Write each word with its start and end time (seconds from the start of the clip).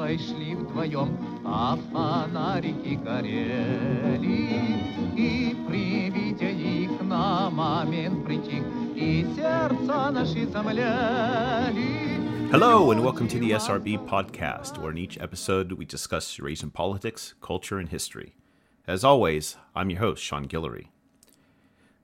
Варшавой 0.00 0.18
шли 0.18 0.54
вдвоем, 0.54 1.18
а 1.44 1.76
фонарики 1.92 2.94
горели. 2.96 4.48
И 5.16 5.54
при 5.68 6.10
виде 6.10 6.50
их 6.50 7.02
на 7.02 7.50
момент 7.50 8.24
притих, 8.24 8.64
и 8.94 9.26
сердца 9.36 10.10
наши 10.10 10.46
замляли. 10.46 12.16
Hello, 12.50 12.90
and 12.90 13.02
welcome 13.02 13.28
to 13.28 13.38
the 13.38 13.50
SRB 13.50 14.06
podcast, 14.06 14.78
where 14.78 14.92
in 14.92 14.98
each 14.98 15.18
episode 15.18 15.72
we 15.72 15.84
discuss 15.84 16.38
Eurasian 16.38 16.70
politics, 16.70 17.34
culture, 17.42 17.78
and 17.78 17.90
history. 17.90 18.34
As 18.86 19.04
always, 19.04 19.56
I'm 19.74 19.90
your 19.90 20.00
host, 20.00 20.22
Sean 20.22 20.46
Guillory. 20.46 20.86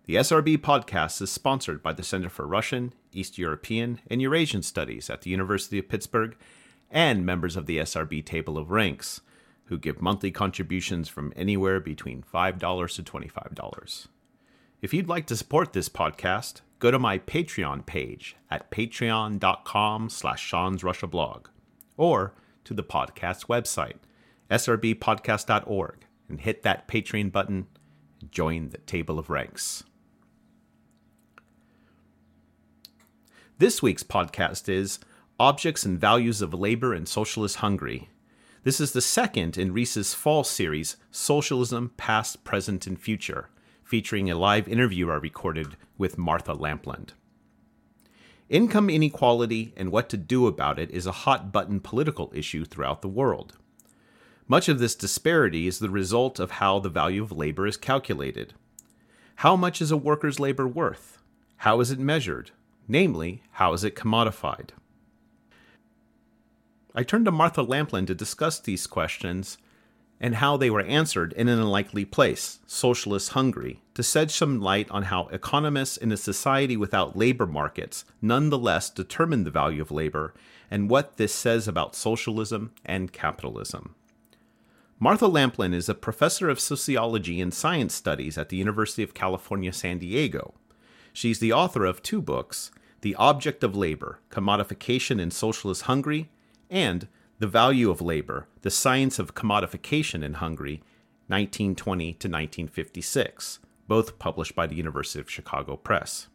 The 0.05 0.17
SRB 0.17 0.59
podcast 0.59 1.23
is 1.23 1.31
sponsored 1.31 1.83
by 1.83 1.93
the 1.93 2.03
Center 2.03 2.29
for 2.29 2.47
Russian, 2.47 2.93
East 3.13 3.39
European, 3.39 4.01
and 4.11 4.21
Eurasian 4.21 4.63
Studies 4.63 5.09
at 5.09 5.23
the 5.23 5.31
University 5.31 5.79
of 5.79 5.89
Pittsburgh 5.89 6.37
and 6.90 7.26
members 7.26 7.56
of 7.56 7.66
the 7.66 7.78
SRB 7.80 8.26
Table 8.26 8.58
of 8.58 8.72
Ranks, 8.72 9.22
who 9.66 9.78
give 9.78 10.02
monthly 10.02 10.32
contributions 10.32 11.10
from 11.10 11.34
anywhere 11.36 11.80
between 11.80 12.24
$5 12.24 12.96
to 12.96 13.04
$25. 13.04 14.08
If 14.82 14.94
you'd 14.94 15.10
like 15.10 15.26
to 15.28 15.36
support 15.36 15.74
this 15.74 15.90
podcast, 15.90 16.62
go 16.80 16.92
to 16.92 17.00
my 17.00 17.20
Patreon 17.20 17.86
page 17.86 18.36
at 18.50 18.72
patreon.com 18.72 20.10
slash 20.10 20.42
Sean's 20.44 20.84
Russia 20.84 21.08
blog, 21.08 21.48
or 21.98 22.34
to 22.64 22.74
the 22.74 22.84
podcast 22.84 23.48
website, 23.48 23.98
srbpodcast.org, 24.50 26.06
and 26.30 26.42
hit 26.42 26.64
that 26.64 26.88
Patreon 26.88 27.32
button 27.32 27.68
and 28.22 28.32
join 28.32 28.70
the 28.70 28.78
Table 28.80 29.20
of 29.20 29.30
Ranks. 29.30 29.84
This 33.58 33.82
week's 33.82 34.04
podcast 34.04 34.70
is 34.70 35.00
Objects 35.40 35.86
and 35.86 36.02
Values 36.02 36.42
of 36.42 36.52
Labor 36.52 36.96
in 36.96 37.06
Socialist 37.06 37.58
Hungary. 37.58 38.10
This 38.64 38.80
is 38.80 38.94
the 38.94 39.02
second 39.02 39.56
in 39.56 39.72
Reese's 39.72 40.16
fall 40.16 40.44
series, 40.44 40.98
Socialism 41.12 41.92
Past, 41.96 42.44
Present, 42.44 42.88
and 42.88 43.00
Future, 43.00 43.52
featuring 43.84 44.32
a 44.32 44.36
live 44.36 44.68
interview 44.68 45.12
I 45.12 45.18
recorded 45.18 45.78
with 45.96 46.18
Martha 46.18 46.54
Lampland. 46.54 47.14
Income 48.50 48.90
inequality 48.90 49.76
and 49.78 49.92
what 49.92 50.10
to 50.10 50.18
do 50.18 50.48
about 50.48 50.80
it 50.80 50.90
is 50.90 51.06
a 51.06 51.12
hot 51.12 51.52
button 51.52 51.82
political 51.82 52.32
issue 52.34 52.66
throughout 52.66 53.04
the 53.04 53.08
world. 53.08 53.58
Much 54.48 54.68
of 54.68 54.80
this 54.80 54.96
disparity 54.96 55.68
is 55.68 55.78
the 55.78 55.92
result 55.92 56.40
of 56.40 56.50
how 56.50 56.80
the 56.80 56.90
value 56.90 57.22
of 57.22 57.32
labor 57.32 57.68
is 57.68 57.78
calculated. 57.78 58.56
How 59.36 59.56
much 59.56 59.84
is 59.84 59.92
a 59.92 59.98
worker's 59.98 60.40
labor 60.40 60.68
worth? 60.68 61.20
How 61.58 61.80
is 61.80 61.92
it 61.92 62.00
measured? 62.00 62.50
Namely, 62.88 63.44
how 63.52 63.74
is 63.74 63.84
it 63.84 63.96
commodified? 63.96 64.70
I 66.98 67.04
turned 67.04 67.26
to 67.26 67.32
Martha 67.32 67.62
Lampland 67.62 68.08
to 68.08 68.16
discuss 68.16 68.60
these 68.60 68.88
questions 68.88 69.60
and 70.20 70.34
how 70.34 70.58
they 70.58 70.72
were 70.72 70.82
answered 70.82 71.32
in 71.34 71.48
an 71.48 71.60
unlikely 71.60 72.06
place, 72.06 72.58
socialist 72.66 73.34
Hungary, 73.34 73.82
to 73.94 74.02
shed 74.02 74.32
some 74.32 74.60
light 74.60 74.90
on 74.90 75.04
how 75.04 75.28
economists 75.28 75.98
in 75.98 76.12
a 76.12 76.18
society 76.18 76.76
without 76.76 77.16
labor 77.16 77.46
markets 77.46 78.04
nonetheless 78.20 78.90
determine 78.90 79.44
the 79.44 79.52
value 79.52 79.80
of 79.80 79.92
labor 79.92 80.34
and 80.72 80.90
what 80.90 81.18
this 81.18 81.36
says 81.36 81.68
about 81.68 81.96
socialism 81.96 82.72
and 82.84 83.14
capitalism. 83.14 83.94
Martha 84.98 85.28
Lampland 85.28 85.76
is 85.76 85.88
a 85.88 85.94
professor 85.94 86.50
of 86.50 86.60
sociology 86.60 87.40
and 87.40 87.54
science 87.54 87.94
studies 87.94 88.40
at 88.40 88.50
the 88.50 88.58
University 88.58 89.04
of 89.04 89.14
California, 89.14 89.72
San 89.72 90.00
Diego. 90.00 90.56
She's 91.14 91.38
the 91.38 91.54
author 91.54 91.86
of 91.86 92.02
two 92.02 92.24
books 92.24 92.72
The 93.02 93.14
Object 93.18 93.64
of 93.64 93.76
Labor 93.76 94.18
Commodification 94.32 95.22
in 95.22 95.30
Socialist 95.30 95.84
Hungary, 95.84 96.32
and 96.71 97.09
The 97.39 97.47
Value 97.47 97.91
of 97.91 98.01
Labor 98.01 98.47
The 98.63 98.71
Science 98.71 99.19
of 99.19 99.35
Commodification 99.35 100.23
in 100.23 100.35
Hungary, 100.35 100.83
1920 101.29 102.05
to 102.05 102.29
1956, 102.29 103.59
both 103.89 104.19
published 104.19 104.55
by 104.55 104.67
the 104.67 104.75
University 104.75 105.21
of 105.21 105.31
Chicago 105.31 105.77
Press. 105.77 106.29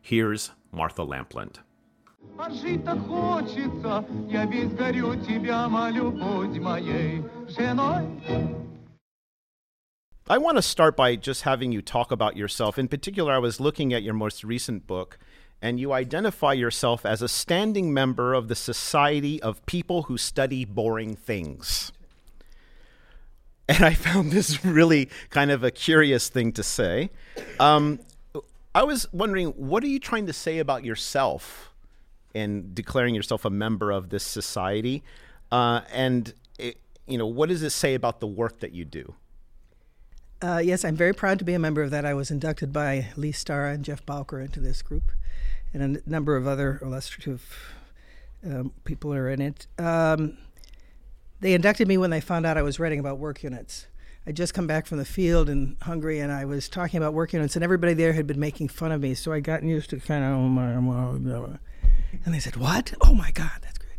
Here's 0.00 0.50
Martha 0.72 1.02
Lampland. 1.02 1.60
А 2.38 2.50
жить 2.50 2.84
так 2.84 2.98
хочется, 3.06 4.04
я 4.28 4.44
весь 4.46 4.72
горю 4.72 5.14
тебя, 5.16 5.68
молю, 5.68 6.10
будь 6.10 6.58
моей 6.58 7.22
женой. 7.48 8.06
I 10.28 10.38
want 10.38 10.56
to 10.56 10.62
start 10.62 10.96
by 10.96 11.14
just 11.14 11.42
having 11.42 11.70
you 11.70 11.80
talk 11.80 12.10
about 12.10 12.36
yourself. 12.36 12.78
In 12.78 12.88
particular, 12.88 13.32
I 13.32 13.38
was 13.38 13.60
looking 13.60 13.92
at 13.92 14.02
your 14.02 14.14
most 14.14 14.42
recent 14.42 14.86
book, 14.86 15.18
and 15.61 15.79
you 15.79 15.93
identify 15.93 16.53
yourself 16.53 17.05
as 17.05 17.21
a 17.21 17.27
standing 17.27 17.93
member 17.93 18.33
of 18.33 18.47
the 18.47 18.55
Society 18.55 19.41
of 19.41 19.65
People 19.65 20.03
Who 20.03 20.17
Study 20.17 20.65
Boring 20.65 21.15
Things. 21.15 21.91
And 23.69 23.85
I 23.85 23.93
found 23.93 24.31
this 24.31 24.65
really 24.65 25.09
kind 25.29 25.51
of 25.51 25.63
a 25.63 25.71
curious 25.71 26.29
thing 26.29 26.51
to 26.53 26.63
say. 26.63 27.09
Um, 27.59 27.99
I 28.73 28.83
was 28.83 29.07
wondering, 29.13 29.49
what 29.49 29.83
are 29.83 29.87
you 29.87 29.99
trying 29.99 30.25
to 30.27 30.33
say 30.33 30.59
about 30.59 30.83
yourself 30.83 31.71
in 32.33 32.73
declaring 32.73 33.13
yourself 33.15 33.45
a 33.45 33.49
member 33.49 33.91
of 33.91 34.09
this 34.09 34.23
society? 34.23 35.03
Uh, 35.51 35.81
and, 35.91 36.33
it, 36.57 36.77
you 37.05 37.17
know, 37.17 37.27
what 37.27 37.49
does 37.49 37.61
it 37.61 37.71
say 37.71 37.93
about 37.93 38.19
the 38.19 38.27
work 38.27 38.61
that 38.61 38.71
you 38.71 38.85
do? 38.85 39.13
Uh, 40.41 40.61
yes, 40.63 40.83
I'm 40.83 40.95
very 40.95 41.13
proud 41.13 41.37
to 41.39 41.45
be 41.45 41.53
a 41.53 41.59
member 41.59 41.83
of 41.83 41.91
that. 41.91 42.03
I 42.05 42.13
was 42.13 42.31
inducted 42.31 42.73
by 42.73 43.09
Lee 43.15 43.31
Stara 43.31 43.73
and 43.75 43.85
Jeff 43.85 44.03
Bowker 44.05 44.41
into 44.41 44.59
this 44.59 44.81
group, 44.81 45.11
and 45.73 45.97
a 45.97 46.09
number 46.09 46.35
of 46.35 46.47
other 46.47 46.79
illustrative 46.81 47.75
um, 48.45 48.71
people 48.83 49.13
are 49.13 49.29
in 49.29 49.41
it. 49.41 49.67
Um, 49.77 50.37
they 51.39 51.53
inducted 51.53 51.87
me 51.87 51.97
when 51.97 52.09
they 52.09 52.21
found 52.21 52.45
out 52.45 52.57
I 52.57 52.61
was 52.61 52.79
writing 52.79 52.99
about 52.99 53.17
work 53.17 53.43
units. 53.43 53.87
I'd 54.27 54.35
just 54.35 54.53
come 54.53 54.67
back 54.67 54.85
from 54.85 54.99
the 54.99 55.05
field 55.05 55.49
in 55.49 55.77
Hungary, 55.81 56.19
and 56.19 56.31
I 56.31 56.45
was 56.45 56.69
talking 56.69 56.97
about 56.97 57.13
work 57.13 57.33
units, 57.33 57.55
and 57.55 57.63
everybody 57.63 57.95
there 57.95 58.13
had 58.13 58.27
been 58.27 58.39
making 58.39 58.67
fun 58.67 58.91
of 58.91 59.01
me, 59.01 59.15
so 59.15 59.33
I 59.33 59.39
got 59.39 59.63
used 59.63 59.89
to 59.89 59.99
kind 59.99 60.23
of, 60.23 60.31
oh 60.31 60.47
my, 60.47 60.75
oh 60.75 60.81
my, 60.81 61.57
and 62.23 62.33
they 62.33 62.39
said, 62.39 62.55
"What? 62.55 62.93
Oh 63.01 63.15
my 63.15 63.31
God, 63.31 63.51
that's 63.61 63.79
great." 63.79 63.97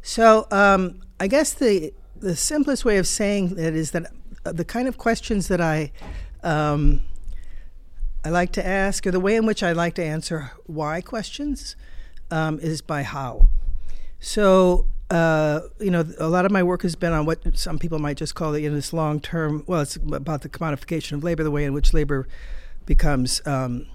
So 0.00 0.46
um, 0.50 1.02
I 1.20 1.26
guess 1.26 1.52
the 1.52 1.92
the 2.16 2.34
simplest 2.34 2.84
way 2.84 2.96
of 2.96 3.06
saying 3.06 3.56
that 3.56 3.74
is 3.74 3.90
that 3.90 4.10
uh, 4.44 4.52
the 4.52 4.64
kind 4.64 4.88
of 4.88 4.96
questions 4.96 5.48
that 5.48 5.60
I 5.60 5.92
um, 6.42 7.02
I 8.24 8.30
like 8.30 8.52
to 8.52 8.66
ask, 8.66 9.06
or 9.06 9.10
the 9.10 9.20
way 9.20 9.36
in 9.36 9.46
which 9.46 9.62
I 9.62 9.72
like 9.72 9.94
to 9.94 10.04
answer 10.04 10.52
why 10.66 11.00
questions, 11.00 11.76
um, 12.30 12.58
is 12.60 12.80
by 12.82 13.02
how. 13.02 13.48
So 14.20 14.86
uh, 15.10 15.60
you 15.80 15.90
know, 15.90 16.04
a 16.18 16.28
lot 16.28 16.44
of 16.44 16.52
my 16.52 16.62
work 16.62 16.82
has 16.82 16.94
been 16.94 17.12
on 17.12 17.24
what 17.24 17.56
some 17.56 17.78
people 17.78 17.98
might 17.98 18.16
just 18.16 18.34
call 18.34 18.52
the, 18.52 18.60
you 18.60 18.68
know, 18.68 18.76
this 18.76 18.92
long 18.92 19.20
term. 19.20 19.64
Well, 19.66 19.80
it's 19.80 19.96
about 19.96 20.42
the 20.42 20.48
commodification 20.48 21.12
of 21.12 21.24
labor, 21.24 21.42
the 21.42 21.50
way 21.50 21.64
in 21.64 21.72
which 21.72 21.94
labor 21.94 22.28
becomes 22.84 23.40
um, 23.46 23.86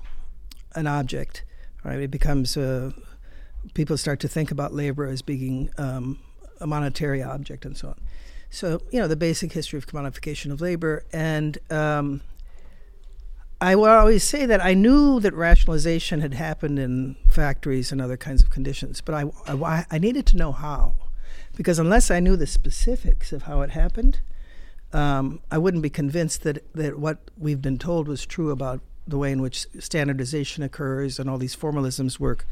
an 0.75 0.87
object. 0.87 1.43
Right, 1.83 1.99
it 1.99 2.11
becomes. 2.11 2.57
Uh, 2.57 2.91
people 3.73 3.97
start 3.97 4.19
to 4.21 4.27
think 4.27 4.51
about 4.51 4.73
labor 4.73 5.05
as 5.05 5.21
being 5.21 5.69
um, 5.77 6.19
a 6.59 6.65
monetary 6.65 7.21
object 7.21 7.65
and 7.65 7.77
so 7.77 7.89
on. 7.89 7.99
So, 8.49 8.81
you 8.91 8.99
know, 8.99 9.07
the 9.07 9.15
basic 9.15 9.51
history 9.53 9.77
of 9.77 9.87
commodification 9.87 10.51
of 10.51 10.61
labor. 10.61 11.05
And 11.11 11.57
um, 11.69 12.21
I 13.63 13.75
will 13.75 13.85
always 13.85 14.25
say 14.25 14.45
that 14.45 14.63
I 14.63 14.73
knew 14.73 15.21
that 15.21 15.33
rationalization 15.33 16.19
had 16.19 16.33
happened 16.33 16.77
in 16.77 17.15
factories 17.29 17.93
and 17.93 18.01
other 18.01 18.17
kinds 18.17 18.43
of 18.43 18.49
conditions, 18.49 18.99
but 18.99 19.15
I, 19.15 19.23
I, 19.47 19.85
I 19.89 19.97
needed 19.99 20.25
to 20.27 20.37
know 20.37 20.51
how. 20.51 20.95
Because 21.55 21.79
unless 21.79 22.11
I 22.11 22.19
knew 22.19 22.35
the 22.35 22.45
specifics 22.45 23.31
of 23.31 23.43
how 23.43 23.61
it 23.61 23.69
happened, 23.69 24.19
um, 24.91 25.39
I 25.49 25.59
wouldn't 25.59 25.81
be 25.81 25.89
convinced 25.89 26.43
that, 26.43 26.73
that 26.75 26.99
what 26.99 27.19
we've 27.37 27.61
been 27.61 27.77
told 27.77 28.09
was 28.09 28.25
true 28.25 28.51
about 28.51 28.81
the 29.07 29.17
way 29.17 29.31
in 29.31 29.41
which 29.41 29.65
standardization 29.79 30.61
occurs 30.61 31.17
and 31.17 31.29
all 31.29 31.37
these 31.37 31.55
formalisms 31.55 32.19
work 32.19 32.45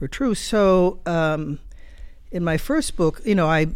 were 0.00 0.08
true. 0.08 0.34
So, 0.34 0.98
um, 1.06 1.60
in 2.32 2.42
my 2.42 2.56
first 2.56 2.96
book, 2.96 3.20
you 3.24 3.36
know, 3.36 3.46
I 3.46 3.68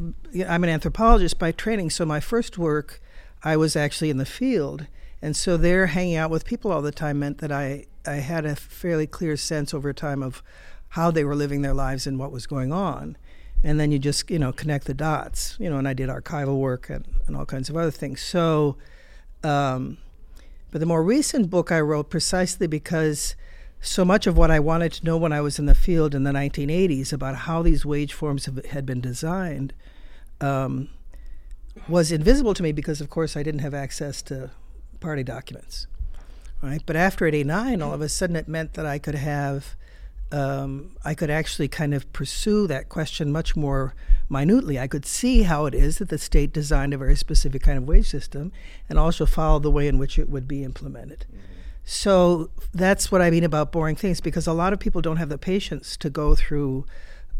I'm 0.48 0.64
an 0.64 0.70
anthropologist 0.70 1.38
by 1.38 1.52
training, 1.52 1.90
so 1.90 2.04
my 2.04 2.20
first 2.20 2.58
work, 2.58 3.00
I 3.44 3.56
was 3.56 3.76
actually 3.76 4.10
in 4.10 4.18
the 4.18 4.26
field, 4.26 4.86
and 5.24 5.34
so 5.34 5.56
there, 5.56 5.86
hanging 5.86 6.16
out 6.16 6.30
with 6.30 6.44
people 6.44 6.70
all 6.70 6.82
the 6.82 6.92
time 6.92 7.18
meant 7.18 7.38
that 7.38 7.50
I 7.50 7.86
I 8.06 8.16
had 8.16 8.44
a 8.44 8.54
fairly 8.54 9.06
clear 9.06 9.38
sense 9.38 9.72
over 9.72 9.94
time 9.94 10.22
of 10.22 10.42
how 10.88 11.10
they 11.10 11.24
were 11.24 11.34
living 11.34 11.62
their 11.62 11.72
lives 11.72 12.06
and 12.06 12.18
what 12.18 12.30
was 12.30 12.46
going 12.46 12.74
on, 12.74 13.16
and 13.62 13.80
then 13.80 13.90
you 13.90 13.98
just 13.98 14.30
you 14.30 14.38
know 14.38 14.52
connect 14.52 14.84
the 14.84 14.92
dots, 14.92 15.56
you 15.58 15.70
know, 15.70 15.78
and 15.78 15.88
I 15.88 15.94
did 15.94 16.10
archival 16.10 16.58
work 16.58 16.90
and, 16.90 17.08
and 17.26 17.38
all 17.38 17.46
kinds 17.46 17.70
of 17.70 17.76
other 17.78 17.90
things. 17.90 18.20
So, 18.20 18.76
um, 19.42 19.96
but 20.70 20.80
the 20.80 20.86
more 20.86 21.02
recent 21.02 21.48
book 21.48 21.72
I 21.72 21.80
wrote 21.80 22.10
precisely 22.10 22.66
because 22.66 23.34
so 23.80 24.04
much 24.04 24.26
of 24.26 24.36
what 24.36 24.50
I 24.50 24.60
wanted 24.60 24.92
to 24.92 25.06
know 25.06 25.16
when 25.16 25.32
I 25.32 25.40
was 25.40 25.58
in 25.58 25.64
the 25.64 25.74
field 25.74 26.14
in 26.14 26.24
the 26.24 26.32
1980s 26.32 27.14
about 27.14 27.34
how 27.34 27.62
these 27.62 27.86
wage 27.86 28.12
forms 28.12 28.44
have, 28.44 28.62
had 28.66 28.84
been 28.84 29.00
designed 29.00 29.72
um, 30.42 30.90
was 31.88 32.12
invisible 32.12 32.52
to 32.52 32.62
me 32.62 32.72
because, 32.72 33.00
of 33.00 33.08
course, 33.08 33.38
I 33.38 33.42
didn't 33.42 33.60
have 33.60 33.72
access 33.72 34.20
to 34.24 34.50
party 35.04 35.22
documents. 35.22 35.86
Right, 36.62 36.82
but 36.86 36.96
after 36.96 37.26
'89, 37.26 37.82
all 37.82 37.92
of 37.92 38.00
a 38.00 38.08
sudden, 38.08 38.36
it 38.36 38.48
meant 38.48 38.72
that 38.74 38.86
I 38.86 38.98
could 38.98 39.16
have 39.16 39.76
um, 40.32 40.96
I 41.04 41.14
could 41.14 41.30
actually 41.30 41.68
kind 41.68 41.94
of 41.94 42.12
pursue 42.12 42.66
that 42.66 42.88
question 42.88 43.30
much 43.30 43.54
more 43.54 43.94
minutely. 44.28 44.78
I 44.78 44.88
could 44.88 45.06
see 45.06 45.42
how 45.42 45.66
it 45.66 45.74
is 45.74 45.98
that 45.98 46.08
the 46.08 46.18
state 46.18 46.52
designed 46.52 46.92
a 46.92 46.98
very 46.98 47.14
specific 47.14 47.62
kind 47.62 47.78
of 47.78 47.86
wage 47.86 48.08
system 48.08 48.50
and 48.88 48.98
also 48.98 49.26
follow 49.26 49.60
the 49.60 49.70
way 49.70 49.86
in 49.86 49.98
which 49.98 50.18
it 50.18 50.28
would 50.28 50.48
be 50.48 50.64
implemented. 50.64 51.26
Mm-hmm. 51.28 51.38
So 51.84 52.50
that's 52.72 53.12
what 53.12 53.22
I 53.22 53.30
mean 53.30 53.44
about 53.44 53.70
boring 53.70 53.94
things 53.94 54.20
because 54.20 54.46
a 54.46 54.52
lot 54.52 54.72
of 54.72 54.80
people 54.80 55.02
don't 55.02 55.18
have 55.18 55.28
the 55.28 55.38
patience 55.38 55.96
to 55.98 56.10
go 56.10 56.34
through 56.34 56.86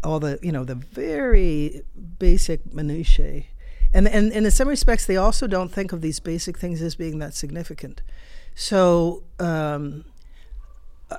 all 0.03 0.19
the, 0.19 0.39
you 0.41 0.51
know, 0.51 0.63
the 0.63 0.75
very 0.75 1.81
basic 2.19 2.71
minutiae. 2.71 3.45
And, 3.95 4.09
and, 4.09 4.33
in 4.33 4.51
some 4.51 4.67
respects, 4.67 5.05
they 5.05 5.15
also 5.15 5.47
don't 5.47 5.71
think 5.71 5.93
of 5.93 6.01
these 6.01 6.19
basic 6.19 6.57
things 6.57 6.81
as 6.81 6.95
being 6.95 7.19
that 7.19 7.33
significant. 7.33 8.01
So, 8.55 9.23
um, 9.39 10.03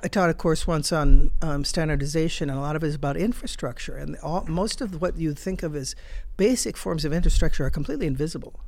I 0.03 0.07
taught 0.07 0.29
a 0.29 0.35
course 0.35 0.67
once 0.67 0.91
on 0.91 1.31
um, 1.41 1.63
standardization, 1.63 2.51
and 2.51 2.59
a 2.59 2.61
lot 2.61 2.75
of 2.75 2.83
it 2.83 2.87
is 2.87 2.93
about 2.93 3.17
infrastructure. 3.17 3.97
And 3.97 4.15
all, 4.17 4.45
most 4.47 4.79
of 4.79 5.01
what 5.01 5.17
you 5.17 5.33
think 5.33 5.63
of 5.63 5.75
as 5.75 5.95
basic 6.35 6.77
forms 6.77 7.03
of 7.03 7.11
infrastructure 7.13 7.65
are 7.65 7.71
completely 7.71 8.05
invisible. 8.05 8.59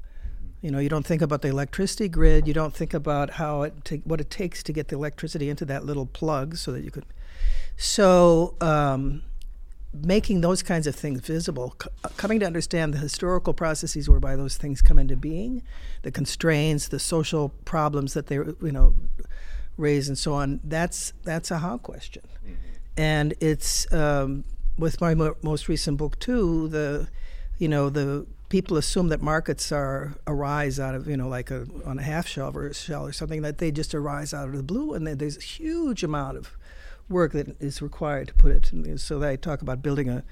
You 0.61 0.71
know, 0.71 0.79
you 0.79 0.89
don't 0.89 1.05
think 1.05 1.21
about 1.21 1.43
the 1.43 1.49
electricity 1.49 2.09
grid. 2.09 2.47
You 2.47 2.55
don't 2.55 2.73
think 2.73 2.95
about 2.95 3.31
how 3.31 3.61
it 3.61 4.01
what 4.05 4.19
it 4.19 4.31
takes 4.31 4.63
to 4.63 4.73
get 4.73 4.87
the 4.87 4.95
electricity 4.95 5.49
into 5.49 5.65
that 5.65 5.85
little 5.85 6.07
plug, 6.07 6.57
so 6.57 6.71
that 6.71 6.83
you 6.83 6.89
could. 6.89 7.05
So, 7.77 8.55
um, 8.59 9.21
making 9.93 10.41
those 10.41 10.61
kinds 10.61 10.85
of 10.87 10.95
things 10.95 11.21
visible, 11.21 11.75
c- 11.81 11.89
coming 12.17 12.39
to 12.39 12.45
understand 12.45 12.93
the 12.93 12.97
historical 12.99 13.53
processes 13.53 14.09
whereby 14.09 14.35
those 14.35 14.55
things 14.57 14.81
come 14.81 14.99
into 14.99 15.15
being, 15.15 15.63
the 16.03 16.11
constraints, 16.11 16.87
the 16.87 16.99
social 16.99 17.49
problems 17.65 18.13
that 18.13 18.27
they, 18.27 18.35
you 18.35 18.71
know 18.71 18.95
raise 19.77 20.07
and 20.07 20.17
so 20.17 20.33
on, 20.33 20.59
that's 20.63 21.13
that's 21.23 21.49
a 21.51 21.57
how 21.59 21.77
question. 21.77 22.23
Mm-hmm. 22.43 22.53
And 22.97 23.33
it's 23.39 23.91
um, 23.93 24.43
with 24.77 25.01
my 25.01 25.15
mo- 25.15 25.37
most 25.41 25.67
recent 25.67 25.97
book 25.97 26.19
too. 26.19 26.67
The 26.67 27.07
you 27.57 27.67
know 27.67 27.89
the 27.89 28.27
people 28.49 28.77
assume 28.77 29.09
that 29.09 29.21
markets 29.21 29.71
are 29.71 30.15
arise 30.27 30.79
out 30.79 30.95
of 30.95 31.07
you 31.07 31.17
know 31.17 31.27
like 31.27 31.49
a 31.49 31.65
on 31.85 31.97
a 31.97 32.03
half 32.03 32.27
shell 32.27 32.55
or 32.55 32.67
a 32.67 32.73
shell 32.73 33.05
or 33.05 33.11
something 33.11 33.41
that 33.41 33.57
they 33.57 33.71
just 33.71 33.95
arise 33.95 34.33
out 34.33 34.49
of 34.49 34.55
the 34.55 34.63
blue, 34.63 34.93
and 34.93 35.07
there's 35.07 35.37
a 35.37 35.41
huge 35.41 36.03
amount 36.03 36.37
of 36.37 36.57
work 37.09 37.33
that 37.33 37.59
is 37.59 37.81
required 37.81 38.29
to 38.29 38.33
put 38.33 38.51
it. 38.51 38.99
So 38.99 39.23
I 39.23 39.35
talk 39.35 39.61
about 39.61 39.81
building 39.81 40.09
a 40.09 40.23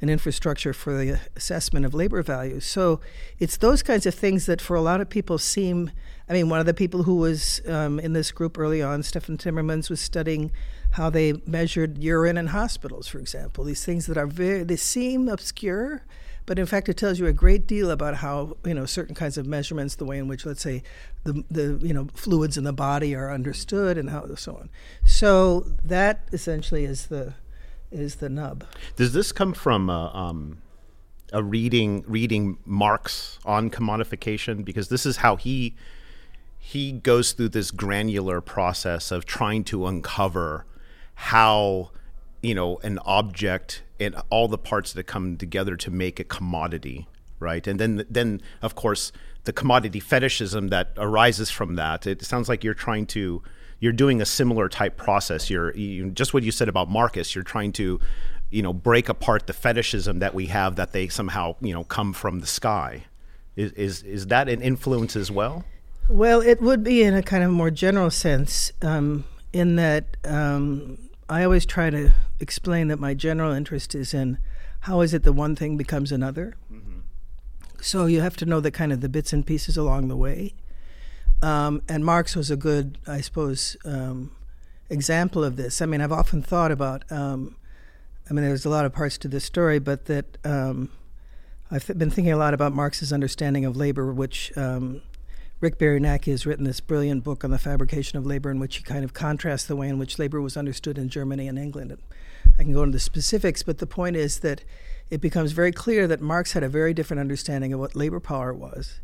an 0.00 0.08
infrastructure 0.08 0.72
for 0.72 0.96
the 0.96 1.18
assessment 1.34 1.84
of 1.84 1.92
labor 1.92 2.22
values. 2.22 2.64
So 2.64 3.00
it's 3.38 3.56
those 3.56 3.82
kinds 3.82 4.06
of 4.06 4.14
things 4.14 4.46
that 4.46 4.60
for 4.60 4.76
a 4.76 4.80
lot 4.80 5.00
of 5.00 5.08
people 5.08 5.38
seem. 5.38 5.90
I 6.28 6.34
mean, 6.34 6.48
one 6.48 6.60
of 6.60 6.66
the 6.66 6.74
people 6.74 7.04
who 7.04 7.16
was 7.16 7.60
um, 7.66 7.98
in 7.98 8.12
this 8.12 8.30
group 8.30 8.58
early 8.58 8.82
on, 8.82 9.02
Stefan 9.02 9.38
Timmermans, 9.38 9.90
was 9.90 10.00
studying 10.00 10.52
how 10.92 11.10
they 11.10 11.34
measured 11.46 11.98
urine 11.98 12.36
in 12.36 12.48
hospitals, 12.48 13.08
for 13.08 13.18
example. 13.18 13.64
These 13.64 13.84
things 13.84 14.06
that 14.06 14.16
are 14.16 14.26
very, 14.26 14.62
they 14.62 14.76
seem 14.76 15.28
obscure, 15.28 16.04
but 16.48 16.58
in 16.58 16.64
fact, 16.64 16.88
it 16.88 16.96
tells 16.96 17.18
you 17.18 17.26
a 17.26 17.32
great 17.34 17.66
deal 17.66 17.90
about 17.90 18.14
how 18.14 18.56
you 18.64 18.72
know 18.72 18.86
certain 18.86 19.14
kinds 19.14 19.36
of 19.36 19.46
measurements, 19.46 19.96
the 19.96 20.06
way 20.06 20.16
in 20.16 20.28
which, 20.28 20.46
let's 20.46 20.62
say, 20.62 20.82
the 21.24 21.44
the 21.50 21.78
you 21.86 21.92
know 21.92 22.08
fluids 22.14 22.56
in 22.56 22.64
the 22.64 22.72
body 22.72 23.14
are 23.14 23.30
understood, 23.30 23.98
and 23.98 24.08
how 24.08 24.34
so 24.34 24.54
on. 24.54 24.70
So 25.04 25.66
that 25.84 26.26
essentially 26.32 26.86
is 26.86 27.08
the 27.08 27.34
is 27.90 28.14
the 28.16 28.30
nub. 28.30 28.64
Does 28.96 29.12
this 29.12 29.30
come 29.30 29.52
from 29.52 29.90
a, 29.90 30.10
um, 30.14 30.62
a 31.34 31.42
reading 31.42 32.02
reading 32.06 32.56
Marx 32.64 33.38
on 33.44 33.68
commodification? 33.68 34.64
Because 34.64 34.88
this 34.88 35.04
is 35.04 35.18
how 35.18 35.36
he 35.36 35.76
he 36.58 36.92
goes 36.92 37.32
through 37.32 37.50
this 37.50 37.70
granular 37.70 38.40
process 38.40 39.10
of 39.10 39.26
trying 39.26 39.64
to 39.64 39.86
uncover 39.86 40.64
how 41.14 41.90
you 42.40 42.54
know 42.54 42.78
an 42.78 42.98
object 43.04 43.82
and 44.00 44.14
all 44.30 44.48
the 44.48 44.58
parts 44.58 44.92
that 44.92 45.04
come 45.04 45.36
together 45.36 45.76
to 45.76 45.90
make 45.90 46.18
a 46.20 46.24
commodity 46.24 47.06
right 47.40 47.66
and 47.66 47.78
then 47.78 48.04
then 48.10 48.40
of 48.62 48.74
course 48.74 49.12
the 49.44 49.52
commodity 49.52 50.00
fetishism 50.00 50.68
that 50.68 50.92
arises 50.96 51.50
from 51.50 51.76
that 51.76 52.06
it 52.06 52.22
sounds 52.22 52.48
like 52.48 52.64
you're 52.64 52.74
trying 52.74 53.06
to 53.06 53.42
you're 53.80 53.92
doing 53.92 54.20
a 54.20 54.26
similar 54.26 54.68
type 54.68 54.96
process. 54.96 55.50
You're 55.50 55.74
you, 55.74 56.10
just 56.10 56.34
what 56.34 56.42
you 56.42 56.50
said 56.50 56.68
about 56.68 56.90
Marcus. 56.90 57.34
You're 57.34 57.44
trying 57.44 57.72
to, 57.74 58.00
you 58.50 58.62
know, 58.62 58.72
break 58.72 59.08
apart 59.08 59.46
the 59.46 59.52
fetishism 59.52 60.18
that 60.18 60.34
we 60.34 60.46
have 60.46 60.76
that 60.76 60.92
they 60.92 61.08
somehow 61.08 61.56
you 61.60 61.72
know 61.72 61.84
come 61.84 62.12
from 62.12 62.40
the 62.40 62.46
sky. 62.46 63.04
Is 63.56 63.72
is 63.72 64.02
is 64.02 64.26
that 64.28 64.48
an 64.48 64.62
influence 64.62 65.16
as 65.16 65.30
well? 65.30 65.64
Well, 66.08 66.40
it 66.40 66.60
would 66.60 66.82
be 66.82 67.02
in 67.02 67.14
a 67.14 67.22
kind 67.22 67.44
of 67.44 67.50
more 67.50 67.70
general 67.70 68.10
sense, 68.10 68.72
um, 68.80 69.24
in 69.52 69.76
that 69.76 70.16
um, 70.24 70.98
I 71.28 71.44
always 71.44 71.66
try 71.66 71.90
to 71.90 72.12
explain 72.40 72.88
that 72.88 72.98
my 72.98 73.14
general 73.14 73.52
interest 73.52 73.94
is 73.94 74.14
in 74.14 74.38
how 74.80 75.00
is 75.00 75.12
it 75.12 75.22
that 75.24 75.32
one 75.32 75.56
thing 75.56 75.76
becomes 75.76 76.12
another. 76.12 76.54
Mm-hmm. 76.72 77.00
So 77.80 78.06
you 78.06 78.20
have 78.20 78.36
to 78.38 78.46
know 78.46 78.60
the 78.60 78.70
kind 78.70 78.92
of 78.92 79.00
the 79.00 79.08
bits 79.08 79.32
and 79.32 79.46
pieces 79.46 79.76
along 79.76 80.08
the 80.08 80.16
way. 80.16 80.54
Um, 81.42 81.82
and 81.88 82.04
Marx 82.04 82.34
was 82.34 82.50
a 82.50 82.56
good, 82.56 82.98
I 83.06 83.20
suppose, 83.20 83.76
um, 83.84 84.32
example 84.90 85.44
of 85.44 85.56
this. 85.56 85.80
I 85.80 85.86
mean, 85.86 86.00
I've 86.00 86.12
often 86.12 86.42
thought 86.42 86.72
about, 86.72 87.10
um, 87.12 87.56
I 88.28 88.32
mean, 88.32 88.44
there's 88.44 88.64
a 88.64 88.70
lot 88.70 88.84
of 88.84 88.92
parts 88.92 89.18
to 89.18 89.28
this 89.28 89.44
story, 89.44 89.78
but 89.78 90.06
that 90.06 90.38
um, 90.44 90.90
I've 91.70 91.86
been 91.86 92.10
thinking 92.10 92.32
a 92.32 92.36
lot 92.36 92.54
about 92.54 92.72
Marx's 92.72 93.12
understanding 93.12 93.64
of 93.64 93.76
labor, 93.76 94.12
which 94.12 94.56
um, 94.56 95.02
Rick 95.60 95.78
Biernacki 95.78 96.30
has 96.30 96.46
written 96.46 96.64
this 96.64 96.78
brilliant 96.78 97.24
book 97.24 97.42
on 97.42 97.50
the 97.50 97.58
fabrication 97.58 98.16
of 98.16 98.24
labor, 98.24 98.48
in 98.48 98.60
which 98.60 98.76
he 98.76 98.84
kind 98.84 99.02
of 99.02 99.12
contrasts 99.12 99.64
the 99.64 99.74
way 99.74 99.88
in 99.88 99.98
which 99.98 100.18
labor 100.18 100.40
was 100.40 100.56
understood 100.56 100.96
in 100.96 101.08
Germany 101.08 101.48
and 101.48 101.58
England. 101.58 101.90
And 101.90 102.00
I 102.60 102.62
can 102.62 102.72
go 102.72 102.84
into 102.84 102.92
the 102.92 103.00
specifics, 103.00 103.64
but 103.64 103.78
the 103.78 103.86
point 103.86 104.14
is 104.14 104.38
that 104.40 104.62
it 105.10 105.20
becomes 105.20 105.50
very 105.50 105.72
clear 105.72 106.06
that 106.06 106.20
Marx 106.20 106.52
had 106.52 106.62
a 106.62 106.68
very 106.68 106.94
different 106.94 107.20
understanding 107.20 107.72
of 107.72 107.80
what 107.80 107.96
labor 107.96 108.20
power 108.20 108.54
was 108.54 109.00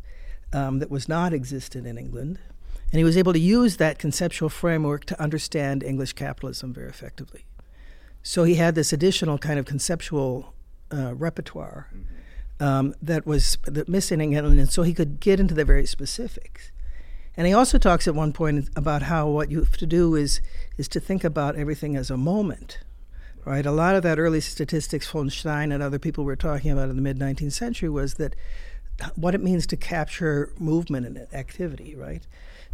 um, 0.53 0.79
that 0.79 0.89
was 0.89 1.09
not 1.09 1.33
existent 1.33 1.85
in 1.85 1.97
England. 1.97 2.39
And 2.91 2.99
he 2.99 3.03
was 3.03 3.17
able 3.17 3.33
to 3.33 3.39
use 3.39 3.75
that 3.75 3.99
conceptual 3.99 4.47
framework 4.47 5.03
to 5.05 5.21
understand 5.21 5.83
English 5.83 6.13
capitalism 6.13 6.73
very 6.73 6.87
effectively. 6.87 7.45
So 8.23 8.45
he 8.45 8.55
had 8.55 8.75
this 8.75 8.93
additional 8.93 9.37
kind 9.37 9.59
of 9.59 9.65
conceptual 9.65 10.53
uh, 10.89 11.13
repertoire 11.15 11.89
um, 12.59 12.95
that 13.01 13.25
was 13.25 13.57
that 13.65 13.89
missing 13.89 14.35
and 14.35 14.71
so 14.71 14.83
he 14.83 14.93
could 14.93 15.19
get 15.19 15.39
into 15.39 15.53
the 15.53 15.65
very 15.65 15.85
specifics. 15.85 16.71
And 17.37 17.45
he 17.45 17.53
also 17.53 17.77
talks 17.77 18.07
at 18.07 18.15
one 18.15 18.31
point 18.31 18.69
about 18.75 19.03
how 19.03 19.27
what 19.27 19.51
you 19.51 19.59
have 19.59 19.77
to 19.77 19.85
do 19.85 20.15
is 20.15 20.41
is 20.77 20.87
to 20.89 20.99
think 20.99 21.23
about 21.23 21.55
everything 21.55 21.95
as 21.95 22.09
a 22.09 22.17
moment, 22.17 22.79
right? 23.43 23.65
A 23.65 23.71
lot 23.71 23.95
of 23.95 24.03
that 24.03 24.19
early 24.19 24.39
statistics 24.39 25.09
von 25.09 25.29
Stein 25.29 25.71
and 25.71 25.83
other 25.83 25.99
people 25.99 26.23
were 26.23 26.37
talking 26.37 26.71
about 26.71 26.89
in 26.89 26.95
the 26.95 27.01
mid 27.01 27.19
19th 27.19 27.51
century 27.51 27.89
was 27.89 28.15
that 28.15 28.35
what 29.15 29.35
it 29.35 29.43
means 29.43 29.67
to 29.67 29.75
capture 29.75 30.53
movement 30.57 31.05
and 31.05 31.17
activity, 31.33 31.95
right? 31.95 32.25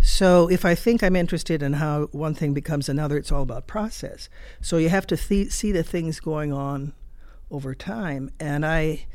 So 0.01 0.49
if 0.49 0.65
I 0.65 0.75
think 0.75 1.03
I'm 1.03 1.15
interested 1.15 1.61
in 1.61 1.73
how 1.73 2.07
one 2.11 2.33
thing 2.33 2.53
becomes 2.53 2.89
another, 2.89 3.17
it's 3.17 3.31
all 3.31 3.43
about 3.43 3.67
process. 3.67 4.29
So 4.59 4.77
you 4.77 4.89
have 4.89 5.05
to 5.07 5.17
th- 5.17 5.51
see 5.51 5.71
the 5.71 5.83
things 5.83 6.19
going 6.19 6.51
on 6.51 6.93
over 7.51 7.75
time. 7.75 8.31
And 8.39 8.65
I, 8.65 9.05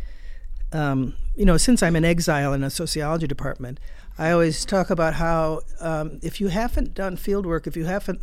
um, 0.73 1.15
you 1.35 1.45
know, 1.45 1.57
since 1.57 1.83
I'm 1.83 1.97
in 1.97 2.05
exile 2.05 2.53
in 2.53 2.63
a 2.63 2.71
sociology 2.71 3.27
department, 3.27 3.79
I 4.19 4.31
always 4.31 4.65
talk 4.65 4.91
about 4.91 5.15
how 5.15 5.61
um, 5.81 6.19
if 6.23 6.41
you 6.41 6.49
haven't 6.49 6.95
done 6.95 7.17
field 7.17 7.47
work, 7.47 7.67
if 7.67 7.77
you 7.77 7.85
haven't 7.85 8.23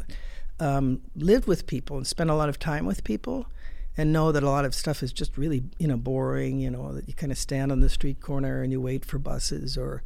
um, 0.59 1.01
lived 1.15 1.47
with 1.47 1.67
people 1.67 1.97
and 1.97 2.07
spent 2.07 2.29
a 2.29 2.35
lot 2.35 2.49
of 2.49 2.59
time 2.59 2.85
with 2.85 3.03
people, 3.03 3.47
and 3.97 4.11
know 4.11 4.31
that 4.31 4.43
a 4.43 4.49
lot 4.49 4.65
of 4.65 4.73
stuff 4.73 5.03
is 5.03 5.13
just 5.13 5.37
really 5.37 5.63
you 5.77 5.87
know 5.87 5.97
boring 5.97 6.59
you 6.59 6.69
know 6.69 6.93
that 6.93 7.07
you 7.07 7.13
kind 7.13 7.31
of 7.31 7.37
stand 7.37 7.71
on 7.71 7.79
the 7.79 7.89
street 7.89 8.19
corner 8.19 8.61
and 8.61 8.71
you 8.71 8.81
wait 8.81 9.05
for 9.05 9.19
buses 9.19 9.77
or 9.77 10.01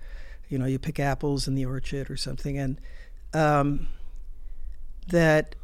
you 0.50 0.58
know 0.58 0.66
you 0.66 0.80
pick 0.80 1.00
apples 1.00 1.48
in 1.48 1.56
the 1.56 1.66
orchard 1.66 2.10
or 2.10 2.18
something 2.18 2.58
and 2.58 2.80
um, 3.34 3.88
that 5.08 5.56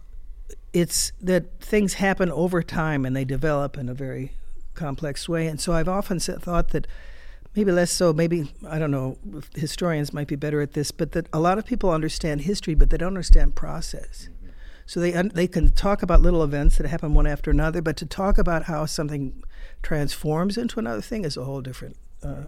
it's 0.73 1.11
that 1.21 1.59
things 1.59 1.95
happen 1.95 2.31
over 2.31 2.63
time 2.63 3.05
and 3.05 3.15
they 3.15 3.25
develop 3.25 3.77
in 3.77 3.89
a 3.89 3.93
very 3.93 4.33
complex 4.73 5.27
way 5.29 5.47
and 5.47 5.59
so 5.59 5.73
i've 5.73 5.89
often 5.89 6.19
thought 6.19 6.69
that 6.69 6.87
maybe 7.55 7.71
less 7.71 7.91
so 7.91 8.11
maybe 8.13 8.51
i 8.67 8.79
don't 8.79 8.91
know 8.91 9.17
historians 9.55 10.13
might 10.13 10.27
be 10.27 10.35
better 10.35 10.61
at 10.61 10.73
this 10.73 10.91
but 10.91 11.11
that 11.11 11.27
a 11.31 11.39
lot 11.39 11.57
of 11.57 11.65
people 11.65 11.89
understand 11.89 12.41
history 12.41 12.73
but 12.73 12.89
they 12.89 12.97
don't 12.97 13.09
understand 13.09 13.55
process 13.55 14.29
so 14.85 14.99
they 14.99 15.11
they 15.11 15.47
can 15.47 15.71
talk 15.71 16.03
about 16.03 16.21
little 16.21 16.43
events 16.43 16.77
that 16.77 16.87
happen 16.87 17.13
one 17.13 17.27
after 17.27 17.51
another, 17.51 17.81
but 17.81 17.95
to 17.97 18.05
talk 18.05 18.37
about 18.37 18.63
how 18.63 18.85
something 18.85 19.43
transforms 19.81 20.57
into 20.57 20.79
another 20.79 21.01
thing 21.01 21.23
is 21.25 21.37
a 21.37 21.45
whole 21.45 21.61
different. 21.61 21.95
Uh, 22.21 22.43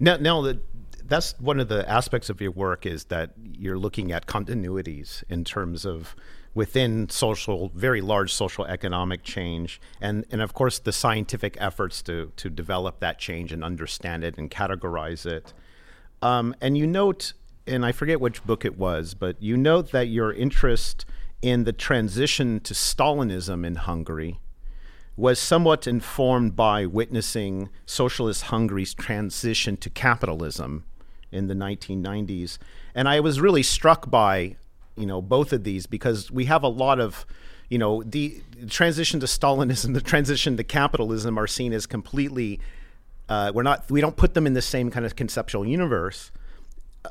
now, 0.00 0.16
now 0.16 0.40
that 0.42 0.58
that's 1.06 1.38
one 1.38 1.60
of 1.60 1.68
the 1.68 1.88
aspects 1.88 2.30
of 2.30 2.40
your 2.40 2.50
work 2.50 2.86
is 2.86 3.04
that 3.04 3.32
you're 3.36 3.78
looking 3.78 4.12
at 4.12 4.26
continuities 4.26 5.22
in 5.28 5.44
terms 5.44 5.84
of 5.84 6.14
within 6.58 7.08
social, 7.08 7.70
very 7.72 8.00
large 8.00 8.34
social 8.34 8.64
economic 8.64 9.22
change, 9.22 9.80
and 10.00 10.26
and 10.32 10.42
of 10.42 10.52
course 10.54 10.80
the 10.80 10.90
scientific 10.90 11.56
efforts 11.60 12.02
to 12.02 12.32
to 12.34 12.50
develop 12.50 12.98
that 12.98 13.16
change 13.16 13.52
and 13.52 13.62
understand 13.62 14.24
it 14.24 14.36
and 14.36 14.50
categorize 14.50 15.24
it. 15.24 15.54
Um, 16.20 16.56
and 16.60 16.76
you 16.76 16.84
note, 16.84 17.32
and 17.64 17.86
I 17.86 17.92
forget 17.92 18.20
which 18.20 18.44
book 18.44 18.64
it 18.64 18.76
was, 18.76 19.14
but 19.14 19.40
you 19.40 19.56
note 19.56 19.92
that 19.92 20.08
your 20.08 20.32
interest 20.32 21.06
in 21.40 21.62
the 21.62 21.72
transition 21.72 22.58
to 22.58 22.74
Stalinism 22.74 23.64
in 23.64 23.76
Hungary 23.76 24.40
was 25.16 25.38
somewhat 25.38 25.86
informed 25.86 26.56
by 26.56 26.86
witnessing 26.86 27.68
socialist 27.86 28.42
Hungary's 28.50 28.94
transition 28.94 29.76
to 29.76 29.90
capitalism 29.90 30.84
in 31.30 31.46
the 31.46 31.54
1990s. 31.54 32.58
And 32.96 33.08
I 33.08 33.20
was 33.20 33.40
really 33.40 33.62
struck 33.62 34.10
by, 34.10 34.56
you 34.98 35.06
know, 35.06 35.22
both 35.22 35.52
of 35.52 35.64
these 35.64 35.86
because 35.86 36.30
we 36.30 36.46
have 36.46 36.62
a 36.62 36.68
lot 36.68 37.00
of, 37.00 37.26
you 37.68 37.78
know, 37.78 38.02
the 38.02 38.42
transition 38.68 39.20
to 39.20 39.26
Stalinism, 39.26 39.94
the 39.94 40.00
transition 40.00 40.56
to 40.56 40.64
capitalism 40.64 41.38
are 41.38 41.46
seen 41.46 41.72
as 41.72 41.86
completely 41.86 42.60
uh, 43.28 43.52
we're 43.54 43.62
not 43.62 43.90
we 43.90 44.00
don't 44.00 44.16
put 44.16 44.34
them 44.34 44.46
in 44.46 44.54
the 44.54 44.62
same 44.62 44.90
kind 44.90 45.04
of 45.04 45.16
conceptual 45.16 45.66
universe, 45.66 46.30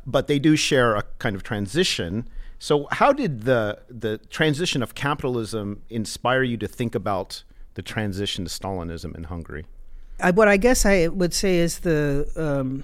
but 0.05 0.27
they 0.27 0.39
do 0.39 0.55
share 0.55 0.95
a 0.95 1.03
kind 1.19 1.35
of 1.35 1.43
transition. 1.43 2.27
So 2.59 2.87
how 2.91 3.13
did 3.13 3.43
the 3.43 3.79
the 3.87 4.17
transition 4.29 4.81
of 4.81 4.95
capitalism 4.95 5.83
inspire 5.89 6.43
you 6.43 6.57
to 6.57 6.67
think 6.67 6.95
about 6.95 7.43
the 7.75 7.83
transition 7.83 8.45
to 8.45 8.49
Stalinism 8.49 9.15
in 9.15 9.25
Hungary? 9.25 9.65
I, 10.19 10.31
what 10.31 10.47
I 10.47 10.57
guess 10.57 10.85
I 10.85 11.07
would 11.07 11.33
say 11.35 11.57
is 11.57 11.79
the 11.79 12.27
um, 12.35 12.83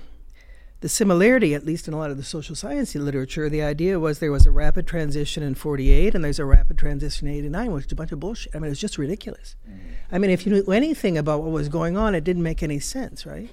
the 0.84 0.90
similarity, 0.90 1.56
at 1.56 1.66
least 1.66 1.88
in 1.88 1.94
a 1.94 1.98
lot 1.98 2.12
of 2.12 2.18
the 2.18 2.24
social 2.24 2.58
science 2.58 2.94
literature, 2.94 3.48
the 3.48 3.62
idea 3.62 4.02
was 4.02 4.20
there 4.20 4.34
was 4.34 4.46
a 4.46 4.52
rapid 4.52 4.86
transition 4.86 5.42
in 5.42 5.56
48 5.56 6.14
and 6.14 6.22
there's 6.22 6.40
a 6.40 6.46
rapid 6.46 6.78
transition 6.78 7.26
in 7.26 7.36
89, 7.36 7.72
which 7.72 7.86
is 7.86 7.92
a 7.94 7.96
bunch 7.96 8.12
of 8.12 8.20
bullshit. 8.20 8.54
I 8.54 8.60
mean, 8.60 8.70
it's 8.70 8.82
just 8.82 8.98
ridiculous. 8.98 9.56
Mm-hmm. 9.66 9.80
I 10.12 10.18
mean, 10.18 10.30
if 10.30 10.46
you 10.46 10.52
knew 10.52 10.74
anything 10.74 11.18
about 11.18 11.42
what 11.42 11.52
was 11.52 11.70
going 11.70 11.96
on, 11.96 12.16
it 12.16 12.26
didn't 12.26 12.44
make 12.44 12.62
any 12.62 12.80
sense, 12.80 13.26
right? 13.26 13.50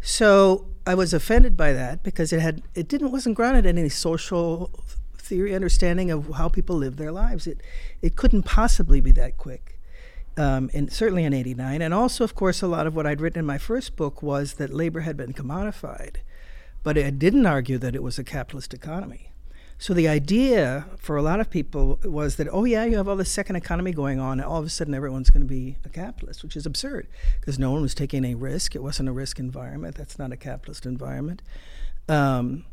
So 0.00 0.66
I 0.86 0.94
was 0.94 1.12
offended 1.12 1.58
by 1.58 1.74
that 1.74 2.02
because 2.02 2.32
it 2.32 2.40
had 2.40 2.62
it 2.74 2.88
didn't 2.88 3.12
wasn't 3.12 3.36
grounded 3.36 3.66
in 3.66 3.76
any 3.76 3.90
social 3.90 4.70
theory 5.18 5.54
understanding 5.54 6.10
of 6.10 6.30
how 6.36 6.48
people 6.48 6.76
live 6.76 6.96
their 6.96 7.12
lives. 7.12 7.46
It 7.46 7.60
it 8.00 8.16
couldn't 8.16 8.44
possibly 8.44 9.02
be 9.02 9.12
that 9.12 9.36
quick. 9.36 9.78
Um, 10.38 10.70
and 10.72 10.90
certainly 10.90 11.24
in 11.24 11.34
89 11.34 11.82
and 11.82 11.92
also 11.92 12.24
of 12.24 12.34
course 12.34 12.62
a 12.62 12.66
lot 12.66 12.86
of 12.86 12.96
what 12.96 13.06
i'd 13.06 13.20
written 13.20 13.40
in 13.40 13.44
my 13.44 13.58
first 13.58 13.96
book 13.96 14.22
was 14.22 14.54
that 14.54 14.72
labor 14.72 15.00
had 15.00 15.14
been 15.14 15.34
commodified 15.34 16.22
but 16.82 16.96
it 16.96 17.18
didn't 17.18 17.46
argue 17.46 17.78
that 17.78 17.94
it 17.94 18.02
was 18.02 18.18
a 18.18 18.24
capitalist 18.24 18.74
economy. 18.74 19.32
So 19.78 19.94
the 19.94 20.06
idea 20.06 20.86
for 20.96 21.16
a 21.16 21.22
lot 21.22 21.40
of 21.40 21.50
people 21.50 21.98
was 22.04 22.36
that, 22.36 22.46
oh, 22.52 22.62
yeah, 22.64 22.84
you 22.84 22.96
have 22.98 23.08
all 23.08 23.16
this 23.16 23.32
second 23.32 23.56
economy 23.56 23.90
going 23.90 24.20
on, 24.20 24.38
and 24.38 24.48
all 24.48 24.60
of 24.60 24.66
a 24.66 24.70
sudden 24.70 24.94
everyone's 24.94 25.28
going 25.28 25.42
to 25.42 25.48
be 25.48 25.76
a 25.84 25.88
capitalist, 25.88 26.44
which 26.44 26.56
is 26.56 26.66
absurd 26.66 27.08
because 27.40 27.58
no 27.58 27.72
one 27.72 27.82
was 27.82 27.92
taking 27.92 28.24
any 28.24 28.36
risk. 28.36 28.76
It 28.76 28.82
wasn't 28.82 29.08
a 29.08 29.12
risk 29.12 29.40
environment. 29.40 29.96
That's 29.96 30.20
not 30.20 30.30
a 30.30 30.36
capitalist 30.36 30.86
environment. 30.86 31.42
Um, 32.08 32.64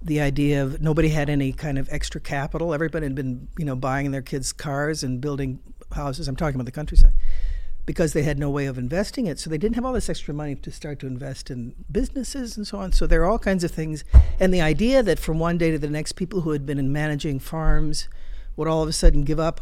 the 0.00 0.18
idea 0.20 0.62
of 0.62 0.80
nobody 0.80 1.08
had 1.08 1.28
any 1.28 1.52
kind 1.52 1.78
of 1.78 1.88
extra 1.90 2.22
capital. 2.22 2.72
Everybody 2.72 3.04
had 3.04 3.14
been, 3.14 3.48
you 3.58 3.66
know, 3.66 3.76
buying 3.76 4.10
their 4.10 4.22
kids' 4.22 4.54
cars 4.54 5.02
and 5.02 5.20
building 5.20 5.58
houses. 5.92 6.26
I'm 6.26 6.36
talking 6.36 6.54
about 6.54 6.66
the 6.66 6.72
countryside 6.72 7.12
because 7.86 8.12
they 8.12 8.24
had 8.24 8.38
no 8.38 8.50
way 8.50 8.66
of 8.66 8.76
investing 8.76 9.26
it. 9.26 9.38
So 9.38 9.48
they 9.48 9.58
didn't 9.58 9.76
have 9.76 9.84
all 9.84 9.92
this 9.92 10.10
extra 10.10 10.34
money 10.34 10.56
to 10.56 10.70
start 10.72 10.98
to 11.00 11.06
invest 11.06 11.50
in 11.50 11.74
businesses 11.90 12.56
and 12.56 12.66
so 12.66 12.78
on. 12.78 12.92
So 12.92 13.06
there 13.06 13.22
are 13.22 13.30
all 13.30 13.38
kinds 13.38 13.62
of 13.62 13.70
things. 13.70 14.04
And 14.40 14.52
the 14.52 14.60
idea 14.60 15.02
that 15.04 15.20
from 15.20 15.38
one 15.38 15.56
day 15.56 15.70
to 15.70 15.78
the 15.78 15.88
next, 15.88 16.12
people 16.12 16.40
who 16.40 16.50
had 16.50 16.66
been 16.66 16.78
in 16.78 16.92
managing 16.92 17.38
farms 17.38 18.08
would 18.56 18.66
all 18.66 18.82
of 18.82 18.88
a 18.88 18.92
sudden 18.92 19.22
give 19.22 19.38
up 19.38 19.60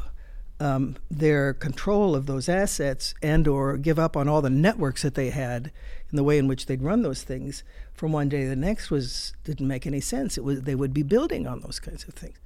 um, 0.59 0.97
their 1.11 1.53
control 1.53 2.15
of 2.15 2.27
those 2.27 2.49
assets 2.49 3.15
and 3.23 3.47
or 3.47 3.77
give 3.77 3.99
up 3.99 4.17
on 4.17 4.29
all 4.29 4.41
the 4.41 4.51
networks 4.51 5.03
that 5.03 5.15
they 5.15 5.31
had 5.31 5.71
and 6.09 6.19
the 6.19 6.25
way 6.25 6.39
in 6.39 6.49
which 6.49 6.67
they'd 6.67 6.83
run 6.83 7.03
those 7.03 7.23
things 7.23 7.63
from 7.93 8.13
one 8.13 8.29
day 8.29 8.45
to 8.45 8.49
the 8.49 8.57
next 8.57 8.91
was 8.91 9.35
didn't 9.45 9.69
make 9.69 9.87
any 9.87 10.01
sense. 10.01 10.39
It 10.39 10.45
was 10.45 10.63
they 10.63 10.75
would 10.75 10.95
be 10.95 11.03
building 11.03 11.47
on 11.47 11.61
those 11.61 11.79
kinds 11.81 12.05
of 12.05 12.15
things. 12.15 12.39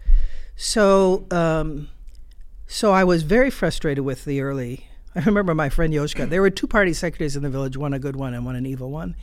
So 0.57 1.27
um, 1.31 1.89
so 2.67 2.93
I 2.93 3.05
was 3.05 3.23
very 3.23 3.51
frustrated 3.51 4.05
with 4.05 4.25
the 4.25 4.41
early 4.41 4.88
I 5.15 5.25
remember 5.25 5.55
my 5.55 5.69
friend 5.69 5.93
Yoshka. 5.93 6.29
There 6.29 6.41
were 6.41 6.51
two 6.51 6.67
party 6.67 6.93
secretaries 6.93 7.37
in 7.37 7.43
the 7.43 7.51
village, 7.51 7.77
one 7.77 7.95
a 7.95 7.99
good 7.99 8.17
one 8.17 8.35
and 8.35 8.45
one 8.45 8.57
an 8.57 8.67
evil 8.67 8.91
one. 8.91 9.17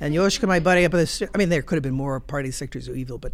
And 0.00 0.14
Yoshka, 0.14 0.46
my 0.46 0.60
buddy 0.60 0.84
up 0.84 0.94
at 0.94 1.06
the, 1.06 1.30
I 1.34 1.38
mean, 1.38 1.48
there 1.48 1.62
could 1.62 1.76
have 1.76 1.82
been 1.82 1.94
more 1.94 2.18
party 2.20 2.50
secretaries 2.50 2.86
who 2.86 2.94
evil, 2.94 3.18
but 3.18 3.32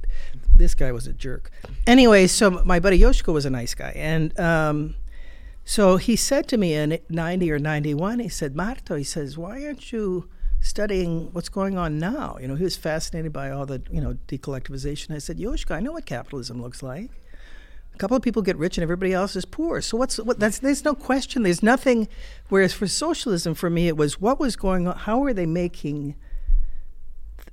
this 0.55 0.75
guy 0.75 0.93
was 0.93 1.07
a 1.07 1.13
jerk. 1.13 1.51
Anyway, 1.87 2.27
so 2.27 2.51
my 2.51 2.81
buddy 2.81 2.99
Yoshka 2.99 3.33
was 3.33 3.45
a 3.45 3.51
nice 3.51 3.75
guy. 3.75 3.93
And 3.95 4.39
um, 4.41 4.95
so 5.65 5.97
he 5.97 6.17
said 6.17 6.49
to 6.49 6.57
me 6.57 6.75
in 6.75 6.99
90 7.09 7.53
or 7.53 7.59
91, 7.59 8.21
he 8.21 8.29
said, 8.29 8.57
Marto, 8.57 8.97
he 8.97 9.05
says, 9.05 9.39
why 9.39 9.65
aren't 9.65 9.93
you 9.93 10.29
studying 10.61 11.33
what's 11.33 11.49
going 11.49 11.79
on 11.79 11.99
now? 11.99 12.37
You 12.41 12.49
know, 12.49 12.55
he 12.55 12.65
was 12.65 12.77
fascinated 12.77 13.33
by 13.33 13.51
all 13.51 13.67
the, 13.67 13.83
you 13.91 14.01
know, 14.01 14.17
decollectivization. 14.27 15.15
I 15.15 15.19
said, 15.19 15.39
Yoshka, 15.39 15.73
I 15.75 15.81
know 15.81 15.93
what 15.93 16.07
capitalism 16.07 16.61
looks 16.61 16.83
like. 16.83 17.11
A 17.99 18.01
couple 18.01 18.17
of 18.17 18.23
people 18.23 18.43
get 18.43 18.57
rich 18.57 18.79
and 18.79 18.83
everybody 18.85 19.13
else 19.13 19.35
is 19.35 19.45
poor. 19.45 19.81
So 19.81 19.97
what's 19.97 20.19
what? 20.19 20.39
That's 20.39 20.61
there's 20.61 20.85
no 20.85 20.95
question. 20.95 21.43
There's 21.43 21.65
nothing. 21.65 22.07
Whereas 22.49 22.73
for 22.73 22.87
socialism, 22.87 23.55
for 23.55 23.69
me, 23.69 23.89
it 23.89 23.97
was 23.97 24.21
what 24.21 24.39
was 24.39 24.55
going 24.55 24.87
on. 24.87 24.97
How 24.97 25.25
are 25.25 25.33
they 25.33 25.47
making? 25.47 26.15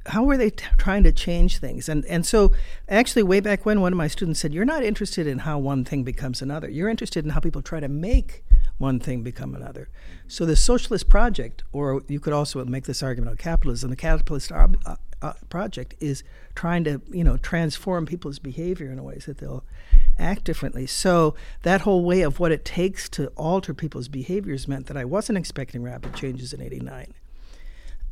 How 0.06 0.24
were 0.24 0.38
they 0.38 0.52
t- 0.52 0.68
trying 0.78 1.02
to 1.02 1.12
change 1.12 1.58
things? 1.58 1.90
And 1.90 2.06
and 2.06 2.28
so 2.28 2.52
actually, 2.88 3.24
way 3.24 3.40
back 3.40 3.66
when, 3.66 3.82
one 3.82 3.92
of 3.92 3.98
my 3.98 4.08
students 4.08 4.40
said, 4.40 4.54
"You're 4.54 4.66
not 4.66 4.84
interested 4.84 5.26
in 5.26 5.40
how 5.40 5.58
one 5.58 5.84
thing 5.84 6.04
becomes 6.04 6.44
another. 6.44 6.70
You're 6.70 6.90
interested 6.90 7.26
in 7.26 7.32
how 7.32 7.40
people 7.40 7.64
try 7.64 7.80
to 7.80 7.88
make 7.88 8.44
one 8.78 9.00
thing 9.00 9.24
become 9.24 9.56
another." 9.56 9.90
So 10.28 10.46
the 10.46 10.56
socialist 10.56 11.10
project, 11.10 11.64
or 11.72 12.04
you 12.08 12.20
could 12.20 12.34
also 12.34 12.64
make 12.66 12.84
this 12.84 13.02
argument 13.02 13.32
on 13.32 13.38
capitalism, 13.38 13.90
the 13.90 13.96
capitalist 13.96 14.52
ob- 14.52 14.78
uh, 14.86 14.98
uh, 15.24 15.34
project 15.50 15.96
is 16.00 16.24
trying 16.54 16.84
to 16.84 17.02
you 17.10 17.24
know 17.24 17.38
transform 17.38 18.06
people's 18.06 18.38
behavior 18.38 18.92
in 18.92 19.00
a 19.00 19.04
ways 19.04 19.26
that 19.26 19.40
they'll 19.40 19.64
act 20.18 20.44
differently. 20.44 20.86
So 20.88 21.36
that 21.64 21.82
whole 21.82 22.04
way 22.04 22.22
of 22.22 22.40
what 22.40 22.52
it 22.52 22.66
takes 22.66 23.10
to 23.10 23.28
alter 23.36 23.74
people's 23.74 24.08
behaviors 24.08 24.68
meant 24.68 24.88
that 24.88 24.98
I 24.98 25.06
wasn't 25.06 25.38
expecting 25.38 25.84
rapid 25.84 26.14
changes 26.16 26.54
in 26.54 26.62
'89. 26.62 27.14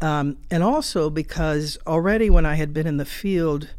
Um, 0.01 0.37
and 0.51 0.63
also 0.63 1.09
because 1.09 1.77
already 1.87 2.29
when 2.29 2.45
I 2.45 2.55
had 2.55 2.73
been 2.73 2.87
in 2.87 2.97
the 2.97 3.05
field 3.05 3.69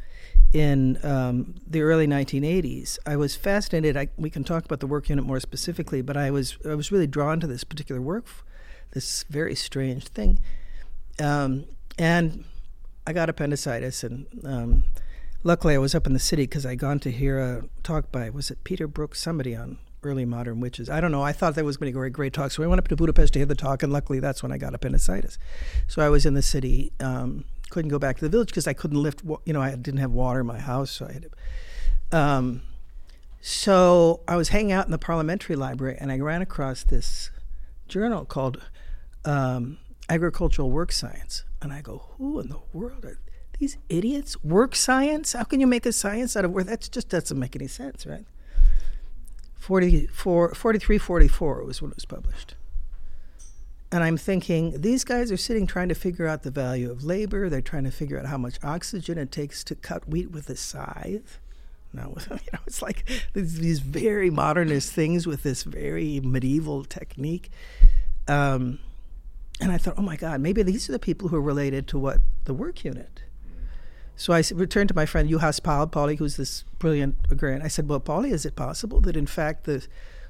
in 0.54 0.98
um, 1.04 1.56
the 1.66 1.82
early 1.82 2.06
1980s, 2.06 2.98
I 3.04 3.16
was 3.16 3.34
fascinated. 3.36 3.96
I, 3.96 4.08
we 4.16 4.30
can 4.30 4.44
talk 4.44 4.64
about 4.64 4.80
the 4.80 4.86
work 4.86 5.08
unit 5.08 5.24
more 5.24 5.40
specifically, 5.40 6.00
but 6.00 6.16
I 6.16 6.30
was 6.30 6.56
I 6.64 6.74
was 6.76 6.90
really 6.90 7.08
drawn 7.08 7.40
to 7.40 7.46
this 7.46 7.64
particular 7.64 8.00
work, 8.00 8.26
this 8.92 9.24
very 9.24 9.54
strange 9.54 10.08
thing, 10.08 10.40
um, 11.20 11.64
and 11.98 12.44
I 13.06 13.12
got 13.12 13.28
appendicitis, 13.28 14.02
and 14.04 14.26
um, 14.44 14.84
luckily 15.44 15.74
I 15.74 15.78
was 15.78 15.94
up 15.94 16.06
in 16.06 16.14
the 16.14 16.18
city 16.18 16.44
because 16.44 16.66
I'd 16.66 16.78
gone 16.78 16.98
to 17.00 17.10
hear 17.10 17.38
a 17.38 17.64
talk 17.82 18.10
by 18.10 18.28
was 18.30 18.50
it 18.50 18.64
Peter 18.64 18.88
Brooks, 18.88 19.20
somebody 19.20 19.54
on 19.54 19.78
early 20.02 20.24
modern 20.24 20.60
witches. 20.60 20.90
I 20.90 21.00
don't 21.00 21.12
know. 21.12 21.22
I 21.22 21.32
thought 21.32 21.54
that 21.54 21.64
was 21.64 21.76
going 21.76 21.90
to 21.90 21.92
be 21.92 21.96
a 21.96 22.00
great, 22.00 22.12
great 22.12 22.32
talk, 22.32 22.50
so 22.50 22.62
I 22.62 22.66
went 22.66 22.78
up 22.78 22.88
to 22.88 22.96
Budapest 22.96 23.34
to 23.34 23.38
hear 23.38 23.46
the 23.46 23.54
talk, 23.54 23.82
and 23.82 23.92
luckily 23.92 24.20
that's 24.20 24.42
when 24.42 24.52
I 24.52 24.58
got 24.58 24.74
appendicitis. 24.74 25.38
So 25.86 26.02
I 26.02 26.08
was 26.08 26.26
in 26.26 26.34
the 26.34 26.42
city, 26.42 26.92
um, 27.00 27.44
couldn't 27.70 27.90
go 27.90 27.98
back 27.98 28.16
to 28.18 28.24
the 28.24 28.28
village 28.28 28.48
because 28.48 28.66
I 28.66 28.72
couldn't 28.72 29.02
lift. 29.02 29.22
You 29.44 29.52
know, 29.52 29.62
I 29.62 29.76
didn't 29.76 30.00
have 30.00 30.10
water 30.10 30.40
in 30.40 30.46
my 30.46 30.58
house, 30.58 30.90
so 30.90 31.06
I 31.06 31.12
had. 31.12 31.22
To, 32.10 32.18
um, 32.18 32.62
so 33.40 34.20
I 34.26 34.36
was 34.36 34.48
hanging 34.48 34.72
out 34.72 34.86
in 34.86 34.90
the 34.90 34.98
parliamentary 34.98 35.56
library, 35.56 35.96
and 36.00 36.10
I 36.10 36.18
ran 36.18 36.42
across 36.42 36.84
this 36.84 37.30
journal 37.88 38.24
called 38.24 38.62
um, 39.24 39.78
Agricultural 40.08 40.70
Work 40.70 40.92
Science 40.92 41.44
and 41.64 41.72
I 41.72 41.80
go, 41.80 42.04
who 42.18 42.38
in 42.40 42.48
the 42.48 42.60
world 42.72 43.04
are 43.04 43.18
these 43.58 43.76
idiots? 43.88 44.42
Work 44.42 44.74
science? 44.74 45.32
How 45.32 45.44
can 45.44 45.60
you 45.60 45.66
make 45.66 45.86
a 45.86 45.92
science 45.92 46.36
out 46.36 46.44
of 46.44 46.50
work? 46.52 46.66
That 46.66 46.88
just 46.90 47.08
doesn't 47.08 47.38
make 47.38 47.56
any 47.56 47.68
sense, 47.68 48.06
right? 48.06 48.24
44, 49.56 50.54
43, 50.54 50.98
44 50.98 51.64
was 51.64 51.80
when 51.80 51.90
it 51.90 51.96
was 51.96 52.04
published. 52.04 52.54
And 53.90 54.02
I'm 54.02 54.16
thinking, 54.16 54.80
these 54.80 55.04
guys 55.04 55.30
are 55.30 55.36
sitting 55.36 55.66
trying 55.66 55.88
to 55.88 55.94
figure 55.94 56.26
out 56.26 56.42
the 56.42 56.50
value 56.50 56.90
of 56.90 57.04
labor. 57.04 57.48
They're 57.48 57.60
trying 57.60 57.84
to 57.84 57.90
figure 57.90 58.18
out 58.18 58.26
how 58.26 58.36
much 58.36 58.58
oxygen 58.62 59.18
it 59.18 59.30
takes 59.30 59.62
to 59.64 59.74
cut 59.74 60.08
wheat 60.08 60.32
with 60.32 60.50
a 60.50 60.56
scythe. 60.56 61.38
Now, 61.92 62.12
you 62.30 62.36
know, 62.52 62.58
it's 62.66 62.82
like 62.82 63.04
these, 63.32 63.58
these 63.60 63.78
very 63.78 64.30
modernist 64.30 64.92
things 64.92 65.26
with 65.26 65.44
this 65.44 65.62
very 65.62 66.20
medieval 66.20 66.84
technique. 66.84 67.50
Um, 68.26 68.80
and 69.60 69.70
I 69.70 69.78
thought, 69.78 69.94
oh 69.96 70.02
my 70.02 70.16
God, 70.16 70.40
maybe 70.40 70.62
these 70.62 70.88
are 70.88 70.92
the 70.92 70.98
people 70.98 71.28
who 71.28 71.36
are 71.36 71.42
related 71.42 71.86
to 71.88 71.98
what 71.98 72.20
the 72.44 72.54
work 72.54 72.84
unit. 72.84 73.22
So 74.16 74.32
I 74.32 74.42
returned 74.54 74.88
to 74.88 74.94
my 74.94 75.06
friend 75.06 75.28
Juhász 75.28 75.62
Paul, 75.62 75.88
Pauly, 75.88 76.18
who's 76.18 76.36
this 76.36 76.64
brilliant 76.78 77.16
agrarian. 77.30 77.62
I 77.62 77.68
said, 77.68 77.88
well, 77.88 78.00
Pauly, 78.00 78.32
is 78.32 78.46
it 78.46 78.54
possible 78.54 79.00
that 79.00 79.16
in 79.16 79.26
fact 79.26 79.64
the 79.64 79.86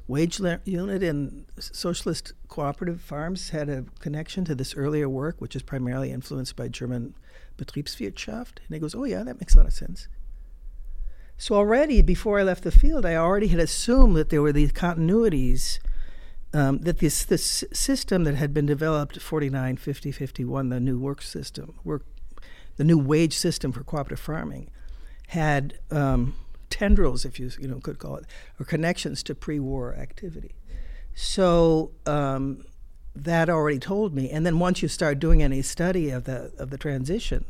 wage 0.06 0.40
unit 0.64 1.02
in 1.02 1.46
socialist 1.58 2.32
cooperative 2.48 3.00
farms 3.00 3.50
had 3.50 3.68
a 3.68 3.84
connection 4.00 4.44
to 4.46 4.54
this 4.54 4.74
earlier 4.74 5.08
work, 5.08 5.40
which 5.40 5.54
is 5.54 5.62
primarily 5.62 6.10
influenced 6.10 6.56
by 6.56 6.68
German 6.68 7.14
Betriebswirtschaft? 7.58 8.58
And 8.66 8.74
he 8.74 8.78
goes, 8.78 8.94
oh 8.94 9.04
yeah, 9.04 9.22
that 9.22 9.40
makes 9.40 9.54
a 9.54 9.58
lot 9.58 9.66
of 9.66 9.72
sense. 9.72 10.08
So 11.36 11.54
already 11.54 12.00
before 12.00 12.38
I 12.38 12.42
left 12.42 12.64
the 12.64 12.70
field, 12.70 13.04
I 13.04 13.16
already 13.16 13.48
had 13.48 13.60
assumed 13.60 14.16
that 14.16 14.30
there 14.30 14.42
were 14.42 14.52
these 14.52 14.72
continuities– 14.72 15.78
um, 16.54 16.78
that 16.78 16.98
this 16.98 17.24
this 17.24 17.64
system 17.72 18.24
that 18.24 18.36
had 18.36 18.54
been 18.54 18.64
developed 18.64 19.20
49, 19.20 19.76
50, 19.76 20.12
51, 20.12 20.68
the 20.68 20.80
new 20.80 20.98
work 20.98 21.20
system, 21.20 21.74
work, 21.82 22.04
the 22.76 22.84
new 22.84 22.98
wage 22.98 23.36
system 23.36 23.72
for 23.72 23.84
cooperative 23.84 24.20
farming, 24.20 24.70
had 25.28 25.78
um, 25.90 26.34
tendrils, 26.70 27.24
if 27.24 27.38
you 27.38 27.50
you 27.58 27.68
know 27.68 27.80
could 27.80 27.98
call 27.98 28.16
it, 28.16 28.24
or 28.58 28.64
connections 28.64 29.22
to 29.24 29.34
pre-war 29.34 29.94
activity. 29.94 30.54
So 31.14 31.92
um, 32.06 32.64
that 33.14 33.48
already 33.48 33.78
told 33.78 34.14
me. 34.14 34.30
And 34.30 34.44
then 34.44 34.58
once 34.58 34.82
you 34.82 34.88
start 34.88 35.18
doing 35.18 35.42
any 35.42 35.62
study 35.62 36.10
of 36.10 36.24
the 36.24 36.52
of 36.58 36.70
the 36.70 36.78
transition 36.78 37.44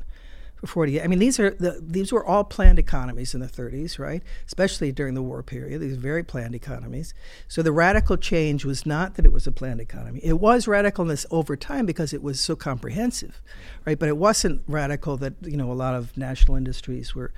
for 0.66 0.84
40 0.84 1.02
I 1.02 1.06
mean 1.06 1.18
these 1.18 1.38
are 1.38 1.50
the 1.50 1.80
these 1.82 2.12
were 2.12 2.24
all 2.24 2.44
planned 2.44 2.78
economies 2.78 3.34
in 3.34 3.40
the 3.40 3.46
30s, 3.46 3.98
right? 3.98 4.22
Especially 4.46 4.92
during 4.92 5.14
the 5.14 5.22
war 5.22 5.42
period. 5.42 5.80
These 5.80 5.96
very 5.96 6.22
planned 6.22 6.54
economies. 6.54 7.14
So 7.48 7.62
the 7.62 7.72
radical 7.72 8.16
change 8.16 8.64
was 8.64 8.84
not 8.86 9.14
that 9.14 9.24
it 9.24 9.32
was 9.32 9.46
a 9.46 9.52
planned 9.52 9.80
economy. 9.80 10.20
It 10.22 10.40
was 10.40 10.66
radicalness 10.66 11.26
over 11.30 11.56
time 11.56 11.86
because 11.86 12.12
it 12.12 12.22
was 12.22 12.40
so 12.40 12.56
comprehensive, 12.56 13.40
right? 13.86 13.98
But 13.98 14.08
it 14.08 14.16
wasn't 14.16 14.62
radical 14.66 15.16
that, 15.18 15.34
you 15.42 15.56
know, 15.56 15.70
a 15.70 15.74
lot 15.74 15.94
of 15.94 16.16
national 16.16 16.56
industries 16.56 17.14
were 17.14 17.32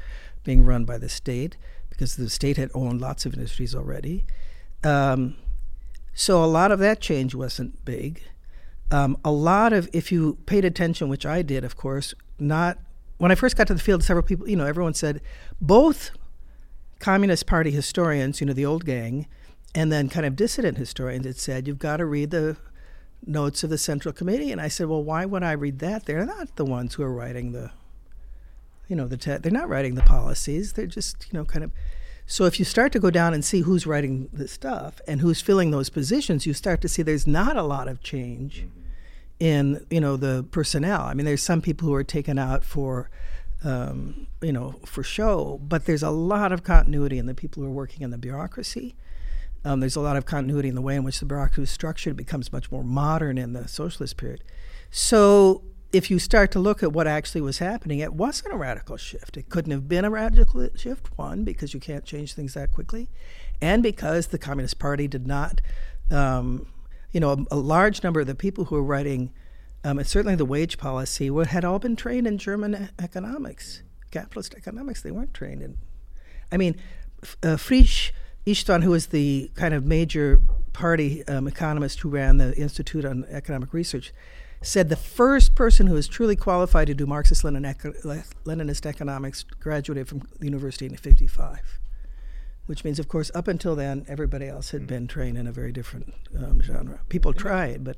being 0.45 0.65
run 0.65 0.85
by 0.85 0.99
the 0.99 1.09
state 1.09 1.57
because 1.91 2.17
the 2.17 2.31
state 2.31 2.57
had 2.57 2.71
owned 2.75 3.01
lots 3.01 3.27
of 3.27 3.35
industries 3.35 3.75
already. 3.75 4.25
Um, 4.85 5.37
so 6.15 6.43
a 6.43 6.47
lot 6.47 6.73
of 6.73 6.79
that 6.79 7.01
change 7.01 7.35
wasn't 7.35 7.85
big. 7.85 8.23
Um, 8.91 9.19
a 9.25 9.33
lot 9.33 9.73
of, 9.73 9.89
if 9.93 10.13
you 10.13 10.39
paid 10.47 10.65
attention, 10.65 11.09
which 11.09 11.27
I 11.27 11.43
did, 11.43 11.65
of 11.65 11.77
course, 11.77 12.15
not 12.39 12.79
when 13.19 13.33
I 13.33 13.35
first 13.35 13.57
got 13.57 13.67
to 13.69 13.75
the 13.75 13.81
field, 13.81 14.03
several 14.03 14.23
people, 14.23 14.49
you 14.49 14.57
know, 14.57 14.67
everyone 14.67 14.95
said 14.95 15.21
both 15.61 16.11
Communist 16.99 17.47
Party 17.47 17.71
historians, 17.71 18.41
you 18.41 18.47
know, 18.47 18.53
the 18.53 18.67
old 18.67 18.85
gang, 18.85 19.27
and 19.75 19.93
then 19.93 20.09
kind 20.09 20.27
of 20.27 20.37
dissident 20.37 20.79
historians 20.79 21.27
had 21.27 21.37
said, 21.37 21.67
you've 21.67 21.79
got 21.79 21.99
to 21.99 22.07
read 22.07 22.31
the 22.31 22.57
notes 23.27 23.65
of 23.65 23.71
the 23.71 23.79
Central 23.79 24.13
Committee. 24.13 24.53
And 24.53 24.61
I 24.61 24.69
said, 24.69 24.87
well, 24.87 25.03
why 25.03 25.25
would 25.25 25.43
I 25.43 25.53
read 25.53 25.79
that? 25.81 26.07
They're 26.07 26.27
not 26.27 26.57
the 26.57 26.65
ones 26.65 26.95
who 26.95 27.03
are 27.03 27.13
writing 27.13 27.53
the, 27.53 27.71
you 28.89 28.97
know, 28.97 29.07
the 29.07 29.17
te- 29.17 29.39
they're 29.39 29.53
not 29.53 29.69
writing 29.69 29.95
the 29.95 30.03
policies. 30.03 30.75
They're 30.75 30.87
just, 30.87 31.27
you 31.33 31.39
know, 31.39 31.45
kind 31.45 31.65
of 31.65 31.73
so 32.27 32.45
if 32.45 32.59
you 32.59 32.65
start 32.65 32.91
to 32.93 32.99
go 32.99 33.11
down 33.11 33.35
and 33.35 33.45
see 33.45 33.61
who's 33.61 33.87
writing 33.87 34.29
the 34.33 34.49
stuff 34.49 35.01
and 35.07 35.21
who's 35.21 35.41
filling 35.41 35.71
those 35.71 35.89
positions, 35.89 36.45
you 36.45 36.55
start 36.55 36.81
to 36.81 36.89
see 36.89 37.03
there's 37.03 37.27
not 37.27 37.57
a 37.57 37.63
lot 37.63 37.87
of 37.87 38.03
change 38.03 38.63
mm-hmm. 38.63 38.81
In 39.39 39.85
you 39.91 40.01
know 40.01 40.17
the 40.17 40.47
personnel. 40.51 41.03
I 41.03 41.15
mean, 41.15 41.27
there's 41.27 41.43
some 41.43 41.61
people 41.61 41.89
who 41.89 41.95
are 41.95 42.05
taken 42.05 42.39
out 42.39 42.65
for 42.65 43.11
um, 43.65 44.27
you 44.41 44.53
know 44.53 44.81
for 44.85 45.03
show, 45.03 45.61
but 45.63 45.87
there's 45.87 46.03
a 46.03 46.11
lot 46.11 46.53
of 46.53 46.63
continuity 46.63 47.19
in 47.19 47.27
the 47.27 47.35
people 47.35 47.63
who 47.63 47.69
are 47.69 47.73
working 47.73 48.03
in 48.03 48.11
the 48.11 48.19
bureaucracy. 48.19 48.97
Um, 49.65 49.81
there's 49.81 49.97
a 49.97 50.01
lot 50.01 50.17
of 50.17 50.27
continuity 50.27 50.69
in 50.69 50.77
the 50.77 50.83
way 50.83 50.95
in 50.95 51.03
which 51.03 51.19
the 51.19 51.27
bureaucracy 51.27 51.63
is 51.63 51.71
structured. 51.71 52.13
It 52.13 52.17
becomes 52.17 52.53
much 52.53 52.71
more 52.71 52.85
modern 52.85 53.37
in 53.37 53.53
the 53.53 53.67
socialist 53.67 54.17
period. 54.17 54.45
So 54.91 55.65
if 55.93 56.11
you 56.11 56.19
start 56.19 56.51
to 56.53 56.59
look 56.61 56.83
at 56.83 56.93
what 56.93 57.07
actually 57.07 57.41
was 57.41 57.59
happening, 57.59 57.99
it 57.99 58.13
wasn't 58.13 58.55
a 58.55 58.57
radical 58.57 58.97
shift. 58.97 59.37
It 59.37 59.49
couldn't 59.49 59.73
have 59.73 59.89
been 59.89 60.05
a 60.05 60.11
radical 60.11 60.69
shift, 60.77 61.09
one, 61.17 61.43
because 61.43 61.75
you 61.75 61.81
can't 61.81 62.05
change 62.05 62.35
things 62.35 62.55
that 62.55 62.71
quickly, 62.71 63.09
and 63.61 63.83
because 63.83 64.29
the 64.29 64.39
Communist 64.39 64.79
Party 64.79 65.09
did 65.09 65.27
not, 65.27 65.61
um, 66.11 66.67
you 67.17 67.21
know, 67.21 67.31
a, 67.31 67.55
a, 67.55 67.57
large 67.57 68.03
number 68.03 68.21
of 68.21 68.27
the 68.27 68.35
people 68.35 68.67
who 68.67 68.75
were 68.75 68.83
writing, 68.83 69.33
um, 69.85 69.99
and 69.99 70.07
certainly 70.07 70.35
the 70.35 70.45
wage 70.45 70.77
policy, 70.77 71.31
had 71.47 71.65
all 71.65 71.79
been 71.79 71.97
trained 71.97 72.27
in 72.27 72.37
German 72.37 72.91
economics, 72.99 73.83
capitalist 74.11 74.55
economics. 74.55 75.01
They 75.01 75.11
weren't 75.11 75.33
trained 75.33 75.63
in, 75.63 75.79
I 76.53 76.59
mean, 76.59 76.79
uh, 77.43 77.57
Friss 77.57 78.13
Istvan, 78.47 78.83
who 78.83 78.91
was 78.91 79.07
the 79.07 79.51
kind 79.55 79.73
of 79.73 79.87
major 79.87 80.43
party 80.75 81.27
um, 81.27 81.49
economist 81.49 82.01
who 82.01 82.11
ran 82.11 82.37
the 82.37 82.55
Institute 82.55 83.07
on 83.07 83.25
Economic 83.31 83.73
Research, 83.73 84.13
said 84.61 84.91
the 84.91 84.95
first 84.95 85.55
person 85.55 85.87
who 85.87 85.95
was 85.95 86.09
truly 86.09 86.37
qualified 86.37 86.87
to 86.89 86.95
do 86.95 87.07
Marxist 87.07 87.45
Leninist 87.45 88.85
economics 88.85 89.43
graduated 89.43 90.07
from 90.07 90.21
the 90.39 90.45
university 90.45 90.85
in 90.85 90.95
55. 90.99 91.79
Which 92.67 92.83
means, 92.83 92.99
of 92.99 93.09
course, 93.09 93.31
up 93.35 93.47
until 93.47 93.77
then, 93.77 94.05
everybody 94.09 94.49
else 94.49 94.71
had 94.71 94.87
been 94.87 95.07
trained 95.07 95.39
in 95.39 95.47
a 95.47 95.53
very 95.53 95.71
different 95.71 96.15
um, 96.37 96.61
genre. 96.61 96.99
People 97.09 97.33
tried, 97.33 97.85
but 97.85 97.97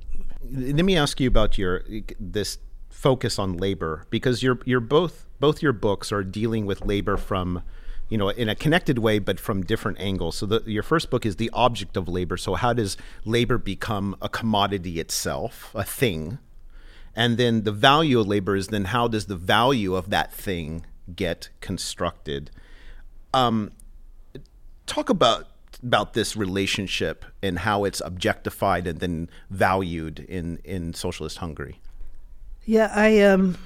let 0.50 0.84
me 0.84 0.96
ask 0.96 1.18
you 1.20 1.28
about 1.28 1.56
your 1.56 1.84
this 2.20 2.58
focus 2.90 3.38
on 3.38 3.56
labor 3.56 4.04
because 4.10 4.42
you're 4.42 4.58
you're 4.64 4.80
both 4.80 5.24
both 5.40 5.62
your 5.62 5.72
books 5.72 6.10
are 6.10 6.24
dealing 6.24 6.66
with 6.66 6.84
labor 6.84 7.16
from 7.16 7.62
you 8.08 8.18
know 8.18 8.28
in 8.28 8.48
a 8.48 8.54
connected 8.54 8.98
way 8.98 9.18
but 9.18 9.38
from 9.40 9.62
different 9.62 9.98
angles. 10.00 10.36
So 10.36 10.46
the, 10.46 10.62
your 10.66 10.82
first 10.82 11.10
book 11.10 11.24
is 11.24 11.36
the 11.36 11.50
object 11.52 11.96
of 11.96 12.08
labor. 12.08 12.36
So 12.36 12.54
how 12.54 12.72
does 12.72 12.96
labor 13.24 13.58
become 13.58 14.16
a 14.20 14.28
commodity 14.28 15.00
itself 15.00 15.70
a 15.74 15.84
thing? 15.84 16.38
And 17.14 17.36
then 17.36 17.64
the 17.64 17.72
value 17.72 18.20
of 18.20 18.28
labor 18.28 18.54
is 18.54 18.68
then 18.68 18.86
how 18.86 19.08
does 19.08 19.26
the 19.26 19.36
value 19.36 19.94
of 19.94 20.10
that 20.10 20.32
thing 20.32 20.86
get 21.14 21.48
constructed? 21.60 22.50
Um, 23.34 23.72
talk 24.88 25.08
about 25.08 25.48
about 25.82 26.14
this 26.14 26.36
relationship 26.36 27.24
and 27.42 27.60
how 27.60 27.84
it's 27.84 28.00
objectified 28.00 28.86
and 28.86 29.00
then 29.00 29.30
valued 29.50 30.20
in 30.20 30.58
in 30.64 30.92
socialist 30.94 31.38
hungary 31.38 31.80
yeah 32.64 32.90
i 32.94 33.20
um 33.20 33.56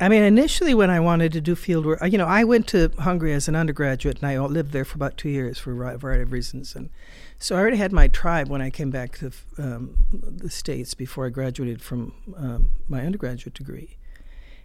I 0.00 0.08
mean, 0.08 0.24
initially, 0.24 0.74
when 0.74 0.90
I 0.90 0.98
wanted 0.98 1.32
to 1.32 1.40
do 1.40 1.54
field 1.54 1.86
work, 1.86 2.00
you 2.10 2.18
know, 2.18 2.26
I 2.26 2.42
went 2.42 2.66
to 2.68 2.90
Hungary 2.98 3.32
as 3.32 3.46
an 3.46 3.54
undergraduate, 3.54 4.20
and 4.20 4.28
I 4.28 4.38
lived 4.40 4.72
there 4.72 4.84
for 4.84 4.96
about 4.96 5.16
two 5.16 5.28
years 5.28 5.58
for 5.58 5.70
a 5.70 5.96
variety 5.96 6.24
of 6.24 6.32
reasons. 6.32 6.74
And 6.74 6.90
so 7.38 7.54
I 7.54 7.60
already 7.60 7.76
had 7.76 7.92
my 7.92 8.08
tribe 8.08 8.48
when 8.48 8.60
I 8.60 8.70
came 8.70 8.90
back 8.90 9.18
to 9.18 9.30
um, 9.56 9.96
the 10.12 10.50
States 10.50 10.94
before 10.94 11.26
I 11.26 11.28
graduated 11.28 11.80
from 11.80 12.12
um, 12.36 12.70
my 12.88 13.06
undergraduate 13.06 13.54
degree. 13.54 13.96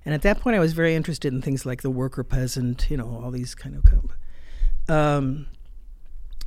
And 0.04 0.16
at 0.16 0.24
that 0.24 0.40
point, 0.40 0.56
I 0.56 0.60
was 0.60 0.74
very 0.74 0.96
interested 0.96 1.32
in 1.32 1.44
things 1.44 1.64
like 1.64 1.84
the 1.84 1.92
worker 1.92 2.24
peasant, 2.24 2.90
you 2.90 2.98
know, 2.98 3.22
all 3.24 3.30
these 3.30 3.54
kind 3.54 3.76
of. 3.76 3.86
Um, 4.90 5.46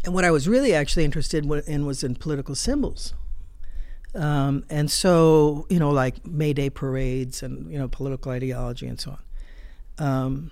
and 0.05 0.15
what 0.15 0.25
I 0.25 0.31
was 0.31 0.49
really 0.49 0.75
actually 0.75 1.05
interested 1.05 1.45
in 1.45 1.87
was 1.87 2.03
in 2.03 2.15
political 2.15 2.55
symbols. 2.55 3.15
Um, 4.15 4.65
and 4.69 4.91
so, 4.91 5.67
you 5.71 5.79
know, 5.79 5.91
like 5.91 6.27
May 6.27 6.53
Day 6.53 6.69
parades 6.69 7.43
and, 7.43 7.71
you 7.73 7.79
know, 7.79 7.89
political 7.89 8.33
ideology 8.33 8.87
and 8.87 9.01
so 9.01 9.17
on. 9.99 10.07
Um, 10.07 10.51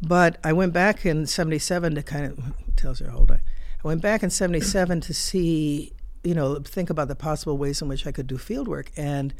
but 0.00 0.38
I 0.44 0.52
went 0.52 0.72
back 0.72 1.04
in 1.04 1.26
77 1.26 1.94
to 1.96 2.02
kind 2.02 2.26
of, 2.26 2.54
tells 2.76 3.00
you 3.00 3.08
how 3.08 3.18
old 3.18 3.32
I 3.32 3.40
I 3.84 3.88
went 3.88 4.00
back 4.00 4.22
in 4.22 4.30
77 4.30 5.02
to 5.02 5.14
see, 5.14 5.92
you 6.22 6.34
know, 6.34 6.56
think 6.60 6.88
about 6.88 7.08
the 7.08 7.14
possible 7.14 7.58
ways 7.58 7.82
in 7.82 7.88
which 7.88 8.06
I 8.06 8.12
could 8.12 8.26
do 8.26 8.38
field 8.38 8.66
work. 8.66 8.90
And 8.96 9.34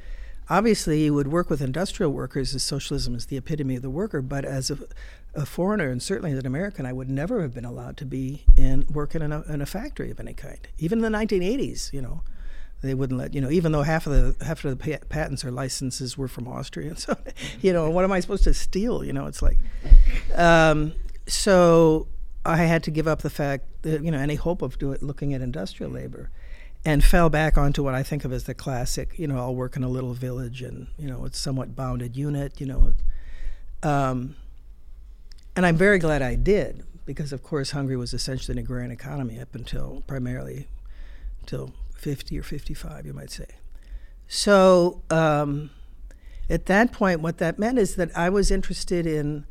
obviously, 0.50 1.04
you 1.04 1.14
would 1.14 1.28
work 1.28 1.48
with 1.48 1.62
industrial 1.62 2.12
workers 2.12 2.54
as 2.54 2.62
socialism 2.62 3.14
is 3.14 3.26
the 3.26 3.38
epitome 3.38 3.76
of 3.76 3.82
the 3.82 3.88
worker. 3.88 4.20
But 4.20 4.44
as 4.44 4.70
a, 4.70 4.78
a 5.35 5.47
foreigner, 5.47 5.90
and 5.90 6.03
certainly 6.03 6.33
as 6.33 6.38
an 6.38 6.47
American, 6.47 6.87
I 6.87 6.92
would 6.92 7.11
never 7.11 7.42
have 7.42 7.55
been 7.55 7.64
allowed 7.64 7.97
to 7.99 8.05
be 8.05 8.44
in 8.57 8.87
working 8.90 9.23
in 9.23 9.33
a, 9.33 9.42
in 9.42 9.61
a 9.61 9.66
factory 9.66 10.11
of 10.11 10.20
any 10.20 10.35
kind. 10.35 10.66
Even 10.79 11.05
in 11.05 11.12
the 11.12 11.18
1980s, 11.18 11.92
you 11.92 12.03
know 12.03 12.23
they 12.83 12.92
wouldn't 12.92 13.18
let 13.18 13.33
you 13.33 13.40
know 13.40 13.51
even 13.51 13.73
though 13.73 13.81
half 13.81 14.07
of 14.07 14.12
the 14.12 14.44
half 14.44 14.62
of 14.62 14.79
the 14.79 14.99
patents 15.09 15.42
or 15.42 15.51
licenses 15.51 16.18
were 16.18 16.29
from 16.29 16.47
Austria 16.47 16.94
so 16.99 17.16
you 17.62 17.73
know 17.73 17.88
what 17.88 18.05
am 18.05 18.12
I 18.12 18.20
supposed 18.20 18.44
to 18.44 18.53
steal 18.53 19.03
you 19.03 19.14
know 19.14 19.25
it's 19.25 19.40
like 19.40 19.57
um, 20.35 20.92
so 21.27 22.09
I 22.44 22.57
had 22.57 22.83
to 22.85 22.90
give 22.90 23.09
up 23.09 23.23
the 23.23 23.31
fact 23.31 23.64
that, 23.83 24.03
you 24.05 24.11
know, 24.11 24.18
any 24.18 24.35
hope 24.35 24.61
of 24.62 24.79
do 24.79 24.92
it, 24.92 25.03
looking 25.03 25.33
at 25.33 25.40
industrial 25.40 25.90
labor 25.90 26.31
and 26.85 27.03
fell 27.03 27.31
back 27.31 27.57
onto 27.57 27.83
what 27.83 27.94
I 27.94 28.03
think 28.03 28.25
of 28.25 28.33
as 28.33 28.44
the 28.44 28.55
classic, 28.55 29.18
you 29.18 29.27
know, 29.27 29.38
I'll 29.38 29.55
work 29.55 29.77
in 29.77 29.83
a 29.83 29.88
little 29.88 30.12
village 30.12 30.61
and, 30.61 30.88
you 30.99 31.09
know, 31.09 31.25
it's 31.25 31.38
somewhat 31.38 31.75
bounded 31.75 32.16
unit, 32.16 32.61
you 32.61 32.66
know. 32.66 32.92
Um, 33.83 34.37
and 35.56 35.66
I'm 35.66 35.76
very 35.76 35.98
glad 35.98 36.22
I 36.22 36.34
did 36.34 36.84
because, 37.06 37.32
of 37.32 37.42
course, 37.42 37.72
Hungary 37.72 37.96
was 37.96 38.14
essentially 38.14 38.54
an 38.54 38.58
agrarian 38.58 38.90
economy 38.90 39.38
up 39.40 39.54
until 39.54 40.02
primarily 40.06 40.68
until 41.40 41.72
50 41.96 42.38
or 42.38 42.42
55, 42.42 43.06
you 43.06 43.12
might 43.12 43.30
say. 43.30 43.46
So 44.26 45.02
um, 45.10 45.70
at 46.48 46.66
that 46.66 46.92
point, 46.92 47.20
what 47.20 47.38
that 47.38 47.58
meant 47.58 47.78
is 47.78 47.96
that 47.96 48.16
I 48.16 48.30
was 48.30 48.50
interested 48.50 49.06
in 49.06 49.46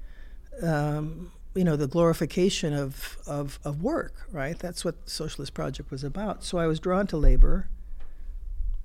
um, 0.61 1.31
you 1.55 1.63
know 1.63 1.75
the 1.75 1.87
glorification 1.87 2.73
of, 2.73 3.17
of, 3.27 3.59
of 3.63 3.81
work, 3.81 4.27
right? 4.31 4.57
That's 4.57 4.83
what 4.83 5.05
the 5.05 5.11
Socialist 5.11 5.53
Project 5.53 5.91
was 5.91 6.03
about. 6.03 6.43
So 6.43 6.57
I 6.57 6.67
was 6.67 6.79
drawn 6.79 7.07
to 7.07 7.17
labor. 7.17 7.69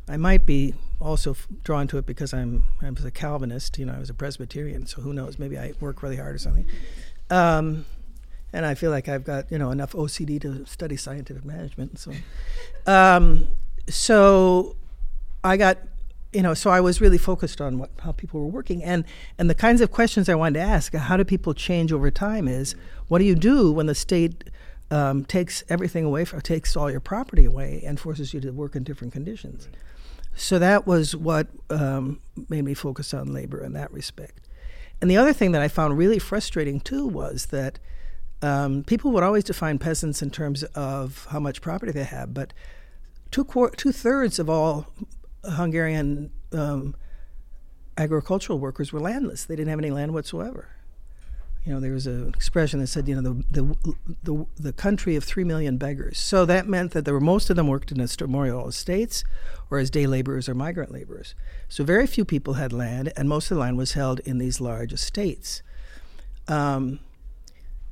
I 0.08 0.16
might 0.16 0.46
be 0.46 0.74
also 1.00 1.36
drawn 1.64 1.86
to 1.88 1.98
it 1.98 2.06
because 2.06 2.32
I'm 2.32 2.64
I 2.82 2.90
was 2.90 3.04
a 3.04 3.10
Calvinist. 3.10 3.78
You 3.78 3.86
know, 3.86 3.94
I 3.94 3.98
was 3.98 4.10
a 4.10 4.14
Presbyterian. 4.14 4.86
So 4.86 5.02
who 5.02 5.12
knows? 5.12 5.38
Maybe 5.38 5.58
I 5.58 5.74
work 5.80 6.02
really 6.02 6.16
hard 6.16 6.34
or 6.34 6.38
something. 6.38 6.66
Um, 7.30 7.84
and 8.52 8.64
I 8.64 8.74
feel 8.74 8.90
like 8.90 9.08
I've 9.08 9.24
got 9.24 9.50
you 9.52 9.58
know 9.58 9.70
enough 9.70 9.92
OCD 9.92 10.40
to 10.42 10.64
study 10.66 10.96
scientific 10.96 11.44
management. 11.44 11.98
So, 11.98 12.12
um, 12.86 13.48
so 13.88 14.76
I 15.44 15.56
got 15.56 15.78
you 16.32 16.42
know, 16.42 16.52
so 16.52 16.70
I 16.70 16.80
was 16.80 17.00
really 17.00 17.16
focused 17.16 17.60
on 17.60 17.78
what, 17.78 17.90
how 18.00 18.12
people 18.12 18.40
were 18.40 18.48
working, 18.48 18.82
and 18.82 19.04
and 19.38 19.48
the 19.48 19.54
kinds 19.54 19.80
of 19.80 19.90
questions 19.90 20.28
I 20.28 20.34
wanted 20.34 20.58
to 20.58 20.64
ask: 20.64 20.94
How 20.94 21.16
do 21.16 21.24
people 21.24 21.54
change 21.54 21.92
over 21.92 22.10
time? 22.10 22.48
Is 22.48 22.74
what 23.08 23.18
do 23.18 23.24
you 23.24 23.34
do 23.34 23.72
when 23.72 23.86
the 23.86 23.94
state 23.94 24.44
um, 24.90 25.24
takes 25.24 25.64
everything 25.68 26.04
away, 26.04 26.24
from, 26.24 26.40
takes 26.40 26.76
all 26.76 26.90
your 26.90 27.00
property 27.00 27.44
away, 27.44 27.82
and 27.84 27.98
forces 27.98 28.34
you 28.34 28.40
to 28.40 28.50
work 28.50 28.76
in 28.76 28.82
different 28.84 29.12
conditions? 29.12 29.68
So 30.38 30.58
that 30.58 30.86
was 30.86 31.14
what 31.14 31.48
um, 31.68 32.20
made 32.48 32.64
me 32.64 32.74
focus 32.74 33.12
on 33.12 33.32
labor 33.32 33.62
in 33.62 33.72
that 33.74 33.92
respect. 33.92 34.48
And 35.00 35.10
the 35.10 35.16
other 35.16 35.32
thing 35.32 35.52
that 35.52 35.62
I 35.62 35.68
found 35.68 35.98
really 35.98 36.18
frustrating 36.18 36.80
too 36.80 37.06
was 37.06 37.46
that 37.46 37.78
Um, 38.40 38.84
people 38.84 39.10
would 39.10 39.24
always 39.24 39.42
define 39.42 39.78
peasants 39.78 40.22
in 40.22 40.30
terms 40.30 40.62
of 40.74 41.26
how 41.32 41.40
much 41.40 41.60
property 41.60 41.90
they 41.92 42.06
have, 42.06 42.32
but 42.32 42.54
two 43.32 43.44
two 43.76 43.92
thirds 43.92 44.38
of 44.38 44.48
all 44.48 44.86
Hungarian 45.42 46.30
um, 46.52 46.94
agricultural 47.96 48.60
workers 48.60 48.92
were 48.92 49.02
landless. 49.02 49.44
They 49.44 49.56
didn't 49.56 49.70
have 49.70 49.80
any 49.80 49.90
land 49.90 50.12
whatsoever. 50.12 50.68
You 51.68 51.74
know, 51.74 51.80
there 51.80 51.92
was 51.92 52.06
an 52.06 52.28
expression 52.28 52.80
that 52.80 52.86
said, 52.86 53.06
you 53.08 53.20
know, 53.20 53.20
the 53.20 53.44
the 53.50 53.94
the, 54.22 54.46
the 54.58 54.72
country 54.72 55.16
of 55.16 55.24
three 55.24 55.44
million 55.44 55.76
beggars. 55.76 56.18
So 56.18 56.46
that 56.46 56.66
meant 56.66 56.92
that 56.92 57.04
there 57.04 57.12
were 57.12 57.20
most 57.20 57.50
of 57.50 57.56
them 57.56 57.68
worked 57.68 57.92
in 57.92 57.98
estamarial 57.98 58.66
estates, 58.66 59.22
or 59.70 59.76
as 59.76 59.90
day 59.90 60.06
laborers 60.06 60.48
or 60.48 60.54
migrant 60.54 60.92
laborers. 60.92 61.34
So 61.68 61.84
very 61.84 62.06
few 62.06 62.24
people 62.24 62.54
had 62.54 62.72
land, 62.72 63.12
and 63.18 63.28
most 63.28 63.50
of 63.50 63.56
the 63.56 63.60
land 63.60 63.76
was 63.76 63.92
held 63.92 64.20
in 64.20 64.38
these 64.38 64.62
large 64.62 64.94
estates. 64.94 65.60
Um, 66.46 67.00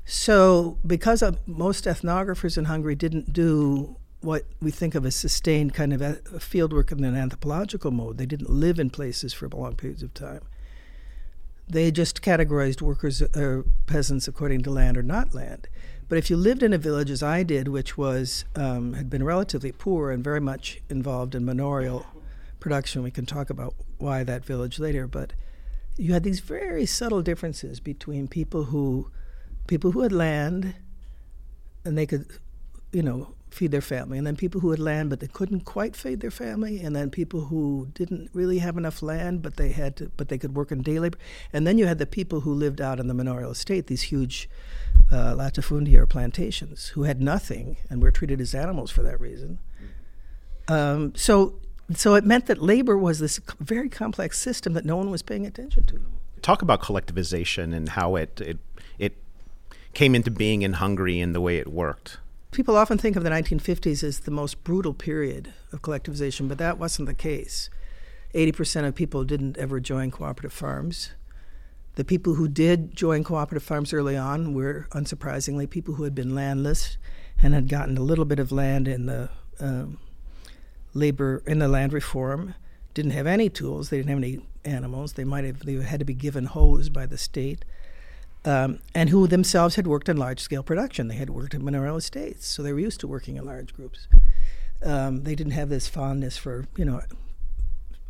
so, 0.07 0.79
because 0.87 1.23
most 1.45 1.85
ethnographers 1.85 2.57
in 2.57 2.65
Hungary 2.65 2.95
didn't 2.95 3.35
do 3.35 3.97
what 4.23 4.45
we 4.59 4.71
think 4.71 4.95
of 4.95 5.05
as 5.05 5.15
sustained 5.15 5.75
kind 5.75 5.93
of 5.93 6.43
field 6.43 6.73
work 6.73 6.93
in 6.93 7.05
an 7.05 7.15
anthropological 7.15 7.91
mode, 7.91 8.17
they 8.17 8.25
didn't 8.25 8.49
live 8.49 8.79
in 8.81 8.89
places 8.89 9.35
for 9.35 9.51
long 9.51 9.77
periods 9.77 10.03
of 10.03 10.15
time. 10.15 10.41
They 11.69 11.91
just 11.91 12.23
categorized 12.23 12.81
workers 12.81 13.23
or 13.23 13.65
uh, 13.67 13.71
peasants 13.87 14.29
according 14.29 14.63
to 14.63 14.71
land 14.71 14.97
or 14.97 15.03
not 15.03 15.35
land. 15.35 15.69
But 16.09 16.19
if 16.19 16.31
you 16.31 16.37
lived 16.37 16.63
in 16.63 16.73
a 16.73 16.79
village, 16.79 17.11
as 17.11 17.23
I 17.23 17.43
did, 17.43 17.67
which 17.67 17.99
was 17.99 18.45
um, 18.55 18.93
had 18.93 19.11
been 19.11 19.25
relatively 19.25 19.73
poor 19.73 20.13
and 20.13 20.23
very 20.23 20.41
much 20.41 20.81
involved 20.89 21.35
in 21.35 21.45
manorial 21.45 22.07
production, 22.61 23.03
we 23.03 23.11
can 23.11 23.27
talk 23.27 23.51
about 23.51 23.75
why 23.99 24.23
that 24.23 24.45
village 24.45 24.79
later. 24.79 25.09
But 25.09 25.33
you 25.97 26.13
had 26.13 26.23
these 26.23 26.41
very 26.41 26.87
subtle 26.87 27.23
differences 27.23 27.81
between 27.81 28.29
people 28.29 28.65
who 28.65 29.11
people 29.67 29.91
who 29.91 30.03
had 30.03 30.13
land 30.13 30.77
and 31.85 31.99
they 31.99 32.07
could, 32.07 32.27
you 32.93 33.03
know, 33.03 33.35
feed 33.51 33.71
their 33.71 33.81
family, 33.81 34.19
and 34.19 34.27
then 34.27 34.37
people 34.37 34.61
who 34.61 34.71
had 34.71 34.79
land 34.79 35.11
but 35.11 35.21
they 35.21 35.27
couldn't 35.27 35.61
quite 35.61 35.97
feed 35.97 36.21
their 36.21 36.31
family, 36.31 36.81
and 36.81 36.95
then 36.95 37.11
people 37.11 37.47
who 37.47 37.89
didn't 37.95 38.31
really 38.33 38.59
have 38.59 38.77
enough 38.77 39.03
land 39.03 39.43
but 39.43 39.57
they 39.57 39.71
had 39.71 39.97
to, 39.97 40.11
but 40.17 40.29
they 40.29 40.39
could 40.39 40.55
work 40.55 40.71
in 40.71 40.83
day 40.83 40.99
labor, 40.99 41.19
and 41.53 41.67
then 41.67 41.79
you 41.79 41.87
had 41.87 41.99
the 41.99 42.07
people 42.07 42.41
who 42.41 42.53
lived 42.53 42.81
out 42.81 43.01
in 43.01 43.07
the 43.07 43.15
manorial 43.15 43.51
estate, 43.51 43.87
these 43.87 44.03
huge 44.03 44.49
uh, 45.11 45.35
latifundia 45.35 45.99
or 45.99 46.07
plantations, 46.07 46.89
who 46.89 47.05
had 47.05 47.21
nothing 47.21 47.77
and 47.89 48.03
were 48.03 48.11
treated 48.11 48.41
as 48.41 48.55
animals 48.55 48.91
for 48.91 49.03
that 49.03 49.21
reason. 49.21 49.59
Um, 50.69 51.15
so, 51.15 51.61
so 51.95 52.15
it 52.15 52.25
meant 52.25 52.47
that 52.47 52.61
labor 52.61 52.99
was 52.99 53.21
this 53.21 53.41
very 53.61 53.89
complex 53.89 54.39
system 54.39 54.73
that 54.73 54.85
no 54.85 54.97
one 54.97 55.11
was 55.11 55.23
paying 55.23 55.47
attention 55.47 55.85
to. 55.85 56.01
Talk 56.43 56.63
about 56.63 56.83
collectivization 56.83 57.75
and 57.75 57.89
how 57.91 58.17
it 58.17 58.41
it 58.41 58.59
it 58.99 59.17
came 59.95 60.15
into 60.15 60.31
being 60.31 60.63
in 60.63 60.75
Hungary 60.75 61.21
and 61.21 61.35
the 61.35 61.41
way 61.41 61.59
it 61.59 61.69
worked. 61.69 62.19
People 62.51 62.77
often 62.77 62.97
think 62.97 63.17
of 63.17 63.25
the 63.25 63.31
1950s 63.31 64.03
as 64.03 64.21
the 64.21 64.31
most 64.31 64.65
brutal 64.65 64.95
period 64.95 65.53
of 65.73 65.83
collectivization, 65.83 66.49
but 66.49 66.59
that 66.59 66.79
wasn't 66.79 67.07
the 67.07 67.15
case. 67.15 67.69
80% 68.35 68.87
of 68.87 68.95
people 68.95 69.25
didn't 69.25 69.57
ever 69.57 69.81
join 69.81 70.11
cooperative 70.11 70.53
farms. 70.53 71.11
The 71.97 72.05
people 72.05 72.35
who 72.35 72.49
did 72.49 72.95
join 72.95 73.25
cooperative 73.25 73.63
farms 73.63 73.93
early 73.93 74.17
on 74.17 74.53
were, 74.53 74.87
unsurprisingly, 74.91 75.69
people 75.69 75.95
who 75.95 76.05
had 76.05 76.15
been 76.15 76.35
landless 76.35 76.99
and 77.43 77.55
had 77.55 77.69
gotten 77.69 77.97
a 77.97 78.03
little 78.03 78.25
bit 78.25 78.39
of 78.39 78.53
land 78.53 78.87
in 78.87 79.07
the 79.07 79.31
um, 79.61 79.99
labor 80.93 81.43
in 81.47 81.59
the 81.59 81.69
land 81.69 81.93
reform. 81.93 82.55
Didn't 82.93 83.13
have 83.13 83.27
any 83.27 83.49
tools. 83.49 83.89
They 83.89 83.99
didn't 83.99 84.11
have 84.11 84.19
any 84.19 84.41
animals. 84.65 85.15
They 85.15 85.25
might 85.25 85.45
have. 85.45 85.61
They 85.61 85.75
had 85.75 86.01
to 86.01 86.05
be 86.05 86.15
given 86.15 86.47
hoes 86.47 86.89
by 86.89 87.07
the 87.07 87.19
state 87.19 87.65
um, 88.47 88.79
and 88.95 89.11
who 89.11 89.27
themselves 89.27 89.75
had 89.75 89.87
worked 89.87 90.09
in 90.09 90.17
large 90.17 90.41
scale 90.41 90.63
production. 90.63 91.09
They 91.09 91.17
had 91.17 91.31
worked 91.31 91.53
in 91.53 91.65
manorial 91.65 91.97
estates, 91.97 92.47
so 92.47 92.63
they 92.63 92.73
were 92.73 92.81
used 92.81 93.01
to 93.01 93.09
working 93.09 93.37
in 93.37 93.45
large 93.45 93.75
groups. 93.75 94.09
Um, 94.83 95.25
they 95.25 95.35
didn't 95.35 95.53
have 95.53 95.69
this 95.69 95.89
fondness 95.89 96.39
for, 96.39 96.67
you 96.77 96.85
know, 96.85 97.03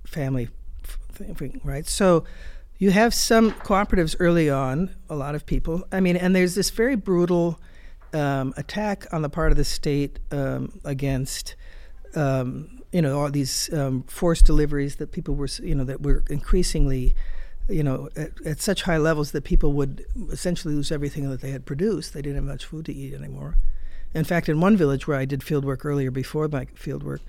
family 0.05 0.49
right? 1.65 1.87
So 1.87 2.25
you 2.79 2.91
have 2.91 3.15
some 3.15 3.53
cooperatives 3.53 4.15
early 4.21 4.51
on, 4.51 4.95
a 5.09 5.17
lot 5.17 5.35
of 5.35 5.47
people. 5.47 5.83
I 5.91 6.01
mean, 6.01 6.15
and 6.17 6.37
there's 6.37 6.55
this 6.55 6.69
very 6.69 6.95
brutal 6.95 7.59
um, 8.13 8.53
attack 8.59 9.07
on 9.13 9.23
the 9.23 9.31
part 9.31 9.51
of 9.51 9.57
the 9.57 9.65
state 9.65 10.19
um, 10.31 10.79
against. 10.85 11.57
Um, 12.15 12.77
you 12.93 13.03
know 13.03 13.21
all 13.21 13.31
these 13.31 13.71
um, 13.75 14.05
forced 14.05 14.47
deliveries 14.47 14.97
that 14.97 15.13
people 15.13 15.35
were, 15.35 15.49
you 15.63 15.75
know, 15.75 15.85
that 15.85 16.01
were 16.01 16.25
increasingly 16.31 17.15
you 17.69 17.83
know, 17.83 18.09
at, 18.17 18.31
at, 18.45 18.61
such 18.61 18.83
high 18.83 18.97
levels 18.97 19.33
that 19.33 19.45
people 19.45 19.73
would 19.73 20.05
essentially 20.31 20.75
lose 20.75 20.93
everything 20.93 21.29
that 21.31 21.41
they 21.41 21.51
had 21.51 21.67
produced. 21.67 22.15
They 22.15 22.23
didn't 22.23 22.37
have 22.37 22.45
much 22.45 22.65
food 22.65 22.87
to 22.87 22.95
eat 22.95 23.15
anymore. 23.15 23.57
In 24.15 24.25
fact, 24.25 24.49
in 24.49 24.61
one 24.61 24.77
village 24.77 25.07
where 25.07 25.19
I 25.19 25.25
did 25.25 25.43
field 25.43 25.65
work 25.65 25.85
earlier 25.85 26.11
before 26.11 26.49
my 26.49 26.67
field 26.75 27.03
work, 27.03 27.21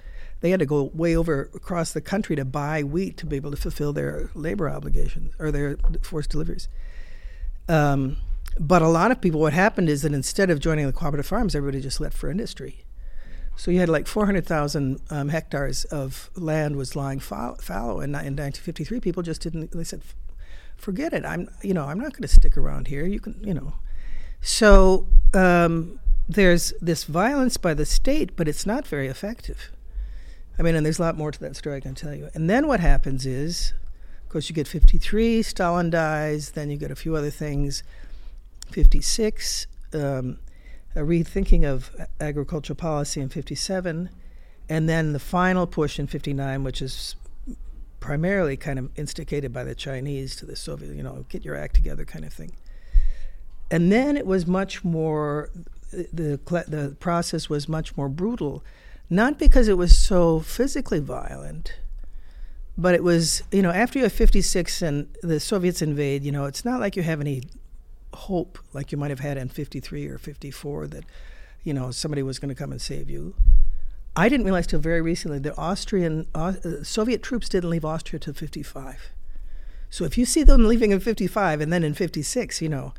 they 0.41 0.51
had 0.51 0.59
to 0.59 0.65
go 0.65 0.91
way 0.93 1.15
over 1.15 1.49
across 1.55 1.91
the 1.91 2.01
country 2.01 2.35
to 2.35 2.45
buy 2.45 2.83
wheat 2.83 3.17
to 3.17 3.25
be 3.25 3.35
able 3.35 3.51
to 3.51 3.57
fulfill 3.57 3.93
their 3.93 4.29
labor 4.35 4.69
obligations 4.69 5.33
or 5.39 5.51
their 5.51 5.77
forced 6.01 6.29
deliveries. 6.29 6.67
Um, 7.67 8.17
but 8.59 8.81
a 8.81 8.87
lot 8.87 9.11
of 9.11 9.21
people, 9.21 9.39
what 9.39 9.53
happened 9.53 9.89
is 9.89 10.03
that 10.03 10.13
instead 10.13 10.49
of 10.49 10.59
joining 10.59 10.85
the 10.85 10.93
cooperative 10.93 11.25
farms, 11.25 11.55
everybody 11.55 11.81
just 11.81 11.99
left 11.99 12.15
for 12.15 12.29
industry. 12.29 12.85
So 13.55 13.71
you 13.71 13.79
had 13.79 13.89
like 13.89 14.07
400,000 14.07 15.01
um, 15.09 15.29
hectares 15.29 15.83
of 15.85 16.29
land 16.35 16.75
was 16.75 16.95
lying 16.95 17.19
fallow, 17.19 17.55
fallow, 17.55 17.99
and 17.99 18.15
in 18.15 18.35
1953, 18.35 18.99
people 18.99 19.23
just 19.23 19.41
didn't. 19.41 19.71
They 19.71 19.83
said, 19.83 20.03
forget 20.77 21.13
it. 21.13 21.25
I'm, 21.25 21.49
you 21.61 21.73
know, 21.73 21.85
I'm 21.85 21.99
not 21.99 22.13
going 22.13 22.21
to 22.21 22.27
stick 22.27 22.57
around 22.57 22.87
here. 22.87 23.05
You 23.05 23.19
can, 23.19 23.39
you 23.43 23.53
know. 23.53 23.73
So 24.41 25.07
um, 25.33 25.99
there's 26.27 26.73
this 26.81 27.03
violence 27.03 27.57
by 27.57 27.73
the 27.73 27.85
state, 27.85 28.35
but 28.35 28.47
it's 28.47 28.65
not 28.65 28.87
very 28.87 29.07
effective. 29.07 29.71
I 30.59 30.63
mean, 30.63 30.75
and 30.75 30.85
there's 30.85 30.99
a 30.99 31.03
lot 31.03 31.17
more 31.17 31.31
to 31.31 31.39
that 31.41 31.55
story 31.55 31.77
I 31.77 31.79
can 31.79 31.95
tell 31.95 32.15
you. 32.15 32.29
And 32.33 32.49
then 32.49 32.67
what 32.67 32.79
happens 32.79 33.25
is, 33.25 33.73
of 34.23 34.29
course, 34.29 34.49
you 34.49 34.55
get 34.55 34.67
53, 34.67 35.41
Stalin 35.43 35.89
dies, 35.89 36.51
then 36.51 36.69
you 36.69 36.77
get 36.77 36.91
a 36.91 36.95
few 36.95 37.15
other 37.15 37.29
things. 37.29 37.83
56, 38.71 39.67
um, 39.93 40.39
a 40.95 40.99
rethinking 40.99 41.63
of 41.63 41.91
agricultural 42.19 42.75
policy 42.75 43.21
in 43.21 43.29
57, 43.29 44.09
and 44.67 44.89
then 44.89 45.13
the 45.13 45.19
final 45.19 45.67
push 45.67 45.99
in 45.99 46.07
59, 46.07 46.63
which 46.63 46.81
is 46.81 47.15
primarily 48.07 48.55
kind 48.55 48.79
of 48.79 48.89
instigated 48.97 49.51
by 49.51 49.65
the 49.65 49.75
Chinese 49.75 50.33
to 50.33 50.45
the 50.45 50.55
Soviet, 50.55 50.95
you 50.95 51.03
know, 51.03 51.25
get 51.27 51.43
your 51.43 51.57
act 51.57 51.75
together 51.75 52.05
kind 52.05 52.23
of 52.23 52.31
thing. 52.31 52.53
And 53.69 53.91
then 53.91 54.15
it 54.15 54.25
was 54.25 54.47
much 54.47 54.81
more, 54.81 55.49
the, 55.91 56.39
the 56.69 56.95
process 57.01 57.49
was 57.49 57.67
much 57.67 57.97
more 57.97 58.07
brutal, 58.07 58.63
not 59.09 59.37
because 59.37 59.67
it 59.67 59.77
was 59.77 59.93
so 59.93 60.39
physically 60.39 61.01
violent, 61.01 61.79
but 62.77 62.95
it 62.95 63.03
was, 63.03 63.43
you 63.51 63.61
know, 63.61 63.71
after 63.71 63.99
you 63.99 64.05
have 64.05 64.13
56 64.13 64.81
and 64.81 65.13
the 65.21 65.41
Soviets 65.41 65.81
invade, 65.81 66.23
you 66.23 66.31
know, 66.31 66.45
it's 66.45 66.63
not 66.63 66.79
like 66.79 66.95
you 66.95 67.03
have 67.03 67.19
any 67.19 67.43
hope 68.13 68.57
like 68.71 68.93
you 68.93 68.97
might 68.97 69.09
have 69.09 69.19
had 69.19 69.35
in 69.35 69.49
53 69.49 70.07
or 70.07 70.17
54 70.17 70.87
that, 70.87 71.03
you 71.65 71.73
know, 71.73 71.91
somebody 71.91 72.23
was 72.23 72.39
going 72.39 72.55
to 72.55 72.55
come 72.55 72.71
and 72.71 72.81
save 72.81 73.09
you. 73.09 73.35
I 74.17 74.29
didn't 74.29 74.47
realize 74.47 74.65
till 74.65 74.79
very 74.79 74.99
recently 74.99 75.37
that 75.39 75.57
Austrian 75.59 76.25
uh, 76.33 76.53
Soviet 76.81 77.21
troops 77.21 77.47
didn't 77.49 77.69
leave 77.69 77.85
Austria 77.85 78.19
till 78.19 78.33
55. 78.33 79.11
So 79.91 80.05
if 80.05 80.17
you 80.17 80.25
see 80.25 80.41
them 80.41 80.67
leaving 80.67 80.89
in 80.89 80.99
55 80.99 81.61
and 81.61 81.71
then 81.71 81.83
in 81.83 81.93
56, 81.93 82.59
you 82.59 82.67
know, 82.67 82.95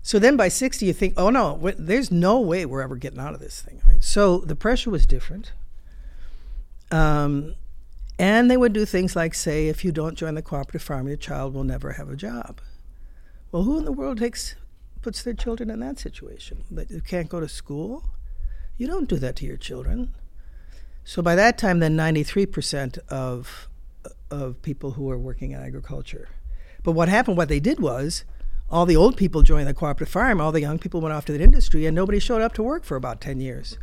so 0.00 0.20
then 0.20 0.36
by 0.36 0.46
60 0.46 0.86
you 0.86 0.92
think, 0.92 1.14
oh 1.16 1.28
no, 1.28 1.58
there's 1.76 2.12
no 2.12 2.40
way 2.40 2.64
we're 2.64 2.82
ever 2.82 2.94
getting 2.94 3.18
out 3.18 3.34
of 3.34 3.40
this 3.40 3.60
thing, 3.60 3.82
right? 3.84 4.02
So 4.02 4.38
the 4.38 4.54
pressure 4.54 4.90
was 4.90 5.06
different. 5.06 5.52
Um, 6.92 7.56
and 8.16 8.48
they 8.48 8.56
would 8.56 8.72
do 8.72 8.84
things 8.84 9.16
like 9.16 9.34
say, 9.34 9.66
if 9.66 9.84
you 9.84 9.90
don't 9.90 10.16
join 10.16 10.36
the 10.36 10.42
cooperative 10.42 10.82
farm, 10.82 11.08
your 11.08 11.16
child 11.16 11.52
will 11.52 11.64
never 11.64 11.92
have 11.92 12.08
a 12.08 12.16
job. 12.16 12.60
Well, 13.50 13.64
who 13.64 13.78
in 13.78 13.84
the 13.84 13.92
world 13.92 14.18
takes 14.18 14.54
puts 15.02 15.24
their 15.24 15.34
children 15.34 15.68
in 15.68 15.80
that 15.80 15.98
situation? 15.98 16.62
That 16.70 16.90
you 16.90 17.00
can't 17.00 17.28
go 17.28 17.40
to 17.40 17.48
school? 17.48 18.04
You 18.76 18.86
don't 18.86 19.08
do 19.08 19.16
that 19.16 19.34
to 19.36 19.46
your 19.46 19.56
children. 19.56 20.14
So 21.04 21.22
by 21.22 21.34
that 21.34 21.58
time, 21.58 21.80
then 21.80 21.96
93% 21.96 22.98
of 23.08 23.68
of 24.30 24.62
people 24.62 24.92
who 24.92 25.04
were 25.04 25.18
working 25.18 25.50
in 25.50 25.60
agriculture. 25.60 26.28
But 26.82 26.92
what 26.92 27.08
happened, 27.08 27.36
what 27.36 27.48
they 27.48 27.60
did 27.60 27.80
was, 27.80 28.24
all 28.70 28.86
the 28.86 28.96
old 28.96 29.16
people 29.16 29.42
joined 29.42 29.66
the 29.66 29.74
cooperative 29.74 30.12
farm, 30.12 30.40
all 30.40 30.52
the 30.52 30.60
young 30.60 30.78
people 30.78 31.00
went 31.00 31.12
off 31.12 31.24
to 31.26 31.32
the 31.32 31.42
industry, 31.42 31.84
and 31.84 31.94
nobody 31.94 32.20
showed 32.20 32.40
up 32.40 32.54
to 32.54 32.62
work 32.62 32.84
for 32.84 32.96
about 32.96 33.20
10 33.20 33.40
years, 33.40 33.76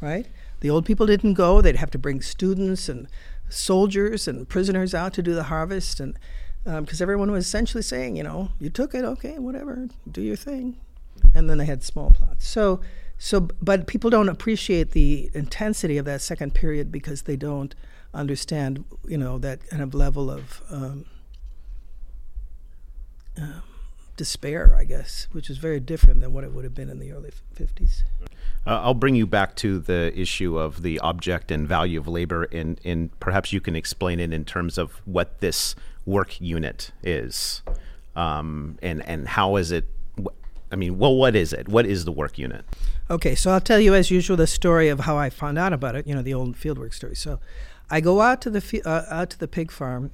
right? 0.00 0.26
The 0.60 0.70
old 0.70 0.84
people 0.84 1.06
didn't 1.06 1.34
go. 1.34 1.60
They'd 1.60 1.76
have 1.76 1.90
to 1.92 1.98
bring 1.98 2.20
students 2.20 2.88
and 2.88 3.08
soldiers 3.48 4.28
and 4.28 4.48
prisoners 4.48 4.94
out 4.94 5.14
to 5.14 5.22
do 5.22 5.34
the 5.34 5.44
harvest, 5.44 6.00
and 6.00 6.18
because 6.64 7.00
um, 7.00 7.04
everyone 7.04 7.30
was 7.30 7.46
essentially 7.46 7.82
saying, 7.82 8.16
you 8.16 8.22
know, 8.22 8.50
you 8.58 8.70
took 8.70 8.94
it, 8.94 9.04
okay, 9.04 9.38
whatever, 9.38 9.88
do 10.10 10.22
your 10.22 10.36
thing. 10.36 10.76
And 11.34 11.48
then 11.48 11.58
they 11.58 11.66
had 11.66 11.82
small 11.82 12.10
plots. 12.10 12.46
So 12.46 12.80
so, 13.24 13.48
but 13.62 13.86
people 13.86 14.10
don't 14.10 14.28
appreciate 14.28 14.90
the 14.90 15.30
intensity 15.32 15.96
of 15.96 16.04
that 16.04 16.20
second 16.20 16.52
period 16.52 16.92
because 16.92 17.22
they 17.22 17.36
don't 17.36 17.74
understand, 18.12 18.84
you 19.08 19.16
know, 19.16 19.38
that 19.38 19.66
kind 19.66 19.82
of 19.82 19.94
level 19.94 20.30
of 20.30 20.60
um, 20.68 21.06
uh, 23.40 23.60
despair, 24.18 24.76
I 24.78 24.84
guess, 24.84 25.26
which 25.32 25.48
is 25.48 25.56
very 25.56 25.80
different 25.80 26.20
than 26.20 26.34
what 26.34 26.44
it 26.44 26.52
would 26.52 26.64
have 26.64 26.74
been 26.74 26.90
in 26.90 26.98
the 26.98 27.12
early 27.12 27.30
50s. 27.56 28.02
Uh, 28.66 28.82
I'll 28.82 28.92
bring 28.92 29.14
you 29.14 29.26
back 29.26 29.56
to 29.56 29.78
the 29.78 30.12
issue 30.14 30.58
of 30.58 30.82
the 30.82 31.00
object 31.00 31.50
and 31.50 31.66
value 31.66 31.98
of 31.98 32.06
labor, 32.06 32.42
and, 32.52 33.10
perhaps 33.20 33.54
you 33.54 33.60
can 33.62 33.74
explain 33.74 34.20
it 34.20 34.34
in 34.34 34.44
terms 34.44 34.76
of 34.76 35.00
what 35.06 35.40
this 35.40 35.74
work 36.04 36.38
unit 36.42 36.90
is, 37.02 37.62
um, 38.14 38.78
and 38.82 39.02
and 39.08 39.28
how 39.28 39.56
is 39.56 39.72
it? 39.72 39.86
I 40.74 40.76
mean, 40.76 40.98
well, 40.98 41.14
what 41.14 41.36
is 41.36 41.52
it? 41.52 41.68
What 41.68 41.86
is 41.86 42.04
the 42.04 42.10
work 42.10 42.36
unit? 42.36 42.64
Okay, 43.08 43.36
so 43.36 43.52
I'll 43.52 43.60
tell 43.60 43.78
you 43.78 43.94
as 43.94 44.10
usual 44.10 44.36
the 44.36 44.48
story 44.48 44.88
of 44.88 44.98
how 44.98 45.16
I 45.16 45.30
found 45.30 45.56
out 45.56 45.72
about 45.72 45.94
it. 45.94 46.04
You 46.04 46.16
know, 46.16 46.20
the 46.20 46.34
old 46.34 46.56
fieldwork 46.56 46.92
story. 46.92 47.14
So, 47.14 47.38
I 47.88 48.00
go 48.00 48.20
out 48.20 48.40
to 48.40 48.50
the 48.50 48.82
uh, 48.84 49.04
out 49.08 49.30
to 49.30 49.38
the 49.38 49.46
pig 49.46 49.70
farm, 49.70 50.10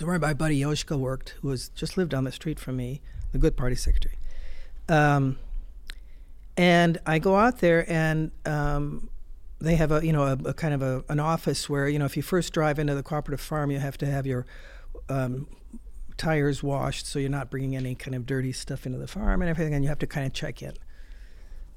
where 0.00 0.18
my 0.18 0.34
buddy 0.34 0.58
Yoshka 0.60 0.98
worked, 0.98 1.36
who 1.42 1.48
was 1.48 1.68
just 1.68 1.96
lived 1.96 2.10
down 2.10 2.24
the 2.24 2.32
street 2.32 2.58
from 2.58 2.74
me, 2.74 3.00
the 3.30 3.38
good 3.38 3.56
party 3.56 3.76
secretary. 3.76 4.18
Um, 4.88 5.38
and 6.56 6.98
I 7.06 7.20
go 7.20 7.36
out 7.36 7.60
there 7.60 7.88
and 7.88 8.32
um, 8.44 9.10
they 9.60 9.76
have 9.76 9.92
a 9.92 10.04
you 10.04 10.12
know 10.12 10.24
a, 10.24 10.32
a, 10.46 10.54
kind 10.54 10.74
of 10.74 10.82
a, 10.82 11.04
an 11.08 11.20
office 11.20 11.70
where 11.70 11.88
you 11.88 12.00
know 12.00 12.04
if 12.04 12.16
you 12.16 12.22
first 12.24 12.52
drive 12.52 12.80
into 12.80 12.96
the 12.96 13.04
cooperative 13.04 13.40
farm 13.40 13.70
you 13.70 13.78
have 13.78 13.96
to 13.98 14.06
have 14.06 14.26
your 14.26 14.44
um, 15.08 15.46
tires 16.18 16.62
washed 16.62 17.06
so 17.06 17.18
you're 17.18 17.30
not 17.30 17.50
bringing 17.50 17.76
any 17.76 17.94
kind 17.94 18.14
of 18.14 18.26
dirty 18.26 18.52
stuff 18.52 18.86
into 18.86 18.98
the 18.98 19.06
farm 19.06 19.40
and 19.40 19.48
everything 19.48 19.74
and 19.74 19.84
you 19.84 19.88
have 19.88 19.98
to 19.98 20.06
kind 20.06 20.26
of 20.26 20.32
check 20.32 20.62
in. 20.62 20.74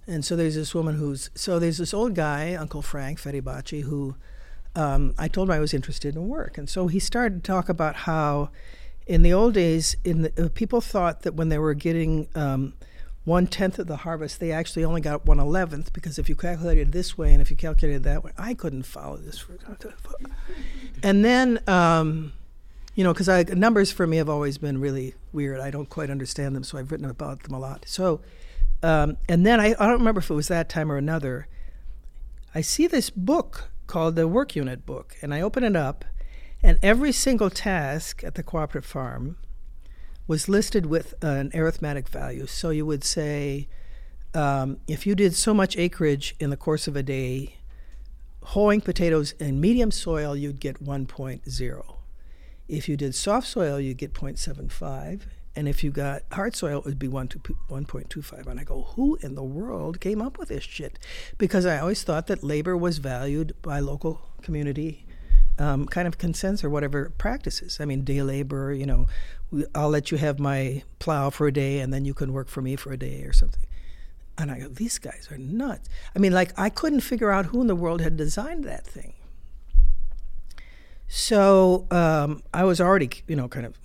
And 0.08 0.26
so 0.26 0.36
there's 0.36 0.56
this 0.56 0.74
woman 0.76 0.96
who's 0.96 1.30
so 1.36 1.60
there's 1.60 1.78
this 1.78 1.94
old 1.94 2.16
guy 2.16 2.56
Uncle 2.56 2.82
Frank 2.82 3.20
Feri 3.20 3.42
bácsi 3.42 3.84
who 3.84 4.16
um, 4.76 5.14
I 5.18 5.28
told 5.28 5.50
him 5.50 5.56
I 5.56 5.60
was 5.60 5.74
interested 5.74 6.16
in 6.16 6.28
work 6.28 6.58
and 6.58 6.70
so 6.70 6.88
he 6.88 7.00
started 7.00 7.44
to 7.44 7.48
talk 7.48 7.70
about 7.70 7.96
how 7.96 8.50
in 9.08 9.24
the 9.24 9.34
old 9.34 9.54
days 9.54 9.96
in 10.04 10.24
the, 10.24 10.46
uh, 10.46 10.50
people 10.54 10.82
thought 10.82 11.22
that 11.22 11.36
when 11.36 11.50
they 11.50 11.58
were 11.58 11.74
getting 11.74 12.28
um, 12.36 12.74
one 13.24 13.46
tenth 13.46 13.78
of 13.78 13.88
the 13.88 13.98
harvest, 13.98 14.40
they 14.40 14.52
actually 14.52 14.84
only 14.84 15.02
got 15.02 15.26
one 15.26 15.40
eleventh 15.40 15.94
because 15.94 16.18
if 16.18 16.28
you 16.28 16.36
calculated 16.36 16.92
this 16.92 17.18
way 17.18 17.34
and 17.34 17.42
if 17.42 17.52
you 17.52 17.58
calculated 17.58 18.04
that 18.04 18.24
way, 18.24 18.32
I 18.38 18.54
couldn't 18.54 18.84
follow 18.84 19.18
this. 19.18 19.38
For, 19.38 19.58
and 21.04 21.24
then, 21.24 21.60
um, 21.68 22.34
you 22.96 23.04
know, 23.04 23.14
because 23.14 23.48
numbers 23.56 23.92
for 23.92 24.06
me 24.06 24.18
have 24.18 24.30
always 24.30 24.58
been 24.58 24.80
really 24.80 25.16
weird. 25.32 25.60
I 25.60 25.72
don't 25.72 25.90
quite 25.90 26.10
understand 26.10 26.56
them, 26.56 26.64
so 26.64 26.78
I've 26.78 26.92
written 26.92 27.10
about 27.10 27.44
them 27.44 27.54
a 27.54 27.60
lot. 27.60 27.86
So, 27.88 28.22
um, 28.84 29.18
and 29.30 29.46
then 29.46 29.60
I, 29.60 29.68
I 29.68 29.88
don't 29.88 30.00
remember 30.00 30.20
if 30.20 30.30
it 30.30 30.34
was 30.34 30.50
that 30.50 30.68
time 30.70 30.92
or 30.92 30.98
another. 30.98 31.48
I 32.54 32.62
see 32.62 32.88
this 32.88 33.10
book 33.10 33.70
called 33.88 34.16
the 34.16 34.28
Work 34.28 34.56
Unit 34.56 34.86
Book, 34.86 35.16
and 35.22 35.34
I 35.34 35.42
open 35.42 35.64
it 35.64 35.76
up, 35.76 36.04
and 36.62 36.78
every 36.84 37.12
single 37.12 37.50
task 37.50 38.24
at 38.24 38.36
the 38.36 38.44
cooperative 38.44 38.90
farm 38.90 39.38
was 40.28 40.50
listed 40.50 40.86
with 40.86 41.14
an 41.24 41.52
arithmetic 41.54 42.10
value. 42.10 42.46
So 42.46 42.70
you 42.70 42.86
would 42.86 43.04
say, 43.04 43.68
um, 44.34 44.80
if 44.88 45.06
you 45.06 45.16
did 45.16 45.34
so 45.34 45.54
much 45.54 45.78
acreage 45.78 46.36
in 46.40 46.50
the 46.50 46.58
course 46.58 46.88
of 46.88 46.96
a 46.96 47.04
day, 47.04 47.56
hoeing 48.44 48.82
potatoes 48.82 49.34
in 49.40 49.62
medium 49.62 49.92
soil, 49.92 50.36
you'd 50.36 50.60
get 50.60 50.84
1.0. 50.84 51.96
If 52.72 52.88
you 52.88 52.96
did 52.96 53.14
soft 53.14 53.48
soil, 53.48 53.82
you'd 53.82 53.98
get 53.98 54.14
0.75. 54.14 55.24
And 55.58 55.68
if 55.68 55.84
you 55.84 55.92
got 55.92 56.22
hard 56.32 56.56
soil, 56.56 56.80
it 56.80 56.86
would 56.86 56.98
be 56.98 57.10
1 57.10 57.28
to 57.28 57.40
1.25. 57.40 58.48
And 58.48 58.60
I 58.60 58.64
go, 58.64 58.84
who 58.96 59.18
in 59.22 59.36
the 59.36 59.44
world 59.44 60.00
came 60.00 60.22
up 60.22 60.40
with 60.40 60.48
this 60.48 60.64
shit? 60.64 60.98
Because 61.38 61.66
I 61.66 61.80
always 61.80 62.04
thought 62.04 62.28
that 62.28 62.46
labor 62.46 62.78
was 62.78 63.00
valued 63.00 63.54
by 63.62 63.80
local 63.80 64.22
community 64.42 65.06
um, 65.60 65.86
kind 65.86 66.08
of 66.08 66.18
consents 66.18 66.64
or 66.64 66.70
whatever 66.70 67.12
practices. 67.18 67.80
I 67.82 67.86
mean, 67.86 68.06
day 68.06 68.22
labor, 68.22 68.74
you 68.74 68.86
know, 68.86 69.08
I'll 69.76 69.90
let 69.90 70.10
you 70.10 70.18
have 70.18 70.40
my 70.40 70.84
plow 71.00 71.30
for 71.30 71.48
a 71.48 71.52
day 71.52 71.80
and 71.80 71.94
then 71.94 72.06
you 72.06 72.14
can 72.14 72.32
work 72.32 72.48
for 72.48 72.62
me 72.62 72.78
for 72.78 72.94
a 72.94 72.98
day 72.98 73.24
or 73.24 73.34
something. 73.34 73.66
And 74.38 74.50
I 74.50 74.60
go, 74.60 74.70
these 74.70 74.98
guys 74.98 75.28
are 75.30 75.38
nuts. 75.38 75.90
I 76.16 76.20
mean, 76.20 76.32
like, 76.32 76.58
I 76.58 76.70
couldn't 76.70 77.02
figure 77.02 77.32
out 77.32 77.48
who 77.48 77.60
in 77.60 77.68
the 77.68 77.76
world 77.76 78.00
had 78.00 78.16
designed 78.16 78.64
that 78.64 78.88
thing. 78.88 79.14
So 81.14 81.88
um, 81.92 82.42
I 82.54 82.64
was 82.64 82.80
already, 82.80 83.10
you 83.28 83.36
know, 83.36 83.50
kind 83.50 83.66
of. 83.66 83.78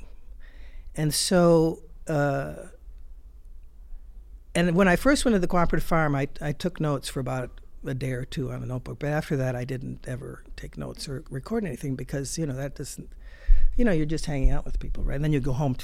And 0.94 1.12
so, 1.12 1.82
uh, 2.06 2.54
and 4.54 4.76
when 4.76 4.86
I 4.86 4.94
first 4.94 5.24
went 5.24 5.34
to 5.34 5.40
the 5.40 5.48
cooperative 5.48 5.84
farm, 5.84 6.14
I, 6.14 6.28
I 6.40 6.52
took 6.52 6.78
notes 6.78 7.08
for 7.08 7.18
about 7.18 7.50
a 7.84 7.94
day 7.94 8.12
or 8.12 8.24
two 8.24 8.52
on 8.52 8.62
a 8.62 8.66
notebook. 8.66 9.00
But 9.00 9.08
after 9.08 9.36
that, 9.38 9.56
I 9.56 9.64
didn't 9.64 10.06
ever 10.06 10.44
take 10.54 10.78
notes 10.78 11.08
or 11.08 11.24
record 11.28 11.64
anything 11.64 11.96
because 11.96 12.38
you 12.38 12.46
know 12.46 12.54
that 12.54 12.76
doesn't. 12.76 13.10
You 13.76 13.84
know, 13.84 13.90
you're 13.90 14.06
just 14.06 14.26
hanging 14.26 14.52
out 14.52 14.64
with 14.64 14.78
people, 14.78 15.02
right? 15.02 15.16
And 15.16 15.24
then 15.24 15.32
you 15.32 15.40
go 15.40 15.52
home. 15.52 15.76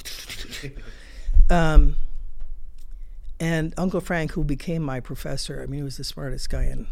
um, 1.51 1.97
and 3.41 3.75
Uncle 3.77 4.01
Frank, 4.01 4.31
who 4.31 4.45
became 4.45 4.83
my 4.85 5.01
professor, 5.01 5.61
I 5.61 5.67
mean, 5.67 5.81
he 5.81 5.83
was 5.83 5.97
the 5.97 6.05
smartest 6.05 6.49
guy 6.51 6.67
in 6.67 6.87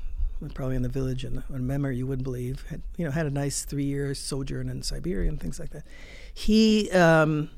probably 0.54 0.76
in 0.76 0.82
the 0.82 0.88
village 0.88 1.24
and 1.24 1.42
a 1.52 1.58
memory 1.58 1.96
you 1.96 2.06
wouldn't 2.06 2.24
believe. 2.24 2.64
Had 2.68 2.82
you 2.96 3.04
know 3.04 3.10
had 3.10 3.26
a 3.26 3.30
nice 3.30 3.64
three 3.64 3.84
year 3.84 4.14
sojourn 4.14 4.68
in 4.68 4.82
Siberia 4.82 5.28
and 5.28 5.40
things 5.40 5.60
like 5.60 5.70
that. 5.70 5.84
He 6.32 6.90
um, 6.92 7.50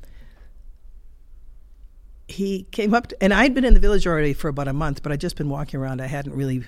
he 2.29 2.66
came 2.71 2.95
up 2.95 3.09
to, 3.09 3.23
and 3.23 3.33
I'd 3.33 3.55
been 3.55 3.64
in 3.64 3.75
the 3.75 3.81
village 3.81 4.07
already 4.07 4.33
for 4.33 4.49
about 4.49 4.68
a 4.68 4.73
month, 4.73 5.03
but 5.03 5.12
I'd 5.12 5.21
just 5.21 5.37
been 5.37 5.49
walking 5.49 5.79
around. 5.79 6.01
I 6.01 6.07
hadn't 6.07 6.35
really 6.35 6.64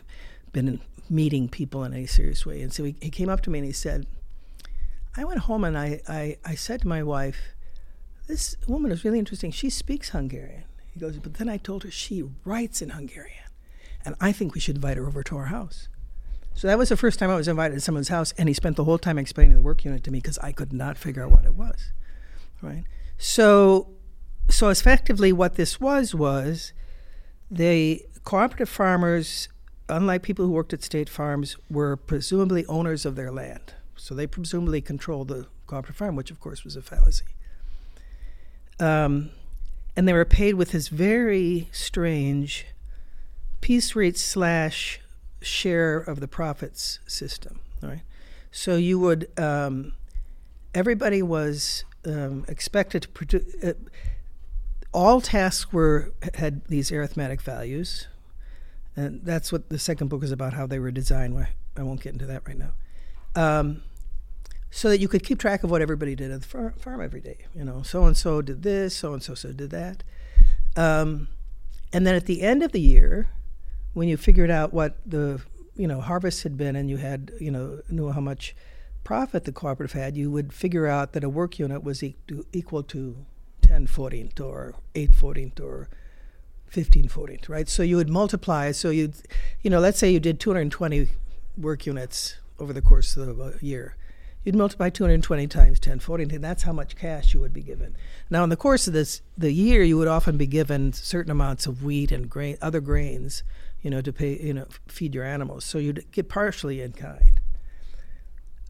been 0.53 0.81
meeting 1.11 1.49
people 1.49 1.85
in 1.85 1.93
any 1.93 2.07
serious 2.07 2.47
way. 2.47 2.63
And 2.63 2.73
so 2.73 2.85
he, 2.85 2.97
he 3.01 3.11
came 3.11 3.29
up 3.29 3.43
to 3.43 3.51
me 3.51 3.59
and 3.59 3.67
he 3.67 3.73
said, 3.73 4.07
I 5.17 5.25
went 5.25 5.41
home 5.41 5.65
and 5.65 5.77
I, 5.77 6.01
I, 6.09 6.39
I 6.45 6.55
said 6.55 6.83
to 6.83 6.89
my 6.89 7.03
wife, 7.03 7.55
this 8.27 8.57
woman 8.67 8.91
is 8.91 9.05
really 9.05 9.19
interesting. 9.19 9.51
She 9.51 9.71
speaks 9.71 10.11
Hungarian. 10.11 10.65
He 10.93 11.01
goes, 11.01 11.19
but 11.19 11.35
then 11.35 11.49
I 11.49 11.57
told 11.57 11.83
her 11.83 11.91
she 11.91 12.25
writes 12.45 12.81
in 12.81 12.91
Hungarian. 12.91 13.45
And 14.05 14.15
I 14.21 14.33
think 14.33 14.55
we 14.55 14.61
should 14.61 14.77
invite 14.77 14.97
her 14.97 15.07
over 15.07 15.23
to 15.23 15.37
our 15.37 15.47
house. 15.47 15.89
So 16.55 16.69
that 16.69 16.79
was 16.79 16.89
the 16.89 16.97
first 16.97 17.19
time 17.19 17.31
I 17.31 17.37
was 17.37 17.49
invited 17.49 17.75
to 17.75 17.81
someone's 17.81 18.09
house, 18.09 18.33
and 18.39 18.49
he 18.49 18.55
spent 18.55 18.77
the 18.77 18.85
whole 18.85 18.99
time 18.99 19.19
explaining 19.19 19.57
the 19.57 19.63
work 19.63 19.85
unit 19.85 20.05
to 20.05 20.11
me 20.11 20.19
because 20.19 20.39
I 20.39 20.53
could 20.53 20.73
not 20.73 20.97
figure 20.97 21.25
out 21.25 21.31
what 21.31 21.45
it 21.45 21.55
was. 21.55 21.93
Right. 22.63 22.85
So, 23.19 23.89
so 24.49 24.69
effectively, 24.69 25.33
what 25.33 25.57
this 25.57 25.81
was 25.81 26.15
was 26.15 26.73
the 27.51 28.05
cooperative 28.25 28.69
farmers 28.69 29.49
unlike 29.89 30.23
people 30.23 30.47
who 30.47 30.53
worked 30.53 30.73
at 30.73 30.83
state 30.83 31.09
farms, 31.09 31.57
were 31.71 31.97
presumably 31.97 32.65
owners 32.67 33.05
of 33.05 33.17
their 33.17 33.31
land. 33.31 33.75
So 33.97 34.15
they 34.15 34.27
presumably 34.27 34.81
controlled 34.81 35.29
the 35.29 35.47
cooperative 35.67 35.97
farm, 35.97 36.17
which 36.17 36.31
of 36.31 36.41
course 36.41 36.65
was 36.65 36.77
a 36.77 36.83
fallacy. 36.83 37.25
Um, 38.81 39.31
and 39.97 40.09
they 40.09 40.13
were 40.13 40.25
paid 40.25 40.55
with 40.55 40.73
this 40.73 40.89
very 40.89 41.69
strange 41.73 42.67
piece 43.61 43.95
rate 43.95 44.19
slash 44.19 45.01
share 45.45 45.99
of 45.99 46.21
the 46.21 46.29
profits 46.29 46.99
system. 47.07 47.61
Right. 47.83 48.03
So 48.51 48.77
you 48.77 48.99
would 48.99 49.29
um, 49.39 49.95
everybody 50.75 51.23
was 51.23 51.85
um, 52.05 52.45
expected 52.49 53.03
to 53.03 53.09
produce. 53.09 53.55
Uh, 53.63 53.75
all 54.93 55.21
tasks 55.21 55.73
were 55.73 56.13
had 56.35 56.65
these 56.67 56.93
arithmetic 56.93 57.41
values 57.41 58.07
and 58.97 59.21
that's 59.25 59.51
what 59.51 59.69
the 59.69 59.79
second 59.79 60.09
book 60.09 60.23
is 60.23 60.33
about 60.33 60.53
how 60.53 60.67
they 60.67 60.79
were 60.79 60.91
designed. 60.91 61.47
I 61.77 61.83
won't 61.83 62.01
get 62.01 62.13
into 62.13 62.27
that 62.27 62.47
right 62.47 62.57
now. 62.57 62.73
Um, 63.35 63.83
so 64.71 64.89
that 64.89 65.01
you 65.01 65.09
could 65.09 65.25
keep 65.25 65.39
track 65.39 65.65
of 65.65 65.71
what 65.71 65.83
everybody 65.83 66.15
did 66.15 66.31
at 66.31 66.43
the 66.43 66.47
far- 66.47 66.75
farm 66.79 67.01
every 67.01 67.21
day. 67.21 67.47
You 67.55 67.65
know, 67.65 67.83
so 67.83 68.05
and 68.05 68.17
so 68.17 68.43
did 68.43 68.63
this, 68.63 68.97
so 68.97 69.13
and 69.13 69.23
so 69.23 69.35
so 69.35 69.53
did 69.53 69.71
that. 69.71 70.03
Um, 70.77 71.29
and 71.93 72.07
then 72.07 72.15
at 72.15 72.27
the 72.27 72.43
end 72.43 72.63
of 72.63 72.73
the 72.73 72.81
year, 72.81 73.29
when 73.95 74.09
you 74.09 74.17
figured 74.17 74.51
out 74.51 74.73
what 74.73 74.97
the 75.07 75.41
you 75.77 75.89
know 75.89 76.01
harvest 76.01 76.43
had 76.43 76.57
been, 76.57 76.77
and 76.77 76.91
you 76.91 76.99
had 76.99 77.33
you 77.41 77.51
know 77.51 77.81
knew 77.89 78.11
how 78.11 78.21
much 78.21 78.55
profit 79.05 79.45
the 79.45 79.53
cooperative 79.53 79.93
had, 79.93 80.17
you 80.17 80.31
would 80.31 80.53
figure 80.53 80.87
out 80.87 81.13
that 81.13 81.25
a 81.25 81.29
work 81.29 81.59
unit 81.59 81.83
was 81.83 82.03
equal 82.03 82.83
to 82.83 83.17
10 83.61 83.87
forint 83.87 84.41
or 84.41 84.75
8 84.95 85.15
forint 85.15 85.61
or 85.61 85.89
15 86.67 87.09
forint, 87.09 87.49
right? 87.49 87.69
So 87.69 87.83
you 87.83 87.97
would 87.97 88.09
multiply. 88.09 88.73
So 88.73 88.91
you'd, 88.91 89.15
you 89.63 89.71
know, 89.71 89.79
let's 89.79 89.99
say 89.99 90.11
you 90.11 90.21
did 90.21 90.41
220 90.41 91.09
work 91.57 91.87
units 91.87 92.37
over 92.59 92.73
the 92.73 92.83
course 92.83 93.17
of 93.17 93.39
a 93.39 93.55
year. 93.61 93.97
You'd 94.43 94.57
multiply 94.57 94.91
220 94.91 95.47
times 95.47 95.81
10 95.81 96.01
forint, 96.01 96.33
and 96.33 96.45
that's 96.45 96.65
how 96.65 96.73
much 96.73 96.97
cash 96.97 97.33
you 97.33 97.41
would 97.41 97.55
be 97.55 97.63
given. 97.63 97.97
Now, 98.29 98.45
in 98.45 98.51
the 98.51 98.57
course 98.57 98.87
of 98.87 98.93
this, 98.93 99.23
the 99.39 99.53
year, 99.53 99.83
you 99.83 99.97
would 99.97 100.09
often 100.09 100.37
be 100.37 100.47
given 100.47 100.93
certain 100.93 101.31
amounts 101.31 101.67
of 101.67 101.83
wheat 101.83 102.13
and 102.13 102.29
grain, 102.29 102.59
other 102.61 102.81
grains, 102.81 103.43
you 103.85 103.91
know, 103.91 104.01
to 104.01 104.13
pay, 104.13 104.37
you 104.43 104.53
know, 104.53 104.67
feed 104.89 105.15
your 105.15 105.25
animals. 105.25 105.65
So 105.65 105.79
you'd 105.79 106.11
get 106.11 106.29
partially 106.29 106.81
in 106.81 106.91
kind. 106.93 107.41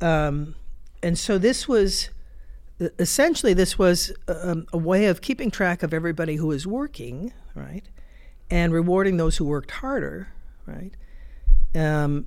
Um, 0.03 0.55
and 1.03 1.18
so 1.18 1.38
this 1.38 1.66
was 1.66 2.11
essentially 2.98 3.55
this 3.55 3.79
was 3.79 4.12
um, 4.29 4.66
a 4.74 4.79
way 4.79 5.07
of 5.07 5.22
keeping 5.22 5.50
track 5.50 5.83
of 5.83 5.94
everybody 5.94 6.37
who 6.37 6.48
was 6.48 6.66
working, 6.66 7.33
right? 7.55 7.88
and 8.50 8.72
rewarding 8.72 9.16
those 9.16 9.37
who 9.37 9.44
worked 9.44 9.70
harder, 9.70 10.29
right? 10.66 10.92
Um, 11.74 12.27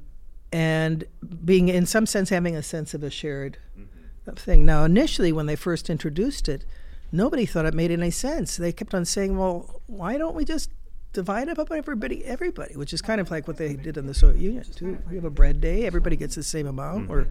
and 0.51 1.05
being, 1.43 1.69
in 1.69 1.85
some 1.85 2.05
sense, 2.05 2.29
having 2.29 2.55
a 2.55 2.63
sense 2.63 2.93
of 2.93 3.03
a 3.03 3.09
shared 3.09 3.57
mm-hmm. 3.77 4.33
thing. 4.33 4.65
Now, 4.65 4.83
initially, 4.83 5.31
when 5.31 5.45
they 5.45 5.55
first 5.55 5.89
introduced 5.89 6.49
it, 6.49 6.65
nobody 7.11 7.45
thought 7.45 7.65
it 7.65 7.73
made 7.73 7.91
any 7.91 8.11
sense. 8.11 8.57
They 8.57 8.71
kept 8.71 8.93
on 8.93 9.05
saying, 9.05 9.37
"Well, 9.37 9.81
why 9.87 10.17
don't 10.17 10.35
we 10.35 10.45
just 10.45 10.71
divide 11.13 11.49
up 11.49 11.71
everybody, 11.71 12.23
everybody?" 12.25 12.75
Which 12.75 12.93
is 12.93 13.01
kind 13.01 13.19
of 13.21 13.31
like 13.31 13.47
what 13.47 13.57
they 13.57 13.73
did 13.75 13.97
in 13.97 14.07
the 14.07 14.13
Soviet 14.13 14.41
Union 14.41 14.63
too. 14.75 14.97
We 15.09 15.15
have 15.15 15.25
a 15.25 15.29
bread 15.29 15.61
day; 15.61 15.85
everybody 15.85 16.15
gets 16.15 16.35
the 16.35 16.43
same 16.43 16.67
amount 16.67 17.09
or 17.09 17.27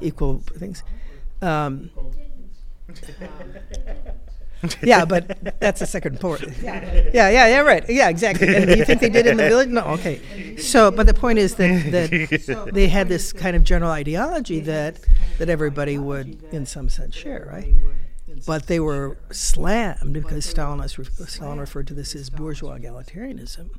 equal 0.00 0.38
things. 0.38 0.82
Um, 1.40 1.90
yeah, 4.82 5.04
but 5.04 5.60
that's 5.60 5.80
the 5.80 5.86
second 5.86 6.20
part. 6.20 6.42
Yeah, 6.62 7.30
yeah, 7.30 7.46
yeah, 7.46 7.60
right. 7.60 7.84
Yeah, 7.88 8.08
exactly. 8.08 8.54
And 8.54 8.66
do 8.66 8.76
you 8.76 8.84
think 8.84 9.00
they 9.00 9.08
did 9.08 9.26
in 9.26 9.36
the 9.36 9.48
village? 9.48 9.68
No, 9.68 9.82
okay. 9.82 10.56
So, 10.56 10.90
but 10.90 11.06
the 11.06 11.14
point 11.14 11.38
is 11.38 11.54
that, 11.56 11.90
that 11.92 12.70
they 12.72 12.88
had 12.88 13.08
this 13.08 13.32
kind 13.32 13.54
of 13.54 13.62
general 13.62 13.92
ideology 13.92 14.60
that 14.60 14.98
that 15.38 15.48
everybody 15.48 15.96
would, 15.98 16.42
in 16.52 16.66
some 16.66 16.88
sense, 16.88 17.14
share, 17.14 17.48
right? 17.50 17.72
But 18.46 18.66
they 18.66 18.80
were 18.80 19.18
slammed 19.30 20.12
because 20.12 20.44
Stalin, 20.44 20.86
Stalin 20.88 21.58
referred 21.58 21.86
to 21.88 21.94
this 21.94 22.14
as 22.14 22.30
bourgeois 22.30 22.78
egalitarianism. 22.78 23.70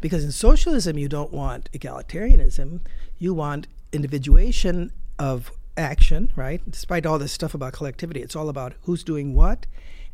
Because 0.00 0.24
in 0.24 0.32
socialism, 0.32 0.98
you 0.98 1.08
don't 1.08 1.32
want 1.32 1.70
egalitarianism, 1.72 2.80
you 3.18 3.32
want 3.32 3.68
individuation 3.92 4.90
of 5.18 5.52
action, 5.76 6.32
right? 6.36 6.60
Despite 6.68 7.06
all 7.06 7.18
this 7.18 7.32
stuff 7.32 7.54
about 7.54 7.72
collectivity, 7.72 8.20
it's 8.20 8.36
all 8.36 8.48
about 8.48 8.74
who's 8.82 9.04
doing 9.04 9.34
what 9.34 9.66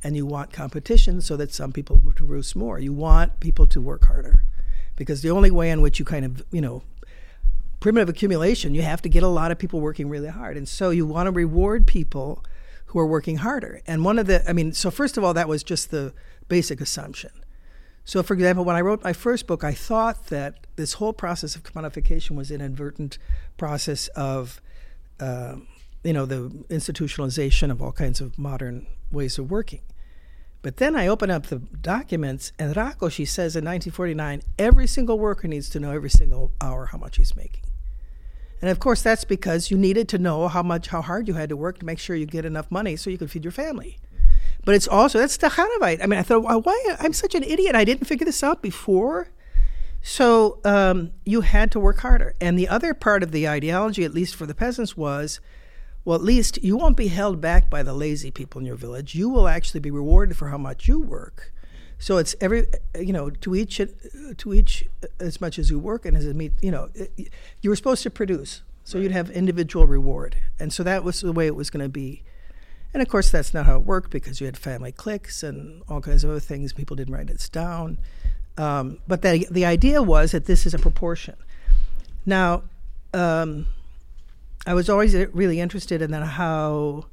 and 0.02 0.14
you 0.14 0.26
want 0.26 0.52
competition 0.52 1.20
so 1.20 1.36
that 1.36 1.52
some 1.52 1.72
people 1.72 2.00
produce 2.00 2.54
more. 2.54 2.78
You 2.78 2.92
want 2.92 3.40
people 3.40 3.66
to 3.68 3.80
work 3.80 4.06
harder 4.06 4.42
because 4.96 5.22
the 5.22 5.30
only 5.30 5.50
way 5.50 5.70
in 5.70 5.80
which 5.80 5.98
you 5.98 6.04
kind 6.04 6.24
of, 6.24 6.44
you 6.52 6.60
know, 6.60 6.82
primitive 7.80 8.08
accumulation, 8.08 8.74
you 8.74 8.82
have 8.82 9.02
to 9.02 9.08
get 9.08 9.22
a 9.22 9.28
lot 9.28 9.50
of 9.50 9.58
people 9.58 9.80
working 9.80 10.08
really 10.08 10.28
hard. 10.28 10.56
And 10.56 10.68
so 10.68 10.90
you 10.90 11.06
want 11.06 11.26
to 11.26 11.30
reward 11.30 11.86
people 11.86 12.44
who 12.88 12.98
are 12.98 13.06
working 13.06 13.38
harder. 13.38 13.80
And 13.86 14.04
one 14.04 14.18
of 14.18 14.26
the, 14.26 14.48
I 14.48 14.52
mean, 14.52 14.72
so 14.72 14.90
first 14.90 15.16
of 15.16 15.24
all, 15.24 15.34
that 15.34 15.48
was 15.48 15.62
just 15.62 15.90
the 15.90 16.12
basic 16.48 16.80
assumption. 16.80 17.30
So, 18.04 18.22
for 18.22 18.32
example, 18.32 18.64
when 18.64 18.76
I 18.76 18.80
wrote 18.80 19.04
my 19.04 19.12
first 19.12 19.46
book, 19.46 19.62
I 19.62 19.74
thought 19.74 20.28
that 20.28 20.66
this 20.76 20.94
whole 20.94 21.12
process 21.12 21.54
of 21.54 21.62
commodification 21.62 22.36
was 22.36 22.50
an 22.50 22.62
inadvertent 22.62 23.18
process 23.58 24.08
of, 24.08 24.62
uh, 25.20 25.56
you 26.02 26.14
know, 26.14 26.24
the 26.24 26.48
institutionalization 26.70 27.70
of 27.70 27.82
all 27.82 27.92
kinds 27.92 28.22
of 28.22 28.38
modern 28.38 28.86
ways 29.12 29.38
of 29.38 29.50
working. 29.50 29.82
But 30.62 30.78
then 30.78 30.96
I 30.96 31.06
open 31.06 31.30
up 31.30 31.46
the 31.46 31.58
documents, 31.58 32.52
and 32.58 32.74
Rákosi 32.74 33.28
says 33.28 33.54
in 33.54 33.64
1949 33.64 34.42
every 34.58 34.86
single 34.86 35.18
worker 35.18 35.46
needs 35.46 35.68
to 35.70 35.80
know 35.80 35.90
every 35.90 36.10
single 36.10 36.52
hour 36.62 36.86
how 36.86 36.98
much 36.98 37.18
he's 37.18 37.36
making. 37.36 37.67
And 38.60 38.70
of 38.70 38.78
course, 38.78 39.02
that's 39.02 39.24
because 39.24 39.70
you 39.70 39.78
needed 39.78 40.08
to 40.08 40.18
know 40.18 40.48
how 40.48 40.62
much, 40.62 40.88
how 40.88 41.02
hard 41.02 41.28
you 41.28 41.34
had 41.34 41.48
to 41.50 41.56
work 41.56 41.78
to 41.78 41.86
make 41.86 41.98
sure 41.98 42.16
you 42.16 42.26
get 42.26 42.44
enough 42.44 42.70
money 42.70 42.96
so 42.96 43.10
you 43.10 43.18
could 43.18 43.30
feed 43.30 43.44
your 43.44 43.52
family. 43.52 43.98
But 44.64 44.74
it's 44.74 44.88
also 44.88 45.18
that's 45.18 45.38
Stakhanovite. 45.38 46.02
I 46.02 46.06
mean, 46.06 46.18
I 46.18 46.22
thought, 46.22 46.42
why, 46.42 46.56
why? 46.56 46.96
I'm 46.98 47.12
such 47.12 47.34
an 47.34 47.42
idiot. 47.42 47.74
I 47.74 47.84
didn't 47.84 48.06
figure 48.06 48.24
this 48.24 48.42
out 48.42 48.60
before. 48.62 49.28
So 50.02 50.60
um, 50.64 51.12
you 51.24 51.42
had 51.42 51.70
to 51.72 51.80
work 51.80 52.00
harder. 52.00 52.34
And 52.40 52.58
the 52.58 52.68
other 52.68 52.94
part 52.94 53.22
of 53.22 53.32
the 53.32 53.48
ideology, 53.48 54.04
at 54.04 54.14
least 54.14 54.34
for 54.34 54.46
the 54.46 54.54
peasants, 54.54 54.96
was 54.96 55.40
well, 56.04 56.16
at 56.16 56.24
least 56.24 56.62
you 56.62 56.76
won't 56.76 56.96
be 56.96 57.08
held 57.08 57.40
back 57.40 57.68
by 57.68 57.82
the 57.82 57.92
lazy 57.92 58.30
people 58.30 58.60
in 58.60 58.66
your 58.66 58.76
village. 58.76 59.14
You 59.14 59.28
will 59.28 59.46
actually 59.46 59.80
be 59.80 59.90
rewarded 59.90 60.36
for 60.36 60.48
how 60.48 60.56
much 60.56 60.88
you 60.88 61.00
work. 61.00 61.52
So 61.98 62.16
it's 62.16 62.36
every, 62.40 62.66
you 62.98 63.12
know, 63.12 63.30
to 63.30 63.54
each 63.54 63.80
to 64.36 64.54
each 64.54 64.86
as 65.18 65.40
much 65.40 65.58
as 65.58 65.70
you 65.70 65.78
work 65.78 66.04
and 66.06 66.16
as 66.16 66.26
it 66.26 66.36
meet, 66.36 66.52
you 66.62 66.70
know, 66.70 66.90
you 67.60 67.70
were 67.70 67.76
supposed 67.76 68.02
to 68.04 68.10
produce, 68.10 68.62
so 68.84 68.98
you'd 68.98 69.12
have 69.12 69.30
individual 69.30 69.86
reward, 69.86 70.36
and 70.60 70.72
so 70.72 70.82
that 70.84 71.02
was 71.02 71.20
the 71.20 71.32
way 71.32 71.46
it 71.46 71.56
was 71.56 71.70
going 71.70 71.84
to 71.84 71.88
be. 71.88 72.22
And 72.94 73.02
of 73.02 73.08
course, 73.08 73.30
that's 73.30 73.52
not 73.52 73.66
how 73.66 73.76
it 73.76 73.82
worked 73.82 74.10
because 74.10 74.40
you 74.40 74.46
had 74.46 74.56
family 74.56 74.92
cliques 74.92 75.42
and 75.42 75.82
all 75.88 76.00
kinds 76.00 76.24
of 76.24 76.30
other 76.30 76.40
things. 76.40 76.72
People 76.72 76.96
didn't 76.96 77.12
write 77.12 77.30
it 77.30 77.48
down, 77.52 77.98
um, 78.56 78.98
but 79.08 79.22
the 79.22 79.46
the 79.50 79.64
idea 79.64 80.02
was 80.02 80.32
that 80.32 80.46
this 80.46 80.66
is 80.66 80.74
a 80.74 80.78
proportion. 80.78 81.36
Now. 82.24 82.62
Um, 83.14 83.66
I 84.66 84.74
was 84.74 84.90
always 84.90 85.14
really 85.14 85.60
interested 85.60 86.02
in 86.02 86.12
how 86.12 87.06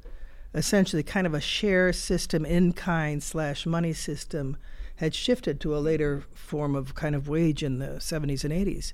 essentially 0.52 1.02
kind 1.02 1.26
of 1.26 1.32
a 1.32 1.40
share 1.40 1.90
system 1.92 2.44
in 2.44 2.74
kind 2.74 3.22
slash 3.22 3.64
money 3.64 3.94
system 3.94 4.58
had 4.96 5.14
shifted 5.14 5.60
to 5.60 5.76
a 5.76 5.78
later 5.78 6.24
form 6.32 6.74
of 6.74 6.94
kind 6.94 7.14
of 7.14 7.28
wage 7.28 7.62
in 7.62 7.78
the 7.78 7.98
70s 7.98 8.44
and 8.44 8.52
80s. 8.52 8.92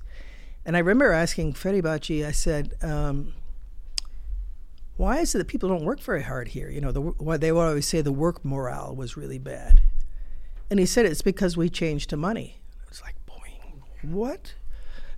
And 0.65 0.75
I 0.75 0.79
remember 0.79 1.11
asking 1.11 1.53
Feri 1.53 1.81
bácsi, 1.81 2.25
I 2.25 2.31
said, 2.31 2.73
um, 2.81 3.33
why 4.95 5.19
is 5.19 5.33
it 5.33 5.39
that 5.39 5.47
people 5.47 5.69
don't 5.69 5.83
work 5.83 5.99
very 5.99 6.23
hard 6.23 6.49
here? 6.49 6.69
You 6.69 6.81
know, 6.81 6.91
the, 6.91 7.01
what 7.01 7.41
they 7.41 7.51
would 7.51 7.61
always 7.61 7.87
say 7.87 8.01
the 8.01 8.11
work 8.11 8.43
morale 8.45 8.95
was 8.95 9.17
really 9.17 9.39
bad. 9.39 9.81
And 10.69 10.79
he 10.79 10.85
said 10.85 11.05
it's 11.05 11.21
because 11.21 11.57
we 11.57 11.69
changed 11.69 12.09
to 12.11 12.17
money. 12.17 12.61
It's 12.87 13.01
like, 13.01 13.15
boing, 13.27 14.11
what? 14.11 14.53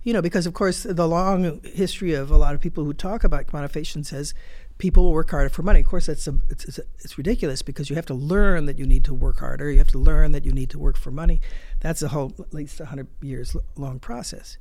you 0.06 0.12
know, 0.12 0.22
because 0.22 0.46
of 0.46 0.54
course 0.54 0.84
the 0.84 1.08
long 1.08 1.60
history 1.64 2.14
of 2.14 2.30
a 2.30 2.36
lot 2.36 2.54
of 2.54 2.60
people 2.60 2.84
who 2.84 2.94
talk 2.94 3.24
about 3.24 3.48
commodification 3.48 4.06
says 4.06 4.34
people 4.78 5.04
will 5.04 5.12
work 5.12 5.30
harder 5.30 5.48
for 5.48 5.62
money. 5.62 5.80
Of 5.80 5.86
course, 5.86 6.06
that's 6.06 6.26
a, 6.26 6.34
it's, 6.48 6.78
it's, 6.98 7.16
ridiculous 7.16 7.62
because 7.62 7.88
you 7.88 7.96
have 7.96 8.06
to 8.06 8.14
learn 8.14 8.66
that 8.66 8.78
you 8.78 8.86
need 8.86 9.04
to 9.04 9.14
work 9.14 9.40
harder. 9.40 9.70
You 9.70 9.78
have 9.78 9.88
to 9.88 9.98
learn 9.98 10.32
that 10.32 10.44
you 10.44 10.52
need 10.52 10.70
to 10.70 10.78
work 10.78 10.96
for 10.96 11.10
money. 11.10 11.40
That's 11.80 12.02
a 12.02 12.08
whole 12.08 12.34
at 12.38 12.52
least 12.52 12.78
hundred 12.78 13.08
years 13.22 13.56
long 13.76 13.98
process. 13.98 14.58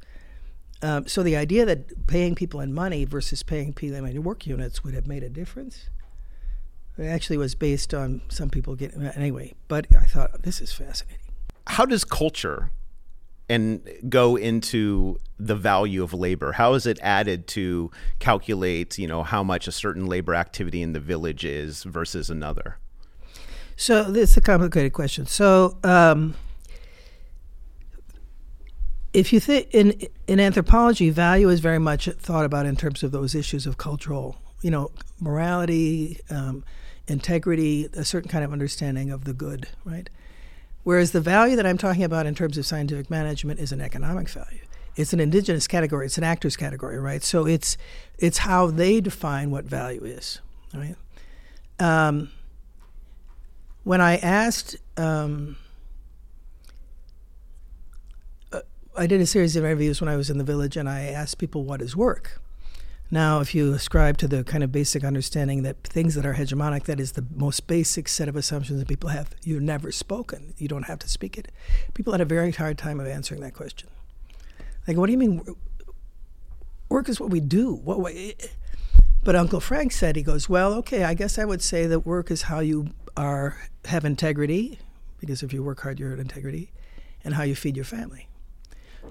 Um, 0.81 1.07
so 1.07 1.23
the 1.23 1.35
idea 1.35 1.65
that 1.65 2.07
paying 2.07 2.35
people 2.35 2.59
in 2.61 2.73
money 2.73 3.05
versus 3.05 3.43
paying 3.43 3.73
people 3.73 3.97
in 3.97 4.23
work 4.23 4.45
units 4.45 4.83
would 4.83 4.93
have 4.93 5.07
made 5.07 5.23
a 5.23 5.29
difference. 5.29 5.89
It 6.97 7.05
actually 7.05 7.37
was 7.37 7.55
based 7.55 7.93
on 7.93 8.21
some 8.29 8.49
people 8.49 8.75
getting 8.75 9.03
anyway. 9.03 9.53
But 9.67 9.87
I 9.99 10.05
thought 10.05 10.43
this 10.43 10.61
is 10.61 10.71
fascinating. 10.71 11.19
How 11.67 11.85
does 11.85 12.05
culture 12.05 12.71
and 13.47 13.87
go 14.09 14.35
into 14.35 15.17
the 15.37 15.55
value 15.55 16.03
of 16.03 16.13
labor? 16.13 16.53
How 16.53 16.73
is 16.73 16.85
it 16.85 16.99
added 17.01 17.47
to 17.49 17.91
calculate, 18.19 18.97
you 18.97 19.07
know, 19.07 19.23
how 19.23 19.43
much 19.43 19.67
a 19.67 19.71
certain 19.71 20.05
labor 20.05 20.33
activity 20.33 20.81
in 20.81 20.93
the 20.93 20.99
village 20.99 21.45
is 21.45 21.83
versus 21.83 22.29
another? 22.29 22.77
So 23.75 24.01
is 24.13 24.37
a 24.37 24.41
complicated 24.41 24.93
question. 24.93 25.25
So 25.25 25.77
um, 25.83 26.35
if 29.13 29.33
you 29.33 29.39
think 29.39 29.67
in 29.71 30.07
in 30.27 30.39
anthropology, 30.39 31.09
value 31.09 31.49
is 31.49 31.59
very 31.59 31.79
much 31.79 32.07
thought 32.07 32.45
about 32.45 32.65
in 32.65 32.75
terms 32.75 33.03
of 33.03 33.11
those 33.11 33.35
issues 33.35 33.65
of 33.65 33.77
cultural, 33.77 34.37
you 34.61 34.71
know, 34.71 34.91
morality, 35.19 36.19
um, 36.29 36.63
integrity, 37.07 37.89
a 37.93 38.05
certain 38.05 38.29
kind 38.29 38.43
of 38.43 38.51
understanding 38.51 39.11
of 39.11 39.25
the 39.25 39.33
good, 39.33 39.67
right? 39.83 40.09
Whereas 40.85 41.13
the 41.13 41.19
value 41.19 41.55
that 41.55 41.65
I'm 41.65 41.79
talking 41.79 42.03
about 42.03 42.27
in 42.27 42.35
terms 42.35 42.59
of 42.59 42.65
scientific 42.65 43.09
management 43.09 43.59
is 43.59 43.71
an 43.71 43.81
economic 43.81 44.29
value. 44.29 44.59
It's 44.95 45.13
an 45.13 45.19
indigenous 45.19 45.67
category. 45.67 46.05
It's 46.05 46.19
an 46.19 46.23
actor's 46.23 46.55
category, 46.55 46.99
right? 46.99 47.23
So 47.23 47.47
it's 47.47 47.75
it's 48.19 48.37
how 48.37 48.67
they 48.67 49.01
define 49.01 49.49
what 49.49 49.65
value 49.65 50.05
is, 50.05 50.41
right? 50.75 50.95
Um, 51.79 52.29
when 53.83 53.99
I 53.99 54.17
asked, 54.17 54.77
um, 54.95 55.57
uh, 58.53 58.61
I 58.95 59.07
did 59.07 59.19
a 59.21 59.25
series 59.25 59.55
of 59.55 59.65
interviews 59.65 59.99
when 59.99 60.07
I 60.07 60.15
was 60.15 60.29
in 60.29 60.37
the 60.37 60.43
village, 60.43 60.77
and 60.77 60.87
I 60.87 61.05
asked 61.05 61.39
people 61.39 61.63
what 61.63 61.81
is 61.81 61.95
work, 61.95 62.39
now, 63.11 63.39
if 63.39 63.53
you 63.53 63.73
ascribe 63.73 64.17
to 64.17 64.27
the 64.27 64.43
kind 64.43 64.63
of 64.63 64.71
basic 64.71 65.03
understanding 65.03 65.63
that 65.63 65.83
things 65.83 66.15
that 66.15 66.25
are 66.25 66.33
hegemonic, 66.33 66.85
that 66.85 66.99
is 66.99 67.11
the 67.11 67.25
most 67.35 67.67
basic 67.67 68.07
set 68.07 68.27
of 68.27 68.35
assumptions 68.35 68.79
that 68.79 68.87
people 68.87 69.09
have, 69.09 69.29
you're 69.43 69.61
never 69.61 69.91
spoken. 69.91 70.53
You 70.57 70.67
don't 70.67 70.83
have 70.83 70.99
to 70.99 71.09
speak 71.09 71.37
it. 71.37 71.51
People 71.93 72.13
had 72.13 72.21
a 72.21 72.25
very 72.25 72.51
hard 72.51 72.77
time 72.77 72.99
of 72.99 73.07
answering 73.07 73.41
that 73.41 73.53
question. 73.53 73.89
Like, 74.87 74.97
what 74.97 75.05
do 75.05 75.11
you 75.11 75.17
mean? 75.17 75.45
Work 76.89 77.09
is 77.09 77.19
what 77.19 77.29
we 77.29 77.39
do. 77.39 77.73
What? 77.73 78.13
Eh, 78.13 78.33
eh. 78.39 78.47
But 79.23 79.35
Uncle 79.35 79.59
Frank 79.59 79.91
said, 79.91 80.15
he 80.15 80.21
goes, 80.21 80.47
well, 80.47 80.73
okay, 80.75 81.03
I 81.03 81.13
guess 81.13 81.39
I 81.39 81.45
would 81.45 81.61
say 81.61 81.87
that 81.87 82.01
work 82.01 82.29
is 82.29 82.43
how 82.43 82.59
you 82.59 82.89
are 83.17 83.57
have 83.85 84.05
integrity, 84.05 84.79
because 85.19 85.41
if 85.41 85.53
you 85.53 85.63
work 85.63 85.81
hard, 85.81 85.99
you're 85.99 86.13
in 86.13 86.19
integrity, 86.19 86.71
and 87.23 87.33
how 87.33 87.43
you 87.43 87.55
feed 87.55 87.75
your 87.75 87.85
family. 87.85 88.27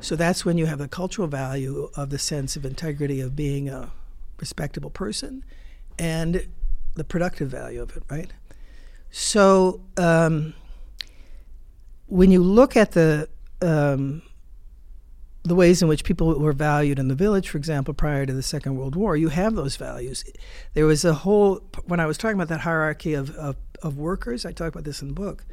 So 0.01 0.17
that's 0.17 0.45
when 0.45 0.59
you 0.59 0.67
have 0.67 0.79
the 0.79 0.89
cultural 0.89 1.29
value 1.29 1.91
of 1.97 2.11
the 2.11 2.19
sense 2.19 2.57
of 2.57 2.65
integrity 2.65 3.21
of 3.21 3.35
being 3.35 3.69
a 3.69 3.91
respectable 4.39 4.91
person 4.91 5.45
and 5.99 6.47
the 6.95 7.05
productive 7.05 7.49
value 7.49 7.83
of 7.83 7.97
it, 7.97 8.03
right? 8.11 8.31
So 9.11 9.81
um, 9.97 10.55
when 12.07 12.31
you 12.31 12.43
look 12.43 12.77
at 12.77 12.93
the 12.93 13.29
um, 13.63 14.23
the 15.45 15.55
ways 15.55 15.83
in 15.83 15.89
which 15.89 16.05
people 16.05 16.39
were 16.39 16.53
valued 16.53 16.99
in 16.99 17.09
the 17.09 17.15
village, 17.15 17.51
for 17.51 17.59
example, 17.59 17.93
prior 17.93 18.25
to 18.25 18.33
the 18.33 18.43
Second 18.43 18.77
World 18.77 18.97
War, 18.97 19.15
you 19.15 19.29
have 19.29 19.55
those 19.55 19.77
values. 19.77 20.25
There 20.73 20.87
was 20.87 21.05
a 21.05 21.13
whole, 21.13 21.61
when 21.85 22.01
I 22.01 22.07
was 22.07 22.17
talking 22.17 22.35
about 22.35 22.49
that 22.49 22.61
hierarchy 22.61 23.13
of, 23.13 23.31
of, 23.37 23.57
of 23.83 23.99
workers, 23.99 24.47
I 24.47 24.53
talk 24.53 24.69
about 24.69 24.85
this 24.85 25.03
in 25.03 25.09
the 25.09 25.15
book 25.15 25.45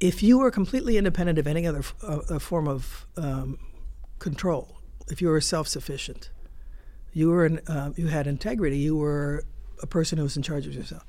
if 0.00 0.22
you 0.22 0.38
were 0.38 0.50
completely 0.50 0.96
independent 0.96 1.38
of 1.38 1.46
any 1.46 1.66
other 1.66 1.82
uh, 2.02 2.38
form 2.38 2.68
of 2.68 3.06
um, 3.16 3.58
control, 4.18 4.76
if 5.08 5.20
you 5.22 5.28
were 5.28 5.40
self-sufficient, 5.40 6.30
you 7.12 7.30
were 7.30 7.46
in, 7.46 7.58
uh, 7.68 7.92
you 7.96 8.08
had 8.08 8.26
integrity, 8.26 8.78
you 8.78 8.96
were 8.96 9.44
a 9.82 9.86
person 9.86 10.18
who 10.18 10.24
was 10.24 10.36
in 10.36 10.42
charge 10.42 10.66
of 10.66 10.74
yourself. 10.74 11.04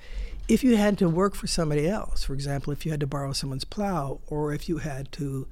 If 0.47 0.63
you 0.63 0.77
had 0.77 0.97
to 0.99 1.09
work 1.09 1.33
for 1.36 1.47
somebody 1.47 1.88
else, 1.88 2.23
for 2.23 2.33
example, 2.33 2.71
if 2.71 2.86
you 2.86 2.91
had 2.91 2.99
to 2.99 3.07
borrow 3.07 3.33
someone's 3.33 3.65
plow, 3.65 4.19
or 4.27 4.53
if 4.53 4.69
you 4.69 4.77
had 4.77 5.11
to 5.13 5.47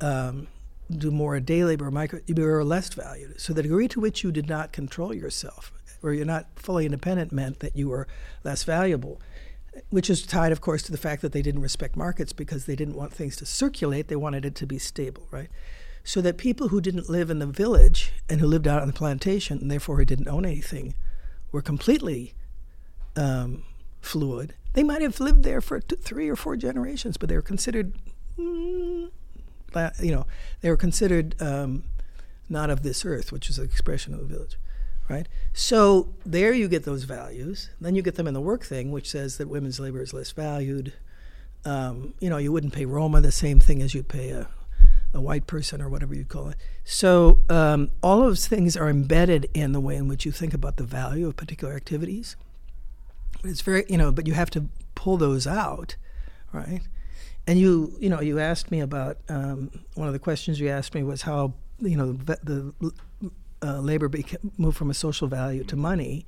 um, 0.00 0.48
do 0.90 1.10
more 1.10 1.40
day 1.40 1.64
labor, 1.64 1.90
micro, 1.90 2.20
you 2.26 2.34
were 2.34 2.62
less 2.62 2.92
valued. 2.92 3.40
So 3.40 3.52
the 3.52 3.62
degree 3.62 3.88
to 3.88 4.00
which 4.00 4.22
you 4.22 4.30
did 4.30 4.48
not 4.48 4.72
control 4.72 5.14
yourself, 5.14 5.72
or 6.02 6.12
you're 6.12 6.26
not 6.26 6.46
fully 6.56 6.84
independent, 6.84 7.32
meant 7.32 7.60
that 7.60 7.76
you 7.76 7.88
were 7.88 8.06
less 8.44 8.62
valuable. 8.64 9.20
Which 9.90 10.08
is 10.08 10.24
tied, 10.26 10.52
of 10.52 10.60
course, 10.60 10.82
to 10.84 10.92
the 10.92 10.98
fact 10.98 11.22
that 11.22 11.32
they 11.32 11.42
didn't 11.42 11.62
respect 11.62 11.96
markets 11.96 12.32
because 12.32 12.66
they 12.66 12.76
didn't 12.76 12.94
want 12.94 13.12
things 13.12 13.36
to 13.36 13.46
circulate. 13.46 14.08
They 14.08 14.16
wanted 14.16 14.44
it 14.44 14.54
to 14.56 14.66
be 14.66 14.78
stable, 14.78 15.26
right? 15.30 15.48
So 16.02 16.20
that 16.22 16.38
people 16.38 16.68
who 16.68 16.80
didn't 16.80 17.10
live 17.10 17.30
in 17.30 17.40
the 17.40 17.46
village 17.46 18.12
and 18.28 18.40
who 18.40 18.46
lived 18.46 18.68
out 18.68 18.80
on 18.80 18.88
the 18.88 18.94
plantation 18.94 19.58
and 19.58 19.70
therefore 19.70 19.96
who 19.96 20.04
didn't 20.04 20.28
own 20.28 20.44
anything 20.44 20.94
were 21.52 21.62
completely 21.62 22.34
um, 23.16 23.64
fluid. 24.00 24.54
They 24.74 24.82
might 24.82 25.02
have 25.02 25.20
lived 25.20 25.42
there 25.42 25.60
for 25.60 25.80
two, 25.80 25.96
three 25.96 26.28
or 26.28 26.36
four 26.36 26.56
generations, 26.56 27.16
but 27.16 27.28
they 27.28 27.34
were 27.34 27.42
considered, 27.42 27.94
mm, 28.38 29.10
you 30.00 30.12
know, 30.12 30.26
they 30.60 30.70
were 30.70 30.76
considered 30.76 31.34
um, 31.40 31.84
not 32.48 32.70
of 32.70 32.82
this 32.82 33.04
earth, 33.04 33.32
which 33.32 33.50
is 33.50 33.58
an 33.58 33.64
expression 33.64 34.14
of 34.14 34.20
the 34.20 34.26
village, 34.26 34.56
right? 35.08 35.28
So 35.52 36.08
there 36.24 36.52
you 36.52 36.68
get 36.68 36.84
those 36.84 37.04
values. 37.04 37.70
Then 37.80 37.94
you 37.94 38.02
get 38.02 38.16
them 38.16 38.26
in 38.26 38.34
the 38.34 38.40
work 38.40 38.64
thing, 38.64 38.90
which 38.90 39.10
says 39.10 39.38
that 39.38 39.48
women's 39.48 39.78
labor 39.78 40.02
is 40.02 40.12
less 40.12 40.32
valued. 40.32 40.92
Um, 41.64 42.14
you 42.20 42.30
know, 42.30 42.36
you 42.36 42.52
wouldn't 42.52 42.72
pay 42.72 42.84
Roma 42.84 43.20
the 43.20 43.32
same 43.32 43.60
thing 43.60 43.82
as 43.82 43.94
you'd 43.94 44.08
pay 44.08 44.30
a, 44.30 44.48
a 45.14 45.20
white 45.20 45.46
person 45.46 45.80
or 45.80 45.88
whatever 45.88 46.14
you 46.14 46.24
call 46.24 46.48
it. 46.48 46.56
So 46.84 47.40
um, 47.48 47.90
all 48.02 48.20
of 48.20 48.26
those 48.26 48.48
things 48.48 48.76
are 48.76 48.88
embedded 48.88 49.48
in 49.54 49.72
the 49.72 49.80
way 49.80 49.96
in 49.96 50.08
which 50.08 50.24
you 50.24 50.32
think 50.32 50.54
about 50.54 50.76
the 50.76 50.84
value 50.84 51.28
of 51.28 51.36
particular 51.36 51.74
activities. 51.74 52.36
But 53.42 53.50
it's 53.50 53.60
very, 53.60 53.84
you 53.88 53.98
know, 53.98 54.10
but 54.12 54.26
you 54.26 54.34
have 54.34 54.50
to 54.50 54.68
pull 54.94 55.16
those 55.16 55.46
out, 55.46 55.96
right? 56.52 56.80
And 57.46 57.60
you, 57.60 57.94
you 58.00 58.08
know, 58.08 58.20
you 58.20 58.40
asked 58.40 58.72
me 58.72 58.80
about 58.80 59.18
um, 59.28 59.70
one 59.94 60.08
of 60.08 60.12
the 60.12 60.18
questions 60.18 60.58
you 60.58 60.68
asked 60.68 60.94
me 60.94 61.04
was 61.04 61.22
how, 61.22 61.54
you 61.78 61.96
know, 61.96 62.12
the, 62.12 62.38
the 62.42 62.92
uh, 63.62 63.80
labor 63.80 64.08
became, 64.08 64.52
moved 64.56 64.76
from 64.76 64.90
a 64.90 64.94
social 64.94 65.28
value 65.28 65.64
to 65.64 65.76
money. 65.76 66.26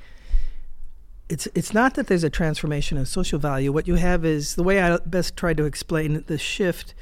It's 1.29 1.47
it's 1.55 1.75
not 1.75 1.95
that 1.95 2.07
there's 2.07 2.25
a 2.25 2.31
transformation 2.31 2.97
of 2.97 3.07
social 3.07 3.39
value. 3.39 3.71
What 3.71 3.87
you 3.87 3.97
have 3.97 4.25
is 4.25 4.55
the 4.55 4.63
way 4.63 4.81
I 4.81 4.97
best 4.99 5.37
tried 5.37 5.59
to 5.59 5.65
explain 5.65 6.25
the 6.27 6.39
shift 6.39 6.95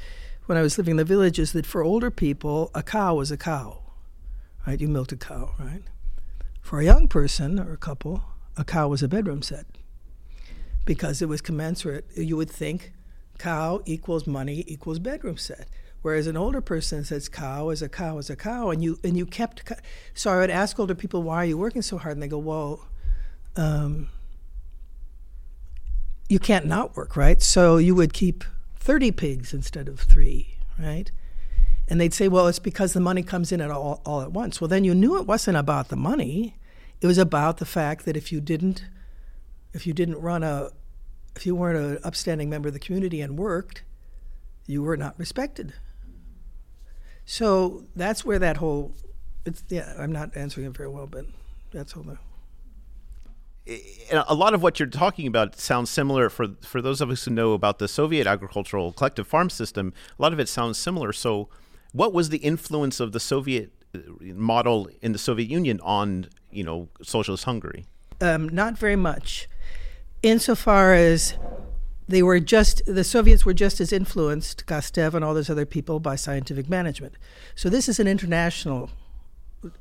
when 0.47 0.57
I 0.59 0.63
was 0.63 0.79
living 0.79 0.93
in 0.93 0.97
the 0.97 1.05
village 1.05 1.39
is 1.39 1.53
that 1.53 1.67
for 1.67 1.83
older 1.83 2.11
people, 2.11 2.71
a 2.75 2.83
cow 2.83 3.17
was 3.17 3.31
a 3.31 3.37
cow, 3.37 3.83
right? 4.67 4.81
You 4.81 4.89
milked 4.89 5.13
a 5.13 5.17
cow, 5.17 5.55
right? 5.59 5.83
For 6.61 6.81
a 6.81 6.85
young 6.85 7.09
person 7.09 7.61
or 7.61 7.73
a 7.73 7.77
couple, 7.77 8.23
a 8.57 8.65
cow 8.65 8.89
was 8.89 9.03
a 9.03 9.09
bedroom 9.09 9.43
set 9.43 9.67
because 10.85 11.21
it 11.21 11.29
was 11.29 11.41
commensurate. 11.41 12.07
You 12.17 12.37
would 12.37 12.51
think 12.51 12.93
cow 13.39 13.83
equals 13.85 14.27
money 14.27 14.65
equals 14.67 14.99
bedroom 14.99 15.37
set. 15.37 15.69
Whereas 16.07 16.29
an 16.29 16.37
older 16.37 16.61
person 16.61 17.03
says 17.03 17.29
cow 17.29 17.71
is 17.71 17.83
a 17.83 17.89
cow 17.89 18.19
is 18.19 18.31
a 18.31 18.37
cow, 18.37 18.71
and 18.71 18.81
you 18.81 18.97
and 19.03 19.17
you 19.17 19.27
kept. 19.27 19.65
So 20.15 20.31
I 20.31 20.37
would 20.37 20.51
ask 20.51 20.79
older 20.79 20.95
people, 20.95 21.25
"Why 21.25 21.39
are 21.39 21.47
you 21.47 21.59
working 21.59 21.83
so 21.83 21.99
hard?" 21.99 22.13
And 22.13 22.23
they 22.23 22.29
go, 22.29 22.39
"Well, 22.39 22.87
um, 23.57 24.07
you 26.29 26.39
can't 26.39 26.65
not 26.65 26.97
work, 26.97 27.17
right? 27.17 27.43
So 27.43 27.79
you 27.79 27.97
would 27.97 28.13
keep 28.13 28.45
thirty 28.77 29.11
pigs 29.11 29.53
instead 29.53 29.89
of 29.89 29.99
three, 29.99 30.59
right?" 30.79 31.11
And 31.89 32.01
they'd 32.01 32.15
say, 32.15 32.29
"Well, 32.29 32.47
it's 32.47 32.61
because 32.61 32.93
the 32.93 33.01
money 33.01 33.25
comes 33.25 33.51
in 33.51 33.61
at 33.61 33.73
all, 33.73 34.01
all 34.07 34.23
at 34.23 34.31
once." 34.31 34.61
Well, 34.61 34.69
then 34.69 34.85
you 34.85 34.95
knew 34.95 35.19
it 35.19 35.27
wasn't 35.27 35.57
about 35.57 35.89
the 35.89 35.97
money; 35.97 36.57
it 37.01 37.09
was 37.09 37.19
about 37.19 37.57
the 37.57 37.67
fact 37.67 38.05
that 38.05 38.17
if 38.17 38.31
you 38.31 38.41
didn't 38.41 38.85
if 39.73 39.89
you 39.89 39.93
didn't 39.93 40.21
run 40.21 40.45
a, 40.45 40.71
if 41.35 41.47
you 41.47 41.57
weren't 41.57 41.85
an 41.85 41.99
upstanding 42.05 42.49
member 42.49 42.69
of 42.69 42.75
the 42.75 42.79
community 42.87 43.21
and 43.21 43.37
worked, 43.37 43.83
you 44.69 44.85
were 44.85 44.97
not 44.97 45.19
respected. 45.19 45.75
So 47.27 47.85
that's 47.97 48.25
where 48.25 48.39
that 48.39 48.57
whole, 48.57 48.95
it's, 49.45 49.65
yeah, 49.69 49.93
I'm 49.99 50.13
not 50.13 50.37
answering 50.37 50.67
it 50.67 50.77
very 50.77 50.89
well, 50.89 51.09
but 51.09 51.27
that's 51.73 51.95
all 51.95 52.05
the. 52.05 52.19
A 54.13 54.35
lot 54.35 54.55
of 54.55 54.63
what 54.63 54.79
you're 54.79 54.89
talking 54.89 55.27
about 55.27 55.59
sounds 55.59 55.91
similar 55.91 56.31
for 56.31 56.47
for 56.63 56.81
those 56.81 57.01
of 57.01 57.11
us 57.11 57.25
who 57.25 57.33
know 57.33 57.53
about 57.53 57.81
the 57.81 57.89
Soviet 57.89 58.25
agricultural 58.25 58.93
collective 58.93 59.27
farm 59.27 59.51
system. 59.51 59.93
A 60.17 60.23
lot 60.23 60.33
of 60.33 60.39
it 60.39 60.49
sounds 60.49 60.79
similar. 60.79 61.13
So, 61.13 61.49
what 61.91 62.13
was 62.13 62.29
the 62.29 62.39
influence 62.39 63.01
of 63.01 63.11
the 63.11 63.19
Soviet 63.19 63.73
uh, 63.93 63.99
model 64.21 64.89
in 65.03 65.11
the 65.11 65.19
Soviet 65.19 65.51
Union 65.51 65.81
on 65.83 66.29
you 66.53 66.63
know 66.63 66.89
socialist 67.03 67.43
Hungary? 67.43 67.87
Um, 68.21 68.49
not 68.49 68.79
very 68.79 68.95
much 68.95 69.49
insofar 70.23 70.95
as 70.95 71.35
they 72.09 72.23
were 72.23 72.41
just 72.41 72.83
the 72.87 73.05
Soviets 73.05 73.45
were 73.45 73.55
just 73.55 73.81
as 73.81 73.93
influenced, 73.93 74.67
Gastev 74.67 75.15
and 75.15 75.25
all 75.25 75.35
those 75.35 75.51
other 75.51 75.67
people, 75.67 76.01
by 76.01 76.17
scientific 76.17 76.69
management. 76.69 77.15
So 77.55 77.69
this 77.69 77.89
is 77.89 77.99
an 77.99 78.07
international 78.07 78.91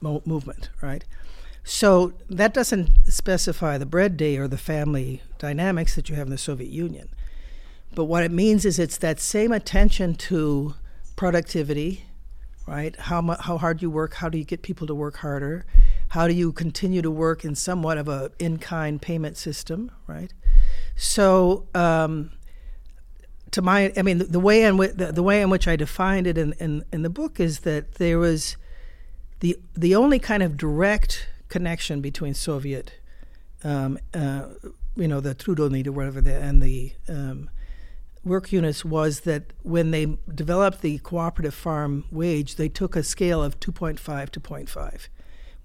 mo- 0.01 0.23
movement, 0.25 0.69
right? 0.81 1.03
So 1.63 2.13
that 2.29 2.53
doesn't 2.53 2.89
specify 3.07 3.77
the 3.77 3.85
bread 3.85 4.17
day 4.17 4.37
or 4.37 4.47
the 4.47 4.57
family 4.57 5.21
dynamics 5.39 5.95
that 5.95 6.09
you 6.09 6.15
have 6.15 6.27
in 6.27 6.31
the 6.31 6.37
Soviet 6.37 6.69
Union. 6.69 7.09
But 7.93 8.05
what 8.05 8.23
it 8.23 8.31
means 8.31 8.65
is 8.65 8.77
it's 8.77 8.97
that 8.97 9.19
same 9.19 9.51
attention 9.51 10.15
to 10.15 10.75
productivity, 11.15 12.05
right? 12.67 12.95
How 12.95 13.21
mu- 13.21 13.35
how 13.39 13.57
hard 13.57 13.81
you 13.81 13.89
work, 13.89 14.15
how 14.15 14.29
do 14.29 14.37
you 14.37 14.43
get 14.43 14.61
people 14.61 14.85
to 14.87 14.95
work 14.95 15.17
harder? 15.17 15.65
How 16.09 16.27
do 16.27 16.33
you 16.33 16.51
continue 16.51 17.01
to 17.01 17.11
work 17.11 17.43
in 17.43 17.55
somewhat 17.55 17.97
of 17.97 18.07
a 18.07 18.31
in-kind 18.37 19.01
payment 19.01 19.37
system, 19.37 19.91
right? 20.07 20.33
So, 20.95 21.67
um, 21.75 22.31
to 23.51 23.61
my, 23.61 23.91
I 23.97 24.01
mean, 24.01 24.17
the, 24.19 24.25
the 24.25 24.39
way 24.39 24.63
in 24.63 24.77
which 24.77 24.93
the, 24.93 25.11
the, 25.11 25.23
way 25.23 25.41
in 25.41 25.49
which 25.49 25.67
I 25.67 25.75
defined 25.75 26.27
it 26.27 26.37
in, 26.37 26.53
in, 26.53 26.83
in 26.91 27.01
the 27.03 27.09
book 27.09 27.39
is 27.39 27.61
that 27.61 27.95
there 27.95 28.19
was 28.19 28.57
the 29.39 29.57
the 29.75 29.95
only 29.95 30.19
kind 30.19 30.41
of 30.43 30.57
direct 30.57 31.27
connection 31.49 32.01
between 32.01 32.33
Soviet, 32.33 32.93
um, 33.63 33.99
uh, 34.13 34.45
you 34.95 35.07
know, 35.07 35.19
the 35.19 35.35
Trudovny 35.35 35.85
or 35.85 35.91
whatever, 35.91 36.21
the, 36.21 36.35
and 36.35 36.61
the 36.61 36.93
um, 37.07 37.49
work 38.23 38.51
units 38.51 38.83
was 38.83 39.21
that 39.21 39.53
when 39.61 39.91
they 39.91 40.17
developed 40.33 40.81
the 40.81 40.97
cooperative 40.99 41.53
farm 41.53 42.05
wage, 42.11 42.55
they 42.55 42.69
took 42.69 42.95
a 42.95 43.03
scale 43.03 43.43
of 43.43 43.59
2.5 43.59 44.29
to 44.31 44.39
0.5 44.39 45.07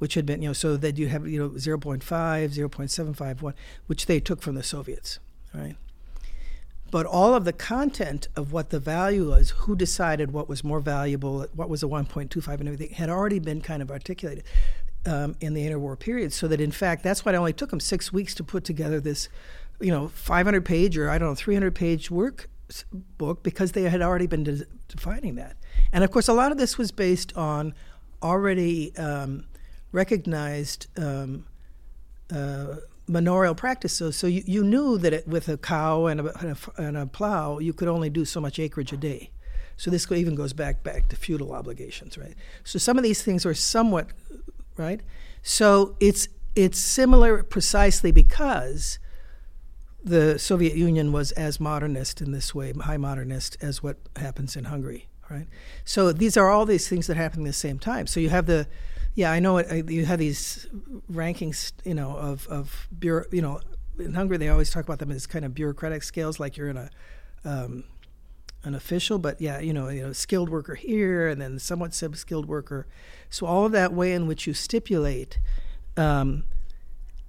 which 0.01 0.15
had 0.15 0.25
been, 0.25 0.41
you 0.41 0.49
know, 0.49 0.55
so 0.55 0.79
that 0.79 0.97
you 0.97 1.09
have, 1.09 1.29
you 1.29 1.39
know, 1.39 1.51
0.5, 1.51 2.01
0.75, 2.01 3.43
1, 3.43 3.55
which 3.87 4.07
they 4.07 4.19
took 4.19 4.41
from 4.41 4.55
the 4.55 4.63
Soviets, 4.63 5.19
right? 5.55 5.77
But 6.91 7.05
all 7.05 7.35
of 7.35 7.45
the 7.45 7.53
content 7.53 8.29
of 8.35 8.51
what 8.51 8.71
the 8.71 8.81
value 8.81 9.29
was, 9.29 9.51
who 9.51 9.77
decided 9.77 10.33
what 10.33 10.49
was 10.49 10.65
more 10.65 10.81
valuable, 10.81 11.47
what 11.55 11.69
was 11.69 11.83
a 11.83 11.87
1.25 11.87 12.49
and 12.49 12.69
everything, 12.69 12.95
had 12.95 13.11
already 13.11 13.39
been 13.39 13.61
kind 13.61 13.83
of 13.83 13.91
articulated 13.91 14.43
um, 15.05 15.37
in 15.39 15.53
the 15.53 15.67
interwar 15.67 15.99
period. 15.99 16.33
So 16.33 16.49
that 16.49 16.63
in 16.63 16.73
fact, 16.73 17.03
that's 17.03 17.23
why 17.23 17.33
it 17.33 17.37
only 17.37 17.53
took 17.53 17.69
them 17.69 17.79
six 17.79 18.11
weeks 18.11 18.35
to 18.37 18.43
put 18.43 18.65
together 18.65 19.01
this, 19.01 19.29
you 19.81 19.91
know, 19.91 20.09
500 20.09 20.65
page 20.65 20.97
or 20.97 21.11
I 21.11 21.19
don't 21.19 21.29
know, 21.29 21.35
300 21.35 21.75
page 21.75 22.11
work 22.11 22.49
book 23.19 23.43
because 23.43 23.73
they 23.73 23.83
had 23.83 24.01
already 24.01 24.27
been 24.27 24.45
de- 24.45 24.65
defining 24.89 25.35
that. 25.35 25.57
And 25.93 26.03
of 26.03 26.11
course, 26.11 26.27
a 26.27 26.33
lot 26.33 26.53
of 26.53 26.59
this 26.59 26.79
was 26.79 26.91
based 26.91 27.37
on 27.37 27.75
already 28.23 28.97
um, 28.97 29.45
recognized 29.93 30.87
um, 30.99 31.47
uh, 32.33 32.77
manorial 33.07 33.55
practices. 33.55 34.17
So 34.17 34.27
you, 34.27 34.43
you 34.47 34.63
knew 34.63 34.99
that 34.99 35.13
it, 35.13 35.29
with 35.29 35.49
a 35.49 35.57
cow 35.57 36.07
and 36.07 36.21
a, 36.21 36.39
and 36.39 36.57
a, 36.57 36.83
and 36.83 36.97
a 36.97 37.07
plow, 37.07 37.59
you 37.59 37.73
could 37.73 37.89
only 37.89 38.11
do 38.11 38.25
so 38.25 38.41
much 38.41 38.59
acreage 38.59 38.93
a 38.93 38.97
day. 38.97 39.31
So 39.77 39.91
this 39.91 40.11
even 40.13 40.35
goes 40.35 40.53
back 40.53 40.83
back 40.85 41.09
to 41.09 41.17
feudal 41.17 41.53
obligations, 41.53 42.19
right? 42.19 42.35
So 42.65 42.79
some 42.79 42.99
of 42.99 43.03
these 43.03 43.23
things 43.23 43.47
are 43.47 43.55
somewhat 43.55 44.09
right. 44.77 45.01
So 45.43 45.97
it's 46.01 46.29
it's 46.55 46.79
similar 46.79 47.43
precisely 47.43 48.13
because 48.13 48.99
the 50.05 50.39
Soviet 50.39 50.77
Union 50.77 51.13
was 51.13 51.33
as 51.33 51.61
modernist 51.61 52.21
in 52.21 52.33
this 52.33 52.55
way, 52.55 52.73
high 52.73 52.97
modernist, 52.97 53.57
as 53.63 53.83
what 53.83 53.97
happens 54.17 54.55
in 54.55 54.65
Hungary, 54.65 55.09
right? 55.31 55.47
So 55.85 56.13
these 56.13 56.37
are 56.37 56.51
all 56.51 56.67
these 56.67 56.89
things 56.89 57.07
that 57.07 57.17
happen 57.17 57.43
at 57.43 57.47
the 57.47 57.53
same 57.53 57.79
time. 57.79 58.07
So 58.07 58.21
you 58.21 58.29
have 58.29 58.47
the 58.47 58.67
yeah, 59.15 59.33
I 59.33 59.41
know 59.41 59.59
it, 59.59 59.91
you 59.91 60.05
have 60.07 60.19
these 60.19 60.67
rankings, 61.11 61.73
you 61.85 61.95
know, 61.95 62.17
of 62.17 62.47
of 62.49 62.89
bureau, 62.97 63.25
you 63.31 63.43
know, 63.43 63.61
in 63.99 64.15
Hungary 64.15 64.37
they 64.37 64.49
always 64.49 64.71
talk 64.71 64.85
about 64.85 64.99
them 64.99 65.11
as 65.11 65.27
kind 65.27 65.45
of 65.45 65.55
bureaucratic 65.55 66.03
scales, 66.03 66.41
like 66.41 66.57
you're 66.57 66.69
in 66.69 66.77
a 66.77 66.91
um, 67.45 67.85
an 68.63 68.75
official, 68.75 69.19
but 69.19 69.41
yeah, 69.41 69.59
you 69.59 69.73
know, 69.73 69.89
you 69.89 70.03
know, 70.03 70.13
skilled 70.13 70.51
worker 70.51 70.75
here, 70.75 71.29
and 71.29 71.41
then 71.41 71.59
somewhat 71.59 71.95
sub-skilled 71.95 72.47
worker. 72.47 72.87
So 73.31 73.47
all 73.47 73.65
of 73.65 73.73
that 73.73 73.93
way 73.93 74.13
in 74.13 74.27
which 74.27 74.47
you 74.47 74.55
stipulate, 74.55 75.39
um, 75.97 76.45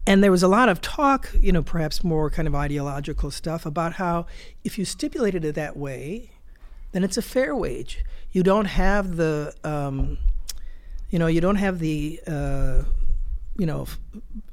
and 0.06 0.24
there 0.24 0.32
was 0.32 0.44
a 0.44 0.48
lot 0.48 0.68
of 0.68 0.82
talk, 0.82 1.30
you 1.40 1.52
know, 1.52 1.64
perhaps 1.64 2.04
more 2.04 2.30
kind 2.30 2.48
of 2.48 2.56
ideological 2.56 3.32
stuff 3.32 3.66
about 3.66 3.94
how 3.94 4.26
if 4.64 4.78
you 4.78 4.86
stipulated 4.86 5.46
it 5.46 5.56
that 5.56 5.78
way, 5.78 6.32
then 6.92 7.04
it's 7.04 7.18
a 7.18 7.22
fair 7.22 7.56
wage. 7.56 8.04
You 8.32 8.44
don't 8.44 8.66
have 8.66 9.16
the 9.16 9.54
um, 9.64 10.18
you 11.12 11.20
know, 11.20 11.28
you 11.28 11.42
don't 11.42 11.58
have 11.58 11.80
the, 11.80 12.20
uh, 12.26 12.84
you 13.58 13.66
know, 13.66 13.86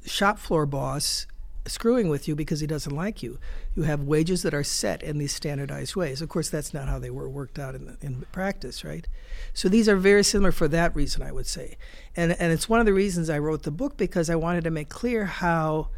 shop 0.04 0.38
floor 0.38 0.66
boss 0.66 1.26
screwing 1.66 2.08
with 2.08 2.26
you 2.26 2.34
because 2.34 2.60
he 2.60 2.66
doesn't 2.66 2.94
like 2.94 3.22
you. 3.22 3.38
You 3.76 3.84
have 3.84 4.02
wages 4.02 4.42
that 4.42 4.54
are 4.54 4.64
set 4.64 5.02
in 5.02 5.18
these 5.18 5.32
standardized 5.32 5.94
ways. 5.94 6.20
Of 6.20 6.28
course, 6.28 6.50
that's 6.50 6.74
not 6.74 6.88
how 6.88 6.98
they 6.98 7.10
were 7.10 7.28
worked 7.28 7.58
out 7.58 7.74
in, 7.74 7.86
the, 7.86 7.96
in 8.00 8.26
practice, 8.32 8.84
right? 8.84 9.06
So 9.52 9.68
these 9.68 9.88
are 9.88 9.96
very 9.96 10.24
similar 10.24 10.50
for 10.50 10.66
that 10.68 10.96
reason, 10.96 11.22
I 11.22 11.30
would 11.30 11.46
say. 11.46 11.76
And, 12.16 12.32
and 12.32 12.52
it's 12.52 12.68
one 12.68 12.80
of 12.80 12.86
the 12.86 12.92
reasons 12.92 13.30
I 13.30 13.38
wrote 13.38 13.62
the 13.62 13.70
book 13.70 13.96
because 13.96 14.28
I 14.28 14.34
wanted 14.34 14.64
to 14.64 14.70
make 14.70 14.88
clear 14.88 15.26
how 15.26 15.88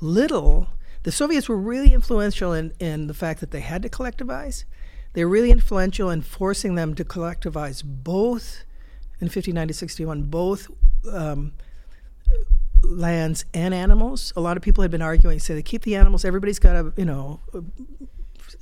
little 0.00 0.68
the 1.04 1.12
Soviets 1.12 1.48
were 1.48 1.56
really 1.56 1.92
influential 1.92 2.52
in, 2.52 2.72
in 2.80 3.06
the 3.06 3.14
fact 3.14 3.40
that 3.40 3.50
they 3.50 3.60
had 3.60 3.82
to 3.82 3.88
collectivize. 3.88 4.64
They 5.12 5.24
were 5.24 5.30
really 5.30 5.50
influential 5.50 6.10
in 6.10 6.22
forcing 6.22 6.74
them 6.74 6.94
to 6.96 7.04
collectivize 7.04 7.82
both 7.84 8.64
in 9.20 9.28
59 9.28 9.68
to 9.68 9.74
61, 9.74 10.22
both 10.24 10.68
um, 11.12 11.52
lands 12.82 13.44
and 13.54 13.74
animals. 13.74 14.32
A 14.36 14.40
lot 14.40 14.56
of 14.56 14.62
people 14.62 14.82
had 14.82 14.90
been 14.90 15.02
arguing, 15.02 15.38
say 15.38 15.54
they 15.54 15.62
keep 15.62 15.82
the 15.82 15.96
animals. 15.96 16.24
Everybody's 16.24 16.58
got 16.58 16.76
a, 16.76 16.92
you 16.96 17.04
know, 17.04 17.40
a, 17.52 17.58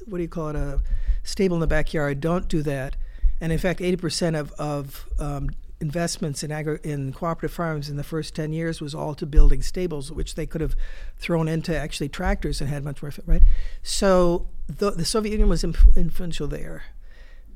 what 0.07 0.18
do 0.18 0.22
you 0.22 0.28
call 0.28 0.48
it, 0.48 0.57
a 0.57 0.80
stable 1.22 1.57
in 1.57 1.61
the 1.61 1.66
backyard. 1.66 2.20
Don't 2.20 2.48
do 2.48 2.62
that. 2.62 2.96
And 3.40 3.52
in 3.52 3.59
fact, 3.59 3.80
80% 3.80 4.38
of, 4.38 4.52
of 4.52 5.07
um, 5.18 5.50
investments 5.80 6.42
in 6.42 6.50
agri- 6.50 6.80
in 6.82 7.12
cooperative 7.12 7.54
farms 7.54 7.90
in 7.90 7.96
the 7.96 8.04
first 8.04 8.34
10 8.34 8.52
years 8.52 8.80
was 8.80 8.94
all 8.94 9.14
to 9.14 9.26
building 9.26 9.62
stables, 9.62 10.11
which 10.11 10.34
they 10.34 10.46
could 10.46 10.61
have 10.61 10.74
thrown 11.18 11.48
into 11.48 11.76
actually 11.76 12.09
tractors 12.09 12.61
and 12.61 12.70
had 12.70 12.82
much 12.82 13.02
more, 13.02 13.12
right? 13.26 13.42
So 13.82 14.48
the, 14.66 14.92
the 14.92 15.04
Soviet 15.04 15.32
Union 15.32 15.48
was 15.48 15.64
influential 15.64 16.48
there 16.48 16.84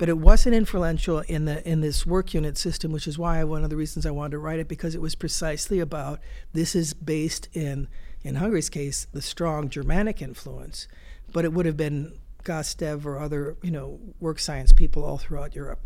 but 0.00 0.08
it 0.08 0.16
wasn't 0.16 0.54
influential 0.54 1.18
in 1.18 1.44
the 1.44 1.68
in 1.68 1.82
this 1.82 2.06
work 2.06 2.32
unit 2.32 2.56
system, 2.56 2.90
which 2.90 3.06
is 3.06 3.18
why 3.18 3.44
one 3.44 3.62
of 3.62 3.68
the 3.68 3.76
reasons 3.76 4.06
I 4.06 4.10
wanted 4.10 4.30
to 4.30 4.38
write 4.38 4.58
it 4.58 4.66
because 4.66 4.94
it 4.94 5.00
was 5.02 5.14
precisely 5.14 5.78
about 5.78 6.20
this 6.54 6.74
is 6.74 6.94
based 6.94 7.50
in 7.52 7.86
in 8.24 8.36
Hungary's 8.36 8.70
case 8.70 9.06
the 9.12 9.20
strong 9.20 9.68
Germanic 9.68 10.22
influence, 10.22 10.88
but 11.34 11.44
it 11.44 11.52
would 11.52 11.66
have 11.66 11.76
been 11.76 12.18
Gastev 12.44 13.04
or 13.04 13.18
other 13.18 13.58
you 13.62 13.70
know 13.70 14.00
work 14.20 14.38
science 14.38 14.72
people 14.72 15.04
all 15.04 15.18
throughout 15.18 15.54
Europe, 15.54 15.80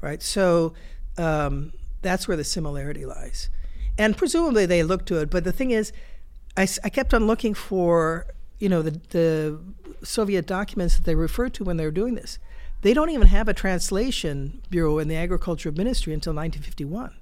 right? 0.00 0.22
So 0.22 0.72
um, 1.18 1.74
that's 2.00 2.26
where 2.26 2.38
the 2.38 2.44
similarity 2.44 3.04
lies, 3.04 3.50
and 3.98 4.16
presumably 4.16 4.64
they 4.64 4.82
looked 4.82 5.04
to 5.08 5.20
it. 5.20 5.28
But 5.28 5.44
the 5.44 5.52
thing 5.52 5.70
is, 5.70 5.92
I, 6.56 6.66
I 6.82 6.88
kept 6.88 7.12
on 7.12 7.26
looking 7.26 7.52
for 7.52 8.24
you 8.58 8.70
know 8.70 8.80
the 8.80 8.98
the 9.10 9.60
Soviet 10.02 10.46
documents 10.46 10.96
that 10.96 11.04
they 11.04 11.14
referred 11.14 11.52
to 11.52 11.64
when 11.64 11.76
they 11.76 11.84
were 11.84 11.90
doing 11.90 12.14
this 12.14 12.38
they 12.82 12.94
don't 12.94 13.10
even 13.10 13.26
have 13.26 13.48
a 13.48 13.54
translation 13.54 14.62
bureau 14.70 14.98
in 14.98 15.08
the 15.08 15.16
Agriculture 15.16 15.70
Ministry 15.72 16.12
until 16.12 16.32
1951, 16.32 17.14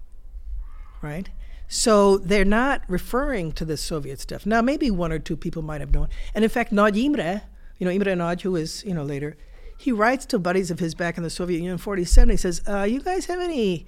right? 1.03 1.29
So 1.69 2.17
they're 2.19 2.45
not 2.45 2.83
referring 2.89 3.53
to 3.53 3.65
the 3.65 3.77
Soviet 3.77 4.21
stuff. 4.21 4.47
Now, 4.47 4.63
maybe 4.63 4.91
one 4.91 5.13
or 5.13 5.19
two 5.19 5.37
people 5.37 5.63
might 5.63 5.81
have 5.81 5.93
known. 5.93 6.09
And 6.35 6.43
in 6.43 6.51
fact, 6.51 6.73
Nagy 6.73 7.05
Imre, 7.05 7.43
you 7.79 7.85
know, 7.85 7.91
Imre 7.91 8.17
Nagy, 8.17 8.45
who 8.45 8.57
is, 8.57 8.83
you 8.85 8.95
know, 8.95 9.03
later, 9.05 9.37
he 9.77 9.93
writes 9.93 10.25
to 10.27 10.39
buddies 10.39 10.71
of 10.71 10.79
his 10.79 10.95
back 10.95 11.17
in 11.17 11.23
the 11.23 11.31
Soviet 11.31 11.59
Union 11.59 11.73
in 11.73 11.79
47. 11.79 12.31
He 12.31 12.37
says, 12.37 12.63
uh, 12.67 12.83
you 12.83 13.01
guys 13.01 13.27
have 13.27 13.39
any 13.39 13.87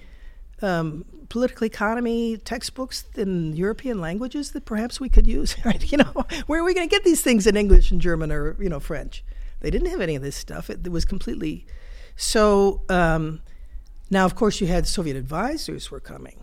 um, 0.60 1.04
political 1.30 1.64
economy 1.64 2.36
textbooks 2.36 3.04
in 3.16 3.56
European 3.56 3.98
languages 4.00 4.52
that 4.52 4.66
perhaps 4.66 5.00
we 5.00 5.08
could 5.08 5.26
use? 5.26 5.56
You 5.80 5.98
know, 5.98 6.26
where 6.46 6.60
are 6.60 6.64
we 6.64 6.74
going 6.74 6.88
to 6.88 6.94
get 6.94 7.04
these 7.04 7.22
things 7.22 7.46
in 7.46 7.56
English 7.56 7.90
and 7.90 8.00
German 8.00 8.30
or, 8.30 8.56
you 8.62 8.68
know, 8.68 8.80
French? 8.80 9.24
They 9.60 9.70
didn't 9.70 9.90
have 9.90 10.00
any 10.00 10.16
of 10.16 10.22
this 10.22 10.36
stuff. 10.36 10.70
It, 10.70 10.86
it 10.86 10.92
was 10.92 11.04
completely 11.04 11.66
so. 12.16 12.82
Um, 12.88 13.42
now, 14.10 14.24
of 14.24 14.34
course, 14.34 14.60
you 14.60 14.66
had 14.66 14.86
Soviet 14.86 15.16
advisors 15.16 15.90
were 15.90 16.00
coming, 16.00 16.42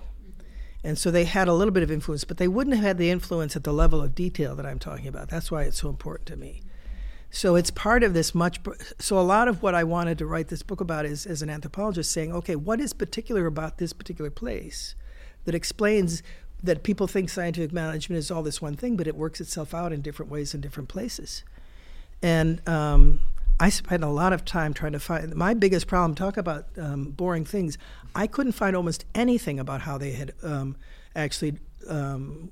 and 0.84 0.98
so 0.98 1.12
they 1.12 1.26
had 1.26 1.48
a 1.48 1.54
little 1.54 1.74
bit 1.74 1.84
of 1.84 1.92
influence, 1.92 2.24
but 2.24 2.38
they 2.38 2.48
wouldn't 2.48 2.76
have 2.76 2.86
had 2.86 2.98
the 2.98 3.10
influence 3.10 3.56
at 3.56 3.64
the 3.64 3.74
level 3.74 4.02
of 4.02 4.16
detail 4.16 4.56
that 4.56 4.66
I'm 4.66 4.80
talking 4.80 5.08
about. 5.08 5.30
That's 5.30 5.52
why 5.52 5.64
it's 5.64 5.82
so 5.82 5.90
important 5.90 6.28
to 6.28 6.38
me. 6.38 6.62
So 7.30 7.56
it's 7.56 7.72
part 7.72 8.04
of 8.04 8.14
this 8.14 8.34
much. 8.34 8.62
So 9.00 9.20
a 9.20 9.22
lot 9.22 9.50
of 9.50 9.62
what 9.62 9.76
I 9.76 9.84
wanted 9.84 10.18
to 10.20 10.26
write 10.26 10.48
this 10.48 10.64
book 10.64 10.80
about 10.80 11.06
is, 11.06 11.26
as 11.26 11.42
an 11.42 11.50
anthropologist, 11.50 12.12
saying, 12.12 12.34
okay, 12.34 12.56
what 12.56 12.80
is 12.80 12.94
particular 12.94 13.46
about 13.46 13.80
this 13.80 13.92
particular 13.92 14.32
place 14.32 14.96
that 15.44 15.54
explains 15.54 16.24
that 16.64 16.84
people 16.84 17.06
think 17.06 17.30
scientific 17.30 17.74
management 17.74 18.18
is 18.18 18.32
all 18.32 18.44
this 18.44 18.62
one 18.62 18.76
thing, 18.76 18.96
but 18.96 19.08
it 19.08 19.16
works 19.16 19.42
itself 19.42 19.74
out 19.74 19.92
in 19.92 20.02
different 20.02 20.32
ways 20.32 20.54
in 20.54 20.62
different 20.62 20.90
places. 20.90 21.44
And 22.22 22.68
um, 22.68 23.20
I 23.60 23.70
spent 23.70 24.04
a 24.04 24.08
lot 24.08 24.34
of 24.34 24.46
time 24.46 24.74
trying 24.74 24.92
to 24.94 25.00
find 25.00 25.36
my 25.36 25.54
biggest 25.54 25.88
problem. 25.88 26.16
Talk 26.16 26.38
about 26.38 26.66
um, 26.78 27.06
boring 27.12 27.46
things. 27.46 27.78
I 28.16 28.28
couldn't 28.28 28.54
find 28.54 28.76
almost 28.76 29.06
anything 29.16 29.60
about 29.60 29.82
how 29.82 29.98
they 29.98 30.12
had 30.12 30.34
um, 30.44 30.76
actually 31.16 31.58
um, 31.88 32.52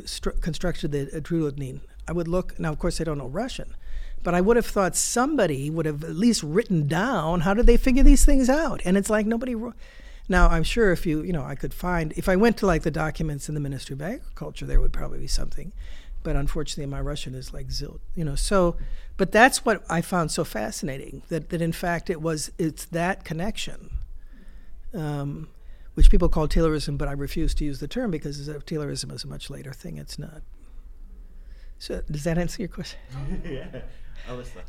stru- 0.00 0.38
constructed 0.40 0.92
the 0.92 1.16
uh, 1.16 1.78
I 2.06 2.12
would 2.12 2.28
look 2.28 2.58
now. 2.58 2.72
Of 2.72 2.78
course, 2.78 3.00
I 3.00 3.04
don't 3.04 3.18
know 3.18 3.28
Russian, 3.28 3.74
but 4.22 4.34
I 4.34 4.40
would 4.42 4.56
have 4.56 4.66
thought 4.66 4.96
somebody 4.96 5.70
would 5.70 5.86
have 5.86 6.04
at 6.04 6.16
least 6.16 6.42
written 6.42 6.86
down 6.86 7.40
how 7.40 7.54
did 7.54 7.66
they 7.66 7.78
figure 7.78 8.02
these 8.02 8.24
things 8.24 8.50
out. 8.50 8.82
And 8.84 8.96
it's 8.96 9.10
like 9.10 9.26
nobody. 9.26 9.54
Wrote. 9.54 9.74
Now 10.28 10.48
I'm 10.48 10.62
sure 10.62 10.92
if 10.92 11.06
you 11.06 11.22
you 11.22 11.32
know 11.32 11.42
I 11.42 11.54
could 11.54 11.72
find 11.72 12.12
if 12.16 12.28
I 12.28 12.36
went 12.36 12.58
to 12.58 12.66
like 12.66 12.82
the 12.82 12.90
documents 12.90 13.48
in 13.48 13.54
the 13.54 13.60
Ministry 13.60 13.94
of 13.94 14.02
Agriculture, 14.02 14.66
there 14.66 14.80
would 14.80 14.92
probably 14.92 15.18
be 15.18 15.26
something 15.26 15.72
but 16.24 16.34
unfortunately 16.34 16.90
my 16.90 17.00
Russian 17.00 17.36
is 17.36 17.52
like 17.52 17.70
zil, 17.70 18.00
you 18.16 18.24
know. 18.24 18.34
So, 18.34 18.76
but 19.16 19.30
that's 19.30 19.64
what 19.64 19.84
I 19.88 20.00
found 20.00 20.32
so 20.32 20.42
fascinating 20.42 21.22
that 21.28 21.50
that 21.50 21.62
in 21.62 21.70
fact 21.70 22.10
it 22.10 22.20
was 22.20 22.50
it's 22.58 22.86
that 22.86 23.24
connection, 23.24 23.90
um, 24.92 25.48
which 25.94 26.10
people 26.10 26.28
call 26.28 26.48
Taylorism, 26.48 26.98
but 26.98 27.06
I 27.06 27.12
refuse 27.12 27.54
to 27.54 27.64
use 27.64 27.78
the 27.78 27.86
term 27.86 28.10
because 28.10 28.48
Taylorism 28.48 29.12
is 29.12 29.22
a 29.22 29.28
much 29.28 29.50
later 29.50 29.72
thing. 29.72 29.98
It's 29.98 30.18
not. 30.18 30.42
So 31.78 32.02
does 32.10 32.24
that 32.24 32.38
answer 32.38 32.62
your 32.62 32.70
question? 32.70 32.98
yeah, 33.44 33.82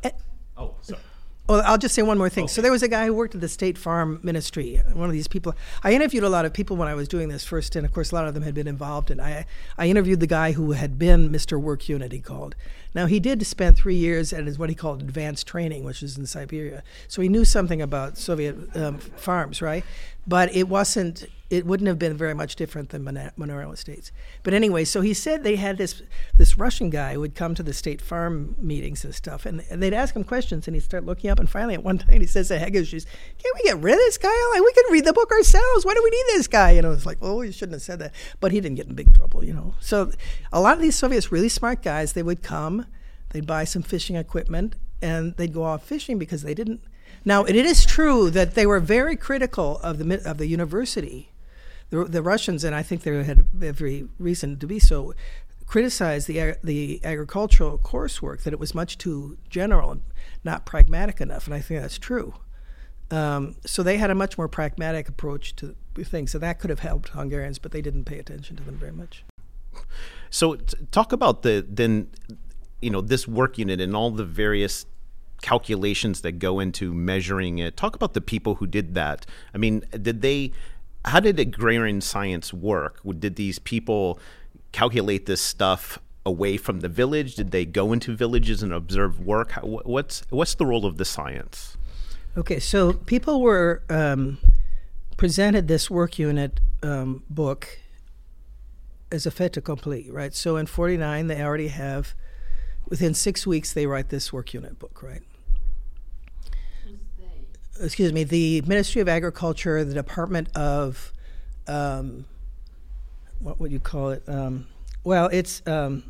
uh, 0.04 0.10
oh, 0.56 0.74
sorry. 0.82 1.00
Well, 1.48 1.62
I'll 1.64 1.78
just 1.78 1.94
say 1.94 2.02
one 2.02 2.18
more 2.18 2.28
thing. 2.28 2.44
Okay. 2.44 2.52
So 2.52 2.60
there 2.60 2.72
was 2.72 2.82
a 2.82 2.88
guy 2.88 3.06
who 3.06 3.14
worked 3.14 3.34
at 3.36 3.40
the 3.40 3.48
State 3.48 3.78
Farm 3.78 4.18
Ministry. 4.22 4.82
One 4.92 5.08
of 5.08 5.12
these 5.12 5.28
people. 5.28 5.54
I 5.84 5.92
interviewed 5.92 6.24
a 6.24 6.28
lot 6.28 6.44
of 6.44 6.52
people 6.52 6.76
when 6.76 6.88
I 6.88 6.94
was 6.94 7.06
doing 7.06 7.28
this 7.28 7.44
first, 7.44 7.76
and 7.76 7.86
of 7.86 7.92
course, 7.92 8.10
a 8.10 8.16
lot 8.16 8.26
of 8.26 8.34
them 8.34 8.42
had 8.42 8.54
been 8.54 8.66
involved. 8.66 9.10
And 9.12 9.20
I, 9.20 9.46
I 9.78 9.86
interviewed 9.86 10.18
the 10.18 10.26
guy 10.26 10.52
who 10.52 10.72
had 10.72 10.98
been 10.98 11.30
Mr. 11.30 11.60
Work 11.60 11.88
Unit. 11.88 12.10
He 12.10 12.18
called. 12.18 12.56
Now 12.94 13.06
he 13.06 13.20
did 13.20 13.46
spend 13.46 13.76
three 13.76 13.94
years 13.94 14.32
at 14.32 14.46
what 14.56 14.70
he 14.70 14.74
called 14.74 15.02
advanced 15.02 15.46
training, 15.46 15.84
which 15.84 16.02
was 16.02 16.18
in 16.18 16.26
Siberia. 16.26 16.82
So 17.06 17.22
he 17.22 17.28
knew 17.28 17.44
something 17.44 17.80
about 17.80 18.18
Soviet 18.18 18.74
um, 18.74 18.98
farms, 18.98 19.62
right? 19.62 19.84
But 20.26 20.52
it 20.54 20.68
wasn't 20.68 21.26
it 21.48 21.64
wouldn't 21.64 21.86
have 21.86 21.98
been 21.98 22.16
very 22.16 22.34
much 22.34 22.56
different 22.56 22.90
than 22.90 23.04
manorial 23.36 23.72
estates. 23.72 24.10
But 24.42 24.52
anyway, 24.52 24.84
so 24.84 25.00
he 25.00 25.14
said 25.14 25.44
they 25.44 25.56
had 25.56 25.78
this 25.78 26.02
this 26.36 26.58
Russian 26.58 26.90
guy 26.90 27.14
who 27.14 27.20
would 27.20 27.34
come 27.36 27.54
to 27.54 27.62
the 27.62 27.72
state 27.72 28.00
farm 28.00 28.56
meetings 28.58 29.04
and 29.04 29.14
stuff, 29.14 29.46
and, 29.46 29.62
and 29.70 29.82
they'd 29.82 29.94
ask 29.94 30.16
him 30.16 30.24
questions, 30.24 30.66
and 30.66 30.74
he'd 30.74 30.82
start 30.82 31.06
looking 31.06 31.30
up, 31.30 31.38
and 31.38 31.48
finally 31.48 31.74
at 31.74 31.84
one 31.84 31.98
time 31.98 32.20
he 32.20 32.26
says 32.26 32.48
to 32.48 32.58
Hegesh, 32.58 32.90
"Can't 32.92 33.54
we 33.54 33.62
get 33.62 33.78
rid 33.78 33.94
of 33.94 33.98
this 34.00 34.18
guy? 34.18 34.28
Like 34.52 34.62
we 34.62 34.72
can 34.72 34.92
read 34.92 35.04
the 35.04 35.12
book 35.12 35.30
ourselves. 35.30 35.84
Why 35.84 35.94
do 35.94 36.02
we 36.02 36.10
need 36.10 36.24
this 36.28 36.48
guy?" 36.48 36.72
You 36.72 36.82
know, 36.82 36.92
it's 36.92 37.06
like, 37.06 37.22
well, 37.22 37.44
you 37.44 37.52
shouldn't 37.52 37.74
have 37.74 37.82
said 37.82 38.00
that, 38.00 38.12
but 38.40 38.50
he 38.50 38.60
didn't 38.60 38.76
get 38.76 38.88
in 38.88 38.94
big 38.94 39.14
trouble, 39.14 39.44
you 39.44 39.52
know. 39.52 39.74
So 39.80 40.10
a 40.52 40.60
lot 40.60 40.74
of 40.74 40.82
these 40.82 40.96
Soviets, 40.96 41.30
really 41.30 41.48
smart 41.48 41.82
guys, 41.82 42.14
they 42.14 42.22
would 42.24 42.42
come, 42.42 42.86
they'd 43.30 43.46
buy 43.46 43.64
some 43.64 43.82
fishing 43.82 44.16
equipment, 44.16 44.74
and 45.00 45.36
they'd 45.36 45.54
go 45.54 45.62
off 45.62 45.84
fishing 45.84 46.18
because 46.18 46.42
they 46.42 46.54
didn't. 46.54 46.80
Now 47.24 47.44
it 47.44 47.54
is 47.54 47.86
true 47.86 48.30
that 48.30 48.54
they 48.54 48.66
were 48.66 48.80
very 48.80 49.16
critical 49.16 49.78
of 49.78 49.98
the 49.98 50.28
of 50.28 50.38
the 50.38 50.46
university 50.46 51.30
the, 51.90 52.04
the 52.04 52.22
Russians, 52.22 52.64
and 52.64 52.74
I 52.74 52.82
think 52.82 53.02
they 53.02 53.22
had 53.22 53.46
every 53.62 54.08
reason 54.18 54.58
to 54.58 54.66
be 54.66 54.78
so, 54.78 55.14
criticized 55.66 56.28
the 56.28 56.54
the 56.62 57.00
agricultural 57.04 57.78
coursework 57.78 58.42
that 58.42 58.52
it 58.52 58.60
was 58.60 58.74
much 58.74 58.98
too 58.98 59.36
general 59.50 59.90
and 59.90 60.02
not 60.44 60.64
pragmatic 60.64 61.20
enough, 61.20 61.46
and 61.46 61.54
I 61.54 61.60
think 61.60 61.80
that's 61.80 61.98
true. 61.98 62.34
Um, 63.10 63.56
so 63.64 63.82
they 63.82 63.98
had 63.98 64.10
a 64.10 64.14
much 64.14 64.36
more 64.36 64.48
pragmatic 64.48 65.08
approach 65.08 65.54
to 65.56 65.76
things, 66.02 66.32
so 66.32 66.38
that 66.38 66.58
could 66.58 66.70
have 66.70 66.80
helped 66.80 67.10
Hungarians, 67.10 67.58
but 67.58 67.72
they 67.72 67.82
didn't 67.82 68.04
pay 68.04 68.18
attention 68.18 68.56
to 68.56 68.62
them 68.62 68.76
very 68.76 68.92
much. 68.92 69.24
So 70.30 70.56
t- 70.56 70.76
talk 70.90 71.12
about 71.12 71.42
the 71.42 71.64
then, 71.68 72.08
you 72.80 72.90
know, 72.90 73.00
this 73.00 73.28
work 73.28 73.58
unit 73.58 73.80
and 73.80 73.94
all 73.94 74.10
the 74.10 74.24
various 74.24 74.86
calculations 75.42 76.22
that 76.22 76.32
go 76.38 76.58
into 76.60 76.92
measuring 76.92 77.58
it. 77.58 77.76
Talk 77.76 77.94
about 77.94 78.14
the 78.14 78.20
people 78.20 78.56
who 78.56 78.66
did 78.66 78.94
that. 78.94 79.26
I 79.54 79.58
mean, 79.58 79.82
did 79.90 80.22
they 80.22 80.52
how 81.06 81.20
did 81.20 81.38
agrarian 81.38 82.00
science 82.00 82.52
work? 82.52 83.00
Did 83.18 83.36
these 83.36 83.58
people 83.58 84.18
calculate 84.72 85.26
this 85.26 85.40
stuff 85.40 85.98
away 86.24 86.56
from 86.56 86.80
the 86.80 86.88
village? 86.88 87.36
Did 87.36 87.52
they 87.52 87.64
go 87.64 87.92
into 87.92 88.16
villages 88.16 88.62
and 88.62 88.72
observe 88.72 89.20
work? 89.20 89.52
what's 89.62 90.22
what's 90.30 90.54
the 90.54 90.66
role 90.66 90.84
of 90.84 90.98
the 90.98 91.04
science? 91.04 91.76
Okay, 92.36 92.58
so 92.58 92.92
people 92.92 93.40
were 93.40 93.82
um, 93.88 94.38
presented 95.16 95.68
this 95.68 95.88
work 95.88 96.18
unit 96.18 96.60
um, 96.82 97.22
book 97.30 97.78
as 99.10 99.24
a 99.24 99.30
fait 99.30 99.56
accompli, 99.56 100.10
right? 100.10 100.34
So 100.34 100.56
in 100.56 100.66
'49, 100.66 101.28
they 101.28 101.42
already 101.42 101.68
have. 101.68 102.14
Within 102.88 103.14
six 103.14 103.44
weeks, 103.44 103.72
they 103.72 103.84
write 103.84 104.10
this 104.10 104.32
work 104.32 104.54
unit 104.54 104.78
book, 104.78 105.02
right? 105.02 105.22
Excuse 107.80 108.12
me, 108.12 108.24
the 108.24 108.62
Ministry 108.62 109.00
of 109.00 109.08
Agriculture, 109.08 109.84
the 109.84 109.94
Department 109.94 110.48
of, 110.56 111.12
um, 111.66 112.24
what 113.40 113.60
would 113.60 113.72
you 113.72 113.80
call 113.80 114.10
it? 114.10 114.22
Um, 114.28 114.66
well, 115.04 115.28
it's 115.32 115.62
um, 115.66 116.04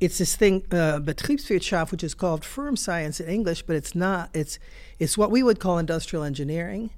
it's 0.00 0.18
this 0.18 0.36
thing, 0.36 0.64
uh, 0.70 1.00
Betriebswirtschaft, 1.00 1.90
which 1.90 2.04
is 2.04 2.14
called 2.14 2.44
firm 2.44 2.76
science 2.76 3.20
in 3.20 3.28
English, 3.28 3.62
but 3.62 3.76
it's 3.76 3.94
not. 3.94 4.30
It's 4.34 4.58
it's 4.98 5.16
what 5.16 5.30
we 5.30 5.42
would 5.42 5.60
call 5.60 5.78
industrial 5.78 6.24
engineering, 6.24 6.90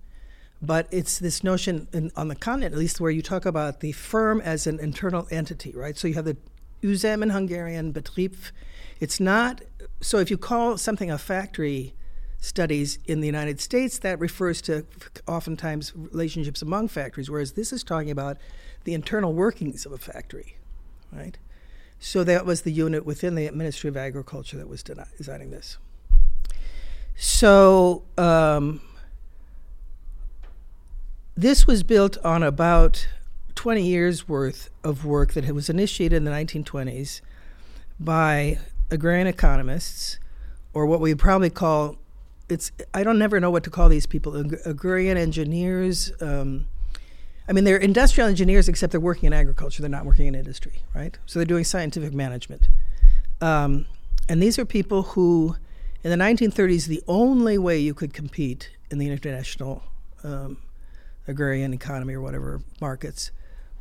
but 0.63 0.87
it's 0.91 1.19
this 1.19 1.45
notion 1.45 1.89
in, 1.93 2.11
on 2.17 2.29
the 2.29 2.35
continent, 2.35 2.73
at 2.75 2.79
least, 2.79 3.01
where 3.01 3.11
you 3.11 3.23
talk 3.23 3.47
about 3.47 3.81
the 3.81 3.93
firm 3.93 4.41
as 4.41 4.67
an 4.67 4.79
internal 4.81 5.27
entity, 5.31 5.73
right? 5.75 5.97
So 5.97 6.09
you 6.09 6.15
have 6.15 6.25
the 6.25 6.37
Üzem 6.83 7.23
in 7.23 7.31
Hungarian, 7.31 7.93
Betrieb. 7.93 8.37
It's 9.01 9.21
not. 9.21 9.63
So 10.01 10.19
if 10.19 10.31
you 10.31 10.39
call 10.39 10.79
something 10.79 11.11
a 11.11 11.19
factory 11.19 11.95
studies 12.39 12.99
in 13.07 13.21
the 13.21 13.27
United 13.27 13.61
States, 13.61 13.99
that 13.99 14.19
refers 14.21 14.61
to 14.63 14.87
oftentimes 15.27 15.93
relationships 15.95 16.63
among 16.63 16.89
factories, 16.89 17.31
whereas 17.31 17.53
this 17.53 17.73
is 17.73 17.83
talking 17.83 18.11
about 18.11 18.39
the 18.85 18.95
internal 18.95 19.33
workings 19.33 19.85
of 19.87 19.93
a 19.93 19.99
factory, 19.99 20.57
right? 21.13 21.39
So 21.99 22.25
that 22.25 22.45
was 22.45 22.63
the 22.63 22.73
unit 22.73 23.05
within 23.05 23.35
the 23.35 23.51
Ministry 23.51 23.89
of 23.89 23.97
Agriculture 23.97 24.57
that 24.59 24.69
was 24.69 24.83
designing 24.83 25.51
this. 25.51 25.79
So 27.17 28.05
um, 28.19 28.81
this 31.35 31.67
was 31.67 31.83
built 31.83 32.19
on 32.19 32.43
about 32.43 33.09
20 33.55 33.83
years 33.83 34.29
worth 34.29 34.71
of 34.85 35.05
work 35.05 35.33
that 35.33 35.51
was 35.55 35.71
initiated 35.71 36.19
in 36.19 36.25
the 36.25 36.31
1920s 36.31 37.23
by 37.99 38.59
agrarian 38.91 39.27
economists, 39.27 40.19
or 40.75 40.85
what 40.85 41.01
we 41.01 41.15
probably 41.15 41.49
call 41.49 41.97
it's 42.49 42.73
I 42.95 43.03
don't 43.03 43.19
never 43.19 43.41
know 43.41 43.51
what 43.51 43.65
to 43.65 43.71
call 43.71 43.89
these 43.89 44.07
people 44.07 44.37
agrarian 44.65 45.17
engineers. 45.17 46.13
Um, 46.21 46.67
I 47.49 47.53
mean, 47.53 47.65
they're 47.65 47.77
industrial 47.77 48.29
engineers, 48.29 48.69
except 48.69 48.91
they're 48.91 49.01
working 49.01 49.29
in 49.29 49.33
agriculture. 49.33 49.83
They're 49.83 49.89
not 49.89 50.05
working 50.05 50.27
in 50.27 50.35
industry, 50.35 50.83
right? 50.95 51.17
So 51.27 51.39
they're 51.39 51.47
doing 51.47 51.65
scientific 51.65 52.13
management. 52.13 52.69
Um, 53.41 53.87
and 54.29 54.43
these 54.43 54.59
are 54.59 54.65
people 54.65 55.03
who, 55.03 55.57
in 56.03 56.11
the 56.11 56.17
1930s, 56.17 56.87
the 56.87 57.03
only 57.07 57.57
way 57.57 57.79
you 57.79 57.95
could 57.95 58.13
compete 58.13 58.71
in 58.91 58.99
the 58.99 59.07
international 59.07 59.85
um, 60.25 60.59
agrarian 61.29 61.73
economy 61.73 62.15
or 62.15 62.21
whatever 62.21 62.63
markets 62.81 63.31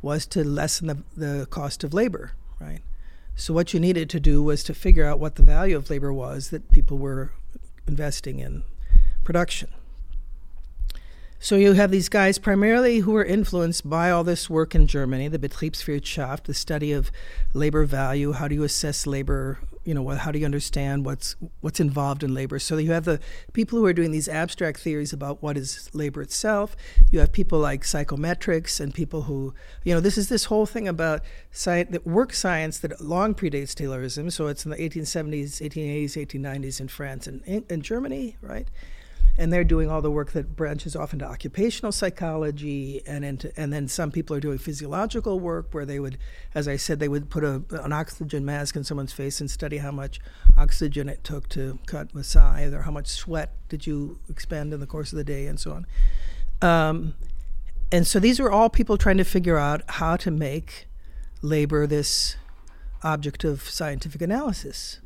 was 0.02 0.26
to 0.26 0.44
lessen 0.44 0.86
the, 0.86 1.02
the 1.16 1.46
cost 1.46 1.82
of 1.82 1.92
labor, 1.92 2.32
right? 2.60 2.80
So 3.34 3.52
what 3.52 3.74
you 3.74 3.80
needed 3.80 4.08
to 4.10 4.20
do 4.20 4.42
was 4.42 4.62
to 4.64 4.74
figure 4.74 5.04
out 5.04 5.18
what 5.18 5.34
the 5.34 5.42
value 5.42 5.76
of 5.76 5.90
labor 5.90 6.12
was 6.12 6.50
that 6.50 6.70
people 6.70 6.98
were 6.98 7.32
investing 7.86 8.38
in 8.38 8.62
production. 9.24 9.68
So 11.38 11.56
you 11.56 11.74
have 11.74 11.90
these 11.90 12.08
guys 12.08 12.38
primarily 12.38 13.00
who 13.00 13.14
are 13.14 13.24
influenced 13.24 13.88
by 13.88 14.10
all 14.10 14.24
this 14.24 14.48
work 14.48 14.74
in 14.74 14.86
Germany, 14.86 15.28
the 15.28 15.38
Betriebswirtschaft, 15.38 16.44
the 16.44 16.54
study 16.54 16.92
of 16.92 17.10
labor 17.52 17.84
value. 17.84 18.32
How 18.32 18.48
do 18.48 18.54
you 18.54 18.64
assess 18.64 19.06
labor? 19.06 19.58
You 19.86 19.94
know, 19.94 20.08
how 20.08 20.32
do 20.32 20.38
you 20.38 20.44
understand 20.44 21.04
what's 21.04 21.36
what's 21.60 21.80
involved 21.80 22.22
in 22.22 22.34
labor? 22.34 22.58
So 22.58 22.76
you 22.76 22.92
have 22.92 23.04
the 23.04 23.20
people 23.52 23.78
who 23.78 23.86
are 23.86 23.92
doing 23.92 24.10
these 24.10 24.28
abstract 24.28 24.80
theories 24.80 25.12
about 25.12 25.42
what 25.42 25.56
is 25.56 25.88
labor 25.92 26.22
itself. 26.22 26.76
You 27.10 27.20
have 27.20 27.32
people 27.32 27.58
like 27.58 27.82
psychometrics 27.82 28.80
and 28.80 28.92
people 28.92 29.22
who, 29.22 29.54
you 29.84 29.94
know, 29.94 30.00
this 30.00 30.18
is 30.18 30.28
this 30.28 30.46
whole 30.46 30.66
thing 30.66 30.88
about 30.88 31.22
science, 31.50 31.96
work 32.04 32.32
science 32.32 32.78
that 32.80 33.00
long 33.00 33.34
predates 33.34 33.74
Taylorism. 33.74 34.32
So 34.32 34.48
it's 34.48 34.64
in 34.64 34.70
the 34.72 34.76
1870s, 34.76 35.62
1880s, 35.62 36.26
1890s 36.26 36.80
in 36.80 36.88
France 36.88 37.26
and 37.26 37.42
in, 37.44 37.64
in 37.70 37.80
Germany, 37.80 38.36
right? 38.40 38.68
And 39.38 39.52
they're 39.52 39.64
doing 39.64 39.90
all 39.90 40.00
the 40.00 40.10
work 40.10 40.32
that 40.32 40.56
branches 40.56 40.96
off 40.96 41.12
into 41.12 41.24
occupational 41.24 41.92
psychology 41.92 43.02
and 43.06 43.24
into 43.24 43.52
and 43.58 43.72
then 43.72 43.88
some 43.88 44.10
people 44.10 44.34
are 44.34 44.40
doing 44.40 44.58
physiological 44.58 45.38
work 45.40 45.68
where 45.72 45.84
they 45.84 46.00
would 46.00 46.18
as 46.54 46.66
i 46.66 46.76
said 46.76 46.98
they 46.98 47.08
would 47.08 47.28
put 47.28 47.44
a, 47.44 47.62
an 47.70 47.92
oxygen 47.92 48.44
mask 48.44 48.76
in 48.76 48.84
someone's 48.84 49.12
face 49.12 49.40
and 49.40 49.50
study 49.50 49.78
how 49.78 49.90
much 49.90 50.20
oxygen 50.56 51.08
it 51.08 51.22
took 51.22 51.48
to 51.50 51.78
cut 51.86 52.14
Masai 52.14 52.64
or 52.72 52.82
how 52.82 52.90
much 52.90 53.08
sweat 53.08 53.52
did 53.68 53.86
you 53.86 54.18
expend 54.28 54.72
in 54.72 54.80
the 54.80 54.86
course 54.86 55.12
of 55.12 55.16
the 55.18 55.24
day 55.24 55.46
and 55.46 55.60
so 55.60 55.72
on. 55.72 55.86
Um, 56.62 57.14
and 57.92 58.06
so 58.06 58.18
these 58.18 58.40
were 58.40 58.50
all 58.50 58.70
people 58.70 58.96
trying 58.96 59.18
to 59.18 59.24
figure 59.24 59.58
out 59.58 59.82
how 59.86 60.16
to 60.16 60.30
make 60.30 60.88
labor 61.42 61.86
this 61.86 62.36
object 63.02 63.44
of 63.44 63.68
scientific 63.68 64.22
analysis 64.22 65.00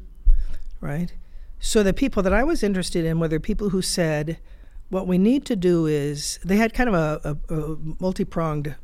right 0.80 1.12
so 1.60 1.82
the 1.82 1.92
people 1.92 2.22
that 2.22 2.32
I 2.32 2.42
was 2.42 2.62
interested 2.62 3.04
in 3.04 3.20
were 3.20 3.28
the 3.28 3.38
people 3.38 3.68
who 3.68 3.82
said, 3.82 4.38
what 4.88 5.06
we 5.06 5.18
need 5.18 5.44
to 5.46 5.54
do 5.54 5.86
is, 5.86 6.40
they 6.42 6.56
had 6.56 6.74
kind 6.74 6.88
of 6.88 6.94
a, 6.94 7.38
a, 7.48 7.54
a 7.54 7.76
multi 8.00 8.24
pronged 8.24 8.74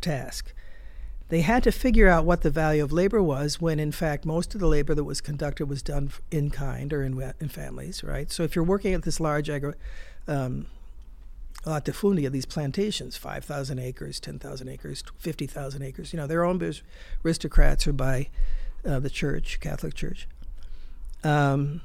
task. 0.00 0.54
They 1.28 1.42
had 1.42 1.62
to 1.62 1.70
figure 1.70 2.08
out 2.08 2.24
what 2.24 2.40
the 2.40 2.50
value 2.50 2.82
of 2.82 2.90
labor 2.90 3.22
was 3.22 3.60
when, 3.60 3.78
in 3.78 3.92
fact, 3.92 4.24
most 4.24 4.54
of 4.54 4.60
the 4.60 4.66
labor 4.66 4.94
that 4.94 5.04
was 5.04 5.20
conducted 5.20 5.66
was 5.66 5.82
done 5.82 6.10
in 6.30 6.50
kind 6.50 6.92
or 6.92 7.04
in, 7.04 7.32
in 7.38 7.48
families, 7.48 8.02
right? 8.02 8.32
So 8.32 8.42
if 8.42 8.56
you're 8.56 8.64
working 8.64 8.94
at 8.94 9.02
this 9.02 9.20
large 9.20 9.48
agri- 9.48 9.74
um, 10.26 10.66
latifundia, 11.64 12.32
these 12.32 12.46
plantations, 12.46 13.16
5,000 13.16 13.78
acres, 13.78 14.18
10,000 14.18 14.68
acres, 14.68 15.04
50,000 15.18 15.82
acres, 15.82 16.12
you 16.12 16.16
know, 16.16 16.26
they're 16.26 16.44
owned 16.44 16.58
by 16.58 16.72
aristocrats 17.24 17.86
or 17.86 17.92
by 17.92 18.28
uh, 18.84 18.98
the 18.98 19.10
church, 19.10 19.60
Catholic 19.60 19.94
Church 19.94 20.26
um, 21.24 21.80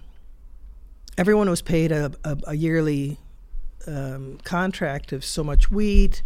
everyone 1.18 1.50
was 1.50 1.62
paid 1.62 1.92
a, 1.92 2.12
a, 2.24 2.38
a 2.48 2.54
yearly 2.56 3.18
um, 3.88 4.40
contract 4.44 5.12
of 5.12 5.24
so 5.24 5.44
much 5.44 5.72
wheat, 5.72 6.22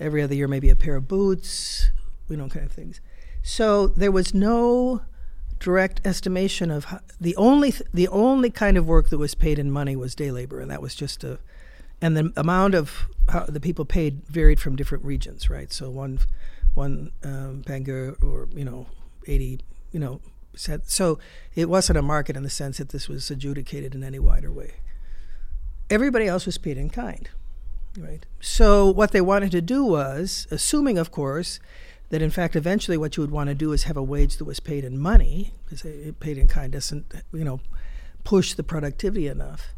every 0.00 0.22
other 0.22 0.34
year 0.34 0.48
maybe 0.48 0.68
a 0.68 0.76
pair 0.76 0.96
of 0.96 1.08
boots, 1.08 1.90
you 2.28 2.36
know, 2.36 2.48
kind 2.48 2.66
of 2.66 2.72
things. 2.72 3.00
So 3.42 3.88
there 3.88 4.12
was 4.12 4.34
no 4.34 5.02
direct 5.58 6.00
estimation 6.06 6.70
of 6.70 6.86
how, 6.86 7.00
the 7.20 7.34
only 7.36 7.72
th- 7.72 7.88
the 7.92 8.08
only 8.08 8.50
kind 8.50 8.76
of 8.76 8.86
work 8.86 9.08
that 9.10 9.18
was 9.18 9.34
paid 9.34 9.58
in 9.58 9.70
money 9.70 9.96
was 9.96 10.14
day 10.14 10.30
labor, 10.30 10.60
and 10.60 10.70
that 10.70 10.82
was 10.82 10.94
just 10.94 11.24
a, 11.24 11.38
and 12.00 12.16
the 12.16 12.32
amount 12.36 12.74
of 12.74 13.06
how 13.28 13.44
the 13.44 13.60
people 13.60 13.84
paid 13.84 14.22
varied 14.28 14.60
from 14.60 14.76
different 14.76 15.04
regions, 15.04 15.50
right? 15.50 15.72
So 15.72 15.90
one 15.90 16.20
one 16.74 17.10
um, 17.24 17.62
or 18.22 18.48
you 18.54 18.64
know 18.64 18.86
eighty 19.26 19.60
you 19.92 19.98
know 19.98 20.20
so 20.58 21.18
it 21.54 21.68
wasn't 21.68 21.98
a 21.98 22.02
market 22.02 22.36
in 22.36 22.42
the 22.42 22.50
sense 22.50 22.78
that 22.78 22.88
this 22.88 23.08
was 23.08 23.30
adjudicated 23.30 23.94
in 23.94 24.02
any 24.02 24.18
wider 24.18 24.50
way. 24.50 24.74
Everybody 25.88 26.26
else 26.26 26.44
was 26.46 26.58
paid 26.58 26.76
in 26.76 26.90
kind, 26.90 27.28
right? 27.96 28.26
So 28.40 28.90
what 28.90 29.12
they 29.12 29.20
wanted 29.20 29.52
to 29.52 29.62
do 29.62 29.84
was, 29.84 30.46
assuming, 30.50 30.98
of 30.98 31.10
course, 31.10 31.60
that 32.10 32.22
in 32.22 32.30
fact 32.30 32.56
eventually 32.56 32.96
what 32.96 33.16
you 33.16 33.22
would 33.22 33.30
want 33.30 33.48
to 33.48 33.54
do 33.54 33.72
is 33.72 33.84
have 33.84 33.96
a 33.96 34.02
wage 34.02 34.36
that 34.38 34.44
was 34.44 34.60
paid 34.60 34.84
in 34.84 34.98
money, 34.98 35.52
because 35.64 35.84
paid 36.20 36.38
in 36.38 36.48
kind 36.48 36.72
doesn't, 36.72 37.14
you 37.32 37.44
know, 37.44 37.60
push 38.24 38.54
the 38.54 38.62
productivity 38.62 39.26
enough, 39.26 39.68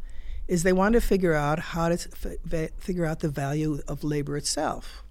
is 0.49 0.63
they 0.63 0.73
wanted 0.73 1.01
to 1.01 1.07
figure 1.07 1.35
out 1.35 1.59
how 1.59 1.89
to 1.89 1.99
figure 2.79 3.07
out 3.07 3.21
the 3.21 3.29
value 3.29 3.81
of 3.87 4.03
labor 4.03 4.37
itself. 4.37 5.03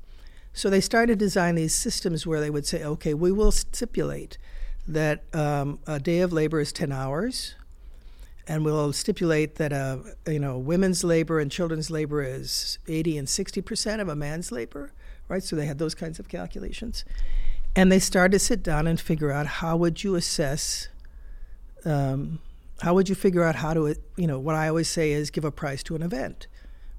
So 0.51 0.69
they 0.69 0.81
started 0.81 1.19
to 1.19 1.25
design 1.25 1.55
these 1.55 1.75
systems 1.75 2.25
where 2.25 2.41
they 2.41 2.49
would 2.49 2.65
say, 2.65 2.83
okay, 2.83 3.13
we 3.13 3.31
will 3.31 3.51
stipulate 3.51 4.37
that 4.89 5.23
um, 5.35 5.79
a 5.85 5.99
day 5.99 6.19
of 6.19 6.33
labor 6.33 6.59
is 6.59 6.73
10 6.73 6.91
hours, 6.91 7.53
and 8.47 8.65
we'll 8.65 8.91
stipulate 8.91 9.55
that 9.55 9.71
uh, 9.71 9.99
you 10.27 10.39
know 10.39 10.57
women's 10.57 11.03
labor 11.03 11.39
and 11.39 11.51
children's 11.51 11.91
labor 11.91 12.23
is 12.23 12.79
80 12.87 13.19
and 13.19 13.29
60 13.29 13.61
percent 13.61 14.01
of 14.01 14.09
a 14.09 14.15
man's 14.15 14.51
labor, 14.51 14.91
right? 15.27 15.43
So 15.43 15.55
they 15.55 15.67
had 15.67 15.77
those 15.77 15.93
kinds 15.93 16.17
of 16.19 16.27
calculations, 16.27 17.05
and 17.75 17.91
they 17.91 17.99
started 17.99 18.31
to 18.33 18.39
sit 18.39 18.63
down 18.63 18.87
and 18.87 18.99
figure 18.99 19.31
out 19.31 19.45
how 19.45 19.77
would 19.77 20.03
you 20.03 20.15
assess. 20.15 20.89
Um, 21.85 22.39
how 22.81 22.93
would 22.93 23.09
you 23.09 23.15
figure 23.15 23.43
out 23.43 23.55
how 23.55 23.73
to, 23.73 23.95
you 24.15 24.25
know, 24.25 24.39
what 24.39 24.55
I 24.55 24.69
always 24.69 24.87
say 24.87 25.11
is 25.11 25.31
give 25.31 25.43
a 25.43 25.51
price 25.51 25.83
to 25.83 25.95
an 25.95 26.01
event, 26.01 26.47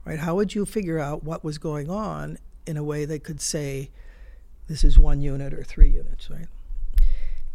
right? 0.05 0.19
How 0.19 0.35
would 0.35 0.55
you 0.55 0.67
figure 0.67 0.99
out 0.99 1.25
what 1.25 1.43
was 1.43 1.57
going 1.57 1.91
on 1.91 2.37
in 2.67 2.77
a 2.77 2.85
way 2.85 3.07
that 3.07 3.25
could 3.25 3.41
say, 3.41 3.89
this 4.69 4.85
is 4.85 4.99
one 4.99 5.23
unit 5.23 5.55
or 5.55 5.65
three 5.65 5.89
units, 5.89 6.31
right? 6.31 6.49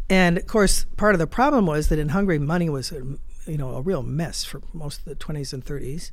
And 0.10 0.38
of 0.38 0.45
course, 0.47 0.86
part 0.97 1.16
of 1.16 1.20
the 1.20 1.28
problem 1.28 1.66
was 1.66 1.89
that 1.89 1.99
in 1.99 2.10
Hungary, 2.10 2.39
money 2.39 2.70
was 2.70 2.91
a, 2.91 3.03
you 3.47 3.58
know 3.58 3.76
a 3.76 3.82
real 3.82 4.03
mess 4.03 4.43
for 4.43 4.62
most 4.74 4.99
of 4.99 5.06
the 5.06 5.16
20s 5.16 5.53
and 5.53 5.66
30s. 5.66 6.12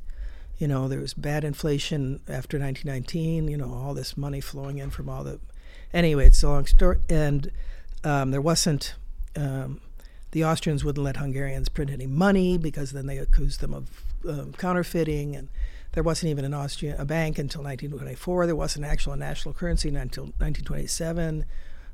You 0.57 0.67
know, 0.67 0.87
there 0.87 0.99
was 0.99 1.13
bad 1.13 1.43
inflation 1.43 2.21
after 2.27 2.57
1919. 2.59 3.47
You 3.47 3.57
know, 3.57 3.71
all 3.73 3.93
this 3.93 4.17
money 4.17 4.41
flowing 4.41 4.77
in 4.79 4.89
from 4.89 5.09
all 5.09 5.23
the. 5.23 5.39
Anyway, 5.93 6.25
it's 6.25 6.41
a 6.41 6.47
long 6.47 6.65
story, 6.65 6.99
and 7.09 7.51
um, 8.03 8.31
there 8.31 8.41
wasn't. 8.41 8.95
Um, 9.35 9.81
the 10.31 10.43
Austrians 10.43 10.83
wouldn't 10.83 11.03
let 11.03 11.17
Hungarians 11.17 11.69
print 11.69 11.91
any 11.91 12.07
money 12.07 12.57
because 12.57 12.91
then 12.91 13.05
they 13.05 13.19
accused 13.19 13.59
them 13.59 13.73
of 13.73 14.03
um, 14.27 14.53
counterfeiting, 14.53 15.35
and 15.35 15.49
there 15.91 16.01
wasn't 16.01 16.31
even 16.31 16.45
an 16.45 16.55
Austrian 16.55 16.99
a 16.99 17.05
bank 17.05 17.37
until 17.37 17.61
1924. 17.61 18.47
There 18.47 18.55
wasn't 18.55 18.85
actual 18.85 19.15
national 19.15 19.53
currency 19.53 19.89
until 19.89 20.23
1927. 20.23 21.45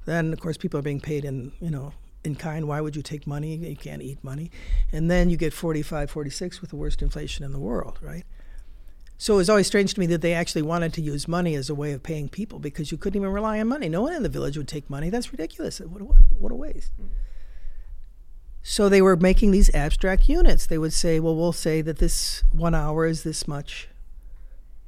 Then, 0.10 0.34
of 0.34 0.40
course, 0.40 0.58
people 0.58 0.80
are 0.80 0.82
being 0.82 1.00
paid 1.00 1.24
in, 1.24 1.52
you 1.60 1.70
know, 1.70 1.94
in 2.24 2.34
kind. 2.34 2.68
Why 2.68 2.82
would 2.82 2.96
you 2.96 3.04
take 3.04 3.28
money? 3.28 3.56
You 3.58 3.76
can't 3.76 4.02
eat 4.02 4.24
money. 4.24 4.50
And 4.92 5.10
then 5.10 5.30
you 5.30 5.38
get 5.38 5.54
45, 5.54 6.10
46 6.10 6.62
with 6.62 6.72
the 6.72 6.78
worst 6.78 7.04
inflation 7.04 7.46
in 7.46 7.52
the 7.52 7.60
world, 7.60 8.00
right? 8.02 8.24
So 9.20 9.36
it 9.36 9.38
was 9.38 9.52
always 9.52 9.68
strange 9.68 9.94
to 9.94 10.00
me 10.00 10.08
that 10.08 10.22
they 10.22 10.34
actually 10.34 10.64
wanted 10.64 10.94
to 10.94 11.02
use 11.02 11.28
money 11.28 11.54
as 11.54 11.70
a 11.70 11.76
way 11.76 11.92
of 11.92 12.02
paying 12.02 12.28
people 12.28 12.58
because 12.58 12.92
you 12.92 12.98
couldn't 12.98 13.22
even 13.22 13.32
rely 13.32 13.60
on 13.60 13.68
money. 13.68 13.88
No 13.88 14.02
one 14.02 14.14
in 14.14 14.24
the 14.24 14.30
village 14.30 14.58
would 14.58 14.68
take 14.68 14.90
money. 14.90 15.12
That's 15.12 15.32
ridiculous. 15.32 15.80
What 15.80 16.02
a, 16.02 16.06
what 16.06 16.52
a 16.52 16.56
waste. 16.56 16.92
Hmm. 16.98 17.06
So 18.64 18.90
they 18.90 19.04
were 19.04 19.16
making 19.16 19.52
these 19.52 19.72
abstract 19.76 20.28
units. 20.28 20.66
They 20.66 20.80
would 20.80 20.94
say, 20.94 21.20
well, 21.20 21.36
we'll 21.36 21.54
say 21.54 21.84
that 21.84 22.00
this 22.00 22.44
one 22.52 22.74
hour 22.74 23.06
is 23.06 23.22
this 23.22 23.48
much 23.48 23.90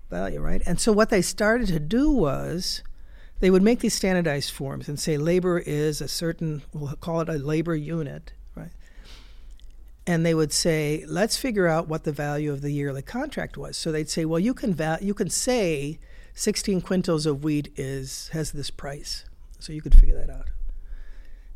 value, 0.09 0.41
right? 0.41 0.63
And 0.65 0.81
so 0.81 0.91
what 0.91 1.11
they 1.11 1.21
started 1.21 1.67
to 1.67 1.79
do 1.79 2.09
was 2.09 2.81
they 3.41 3.49
would 3.49 3.63
make 3.63 3.79
these 3.79 3.95
standardized 3.95 4.51
forms 4.51 4.87
and 4.87 4.99
say 4.99 5.17
labor 5.17 5.57
is 5.57 5.99
a 5.99 6.07
certain, 6.07 6.61
we'll 6.73 6.95
call 6.95 7.21
it 7.21 7.27
a 7.29 7.33
labor 7.33 7.75
unit, 7.75 8.33
right? 8.55 8.71
And 10.05 10.23
they 10.23 10.35
would 10.35 10.53
say, 10.53 11.03
let's 11.07 11.37
figure 11.37 11.67
out 11.67 11.87
what 11.87 12.03
the 12.03 12.11
value 12.11 12.53
of 12.53 12.61
the 12.61 12.71
yearly 12.71 13.01
contract 13.01 13.57
was. 13.57 13.75
So 13.75 13.91
they'd 13.91 14.09
say, 14.09 14.25
well, 14.25 14.39
you 14.39 14.53
can 14.53 14.75
val- 14.75 15.01
you 15.01 15.15
can 15.15 15.29
say 15.29 15.99
16 16.35 16.81
quintals 16.81 17.25
of 17.25 17.43
wheat 17.43 17.73
is 17.75 18.29
has 18.31 18.51
this 18.51 18.69
price, 18.69 19.25
so 19.59 19.73
you 19.73 19.81
could 19.81 19.95
figure 19.95 20.15
that 20.15 20.29
out. 20.29 20.49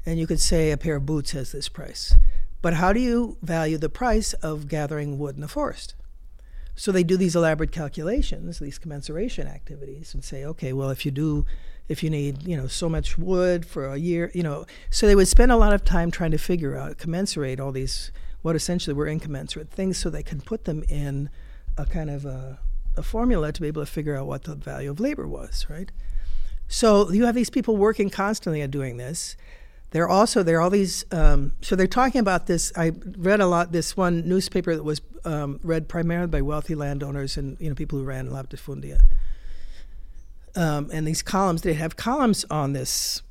And 0.07 0.19
you 0.19 0.25
could 0.25 0.41
say 0.41 0.71
a 0.71 0.77
pair 0.77 0.95
of 0.95 1.05
boots 1.05 1.31
has 1.31 1.51
this 1.51 1.69
price. 1.69 2.15
But 2.63 2.75
how 2.75 2.93
do 2.93 2.99
you 2.99 3.37
value 3.43 3.77
the 3.77 3.89
price 3.89 4.33
of 4.33 4.67
gathering 4.67 5.19
wood 5.19 5.35
in 5.35 5.41
the 5.41 5.47
forest? 5.47 5.93
So 6.75 6.91
they 6.91 7.03
do 7.03 7.15
these 7.15 7.35
elaborate 7.35 7.71
calculations, 7.71 8.59
these 8.59 8.77
commensuration 8.77 9.47
activities, 9.47 10.13
and 10.13 10.23
say, 10.23 10.43
okay, 10.43 10.73
well, 10.73 10.89
if 10.89 11.05
you 11.05 11.11
do, 11.11 11.45
if 11.87 12.03
you 12.03 12.09
need, 12.09 12.43
you 12.43 12.57
know, 12.57 12.67
so 12.67 12.89
much 12.89 13.17
wood 13.17 13.65
for 13.65 13.85
a 13.85 13.97
year, 13.97 14.31
you 14.33 14.43
know, 14.43 14.65
so 14.89 15.05
they 15.05 15.15
would 15.15 15.27
spend 15.27 15.51
a 15.51 15.57
lot 15.57 15.73
of 15.73 15.83
time 15.83 16.11
trying 16.11 16.31
to 16.31 16.37
figure 16.37 16.75
out, 16.75 16.97
commensurate 16.97 17.59
all 17.59 17.71
these, 17.71 18.11
what 18.41 18.55
essentially 18.55 18.93
were 18.93 19.07
incommensurate 19.07 19.69
things, 19.69 19.97
so 19.97 20.09
they 20.09 20.23
can 20.23 20.41
put 20.41 20.65
them 20.65 20.83
in 20.89 21.29
a 21.77 21.85
kind 21.85 22.09
of 22.09 22.25
a, 22.25 22.59
a 22.97 23.03
formula 23.03 23.51
to 23.51 23.61
be 23.61 23.67
able 23.67 23.81
to 23.81 23.91
figure 23.91 24.15
out 24.15 24.25
what 24.25 24.43
the 24.43 24.55
value 24.55 24.89
of 24.89 24.99
labor 24.99 25.27
was, 25.27 25.65
right? 25.69 25.91
So 26.67 27.11
you 27.11 27.25
have 27.25 27.35
these 27.35 27.49
people 27.49 27.77
working 27.77 28.09
constantly 28.09 28.61
at 28.61 28.71
doing 28.71 28.97
this. 28.97 29.37
They're 29.91 30.09
also 30.09 30.43
there 30.43 30.57
are 30.57 30.61
all 30.61 30.69
these. 30.69 31.05
Um, 31.11 31.53
so 31.61 31.75
they're 31.75 31.87
talking 31.87 32.19
about 32.19 32.47
this. 32.47 32.73
I 32.75 32.91
read 33.17 33.39
a 33.39 33.47
lot. 33.47 33.71
This 33.71 33.95
one 33.95 34.27
newspaper 34.27 34.75
that 34.75 34.83
was 34.83 34.99
um, 35.23 35.59
read 35.63 35.87
primarily 35.87 36.27
by 36.27 36.41
wealthy 36.41 36.75
landowners 36.75 37.37
and 37.37 37.55
you 37.61 37.69
know 37.69 37.75
people 37.75 37.99
who 37.99 38.03
ran 38.03 38.29
latifundia. 38.29 39.01
Um, 40.55 40.89
and 40.93 41.05
these 41.05 41.21
columns, 41.21 41.61
they 41.61 41.73
have 41.73 41.95
columns 41.95 42.45
on 42.49 42.73
this 42.73 43.21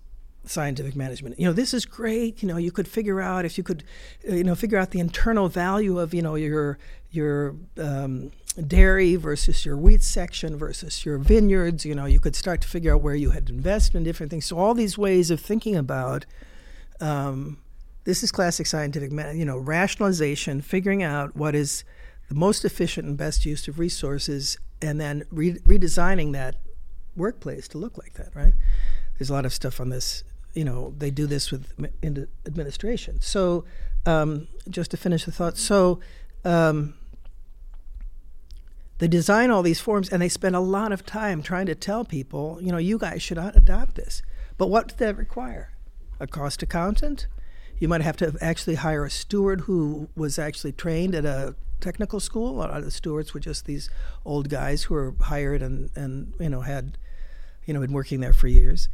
scientific 0.47 0.95
management. 0.95 1.39
You 1.39 1.47
know, 1.47 1.53
this 1.53 1.73
is 1.73 1.87
great. 1.87 2.43
You 2.43 2.49
know, 2.49 2.57
you 2.57 2.71
could 2.71 2.87
figure 2.87 3.21
out 3.21 3.45
if 3.45 3.57
you 3.57 3.65
could, 3.65 3.85
uh, 4.29 4.35
you 4.35 4.45
know, 4.45 4.55
figure 4.55 4.79
out 4.79 4.91
the 4.91 5.01
internal 5.01 5.49
value 5.49 5.99
of 5.99 6.13
you 6.13 6.23
know 6.23 6.35
your 6.35 6.79
your 7.11 7.55
um, 7.79 8.31
dairy 8.67 9.17
versus 9.17 9.65
your 9.65 9.77
wheat 9.77 10.03
section 10.03 10.57
versus 10.57 11.05
your 11.05 11.19
vineyards. 11.19 11.85
You 11.85 11.95
know, 11.95 12.07
you 12.07 12.21
could 12.21 12.37
start 12.37 12.61
to 12.63 12.69
figure 12.69 12.95
out 12.95 13.03
where 13.03 13.15
you 13.15 13.31
had 13.31 13.49
invested 13.49 13.97
in 13.97 14.05
different 14.05 14.31
things. 14.31 14.45
So 14.47 14.59
all 14.59 14.75
these 14.75 14.99
ways 14.99 15.31
of 15.31 15.41
thinking 15.41 15.77
about 15.77 16.27
um, 17.01 17.59
this 18.05 18.23
is 18.23 18.31
classic 18.31 18.67
scientific, 18.67 19.11
you 19.35 19.45
know, 19.45 19.57
rationalization, 19.57 20.61
figuring 20.61 21.03
out 21.03 21.35
what 21.35 21.55
is 21.55 21.85
the 22.29 22.35
most 22.35 22.65
efficient 22.65 23.07
and 23.07 23.17
best 23.17 23.45
use 23.45 23.67
of 23.69 23.79
resources, 23.79 24.59
and 24.81 25.01
then 25.01 25.25
re- 25.31 25.59
redesigning 25.61 26.33
that 26.33 26.57
workplace 27.17 27.69
to 27.69 27.79
look 27.79 27.99
like 27.99 28.15
that. 28.15 28.35
Right? 28.35 28.55
There's 29.19 29.31
a 29.31 29.33
lot 29.33 29.45
of 29.45 29.53
stuff 29.53 29.81
on 29.81 29.91
this. 29.91 30.25
You 30.55 30.65
know, 30.65 30.95
they 30.97 31.11
do 31.11 31.27
this 31.27 31.51
with 31.51 31.73
in 32.03 32.29
administration. 32.47 33.21
So, 33.21 33.65
um, 34.07 34.47
just 34.69 34.91
to 34.93 34.97
finish 34.97 35.25
the 35.25 35.33
thought, 35.33 35.57
so. 35.57 36.01
Um, 36.45 36.95
they 38.99 39.09
design 39.09 39.51
all 39.51 39.63
these 39.63 39.81
forms 39.81 40.09
and 40.09 40.23
they 40.23 40.29
spend 40.29 40.55
a 40.55 40.61
lot 40.61 40.93
of 40.93 41.05
time 41.05 41.43
trying 41.43 41.67
to 41.67 41.75
tell 41.75 42.05
people, 42.05 42.59
you 42.63 42.71
know, 42.71 42.79
you 42.79 42.97
guys 42.97 43.23
should 43.23 43.39
adopt 43.39 43.97
this. 43.97 44.23
But 44.57 44.69
what 44.69 44.89
does 44.89 44.99
that 44.99 45.17
require? 45.17 45.73
A 46.21 46.27
cost 46.27 46.63
accountant? 46.63 47.27
You 47.79 47.89
might 47.89 48.03
have 48.03 48.17
to 48.19 48.37
actually 48.41 48.77
hire 48.77 49.05
a 49.05 49.11
steward 49.11 49.63
who 49.63 50.09
was 50.17 50.39
actually 50.39 50.73
trained 50.73 51.15
at 51.15 51.25
a 51.25 51.57
technical 51.81 52.21
school. 52.21 52.51
A 52.51 52.59
lot 52.59 52.71
of 52.71 52.85
the 52.85 52.91
stewards 52.91 53.35
were 53.35 53.41
just 53.41 53.67
these 53.67 53.91
old 54.25 54.49
guys 54.49 54.85
who 54.85 54.95
were 54.95 55.15
hired 55.21 55.61
and, 55.61 55.91
and 55.97 56.35
you 56.39 56.49
know 56.49 56.61
had 56.61 56.97
you 57.67 57.75
know 57.75 57.81
been 57.81 57.93
working 57.93 58.21
there 58.21 58.33
for 58.33 58.49
years. 58.49 58.89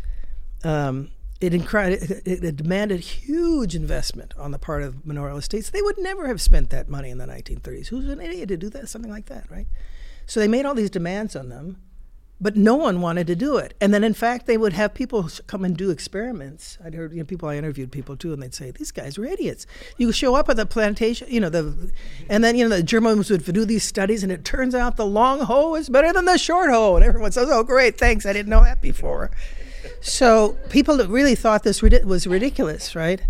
Um, 0.64 1.10
it, 1.40 1.54
incri- 1.54 1.92
it, 2.26 2.44
it, 2.44 2.56
demanded 2.56 3.00
huge 3.00 3.74
investment 3.74 4.34
on 4.36 4.50
the 4.50 4.58
part 4.58 4.82
of 4.82 5.06
manorial 5.06 5.38
estates. 5.38 5.70
They 5.70 5.80
would 5.80 5.98
never 5.98 6.28
have 6.28 6.40
spent 6.40 6.68
that 6.70 6.88
money 6.88 7.08
in 7.08 7.16
the 7.16 7.24
1930s. 7.24 7.86
Who's 7.86 8.06
an 8.08 8.20
idiot 8.20 8.48
to 8.50 8.58
do 8.58 8.68
that? 8.70 8.90
Something 8.90 9.10
like 9.10 9.26
that, 9.26 9.50
right? 9.50 9.66
So 10.26 10.38
they 10.38 10.48
made 10.48 10.66
all 10.66 10.74
these 10.74 10.90
demands 10.90 11.34
on 11.34 11.48
them, 11.48 11.80
but 12.40 12.56
no 12.56 12.74
one 12.74 13.00
wanted 13.00 13.26
to 13.26 13.36
do 13.36 13.56
it. 13.56 13.74
And 13.80 13.92
then, 13.92 14.02
in 14.02 14.14
fact, 14.14 14.46
they 14.46 14.56
would 14.56 14.72
have 14.72 14.94
people 14.94 15.28
come 15.46 15.64
and 15.64 15.76
do 15.76 15.90
experiments. 15.90 16.78
I'd 16.82 16.94
heard 16.94 17.12
you 17.12 17.18
know, 17.18 17.24
people 17.24 17.48
I 17.48 17.56
interviewed 17.56 17.92
people 17.92 18.16
too, 18.16 18.32
and 18.32 18.42
they'd 18.42 18.54
say 18.54 18.70
these 18.70 18.90
guys 18.90 19.18
were 19.18 19.26
idiots. 19.26 19.66
You 19.98 20.10
show 20.10 20.34
up 20.34 20.48
at 20.48 20.56
the 20.56 20.64
plantation, 20.64 21.28
you 21.30 21.40
know, 21.40 21.50
the, 21.50 21.92
and 22.28 22.42
then 22.42 22.56
you 22.56 22.66
know 22.66 22.76
the 22.76 22.82
Germans 22.82 23.30
would 23.30 23.44
do 23.44 23.64
these 23.64 23.84
studies, 23.84 24.22
and 24.22 24.32
it 24.32 24.44
turns 24.44 24.74
out 24.74 24.96
the 24.96 25.06
long 25.06 25.40
hoe 25.40 25.74
is 25.74 25.90
better 25.90 26.12
than 26.12 26.24
the 26.24 26.38
short 26.38 26.70
hoe, 26.70 26.96
and 26.96 27.04
everyone 27.04 27.32
says, 27.32 27.48
"Oh, 27.50 27.62
great, 27.62 27.98
thanks, 27.98 28.24
I 28.24 28.32
didn't 28.32 28.50
know 28.50 28.64
that 28.64 28.80
before." 28.80 29.30
so 30.00 30.56
people 30.68 30.96
really 31.06 31.34
thought 31.34 31.62
this 31.62 31.82
was 31.82 32.26
ridiculous, 32.26 32.94
right? 32.94 33.22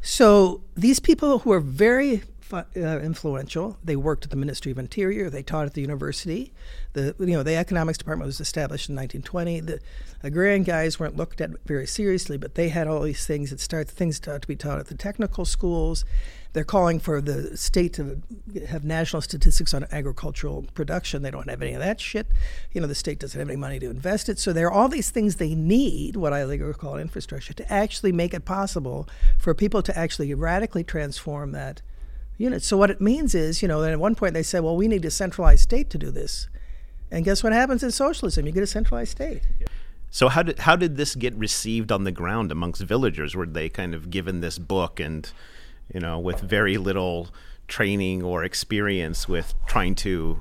So 0.00 0.60
these 0.74 1.00
people 1.00 1.40
who 1.40 1.52
are 1.52 1.60
very 1.60 2.22
Uh, 2.54 3.00
influential. 3.02 3.76
They 3.82 3.96
worked 3.96 4.22
at 4.22 4.30
the 4.30 4.36
Ministry 4.36 4.70
of 4.70 4.78
Interior. 4.78 5.28
They 5.28 5.42
taught 5.42 5.66
at 5.66 5.74
the 5.74 5.80
university. 5.80 6.52
The 6.92 7.12
you 7.18 7.32
know 7.32 7.42
the 7.42 7.56
economics 7.56 7.98
department 7.98 8.26
was 8.26 8.38
established 8.38 8.88
in 8.88 8.94
1920. 8.94 9.60
The 9.60 9.80
agrarian 10.22 10.62
guys 10.62 11.00
weren't 11.00 11.16
looked 11.16 11.40
at 11.40 11.50
very 11.66 11.86
seriously, 11.88 12.36
but 12.36 12.54
they 12.54 12.68
had 12.68 12.86
all 12.86 13.00
these 13.00 13.26
things 13.26 13.50
that 13.50 13.58
start 13.58 13.88
things 13.88 14.20
to 14.20 14.40
be 14.46 14.54
taught 14.54 14.78
at 14.78 14.86
the 14.86 14.94
technical 14.94 15.44
schools. 15.44 16.04
They're 16.52 16.62
calling 16.62 17.00
for 17.00 17.20
the 17.20 17.56
state 17.56 17.92
to 17.94 18.22
have 18.68 18.84
national 18.84 19.22
statistics 19.22 19.74
on 19.74 19.86
agricultural 19.90 20.66
production. 20.74 21.22
They 21.22 21.32
don't 21.32 21.50
have 21.50 21.60
any 21.60 21.72
of 21.72 21.80
that 21.80 22.00
shit. 22.00 22.28
You 22.72 22.80
know, 22.80 22.86
the 22.86 22.94
state 22.94 23.18
doesn't 23.18 23.38
have 23.38 23.48
any 23.48 23.56
money 23.56 23.80
to 23.80 23.90
invest 23.90 24.28
it. 24.28 24.38
So 24.38 24.52
there 24.52 24.68
are 24.68 24.72
all 24.72 24.88
these 24.88 25.10
things 25.10 25.36
they 25.36 25.56
need, 25.56 26.14
what 26.14 26.32
I 26.32 26.44
like 26.44 26.60
to 26.60 26.72
call 26.74 26.98
infrastructure, 26.98 27.52
to 27.54 27.72
actually 27.72 28.12
make 28.12 28.32
it 28.32 28.44
possible 28.44 29.08
for 29.40 29.52
people 29.54 29.82
to 29.82 29.98
actually 29.98 30.32
radically 30.34 30.84
transform 30.84 31.50
that 31.50 31.82
units. 32.36 32.66
So 32.66 32.76
what 32.76 32.90
it 32.90 33.00
means 33.00 33.34
is, 33.34 33.62
you 33.62 33.68
know, 33.68 33.82
at 33.84 33.98
one 33.98 34.14
point 34.14 34.34
they 34.34 34.42
said, 34.42 34.62
well, 34.62 34.76
we 34.76 34.88
need 34.88 35.04
a 35.04 35.10
centralized 35.10 35.62
state 35.62 35.90
to 35.90 35.98
do 35.98 36.10
this. 36.10 36.48
And 37.10 37.24
guess 37.24 37.42
what 37.42 37.52
happens 37.52 37.82
in 37.82 37.90
socialism? 37.90 38.46
You 38.46 38.52
get 38.52 38.62
a 38.62 38.66
centralized 38.66 39.12
state. 39.12 39.42
So 40.10 40.28
how 40.28 40.42
did 40.42 40.60
how 40.60 40.76
did 40.76 40.96
this 40.96 41.14
get 41.14 41.34
received 41.34 41.90
on 41.90 42.04
the 42.04 42.12
ground 42.12 42.52
amongst 42.52 42.82
villagers? 42.82 43.34
Were 43.34 43.46
they 43.46 43.68
kind 43.68 43.94
of 43.94 44.10
given 44.10 44.40
this 44.40 44.58
book 44.58 45.00
and, 45.00 45.30
you 45.92 46.00
know, 46.00 46.18
with 46.18 46.40
very 46.40 46.76
little 46.76 47.28
training 47.66 48.22
or 48.22 48.44
experience 48.44 49.28
with 49.28 49.54
trying 49.66 49.94
to 49.96 50.40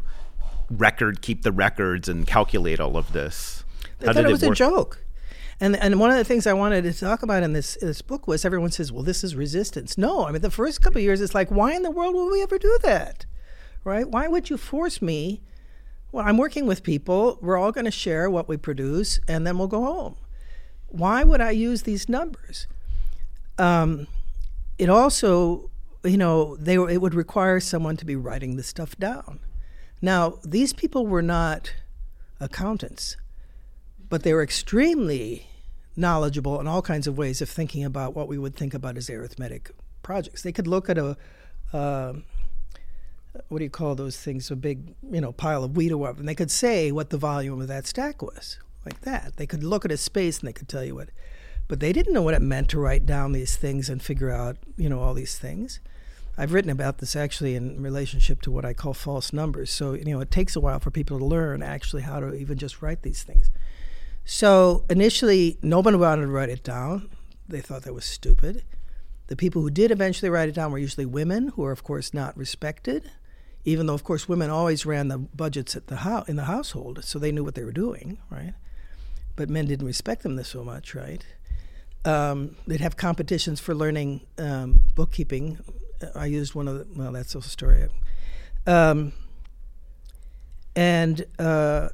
record, 0.69 1.21
keep 1.21 1.43
the 1.43 1.51
records, 1.51 2.07
and 2.07 2.25
calculate 2.27 2.79
all 2.79 2.97
of 2.97 3.13
this? 3.13 3.63
They 3.99 4.07
how 4.07 4.13
thought 4.13 4.25
it 4.25 4.31
was 4.31 4.43
a 4.43 4.53
joke. 4.53 5.03
And 5.63 5.77
and 5.77 5.97
one 5.97 6.11
of 6.11 6.17
the 6.17 6.25
things 6.25 6.45
I 6.45 6.51
wanted 6.51 6.83
to 6.83 6.93
talk 6.93 7.23
about 7.23 7.41
in 7.41 7.53
this 7.53 7.77
this 7.79 8.01
book 8.01 8.27
was 8.27 8.43
everyone 8.43 8.71
says, 8.71 8.91
well, 8.91 9.01
this 9.01 9.23
is 9.23 9.33
resistance. 9.33 9.97
No, 9.97 10.27
I 10.27 10.31
mean 10.33 10.41
the 10.41 10.51
first 10.51 10.81
couple 10.81 10.97
of 10.97 11.05
years, 11.05 11.21
it's 11.21 11.33
like, 11.33 11.49
why 11.49 11.71
in 11.71 11.83
the 11.83 11.89
world 11.89 12.15
would 12.15 12.29
we 12.33 12.43
ever 12.43 12.57
do 12.57 12.77
that, 12.83 13.25
right? 13.85 14.05
Why 14.05 14.27
would 14.27 14.49
you 14.49 14.57
force 14.57 15.01
me? 15.01 15.41
Well, 16.11 16.25
I'm 16.27 16.37
working 16.37 16.67
with 16.67 16.83
people. 16.83 17.39
We're 17.41 17.55
all 17.55 17.71
going 17.71 17.85
to 17.85 17.91
share 17.91 18.29
what 18.29 18.49
we 18.49 18.57
produce, 18.57 19.21
and 19.25 19.47
then 19.47 19.57
we'll 19.57 19.69
go 19.69 19.85
home. 19.85 20.17
Why 20.89 21.23
would 21.23 21.39
I 21.39 21.51
use 21.51 21.83
these 21.83 22.09
numbers? 22.09 22.67
Um, 23.57 24.07
it 24.77 24.89
also, 24.89 25.71
you 26.03 26.17
know, 26.17 26.57
they 26.57 26.75
it 26.75 27.01
would 27.01 27.13
require 27.13 27.61
someone 27.61 27.95
to 27.97 28.05
be 28.05 28.17
writing 28.17 28.57
the 28.57 28.63
stuff 28.63 28.97
down. 28.97 29.39
Now, 30.01 30.39
these 30.43 30.73
people 30.73 31.07
were 31.07 31.21
not 31.21 31.73
accountants 32.41 33.15
but 34.13 34.21
they 34.21 34.31
were 34.31 34.43
extremely 34.43 35.47
knowledgeable 35.95 36.59
in 36.59 36.67
all 36.67 36.81
kinds 36.81 37.07
of 37.07 37.17
ways 37.17 37.41
of 37.41 37.49
thinking 37.49 37.83
about 37.83 38.15
what 38.15 38.27
we 38.27 38.37
would 38.37 38.55
think 38.55 38.73
about 38.73 38.97
as 38.97 39.09
arithmetic 39.09 39.71
projects. 40.01 40.41
They 40.41 40.51
could 40.51 40.67
look 40.67 40.89
at 40.89 40.97
a 40.97 41.17
uh, 41.71 42.13
what 43.47 43.57
do 43.57 43.63
you 43.63 43.69
call 43.69 43.95
those 43.95 44.17
things? 44.17 44.51
A 44.51 44.55
big 44.55 44.95
you 45.11 45.21
know 45.21 45.31
pile 45.31 45.63
of 45.63 45.75
wheat 45.75 45.91
or 45.91 45.97
whatever, 45.97 46.19
and 46.19 46.29
they 46.29 46.35
could 46.35 46.51
say 46.51 46.91
what 46.91 47.09
the 47.09 47.17
volume 47.17 47.61
of 47.61 47.67
that 47.67 47.87
stack 47.87 48.21
was, 48.21 48.59
like 48.85 49.01
that. 49.01 49.37
They 49.37 49.47
could 49.47 49.63
look 49.63 49.85
at 49.85 49.91
a 49.91 49.97
space 49.97 50.39
and 50.39 50.47
they 50.47 50.53
could 50.53 50.69
tell 50.69 50.83
you 50.83 50.95
what, 50.95 51.09
but 51.67 51.79
they 51.79 51.93
didn't 51.93 52.13
know 52.13 52.21
what 52.21 52.35
it 52.35 52.41
meant 52.41 52.69
to 52.69 52.79
write 52.79 53.05
down 53.05 53.31
these 53.31 53.55
things 53.55 53.89
and 53.89 54.01
figure 54.01 54.29
out 54.29 54.57
you 54.77 54.89
know 54.89 54.99
all 54.99 55.13
these 55.13 55.37
things. 55.37 55.79
I've 56.35 56.53
written 56.53 56.71
about 56.71 56.97
this 56.97 57.15
actually 57.15 57.55
in 57.55 57.81
relationship 57.81 58.41
to 58.41 58.51
what 58.51 58.65
I 58.65 58.73
call 58.73 58.95
false 58.95 59.33
numbers. 59.33 59.71
So 59.71 59.93
you 59.93 60.05
know 60.05 60.19
it 60.19 60.31
takes 60.31 60.55
a 60.55 60.59
while 60.59 60.79
for 60.79 60.91
people 60.91 61.17
to 61.17 61.25
learn 61.25 61.63
actually 61.63 62.03
how 62.03 62.19
to 62.19 62.33
even 62.33 62.57
just 62.57 62.81
write 62.81 63.01
these 63.01 63.23
things. 63.23 63.49
So 64.25 64.85
initially, 64.89 65.57
nobody 65.61 65.97
wanted 65.97 66.23
to 66.23 66.27
write 66.27 66.49
it 66.49 66.63
down. 66.63 67.09
They 67.47 67.61
thought 67.61 67.83
that 67.83 67.93
was 67.93 68.05
stupid. 68.05 68.63
The 69.27 69.35
people 69.35 69.61
who 69.61 69.69
did 69.69 69.91
eventually 69.91 70.29
write 70.29 70.49
it 70.49 70.55
down 70.55 70.71
were 70.71 70.77
usually 70.77 71.05
women, 71.05 71.49
who 71.49 71.63
are, 71.65 71.71
of 71.71 71.83
course, 71.83 72.13
not 72.13 72.37
respected, 72.37 73.11
even 73.65 73.85
though, 73.85 73.93
of 73.93 74.03
course, 74.03 74.27
women 74.27 74.49
always 74.49 74.85
ran 74.85 75.07
the 75.07 75.17
budgets 75.17 75.75
at 75.75 75.87
the 75.87 75.97
ho- 75.97 76.25
in 76.27 76.35
the 76.35 76.45
household, 76.45 77.03
so 77.03 77.19
they 77.19 77.31
knew 77.31 77.43
what 77.43 77.55
they 77.55 77.63
were 77.63 77.71
doing, 77.71 78.17
right? 78.29 78.53
But 79.35 79.49
men 79.49 79.65
didn't 79.65 79.87
respect 79.87 80.23
them 80.23 80.35
this 80.35 80.49
so 80.49 80.63
much, 80.63 80.93
right? 80.93 81.25
um, 82.05 82.55
they'd 82.67 82.81
have 82.81 82.97
competitions 82.97 83.59
for 83.59 83.73
learning 83.73 84.21
um, 84.37 84.81
bookkeeping. 84.95 85.59
I 86.15 86.25
used 86.25 86.53
one 86.53 86.67
of 86.67 86.79
the, 86.79 86.87
well, 86.99 87.11
that's 87.11 87.35
a 87.35 87.41
story. 87.41 87.87
Um, 88.67 89.13
and 90.75 91.25
uh, 91.39 91.89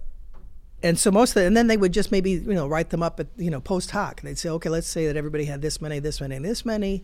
and 0.81 0.97
so 0.97 1.11
most 1.11 1.31
of 1.31 1.35
the, 1.35 1.45
and 1.45 1.57
then 1.57 1.67
they 1.67 1.77
would 1.77 1.91
just 1.91 2.11
maybe 2.11 2.31
you 2.31 2.53
know 2.53 2.67
write 2.67 2.89
them 2.89 3.03
up 3.03 3.19
at 3.19 3.27
you 3.37 3.49
know 3.49 3.59
post 3.59 3.91
hoc. 3.91 4.21
They'd 4.21 4.37
say, 4.37 4.49
okay, 4.49 4.69
let's 4.69 4.87
say 4.87 5.07
that 5.07 5.17
everybody 5.17 5.45
had 5.45 5.61
this 5.61 5.81
many, 5.81 5.99
this 5.99 6.21
many, 6.21 6.37
this 6.39 6.65
many, 6.65 7.03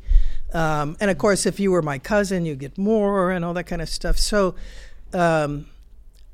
um, 0.53 0.95
and 0.99 1.11
of 1.11 1.17
course, 1.17 1.45
if 1.45 1.59
you 1.59 1.71
were 1.71 1.81
my 1.81 1.99
cousin, 1.99 2.45
you 2.45 2.55
get 2.55 2.77
more 2.77 3.31
and 3.31 3.43
all 3.43 3.53
that 3.53 3.65
kind 3.65 3.81
of 3.81 3.89
stuff. 3.89 4.17
So, 4.17 4.55
um, 5.13 5.67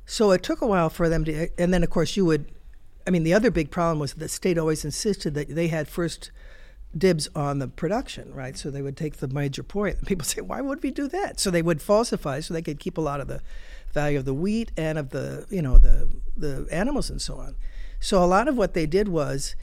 so 0.06 0.32
it 0.32 0.44
took 0.44 0.62
a 0.62 0.68
while 0.68 0.90
for 0.90 1.10
them 1.10 1.26
to, 1.26 1.50
and 1.58 1.74
then 1.74 1.84
of 1.84 1.90
course 1.90 2.16
you 2.16 2.26
would, 2.26 2.52
I 3.08 3.10
mean, 3.10 3.24
the 3.24 3.34
other 3.34 3.50
big 3.50 3.72
problem 3.72 3.98
was 3.98 4.14
that 4.14 4.20
the 4.20 4.30
state 4.30 4.58
always 4.58 4.86
insisted 4.86 5.34
that 5.34 5.56
they 5.56 5.70
had 5.70 5.88
first 5.88 6.32
dibs 6.96 7.30
on 7.36 7.60
the 7.60 7.68
production, 7.68 8.34
right? 8.34 8.58
So 8.58 8.70
they 8.70 8.82
would 8.82 8.98
take 8.98 9.18
the 9.18 9.28
major 9.28 9.64
point. 9.64 10.00
And 10.00 10.08
people 10.08 10.26
say, 10.26 10.42
why 10.42 10.62
would 10.62 10.84
we 10.84 10.92
do 10.92 11.08
that? 11.08 11.40
So 11.40 11.50
they 11.50 11.62
would 11.62 11.82
falsify 11.82 12.42
so 12.42 12.54
they 12.54 12.62
could 12.62 12.80
keep 12.80 12.98
a 12.98 13.02
lot 13.02 13.22
of 13.22 13.28
the 13.28 13.42
value 13.94 14.20
of 14.20 14.26
the 14.26 14.34
wheat 14.34 14.72
and 14.78 14.98
of 14.98 15.10
the 15.10 15.46
you 15.50 15.62
know 15.62 15.78
the 15.78 16.10
the 16.36 16.68
animals 16.72 17.10
and 17.10 17.22
so 17.22 17.36
on. 17.36 17.56
So 18.00 18.24
a 18.24 18.26
lot 18.26 18.48
of 18.48 18.58
what 18.58 18.74
they 18.74 18.86
did 18.86 19.08
was 19.08 19.56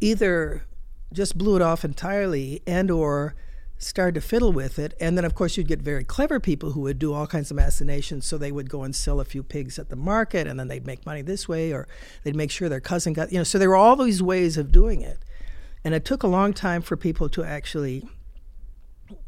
either 0.00 0.64
just 1.12 1.36
blew 1.36 1.56
it 1.56 1.62
off 1.62 1.84
entirely 1.84 2.62
and 2.66 2.90
or 2.90 3.34
started 3.76 4.14
to 4.14 4.20
fiddle 4.20 4.52
with 4.52 4.78
it. 4.78 4.94
And 5.00 5.16
then 5.16 5.24
of 5.24 5.34
course 5.34 5.56
you'd 5.56 5.68
get 5.68 5.82
very 5.82 6.04
clever 6.04 6.40
people 6.40 6.72
who 6.72 6.80
would 6.82 6.98
do 6.98 7.12
all 7.12 7.26
kinds 7.26 7.50
of 7.50 7.56
machinations. 7.56 8.26
So 8.26 8.38
they 8.38 8.52
would 8.52 8.70
go 8.70 8.82
and 8.82 8.94
sell 8.94 9.20
a 9.20 9.24
few 9.24 9.42
pigs 9.42 9.78
at 9.78 9.88
the 9.90 9.96
market 9.96 10.46
and 10.46 10.58
then 10.58 10.68
they'd 10.68 10.86
make 10.86 11.04
money 11.04 11.22
this 11.22 11.48
way 11.48 11.72
or 11.72 11.86
they'd 12.22 12.36
make 12.36 12.50
sure 12.50 12.68
their 12.68 12.80
cousin 12.80 13.12
got 13.12 13.32
you 13.32 13.38
know 13.38 13.44
so 13.44 13.58
there 13.58 13.68
were 13.68 13.76
all 13.76 13.96
these 13.96 14.22
ways 14.22 14.56
of 14.56 14.72
doing 14.72 15.02
it. 15.02 15.18
And 15.84 15.94
it 15.94 16.04
took 16.04 16.22
a 16.22 16.28
long 16.28 16.52
time 16.52 16.80
for 16.80 16.96
people 16.96 17.28
to 17.30 17.42
actually 17.44 18.08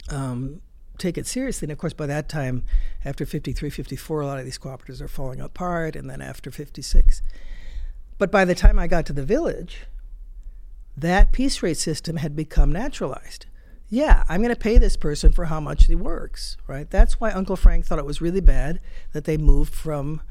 um, 0.08 0.60
take 0.98 1.18
it 1.18 1.26
seriously. 1.26 1.66
And 1.66 1.72
of 1.72 1.78
course, 1.78 1.92
by 1.92 2.06
that 2.06 2.28
time, 2.28 2.64
after 3.04 3.26
53, 3.26 3.70
54, 3.70 4.20
a 4.20 4.26
lot 4.26 4.38
of 4.38 4.44
these 4.44 4.58
cooperatives 4.58 5.00
are 5.00 5.08
falling 5.08 5.40
apart, 5.40 5.96
and 5.96 6.08
then 6.08 6.20
after 6.20 6.50
56. 6.50 7.22
But 8.18 8.30
by 8.30 8.44
the 8.44 8.54
time 8.54 8.78
I 8.78 8.86
got 8.86 9.06
to 9.06 9.12
the 9.12 9.24
village, 9.24 9.86
that 10.96 11.32
piece 11.32 11.62
rate 11.62 11.76
system 11.76 12.16
had 12.16 12.36
become 12.36 12.72
naturalized. 12.72 13.46
Yeah, 13.88 14.24
I'm 14.28 14.40
going 14.40 14.54
to 14.54 14.60
pay 14.60 14.78
this 14.78 14.96
person 14.96 15.32
for 15.32 15.46
how 15.46 15.60
much 15.60 15.86
he 15.86 15.94
works, 15.94 16.56
right? 16.66 16.90
That's 16.90 17.20
why 17.20 17.30
Uncle 17.30 17.56
Frank 17.56 17.84
thought 17.84 17.98
it 17.98 18.06
was 18.06 18.20
really 18.20 18.40
bad 18.40 18.80
that 19.12 19.24
they 19.24 19.36
moved 19.36 19.74
from 19.74 20.22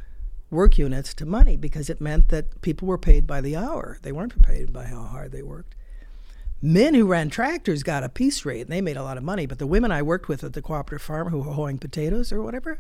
work 0.50 0.78
units 0.78 1.14
to 1.16 1.26
money 1.26 1.58
because 1.58 1.90
it 1.90 2.02
meant 2.02 2.30
that 2.30 2.62
people 2.62 2.88
were 2.88 2.98
paid 2.98 3.28
by 3.28 3.42
the 3.42 3.56
hour. 3.56 3.98
They 4.02 4.12
weren't 4.12 4.42
paid 4.42 4.72
by 4.74 4.86
how 4.86 5.04
hard 5.04 5.32
they 5.32 5.44
worked 5.44 5.76
men 6.64 6.94
who 6.94 7.06
ran 7.06 7.30
tractors 7.30 7.84
got 7.84 8.06
a 8.06 8.10
piece 8.10 8.46
rate 8.46 8.62
and 8.62 8.70
they 8.70 8.80
made 8.80 8.96
a 8.96 9.04
lot 9.04 9.18
of 9.18 9.24
money. 9.24 9.46
But 9.46 9.60
the 9.60 9.68
women 9.68 9.92
I 9.92 10.02
worked 10.02 10.30
with 10.30 10.46
at 10.46 10.54
the 10.54 10.62
cooperative 10.62 11.06
farm 11.06 11.28
who 11.28 11.40
were 11.40 11.52
hoeing 11.52 11.78
potatoes 11.78 12.32
or 12.32 12.42
whatever, 12.42 12.80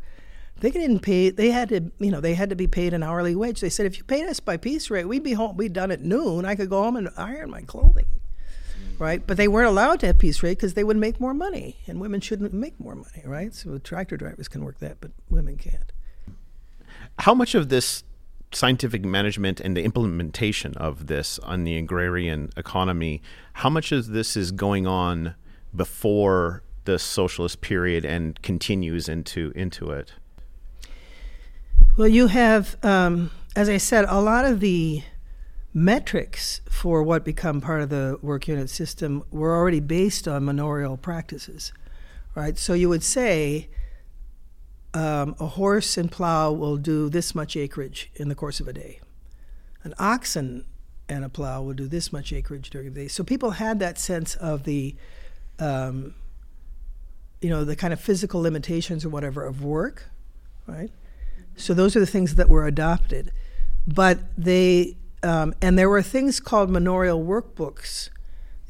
they 0.62 0.72
didn't 0.72 1.00
pay. 1.00 1.30
They 1.30 1.52
had 1.52 1.70
to, 1.70 1.92
you 2.00 2.10
know, 2.10 2.22
they 2.22 2.34
had 2.34 2.50
to 2.50 2.56
be 2.56 2.66
paid 2.66 2.94
an 2.94 3.04
hourly 3.04 3.36
wage. 3.36 3.60
They 3.60 3.70
said 3.70 3.86
if 3.86 3.98
you 3.98 4.06
paid 4.06 4.26
us 4.26 4.40
by 4.40 4.56
piece 4.56 4.90
rate, 4.90 5.06
we'd 5.06 5.22
be 5.22 5.34
home. 5.34 5.58
We'd 5.58 5.74
done 5.74 5.92
at 5.92 6.02
noon. 6.02 6.46
I 6.46 6.56
could 6.56 6.70
go 6.70 6.82
home 6.82 6.96
and 6.96 7.10
iron 7.18 7.52
my 7.52 7.64
clothing, 7.64 8.06
right? 8.98 9.26
But 9.28 9.36
they 9.36 9.50
weren't 9.50 9.68
allowed 9.68 10.00
to 10.00 10.08
have 10.08 10.18
piece 10.18 10.42
rate 10.42 10.58
because 10.58 10.76
they 10.76 10.86
would 10.86 10.96
make 10.96 11.20
more 11.20 11.34
money, 11.34 11.78
and 11.86 12.00
women 12.00 12.22
shouldn't 12.22 12.54
make 12.54 12.80
more 12.80 12.96
money, 12.96 13.24
right? 13.26 13.54
So 13.54 13.78
tractor 13.80 14.16
drivers 14.16 14.48
can 14.48 14.64
work 14.64 14.80
that, 14.80 15.02
but 15.02 15.12
women 15.30 15.58
can't. 15.58 15.92
How 17.20 17.34
much 17.34 17.54
of 17.54 17.68
this 17.68 18.04
scientific 18.56 19.04
management 19.04 19.60
and 19.60 19.76
the 19.76 19.84
implementation 19.84 20.76
of 20.78 21.08
this 21.08 21.40
on 21.40 21.64
the 21.64 21.78
agrarian 21.78 22.50
economy, 22.56 23.22
how 23.54 23.70
much 23.70 23.92
of 23.92 24.08
this 24.08 24.36
is 24.38 24.52
going 24.52 24.88
on 24.88 25.36
before 25.76 26.64
the 26.86 27.00
socialist 27.00 27.62
period 27.62 28.06
and 28.06 28.42
continues 28.42 29.08
into 29.08 29.52
into 29.56 29.92
it? 29.92 30.14
Well, 31.96 32.08
you 32.08 32.28
have, 32.28 32.76
um, 32.84 33.30
as 33.56 33.70
I 33.70 33.78
said, 33.78 34.06
a 34.08 34.20
lot 34.20 34.46
of 34.46 34.60
the 34.60 35.04
metrics 35.74 36.62
for 36.70 37.04
what 37.04 37.24
become 37.24 37.62
part 37.62 37.82
of 37.82 37.90
the 37.90 38.18
work 38.22 38.48
unit 38.48 38.70
system 38.70 39.24
were 39.32 39.56
already 39.56 39.80
based 39.80 40.28
on 40.28 40.46
manorial 40.46 40.98
practices, 40.98 41.72
right? 42.36 42.58
So 42.58 42.74
you 42.74 42.90
would 42.90 43.04
say 43.04 43.70
um, 44.94 45.36
a 45.40 45.48
horse 45.48 45.98
and 45.98 46.12
plow 46.12 46.52
will 46.52 46.78
do 46.78 47.10
this 47.10 47.34
much 47.34 47.56
acreage 47.56 48.12
in 48.16 48.30
the 48.30 48.36
course 48.36 48.60
of 48.60 48.68
a 48.68 48.74
day. 48.74 49.00
An 49.84 49.94
oxen 50.00 50.66
and 51.10 51.26
a 51.26 51.30
plow 51.30 51.62
will 51.62 51.74
do 51.74 51.88
this 51.88 52.14
much 52.14 52.32
acreage 52.32 52.70
during 52.70 52.94
the 52.94 53.02
day. 53.02 53.08
So 53.08 53.24
people 53.24 53.52
had 53.52 53.80
that 53.80 53.98
sense 53.98 54.36
of 54.36 54.64
the, 54.64 54.96
um, 55.60 56.16
you 57.42 57.50
know, 57.50 57.64
the 57.64 57.76
kind 57.76 57.92
of 57.92 58.00
physical 58.00 58.42
limitations 58.42 59.04
or 59.04 59.10
whatever 59.10 59.44
of 59.46 59.64
work, 59.64 60.10
right? 60.68 60.92
So 61.56 61.74
those 61.74 61.96
are 61.96 62.00
the 62.00 62.08
things 62.08 62.36
that 62.36 62.50
were 62.50 62.66
adopted. 62.66 63.32
But 63.86 64.20
they, 64.38 64.96
um, 65.22 65.54
and 65.62 65.78
there 65.78 65.90
were 65.90 66.02
things 66.02 66.40
called 66.40 66.70
manorial 66.70 67.24
workbooks 67.24 68.10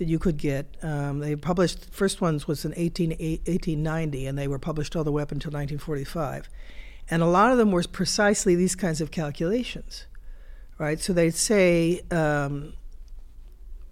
that 0.04 0.10
you 0.10 0.20
could 0.20 0.36
get. 0.36 0.76
Um, 0.84 1.20
they 1.20 1.36
published 1.36 1.86
the 1.86 1.92
first 1.92 2.20
ones 2.20 2.46
was 2.46 2.66
in 2.66 2.74
18, 2.76 3.12
1890, 3.12 4.28
and 4.28 4.38
they 4.38 4.50
were 4.50 4.60
published 4.60 4.98
all 4.98 5.06
the 5.06 5.14
way 5.14 5.22
up 5.24 5.32
until 5.32 5.50
1945. 5.50 6.50
And 7.10 7.24
a 7.24 7.26
lot 7.26 7.52
of 7.54 7.58
them 7.58 7.72
were 7.72 7.84
precisely 7.84 8.54
these 8.56 8.76
kinds 8.76 9.00
of 9.00 9.12
calculations, 9.12 10.06
right? 10.78 11.00
So 11.00 11.14
they'd 11.14 11.36
say, 11.36 12.02
um, 12.12 12.74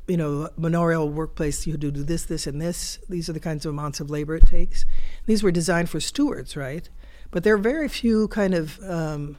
you 0.07 0.18
know, 0.18 0.49
manorial 0.57 1.09
workplace, 1.09 1.66
you 1.66 1.78
do 1.78 1.91
this, 1.91 2.26
this, 2.26 2.45
and 2.45 2.62
this. 2.62 2.99
These 3.07 3.30
are 3.30 3.34
the 3.34 3.39
kinds 3.39 3.66
of 3.66 3.70
amounts 3.70 4.01
of 4.01 4.09
labor 4.09 4.36
it 4.36 4.47
takes. 4.47 4.86
These 5.28 5.43
were 5.43 5.51
designed 5.51 5.89
for 5.89 6.01
stewards, 6.01 6.57
right? 6.57 6.89
But 7.32 7.45
there 7.45 7.53
are 7.53 7.59
very 7.59 7.88
few 7.88 8.28
kind 8.28 8.53
of 8.53 8.80
um, 8.84 9.38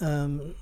um 0.00 0.56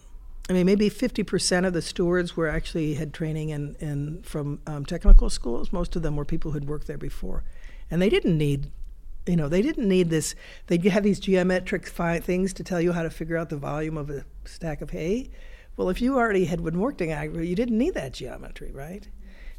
I 0.49 0.53
mean, 0.53 0.66
maybe 0.66 0.91
50% 0.91 1.66
of 1.66 1.72
the 1.72 1.82
stewards 1.82 2.36
were 2.36 2.49
actually 2.49 2.95
had 2.95 3.14
training 3.14 3.51
in, 3.51 3.76
in 3.78 4.22
from 4.22 4.61
um, 4.66 4.84
technical 4.84 5.30
schools. 5.30 5.72
Most 5.72 5.95
of 5.95 6.03
them 6.03 6.16
were 6.16 6.24
people 6.24 6.51
who'd 6.51 6.68
worked 6.68 6.86
there 6.86 6.99
before, 6.99 7.45
and 7.91 8.03
they 8.03 8.09
didn't 8.09 8.36
need, 8.36 8.72
you 9.26 9.36
know, 9.36 9.49
they 9.49 9.62
didn't 9.62 9.88
need 9.88 10.11
this. 10.11 10.34
They 10.66 10.76
have 10.88 11.05
these 11.05 11.20
geometric 11.20 11.86
fi- 11.86 12.18
things 12.18 12.53
to 12.55 12.64
tell 12.64 12.80
you 12.80 12.93
how 12.93 13.03
to 13.03 13.11
figure 13.11 13.36
out 13.36 13.49
the 13.49 13.57
volume 13.57 13.97
of 13.97 14.11
a 14.11 14.24
stack 14.45 14.80
of 14.80 14.91
hay. 14.91 15.30
Well, 15.76 15.88
if 15.88 16.03
you 16.03 16.16
already 16.16 16.47
had 16.47 16.64
been 16.64 16.80
working 16.80 17.12
agriculture, 17.12 17.45
you 17.45 17.55
didn't 17.55 17.78
need 17.78 17.95
that 17.95 18.12
geometry, 18.12 18.72
right? 18.72 19.07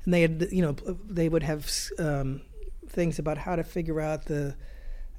And 0.03 0.13
they 0.13 0.21
had, 0.21 0.47
you 0.51 0.61
know, 0.61 0.73
they 1.07 1.29
would 1.29 1.43
have 1.43 1.71
um, 1.99 2.41
things 2.87 3.17
about 3.17 3.37
how 3.37 3.55
to 3.55 3.63
figure 3.63 4.01
out 4.01 4.25
the, 4.25 4.55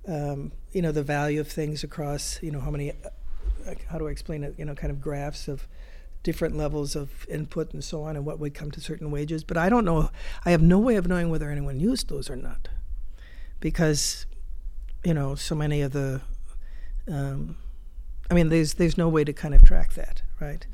um, 0.06 0.52
you 0.72 0.82
know, 0.82 0.92
the 0.92 1.02
value 1.02 1.40
of 1.40 1.48
things 1.48 1.82
across, 1.82 2.42
you 2.42 2.50
know, 2.50 2.60
how 2.60 2.70
many 2.70 2.92
how 3.88 3.98
do 3.98 4.08
I 4.08 4.10
explain 4.10 4.44
it? 4.44 4.54
You 4.58 4.64
know, 4.64 4.74
kind 4.74 4.90
of 4.90 5.00
graphs 5.00 5.48
of 5.48 5.68
different 6.22 6.56
levels 6.56 6.94
of 6.94 7.26
input 7.28 7.72
and 7.72 7.82
so 7.82 8.02
on, 8.04 8.16
and 8.16 8.24
what 8.24 8.38
would 8.38 8.54
come 8.54 8.70
to 8.70 8.80
certain 8.80 9.10
wages. 9.10 9.44
But 9.44 9.56
I 9.56 9.68
don't 9.68 9.84
know. 9.84 10.10
I 10.44 10.50
have 10.50 10.62
no 10.62 10.78
way 10.78 10.96
of 10.96 11.06
knowing 11.06 11.30
whether 11.30 11.50
anyone 11.50 11.80
used 11.80 12.08
those 12.08 12.30
or 12.30 12.36
not, 12.36 12.68
because 13.60 14.26
you 15.04 15.14
know, 15.14 15.34
so 15.34 15.54
many 15.54 15.80
of 15.82 15.92
the. 15.92 16.20
Um, 17.08 17.56
I 18.30 18.34
mean, 18.34 18.48
there's 18.48 18.74
there's 18.74 18.96
no 18.96 19.08
way 19.08 19.24
to 19.24 19.32
kind 19.32 19.54
of 19.54 19.62
track 19.62 19.94
that, 19.94 20.22
right? 20.40 20.66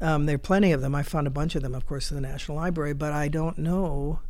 Um, 0.00 0.26
there 0.26 0.36
are 0.36 0.38
plenty 0.38 0.72
of 0.72 0.80
them. 0.80 0.94
I 0.94 1.02
found 1.02 1.26
a 1.26 1.30
bunch 1.30 1.54
of 1.54 1.62
them, 1.62 1.74
of 1.74 1.86
course, 1.86 2.10
in 2.10 2.14
the 2.14 2.26
National 2.26 2.56
Library, 2.56 2.94
but 2.94 3.12
I 3.12 3.28
don't 3.28 3.58
know 3.58 4.20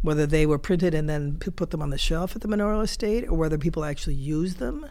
whether 0.00 0.26
they 0.26 0.46
were 0.46 0.58
printed 0.58 0.94
and 0.94 1.08
then 1.08 1.38
put 1.38 1.70
them 1.70 1.82
on 1.82 1.90
the 1.90 1.98
shelf 1.98 2.34
at 2.34 2.42
the 2.42 2.48
manorial 2.48 2.80
estate, 2.80 3.28
or 3.28 3.36
whether 3.36 3.58
people 3.58 3.84
actually 3.84 4.14
used 4.14 4.58
them 4.58 4.86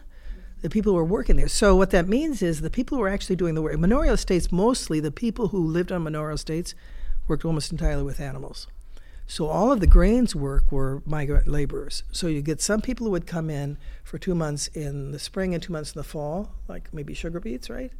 the 0.62 0.70
people 0.70 0.92
who 0.92 0.96
were 0.96 1.04
working 1.04 1.36
there. 1.36 1.48
So 1.48 1.76
what 1.76 1.90
that 1.90 2.08
means 2.08 2.40
is 2.40 2.60
the 2.60 2.70
people 2.70 2.96
who 2.96 3.02
were 3.02 3.08
actually 3.08 3.36
doing 3.36 3.54
the 3.54 3.62
work. 3.62 3.76
Manorial 3.78 4.14
estates, 4.14 4.50
mostly 4.50 5.00
the 5.00 5.10
people 5.10 5.48
who 5.48 5.66
lived 5.66 5.92
on 5.92 6.04
manorial 6.04 6.36
estates, 6.36 6.74
worked 7.28 7.44
almost 7.44 7.70
entirely 7.72 8.02
with 8.02 8.20
animals. 8.20 8.68
So 9.26 9.46
all 9.46 9.72
of 9.72 9.80
the 9.80 9.86
grains 9.86 10.34
work 10.34 10.70
were 10.70 11.02
migrant 11.04 11.48
laborers. 11.48 12.04
So 12.12 12.26
you 12.26 12.42
get 12.42 12.60
some 12.60 12.80
people 12.80 13.06
who 13.06 13.12
would 13.12 13.26
come 13.26 13.50
in 13.50 13.78
for 14.04 14.18
two 14.18 14.34
months 14.34 14.68
in 14.68 15.10
the 15.10 15.18
spring 15.18 15.54
and 15.54 15.62
two 15.62 15.72
months 15.72 15.94
in 15.94 15.98
the 15.98 16.04
fall, 16.04 16.52
like 16.68 16.92
maybe 16.92 17.14
sugar 17.14 17.40
beets, 17.40 17.68
right? 17.68 17.92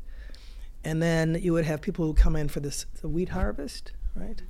And 0.84 1.02
then 1.02 1.38
you 1.40 1.52
would 1.52 1.64
have 1.64 1.80
people 1.80 2.04
who 2.06 2.14
come 2.14 2.36
in 2.36 2.48
for 2.48 2.60
this 2.60 2.86
the 3.00 3.08
wheat 3.08 3.30
harvest, 3.30 3.92
right? 4.14 4.42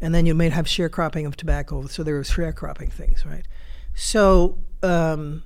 And 0.00 0.14
then 0.14 0.26
you 0.26 0.34
may 0.34 0.48
have 0.48 0.66
sharecropping 0.66 1.26
of 1.26 1.36
tobacco. 1.36 1.86
So 1.86 2.02
there 2.02 2.16
was 2.16 2.30
sharecropping 2.30 2.92
things, 2.92 3.24
right? 3.24 3.46
So 3.94 4.58
um, 4.82 5.44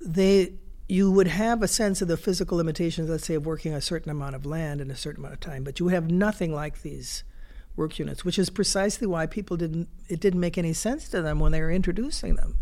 they 0.00 0.54
you 0.88 1.10
would 1.10 1.26
have 1.26 1.62
a 1.62 1.68
sense 1.68 2.00
of 2.00 2.08
the 2.08 2.16
physical 2.16 2.56
limitations, 2.56 3.10
let's 3.10 3.26
say, 3.26 3.34
of 3.34 3.44
working 3.44 3.74
a 3.74 3.80
certain 3.80 4.10
amount 4.10 4.36
of 4.36 4.46
land 4.46 4.80
in 4.80 4.90
a 4.90 4.96
certain 4.96 5.20
amount 5.20 5.34
of 5.34 5.40
time, 5.40 5.64
but 5.64 5.80
you 5.80 5.86
would 5.86 5.94
have 5.94 6.10
nothing 6.10 6.54
like 6.54 6.82
these 6.82 7.24
work 7.74 7.98
units, 7.98 8.24
which 8.24 8.38
is 8.38 8.50
precisely 8.50 9.06
why 9.06 9.26
people 9.26 9.56
didn't. 9.56 9.88
It 10.08 10.20
didn't 10.20 10.40
make 10.40 10.56
any 10.56 10.72
sense 10.72 11.08
to 11.08 11.22
them 11.22 11.40
when 11.40 11.52
they 11.52 11.60
were 11.60 11.72
introducing 11.72 12.36
them. 12.36 12.56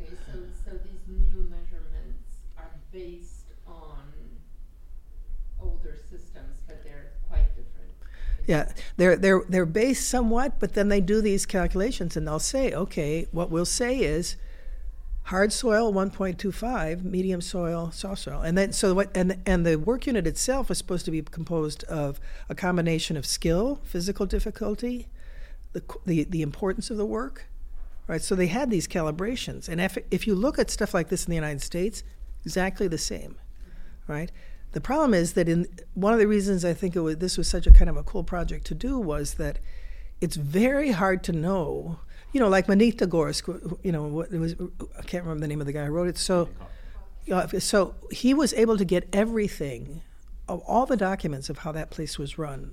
Okay, 0.00 0.10
so 0.26 0.38
so 0.64 0.70
these 0.82 1.00
new 1.06 1.42
measurements 1.42 2.40
are 2.56 2.70
based 2.90 3.46
on 3.66 4.02
older 5.60 5.98
systems, 6.10 6.58
but 6.66 6.82
they're 6.82 7.12
quite 7.28 7.54
different 7.54 7.92
Yeah, 8.46 8.72
they're 8.96 9.16
they're 9.16 9.42
they're 9.48 9.66
based 9.66 10.08
somewhat, 10.08 10.58
but 10.58 10.72
then 10.72 10.88
they 10.88 11.02
do 11.02 11.20
these 11.20 11.44
calculations 11.44 12.16
and 12.16 12.26
they'll 12.26 12.38
say, 12.38 12.72
okay, 12.72 13.26
what 13.30 13.50
we'll 13.50 13.66
say 13.66 13.98
is 13.98 14.36
hard 15.24 15.52
soil 15.52 15.92
1.25, 15.92 17.02
medium 17.02 17.40
soil, 17.40 17.90
soft 17.90 18.22
soil, 18.22 18.40
and 18.42 18.56
then 18.58 18.72
so 18.72 18.94
what? 18.94 19.14
And 19.16 19.38
and 19.46 19.64
the 19.66 19.76
work 19.76 20.06
unit 20.06 20.26
itself 20.26 20.70
is 20.70 20.78
supposed 20.78 21.04
to 21.06 21.10
be 21.10 21.22
composed 21.22 21.84
of 21.84 22.20
a 22.48 22.54
combination 22.54 23.16
of 23.16 23.24
skill, 23.24 23.80
physical 23.84 24.26
difficulty, 24.26 25.08
the 25.72 25.82
the, 26.04 26.24
the 26.24 26.42
importance 26.42 26.90
of 26.90 26.96
the 26.96 27.06
work, 27.06 27.46
right? 28.06 28.22
So 28.22 28.34
they 28.34 28.48
had 28.48 28.70
these 28.70 28.86
calibrations, 28.86 29.68
and 29.68 29.80
if 29.80 29.96
if 30.10 30.26
you 30.26 30.34
look 30.34 30.58
at 30.58 30.70
stuff 30.70 30.92
like 30.92 31.08
this 31.08 31.24
in 31.24 31.30
the 31.30 31.36
United 31.36 31.62
States, 31.62 32.02
exactly 32.44 32.86
the 32.86 32.98
same, 32.98 33.36
right? 34.06 34.30
The 34.72 34.80
problem 34.80 35.14
is 35.14 35.34
that 35.34 35.48
in 35.48 35.68
one 35.94 36.12
of 36.12 36.18
the 36.18 36.26
reasons 36.26 36.64
I 36.64 36.74
think 36.74 36.96
was, 36.96 37.18
this 37.18 37.38
was 37.38 37.48
such 37.48 37.66
a 37.66 37.70
kind 37.70 37.88
of 37.88 37.96
a 37.96 38.02
cool 38.02 38.24
project 38.24 38.66
to 38.66 38.74
do 38.74 38.98
was 38.98 39.34
that 39.34 39.60
it's 40.20 40.36
very 40.36 40.90
hard 40.90 41.22
to 41.24 41.32
know. 41.32 42.00
You 42.34 42.40
know, 42.40 42.48
like 42.48 42.66
Magnitogorsk, 42.66 43.78
you 43.82 43.92
know, 43.92 44.20
it 44.20 44.38
was 44.38 44.54
I 44.98 45.02
can't 45.02 45.24
remember 45.24 45.40
the 45.40 45.48
name 45.48 45.62
of 45.62 45.66
the 45.66 45.72
guy 45.72 45.86
who 45.86 45.92
wrote 45.92 46.08
it. 46.08 46.18
So, 46.18 46.50
uh, 47.32 47.46
so 47.58 47.94
he 48.10 48.34
was 48.34 48.52
able 48.52 48.76
to 48.76 48.84
get 48.84 49.08
everything, 49.12 50.02
of 50.46 50.60
all 50.66 50.84
the 50.84 50.96
documents 50.98 51.48
of 51.48 51.58
how 51.58 51.72
that 51.72 51.90
place 51.90 52.18
was 52.18 52.36
run 52.36 52.72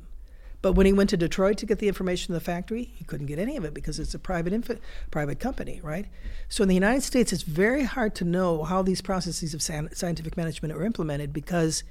but 0.61 0.73
when 0.73 0.85
he 0.85 0.93
went 0.93 1.09
to 1.09 1.17
Detroit 1.17 1.57
to 1.57 1.65
get 1.65 1.79
the 1.79 1.87
information 1.87 2.33
in 2.33 2.35
the 2.35 2.43
factory, 2.43 2.83
he 2.83 3.03
couldn't 3.03 3.25
get 3.25 3.39
any 3.39 3.57
of 3.57 3.65
it 3.65 3.73
because 3.73 3.99
it's 3.99 4.13
a 4.13 4.19
private 4.19 4.53
inf- 4.53 4.79
private 5.09 5.39
company, 5.39 5.79
right? 5.83 6.05
So 6.49 6.61
in 6.61 6.69
the 6.69 6.75
United 6.75 7.01
States, 7.01 7.33
it's 7.33 7.41
very 7.41 7.83
hard 7.83 8.13
to 8.15 8.25
know 8.25 8.63
how 8.63 8.83
these 8.83 9.01
processes 9.01 9.53
of 9.55 9.61
san- 9.61 9.93
scientific 9.95 10.37
management 10.37 10.73
are 10.73 10.83
implemented 10.83 11.33
because 11.33 11.83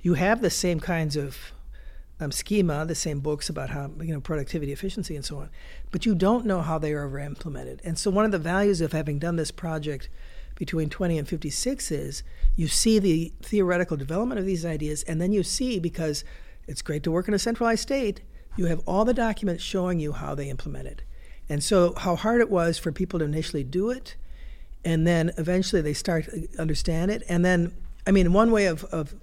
you 0.00 0.14
have 0.14 0.40
the 0.40 0.50
same 0.50 0.80
kinds 0.80 1.16
of 1.16 1.52
um, 2.20 2.30
schema, 2.30 2.84
the 2.84 2.94
same 2.94 3.20
books 3.20 3.48
about 3.48 3.70
how 3.70 3.90
you 4.00 4.12
know 4.12 4.20
productivity, 4.20 4.72
efficiency, 4.72 5.16
and 5.16 5.24
so 5.24 5.38
on, 5.38 5.50
but 5.90 6.06
you 6.06 6.14
don't 6.14 6.46
know 6.46 6.62
how 6.62 6.78
they 6.78 6.92
are 6.92 7.04
ever 7.04 7.18
implemented. 7.18 7.80
And 7.84 7.98
so 7.98 8.10
one 8.10 8.24
of 8.24 8.30
the 8.30 8.38
values 8.38 8.80
of 8.80 8.92
having 8.92 9.18
done 9.18 9.36
this 9.36 9.50
project 9.50 10.08
between 10.54 10.88
20 10.88 11.18
and 11.18 11.28
56 11.28 11.90
is 11.90 12.22
you 12.54 12.68
see 12.68 12.98
the 12.98 13.32
theoretical 13.42 13.96
development 13.96 14.38
of 14.38 14.46
these 14.46 14.64
ideas, 14.64 15.02
and 15.04 15.20
then 15.20 15.32
you 15.32 15.42
see 15.42 15.80
because 15.80 16.24
it's 16.66 16.82
great 16.82 17.02
to 17.02 17.10
work 17.10 17.28
in 17.28 17.34
a 17.34 17.38
centralized 17.38 17.82
state. 17.82 18.20
You 18.56 18.66
have 18.66 18.80
all 18.86 19.04
the 19.04 19.14
documents 19.14 19.64
showing 19.64 19.98
you 19.98 20.12
how 20.12 20.34
they 20.34 20.48
implement 20.48 20.86
it. 20.86 21.02
And 21.48 21.62
so, 21.62 21.94
how 21.94 22.16
hard 22.16 22.40
it 22.40 22.48
was 22.48 22.78
for 22.78 22.92
people 22.92 23.18
to 23.18 23.24
initially 23.24 23.64
do 23.64 23.90
it, 23.90 24.16
and 24.84 25.06
then 25.06 25.32
eventually 25.36 25.82
they 25.82 25.92
start 25.92 26.26
to 26.26 26.48
understand 26.58 27.10
it. 27.10 27.22
And 27.28 27.44
then, 27.44 27.72
I 28.06 28.12
mean, 28.12 28.32
one 28.32 28.50
way 28.50 28.66
of, 28.66 28.84
of 28.84 29.14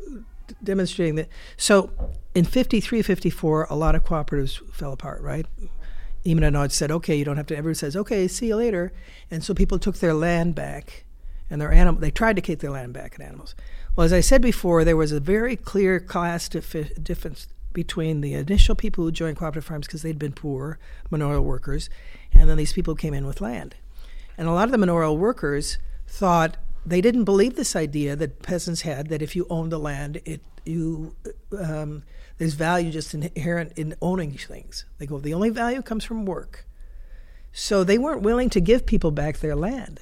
demonstrating 0.64 1.16
that. 1.16 1.30
So, 1.58 1.92
in 2.34 2.46
53, 2.46 3.02
54, 3.02 3.68
a 3.70 3.76
lot 3.76 3.96
of 3.96 4.04
cooperatives 4.04 4.60
fell 4.74 4.94
apart, 4.94 5.22
right? 5.22 5.46
Even 6.24 6.44
Anod 6.44 6.72
said, 6.72 6.92
okay, 6.92 7.16
you 7.16 7.26
don't 7.26 7.38
have 7.38 7.48
to, 7.48 7.58
everyone 7.58 7.76
says, 7.76 7.96
okay, 7.96 8.28
see 8.28 8.48
you 8.48 8.56
later. 8.56 8.94
And 9.30 9.44
so 9.44 9.54
people 9.54 9.80
took 9.80 9.98
their 9.98 10.14
land 10.14 10.54
back 10.54 11.06
and 11.50 11.60
their 11.60 11.72
animal, 11.72 12.00
they 12.00 12.12
tried 12.12 12.36
to 12.38 12.42
keep 12.42 12.60
their 12.60 12.72
land 12.72 12.94
back 12.94 13.16
and 13.16 13.28
animals. 13.28 13.56
Well, 13.96 14.06
as 14.06 14.14
I 14.14 14.22
said 14.22 14.42
before, 14.42 14.86
there 14.86 14.96
was 14.96 15.12
a 15.12 15.20
very 15.20 15.58
clear 15.58 16.00
class 16.00 16.48
dif- 16.48 17.04
difference 17.04 17.48
between 17.74 18.22
the 18.22 18.34
initial 18.34 18.76
people 18.76 19.04
who 19.04 19.12
joined 19.12 19.38
cooperative 19.38 19.66
farms 19.66 19.88
because 19.88 20.02
they'd 20.02 20.20
been 20.20 20.32
poor, 20.32 20.80
manorial 21.10 21.44
workers, 21.44 21.90
and 22.32 22.50
then 22.50 22.58
these 22.58 22.74
people 22.74 22.96
came 22.96 23.14
in 23.14 23.26
with 23.26 23.42
land. 23.42 23.76
And 24.38 24.48
a 24.48 24.54
lot 24.54 24.66
of 24.66 24.72
the 24.72 24.78
manorial 24.78 25.18
workers 25.18 25.78
thought 26.08 26.58
they 26.86 27.02
didn't 27.02 27.26
believe 27.26 27.56
this 27.56 27.76
idea 27.76 28.16
that 28.16 28.42
peasants 28.42 28.82
had 28.82 29.08
that 29.10 29.22
if 29.22 29.36
you 29.36 29.46
own 29.50 29.70
the 29.70 29.80
land, 29.80 30.22
it 30.26 30.42
you 30.66 31.16
um, 31.58 32.04
there's 32.38 32.54
value 32.54 32.92
just 32.92 33.14
inherent 33.14 33.74
in 33.78 33.96
owning 34.02 34.32
things. 34.32 34.86
They 34.98 35.06
go, 35.06 35.20
the 35.20 35.34
only 35.34 35.50
value 35.50 35.82
comes 35.82 36.04
from 36.04 36.26
work. 36.26 36.66
So 37.52 37.84
they 37.84 37.98
weren't 37.98 38.22
willing 38.22 38.50
to 38.52 38.62
give 38.62 38.86
people 38.86 39.12
back 39.12 39.40
their 39.40 39.56
land 39.56 40.00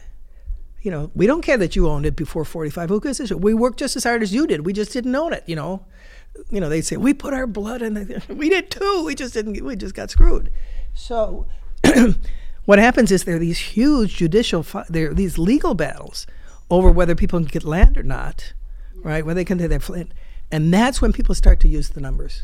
you 0.82 0.92
know, 0.92 1.12
we 1.14 1.28
don't 1.28 1.42
care 1.42 1.58
that 1.58 1.76
you 1.76 1.88
owned 1.88 2.06
it 2.06 2.16
before 2.16 2.46
45. 2.46 2.90
Who 2.90 3.00
cares? 3.00 3.34
We 3.34 3.54
worked 3.54 3.80
just 3.80 3.96
as 3.96 4.04
hard 4.04 4.24
as 4.24 4.34
you 4.34 4.48
did. 4.48 4.66
We 4.66 4.74
just 4.74 4.94
didn't 4.94 5.16
own 5.16 5.34
it, 5.34 5.44
you 5.46 5.56
know. 5.56 5.86
You 6.50 6.62
know, 6.62 6.70
they'd 6.70 6.82
say, 6.82 6.96
we 6.96 7.14
put 7.14 7.34
our 7.34 7.48
blood 7.48 7.82
in 7.82 7.98
it. 7.98 8.24
We 8.30 8.50
did 8.50 8.72
too. 8.72 9.04
We 9.06 9.16
just 9.16 9.34
didn't, 9.34 9.64
we 9.64 9.76
just 9.76 9.96
got 9.96 10.10
screwed. 10.10 10.52
So 10.94 11.48
what 12.66 12.80
happens 12.80 13.12
is 13.12 13.26
there 13.26 13.36
are 13.36 13.40
these 13.40 13.60
huge 13.60 14.16
judicial, 14.16 14.66
there 14.90 15.12
are 15.12 15.14
these 15.14 15.38
legal 15.38 15.74
battles 15.74 16.26
over 16.70 16.92
whether 16.92 17.16
people 17.16 17.40
can 17.40 17.48
get 17.48 17.64
land 17.64 17.98
or 17.98 18.04
not, 18.04 18.54
right? 18.96 19.26
Whether 19.26 19.40
they 19.40 19.46
can 19.46 19.58
take 19.58 19.70
their 19.70 19.80
land. 19.80 20.14
And 20.52 20.74
that's 20.74 21.02
when 21.02 21.14
people 21.14 21.36
start 21.36 21.60
to 21.62 21.68
use 21.68 21.90
the 21.90 22.02
numbers 22.02 22.44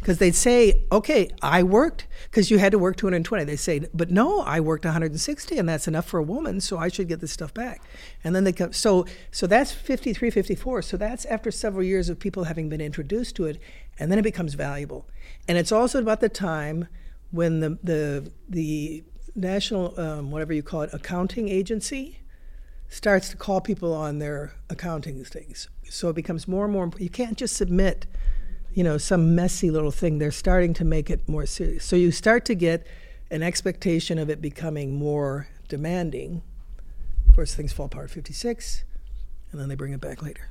because 0.00 0.18
they'd 0.18 0.34
say, 0.34 0.84
okay, 0.92 1.28
I 1.42 1.62
worked 1.62 2.06
because 2.24 2.50
you 2.50 2.58
had 2.58 2.72
to 2.72 2.78
work 2.78 2.96
220. 2.96 3.44
They 3.44 3.56
say, 3.56 3.86
but 3.92 4.10
no, 4.10 4.40
I 4.40 4.60
worked 4.60 4.84
160, 4.84 5.58
and 5.58 5.68
that's 5.68 5.88
enough 5.88 6.06
for 6.06 6.18
a 6.18 6.22
woman, 6.22 6.60
so 6.60 6.78
I 6.78 6.88
should 6.88 7.08
get 7.08 7.20
this 7.20 7.32
stuff 7.32 7.52
back. 7.52 7.82
And 8.22 8.34
then 8.34 8.44
they 8.44 8.52
come, 8.52 8.72
so 8.72 9.06
so 9.30 9.46
that's 9.46 9.72
53, 9.72 10.30
54. 10.30 10.82
So 10.82 10.96
that's 10.96 11.24
after 11.26 11.50
several 11.50 11.82
years 11.82 12.08
of 12.08 12.18
people 12.18 12.44
having 12.44 12.68
been 12.68 12.80
introduced 12.80 13.36
to 13.36 13.46
it, 13.46 13.60
and 13.98 14.10
then 14.10 14.18
it 14.18 14.22
becomes 14.22 14.54
valuable. 14.54 15.06
And 15.48 15.58
it's 15.58 15.72
also 15.72 15.98
about 15.98 16.20
the 16.20 16.28
time 16.28 16.88
when 17.30 17.60
the 17.60 17.78
the 17.82 18.32
the 18.48 19.04
national 19.34 19.98
um, 20.00 20.30
whatever 20.30 20.52
you 20.52 20.62
call 20.62 20.82
it 20.82 20.90
accounting 20.92 21.48
agency 21.48 22.20
starts 22.88 23.28
to 23.30 23.36
call 23.36 23.60
people 23.60 23.92
on 23.92 24.18
their 24.18 24.54
accounting 24.70 25.24
things. 25.24 25.68
So 25.88 26.08
it 26.08 26.14
becomes 26.14 26.48
more 26.48 26.64
and 26.64 26.72
more. 26.72 26.90
You 26.98 27.10
can't 27.10 27.36
just 27.36 27.56
submit 27.56 28.06
you 28.78 28.84
know, 28.84 28.96
some 28.96 29.34
messy 29.34 29.72
little 29.72 29.90
thing. 29.90 30.18
They're 30.18 30.30
starting 30.30 30.72
to 30.74 30.84
make 30.84 31.10
it 31.10 31.28
more 31.28 31.46
serious. 31.46 31.84
So 31.84 31.96
you 31.96 32.12
start 32.12 32.44
to 32.44 32.54
get 32.54 32.86
an 33.28 33.42
expectation 33.42 34.18
of 34.18 34.30
it 34.30 34.40
becoming 34.40 34.94
more 34.94 35.48
demanding. 35.68 36.42
Of 37.28 37.34
course, 37.34 37.54
things 37.56 37.72
fall 37.72 37.86
apart 37.86 38.04
at 38.04 38.10
56, 38.12 38.84
and 39.50 39.60
then 39.60 39.68
they 39.68 39.74
bring 39.74 39.92
it 39.92 40.00
back 40.00 40.22
later. 40.22 40.48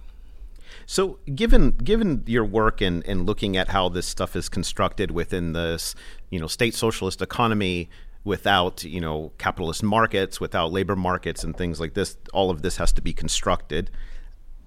So, 0.85 1.19
given 1.33 1.71
given 1.71 2.23
your 2.27 2.43
work 2.43 2.81
and 2.81 3.01
in 3.03 3.25
looking 3.25 3.55
at 3.55 3.69
how 3.69 3.87
this 3.87 4.05
stuff 4.05 4.35
is 4.35 4.49
constructed 4.49 5.09
within 5.11 5.53
this, 5.53 5.95
you 6.29 6.39
know, 6.39 6.47
state 6.47 6.75
socialist 6.75 7.21
economy, 7.21 7.89
without 8.27 8.83
you 8.83 9.01
know 9.01 9.31
capitalist 9.37 9.81
markets, 9.81 10.39
without 10.39 10.71
labor 10.71 10.95
markets, 10.95 11.43
and 11.43 11.57
things 11.57 11.79
like 11.79 11.93
this, 11.95 12.17
all 12.33 12.49
of 12.51 12.61
this 12.61 12.77
has 12.77 12.91
to 12.93 13.01
be 13.01 13.13
constructed. 13.13 13.89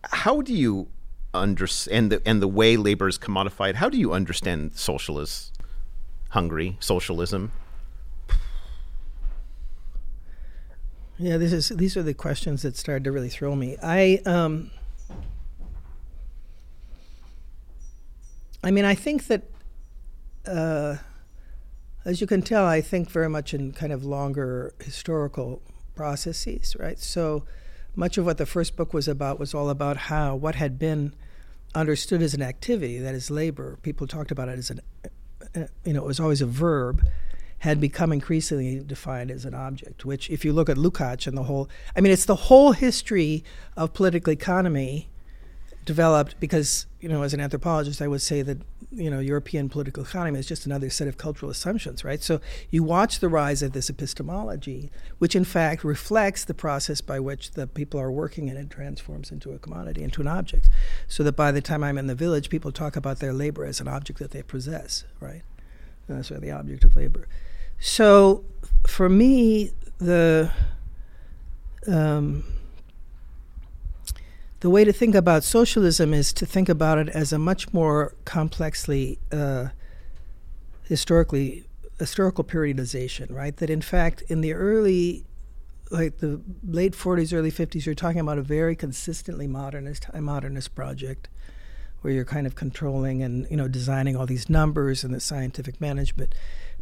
How 0.05 0.41
do 0.41 0.55
you 0.55 0.89
understand 1.35 2.13
the, 2.13 2.23
and 2.27 2.43
the 2.43 2.49
way 2.49 2.77
labor 2.77 3.09
is 3.09 3.19
commodified. 3.19 3.77
How 3.77 3.89
do 3.89 3.99
you 3.99 4.13
understand 4.13 4.73
socialist 4.75 5.55
Hungary, 6.31 6.77
socialism? 6.81 7.53
Yeah, 11.19 11.37
this 11.37 11.53
is 11.53 11.69
these 11.69 11.97
are 11.97 12.03
the 12.03 12.15
questions 12.15 12.63
that 12.63 12.77
started 12.77 13.05
to 13.05 13.13
really 13.13 13.29
throw 13.29 13.55
me. 13.55 13.77
I 13.83 14.23
um, 14.25 14.71
I 18.65 18.71
mean, 18.71 18.85
I 18.85 18.95
think 18.95 19.27
that 19.27 19.43
uh, 20.47 20.97
as 22.05 22.21
you 22.21 22.27
can 22.27 22.43
tell, 22.43 22.65
I 22.65 22.81
think 22.81 23.11
very 23.11 23.29
much 23.29 23.53
in 23.55 23.73
kind 23.73 23.93
of 23.93 24.05
longer 24.05 24.73
historical 24.83 25.63
processes, 25.95 26.77
right? 26.79 26.99
So 26.99 27.45
much 27.95 28.17
of 28.17 28.25
what 28.25 28.39
the 28.39 28.47
first 28.47 28.77
book 28.77 28.95
was 28.95 29.09
about 29.09 29.39
was 29.39 29.55
all 29.55 29.69
about 29.69 29.97
how 29.97 30.35
what 30.35 30.55
had 30.55 30.79
been 30.79 31.15
understood 31.75 32.23
as 32.23 32.35
an 32.35 32.43
activity, 32.43 32.99
that 32.99 33.15
is 33.15 33.31
labor. 33.31 33.79
People 33.83 34.07
talked 34.07 34.31
about 34.31 34.49
it 34.49 34.59
as 34.59 34.71
an, 34.71 34.81
uh, 35.55 35.67
you 35.85 35.93
know, 35.93 36.01
it 36.01 36.07
was 36.07 36.21
always 36.21 36.41
a 36.41 36.47
verb, 36.47 37.07
had 37.59 37.81
become 37.81 38.13
increasingly 38.13 38.81
defined 38.81 39.31
as 39.31 39.45
an 39.45 39.55
object. 39.55 40.05
Which, 40.05 40.31
if 40.31 40.45
you 40.45 40.53
look 40.53 40.69
at 40.69 40.77
Lukács 40.77 41.27
and 41.27 41.37
the 41.37 41.43
whole, 41.45 41.69
I 41.95 42.01
mean, 42.01 42.13
it's 42.13 42.25
the 42.25 42.35
whole 42.35 42.73
history 42.73 43.45
of 43.77 43.93
political 43.93 44.33
economy 44.33 45.11
developed 45.85 46.39
because 46.41 46.87
you 47.01 47.09
know 47.09 47.23
as 47.23 47.35
an 47.35 47.41
anthropologist 47.41 48.03
I 48.03 48.07
would 48.07 48.23
say 48.23 48.43
that 48.43 48.59
you 48.93 49.09
know 49.09 49.21
European 49.21 49.69
political 49.69 50.03
economy 50.03 50.39
is 50.39 50.47
just 50.47 50.67
another 50.67 50.91
set 50.91 51.07
of 51.07 51.17
cultural 51.17 51.51
assumptions 51.51 52.05
right? 52.05 52.23
So 52.23 52.41
you 52.71 52.83
watch 52.83 53.21
the 53.21 53.29
rise 53.29 53.63
of 53.63 53.73
this 53.73 53.89
epistemology 53.89 54.91
which 55.19 55.37
in 55.37 55.45
fact 55.45 55.85
reflects 55.85 56.45
the 56.45 56.55
process 56.55 57.01
by 57.01 57.21
which 57.21 57.53
the 57.53 57.67
people 57.67 58.01
are 58.01 58.11
working 58.11 58.49
and 58.49 58.59
it 58.59 58.71
transforms 58.71 59.31
into 59.31 59.53
a 59.53 59.59
commodity 59.59 60.03
into 60.03 60.21
an 60.21 60.27
object. 60.27 60.69
So 61.09 61.23
that 61.25 61.37
by 61.37 61.53
the 61.53 61.61
time 61.61 61.85
I'm 61.85 61.99
in 61.99 62.07
the 62.07 62.15
village 62.15 62.51
people 62.51 62.73
talk 62.73 62.97
about 62.97 63.21
their 63.21 63.33
labor 63.33 63.65
as 63.65 63.81
an 63.81 63.89
object 63.89 64.19
that 64.19 64.33
they 64.33 64.43
possess 64.43 65.05
right? 65.21 65.43
And 66.09 66.19
that's 66.19 66.31
why 66.31 66.39
the 66.39 66.51
object 66.51 66.85
of 66.85 66.97
labor. 66.97 67.29
So 67.79 68.45
for 68.87 69.09
me 69.09 69.73
the 69.99 70.51
um, 71.87 72.45
the 74.61 74.71
way 74.71 74.85
to 74.85 74.93
think 74.93 75.15
about 75.15 75.43
socialism 75.43 76.13
is 76.13 76.33
to 76.35 76.47
think 76.47 76.69
about 76.69 76.99
it 76.99 77.09
as 77.09 77.33
a 77.33 77.39
much 77.39 77.73
more 77.73 78.15
complexly 78.25 79.19
uh, 79.33 79.69
historically 80.85 81.65
historical 81.99 82.45
periodization, 82.45 83.33
right? 83.33 83.57
That 83.57 83.71
in 83.71 83.83
fact, 83.83 84.23
in 84.29 84.41
the 84.41 84.53
early, 84.53 85.25
like 85.91 86.19
the 86.19 86.41
late 86.67 86.95
40s, 86.95 87.33
early 87.33 87.51
50s, 87.51 87.87
you're 87.87 87.95
talking 87.95 88.21
about 88.21 88.39
a 88.39 88.43
very 88.43 88.75
consistently 88.75 89.47
modernist, 89.47 90.05
high 90.05 90.21
modernist 90.21 90.75
project, 90.75 91.29
where 92.01 92.13
you're 92.13 92.25
kind 92.25 92.47
of 92.47 92.55
controlling 92.55 93.23
and 93.23 93.47
you 93.51 93.57
know 93.57 93.69
designing 93.69 94.17
all 94.17 94.27
these 94.27 94.51
numbers 94.51 95.05
and 95.05 95.15
the 95.15 95.21
scientific 95.21 95.81
management. 95.81 96.35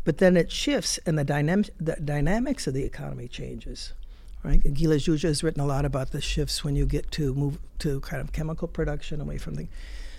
But 0.04 0.18
then 0.18 0.36
it 0.36 0.50
shifts, 0.50 0.98
and 1.04 1.18
the, 1.18 1.24
dynam- 1.24 1.70
the 1.78 1.96
dynamics 2.02 2.66
of 2.66 2.74
the 2.74 2.84
economy 2.84 3.28
changes. 3.28 3.92
Right? 4.44 4.62
Gille 4.62 4.96
Zsuzsa 4.96 5.22
has 5.24 5.42
written 5.42 5.60
a 5.60 5.66
lot 5.66 5.84
about 5.84 6.12
the 6.12 6.20
shifts 6.20 6.62
when 6.64 6.76
you 6.76 6.86
get 6.86 7.10
to 7.12 7.34
move 7.34 7.58
to 7.80 8.00
kind 8.00 8.20
of 8.20 8.32
chemical 8.32 8.68
production 8.68 9.20
away 9.20 9.38
from 9.38 9.56
the. 9.56 9.68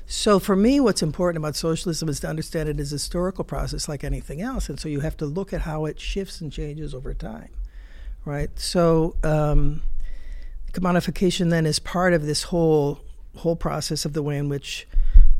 So 0.05 0.39
for 0.39 0.55
me, 0.55 0.79
what's 0.79 1.03
important 1.03 1.37
about 1.37 1.55
socialism 1.55 2.09
is 2.09 2.19
to 2.21 2.27
understand 2.27 2.67
it 2.67 2.79
as 2.79 2.91
a 2.91 2.95
historical 2.95 3.43
process 3.43 3.87
like 3.87 4.03
anything 4.03 4.41
else, 4.41 4.67
and 4.67 4.79
so 4.79 4.89
you 4.89 5.01
have 5.01 5.15
to 5.17 5.25
look 5.25 5.53
at 5.53 5.61
how 5.61 5.85
it 5.85 5.99
shifts 5.99 6.41
and 6.41 6.51
changes 6.51 6.95
over 6.95 7.13
time, 7.13 7.49
right? 8.25 8.49
So 8.59 9.15
um, 9.23 9.83
commodification 10.73 11.51
then 11.51 11.65
is 11.65 11.77
part 11.79 12.13
of 12.13 12.25
this 12.25 12.43
whole 12.43 13.01
whole 13.37 13.55
process 13.55 14.03
of 14.03 14.13
the 14.13 14.23
way 14.23 14.37
in 14.37 14.49
which 14.49 14.87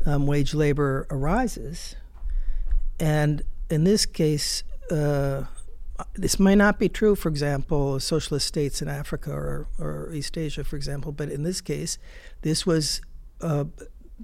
um, 0.05 0.27
wage 0.27 0.53
labor 0.53 1.07
arises, 1.09 1.95
and 2.99 3.41
in 3.71 3.83
this 3.83 4.05
case, 4.05 4.63
uh, 4.91 5.45
this 6.13 6.39
may 6.39 6.55
not 6.55 6.79
be 6.79 6.89
true, 6.89 7.15
for 7.15 7.29
example, 7.29 7.99
socialist 7.99 8.47
states 8.47 8.81
in 8.81 8.87
Africa 8.87 9.31
or, 9.31 9.67
or 9.77 10.11
East 10.13 10.37
Asia, 10.37 10.63
for 10.63 10.75
example, 10.75 11.11
but 11.11 11.29
in 11.29 11.43
this 11.43 11.61
case, 11.61 11.97
this 12.41 12.65
was 12.65 13.01
uh, 13.41 13.65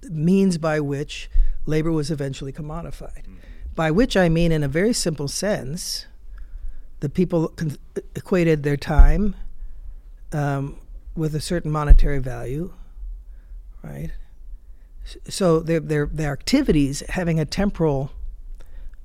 means 0.04 0.58
by 0.58 0.80
which 0.80 1.30
labor 1.66 1.92
was 1.92 2.12
eventually 2.12 2.52
commodified. 2.52 3.24
Mm-hmm. 3.24 3.36
By 3.76 3.92
which 3.92 4.16
I 4.16 4.30
mean, 4.30 4.52
in 4.52 4.64
a 4.64 4.68
very 4.68 4.94
simple 4.94 5.28
sense, 5.28 6.06
the 7.02 7.10
people 7.10 7.50
con- 7.50 7.78
equated 8.16 8.64
their 8.64 8.78
time 8.78 9.36
um, 10.32 10.80
with 11.16 11.36
a 11.36 11.42
certain 11.42 11.72
monetary 11.72 12.20
value, 12.20 12.74
right? 13.84 14.12
So 15.28 15.60
their, 15.60 15.80
their, 15.80 16.06
their 16.08 16.32
activities 16.32 17.04
having 17.10 17.40
a 17.40 17.46
temporal 17.46 18.12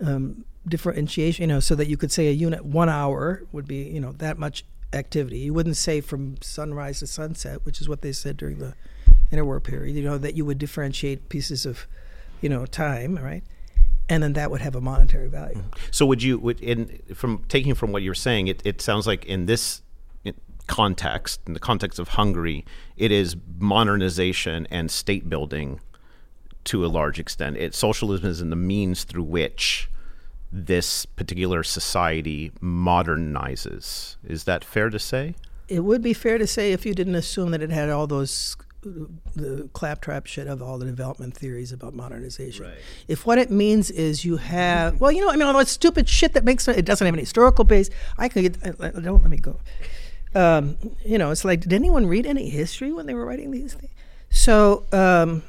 um, 0.01 0.45
differentiation, 0.67 1.43
you 1.43 1.47
know, 1.47 1.61
so 1.61 1.75
that 1.75 1.89
you 1.89 1.97
could 1.97 2.13
say 2.13 2.29
a 2.29 2.33
unit 2.33 2.65
one 2.65 2.89
hour 2.89 3.43
would 3.53 3.67
be, 3.67 3.83
you 3.83 4.01
know, 4.01 4.13
that 4.13 4.39
much 4.39 4.65
activity. 4.93 5.39
You 5.39 5.55
wouldn't 5.55 5.77
say 5.77 6.01
from 6.01 6.37
sunrise 6.43 7.01
to 7.01 7.07
sunset, 7.07 7.65
which 7.65 7.81
is 7.81 7.89
what 7.89 8.03
they 8.03 8.13
said 8.13 8.37
during 8.37 8.59
the 8.59 8.75
interwar 9.33 9.63
period, 9.63 9.97
you 9.97 10.03
know, 10.03 10.19
that 10.19 10.35
you 10.35 10.45
would 10.45 10.59
differentiate 10.59 11.29
pieces 11.29 11.65
of, 11.65 11.87
you 12.41 12.49
know, 12.49 12.67
time, 12.67 13.17
right? 13.17 13.43
And 14.09 14.23
then 14.23 14.33
that 14.33 14.51
would 14.51 14.61
have 14.61 14.75
a 14.75 14.81
monetary 14.81 15.29
value. 15.29 15.57
Mm-hmm. 15.57 15.81
So 15.93 16.05
would 16.07 16.23
you, 16.23 16.39
would 16.39 16.61
in 16.61 17.01
from 17.15 17.45
taking 17.49 17.75
from 17.75 17.93
what 17.93 18.03
you're 18.03 18.15
saying, 18.15 18.49
it, 18.49 18.61
it 18.65 18.81
sounds 18.81 19.07
like 19.07 19.25
in 19.25 19.47
this 19.47 19.83
context, 20.67 21.41
in 21.49 21.53
the 21.53 21.61
context 21.61 21.99
of 21.99 22.09
Hungary, 22.09 22.65
it 22.97 23.11
is 23.11 23.37
modernization 23.59 24.69
and 24.71 24.89
state 24.89 25.29
building 25.29 25.81
to 26.65 26.85
a 26.85 26.89
large 26.89 27.19
extent. 27.19 27.57
It 27.57 27.75
socialism 27.75 28.29
is 28.29 28.41
in 28.41 28.51
the 28.51 28.57
means 28.57 29.03
through 29.03 29.25
which 29.25 29.91
this 30.53 31.07
particular 31.07 31.63
society 31.63 32.51
modernizes. 32.61 34.17
Is 34.27 34.45
that 34.45 34.65
fair 34.65 34.91
to 34.91 34.99
say? 34.99 35.35
It 35.69 35.81
would 35.81 36.03
be 36.03 36.13
fair 36.13 36.39
to 36.39 36.47
say 36.47 36.73
if 36.73 36.85
you 36.85 36.95
didn't 36.95 37.15
assume 37.15 37.53
that 37.53 37.63
it 37.63 37.71
had 37.71 37.91
all 37.91 38.07
those 38.07 38.57
the 38.83 39.69
claptrap 39.75 40.27
shit 40.27 40.47
of 40.47 40.63
all 40.63 40.79
the 40.79 40.87
development 40.87 41.37
theories 41.37 41.71
about 41.71 41.95
modernization. 41.95 42.65
Right. 42.65 42.75
If 43.09 43.27
what 43.27 43.37
it 43.37 43.51
means 43.51 43.91
is 43.91 44.25
you 44.25 44.39
have, 44.39 45.01
well, 45.01 45.13
you 45.13 45.21
know, 45.21 45.31
I 45.31 45.37
mean, 45.37 45.47
all 45.47 45.59
that 45.59 45.69
stupid 45.69 46.09
shit 46.09 46.33
that 46.33 46.45
makes 46.45 46.67
it 46.67 46.85
doesn't 46.87 47.05
have 47.05 47.15
any 47.15 47.23
historical 47.23 47.65
base. 47.65 47.91
I 48.17 48.29
could 48.29 48.59
don't 48.79 49.21
let 49.21 49.29
me 49.31 49.37
go. 49.37 49.61
Um, 50.35 50.79
you 51.05 51.19
know, 51.19 51.31
it's 51.31 51.45
like, 51.45 51.61
did 51.61 51.75
anyone 51.75 52.07
read 52.07 52.25
any 52.25 52.49
history 52.49 52.93
when 52.93 53.07
they 53.07 53.15
were 53.15 53.27
writing 53.27 53.51
these 53.51 53.75
things? 53.75 53.93
So. 54.31 54.87
Um, 54.93 55.43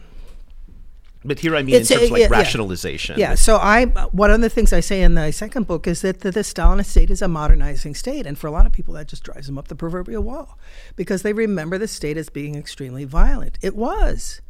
but 1.24 1.40
here 1.40 1.56
I 1.56 1.62
mean 1.62 1.76
it's 1.76 1.92
in 1.92 1.98
terms 1.98 2.04
a, 2.04 2.06
of 2.06 2.12
like 2.12 2.22
yeah, 2.22 2.28
rationalization. 2.28 3.20
Yeah. 3.20 3.36
So 3.36 3.58
I 3.58 3.86
one 3.86 4.32
of 4.32 4.42
the 4.42 4.50
things 4.50 4.74
I 4.74 4.80
say 4.80 5.02
in 5.02 5.16
the 5.16 5.32
second 5.32 5.68
book 5.68 5.88
is 5.88 6.02
that 6.02 6.22
the, 6.22 6.32
the 6.32 6.42
Stalinist 6.42 6.88
state 6.88 7.10
is 7.10 7.22
a 7.22 7.28
modernizing 7.28 7.96
state, 7.96 8.26
and 8.26 8.38
for 8.38 8.48
a 8.48 8.52
lot 8.52 8.66
of 8.66 8.72
people 8.72 8.94
that 8.96 9.08
just 9.08 9.24
drives 9.24 9.48
them 9.48 9.58
up 9.58 9.68
the 9.68 9.76
proverbial 9.76 10.24
wall, 10.24 10.58
because 10.96 11.22
they 11.22 11.34
remember 11.34 11.78
the 11.78 11.88
state 11.88 12.18
as 12.18 12.30
being 12.30 12.56
extremely 12.56 13.06
violent. 13.06 13.58
It 13.62 13.76
was. 13.76 14.42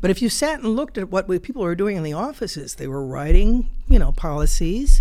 But 0.00 0.10
if 0.10 0.20
you 0.20 0.28
sat 0.28 0.60
and 0.60 0.76
looked 0.76 0.98
at 0.98 1.10
what 1.10 1.26
people 1.42 1.62
were 1.62 1.74
doing 1.74 1.96
in 1.96 2.02
the 2.02 2.12
offices, 2.12 2.74
they 2.74 2.86
were 2.86 3.04
writing, 3.04 3.70
you 3.88 3.98
know, 3.98 4.12
policies 4.12 5.00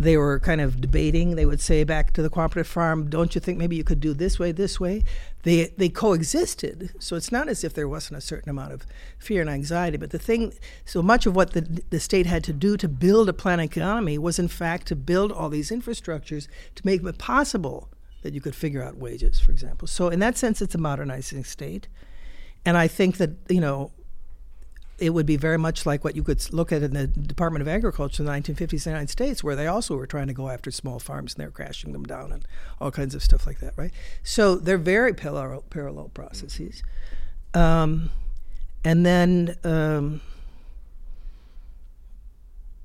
they 0.00 0.16
were 0.16 0.38
kind 0.38 0.60
of 0.60 0.80
debating. 0.80 1.34
They 1.34 1.46
would 1.46 1.60
say 1.60 1.82
back 1.84 2.12
to 2.12 2.22
the 2.22 2.30
cooperative 2.30 2.68
farm, 2.68 3.10
"Don't 3.10 3.34
you 3.34 3.40
think 3.40 3.58
maybe 3.58 3.76
you 3.76 3.84
could 3.84 4.00
do 4.00 4.14
this 4.14 4.38
way, 4.38 4.52
this 4.52 4.78
way?" 4.78 5.02
They 5.42 5.72
they 5.76 5.88
coexisted, 5.88 6.90
so 6.98 7.16
it's 7.16 7.32
not 7.32 7.48
as 7.48 7.64
if 7.64 7.74
there 7.74 7.88
wasn't 7.88 8.18
a 8.18 8.20
certain 8.20 8.50
amount 8.50 8.72
of 8.72 8.86
fear 9.18 9.40
and 9.40 9.50
anxiety. 9.50 9.96
But 9.96 10.10
the 10.10 10.18
thing, 10.18 10.54
so 10.84 11.02
much 11.02 11.26
of 11.26 11.34
what 11.34 11.52
the 11.52 11.82
the 11.90 12.00
state 12.00 12.26
had 12.26 12.44
to 12.44 12.52
do 12.52 12.76
to 12.76 12.88
build 12.88 13.28
a 13.28 13.32
planned 13.32 13.60
economy 13.60 14.18
was 14.18 14.38
in 14.38 14.48
fact 14.48 14.86
to 14.88 14.96
build 14.96 15.32
all 15.32 15.48
these 15.48 15.70
infrastructures 15.70 16.46
to 16.76 16.82
make 16.84 17.02
it 17.02 17.18
possible 17.18 17.88
that 18.22 18.34
you 18.34 18.40
could 18.40 18.54
figure 18.54 18.82
out 18.82 18.96
wages, 18.96 19.40
for 19.40 19.52
example. 19.52 19.88
So 19.88 20.08
in 20.08 20.18
that 20.20 20.36
sense, 20.36 20.60
it's 20.60 20.74
a 20.74 20.78
modernizing 20.78 21.44
state, 21.44 21.88
and 22.64 22.76
I 22.76 22.88
think 22.88 23.16
that 23.16 23.30
you 23.48 23.60
know 23.60 23.90
it 24.98 25.10
would 25.10 25.26
be 25.26 25.36
very 25.36 25.58
much 25.58 25.86
like 25.86 26.02
what 26.02 26.16
you 26.16 26.22
could 26.22 26.52
look 26.52 26.72
at 26.72 26.82
in 26.82 26.92
the 26.92 27.06
Department 27.06 27.62
of 27.62 27.68
Agriculture 27.68 28.22
in 28.22 28.26
the 28.26 28.32
1950s 28.32 28.72
in 28.72 28.78
the 28.78 28.90
United 28.90 29.10
States, 29.10 29.44
where 29.44 29.54
they 29.54 29.66
also 29.66 29.96
were 29.96 30.06
trying 30.06 30.26
to 30.26 30.32
go 30.32 30.48
after 30.48 30.70
small 30.70 30.98
farms 30.98 31.34
and 31.34 31.42
they're 31.42 31.50
crashing 31.50 31.92
them 31.92 32.04
down 32.04 32.32
and 32.32 32.44
all 32.80 32.90
kinds 32.90 33.14
of 33.14 33.22
stuff 33.22 33.46
like 33.46 33.60
that, 33.60 33.74
right? 33.76 33.92
So 34.22 34.56
they're 34.56 34.76
very 34.76 35.14
parallel, 35.14 35.62
parallel 35.70 36.08
processes. 36.08 36.82
Um, 37.54 38.10
and 38.84 39.06
then 39.06 39.56
um, 39.64 40.20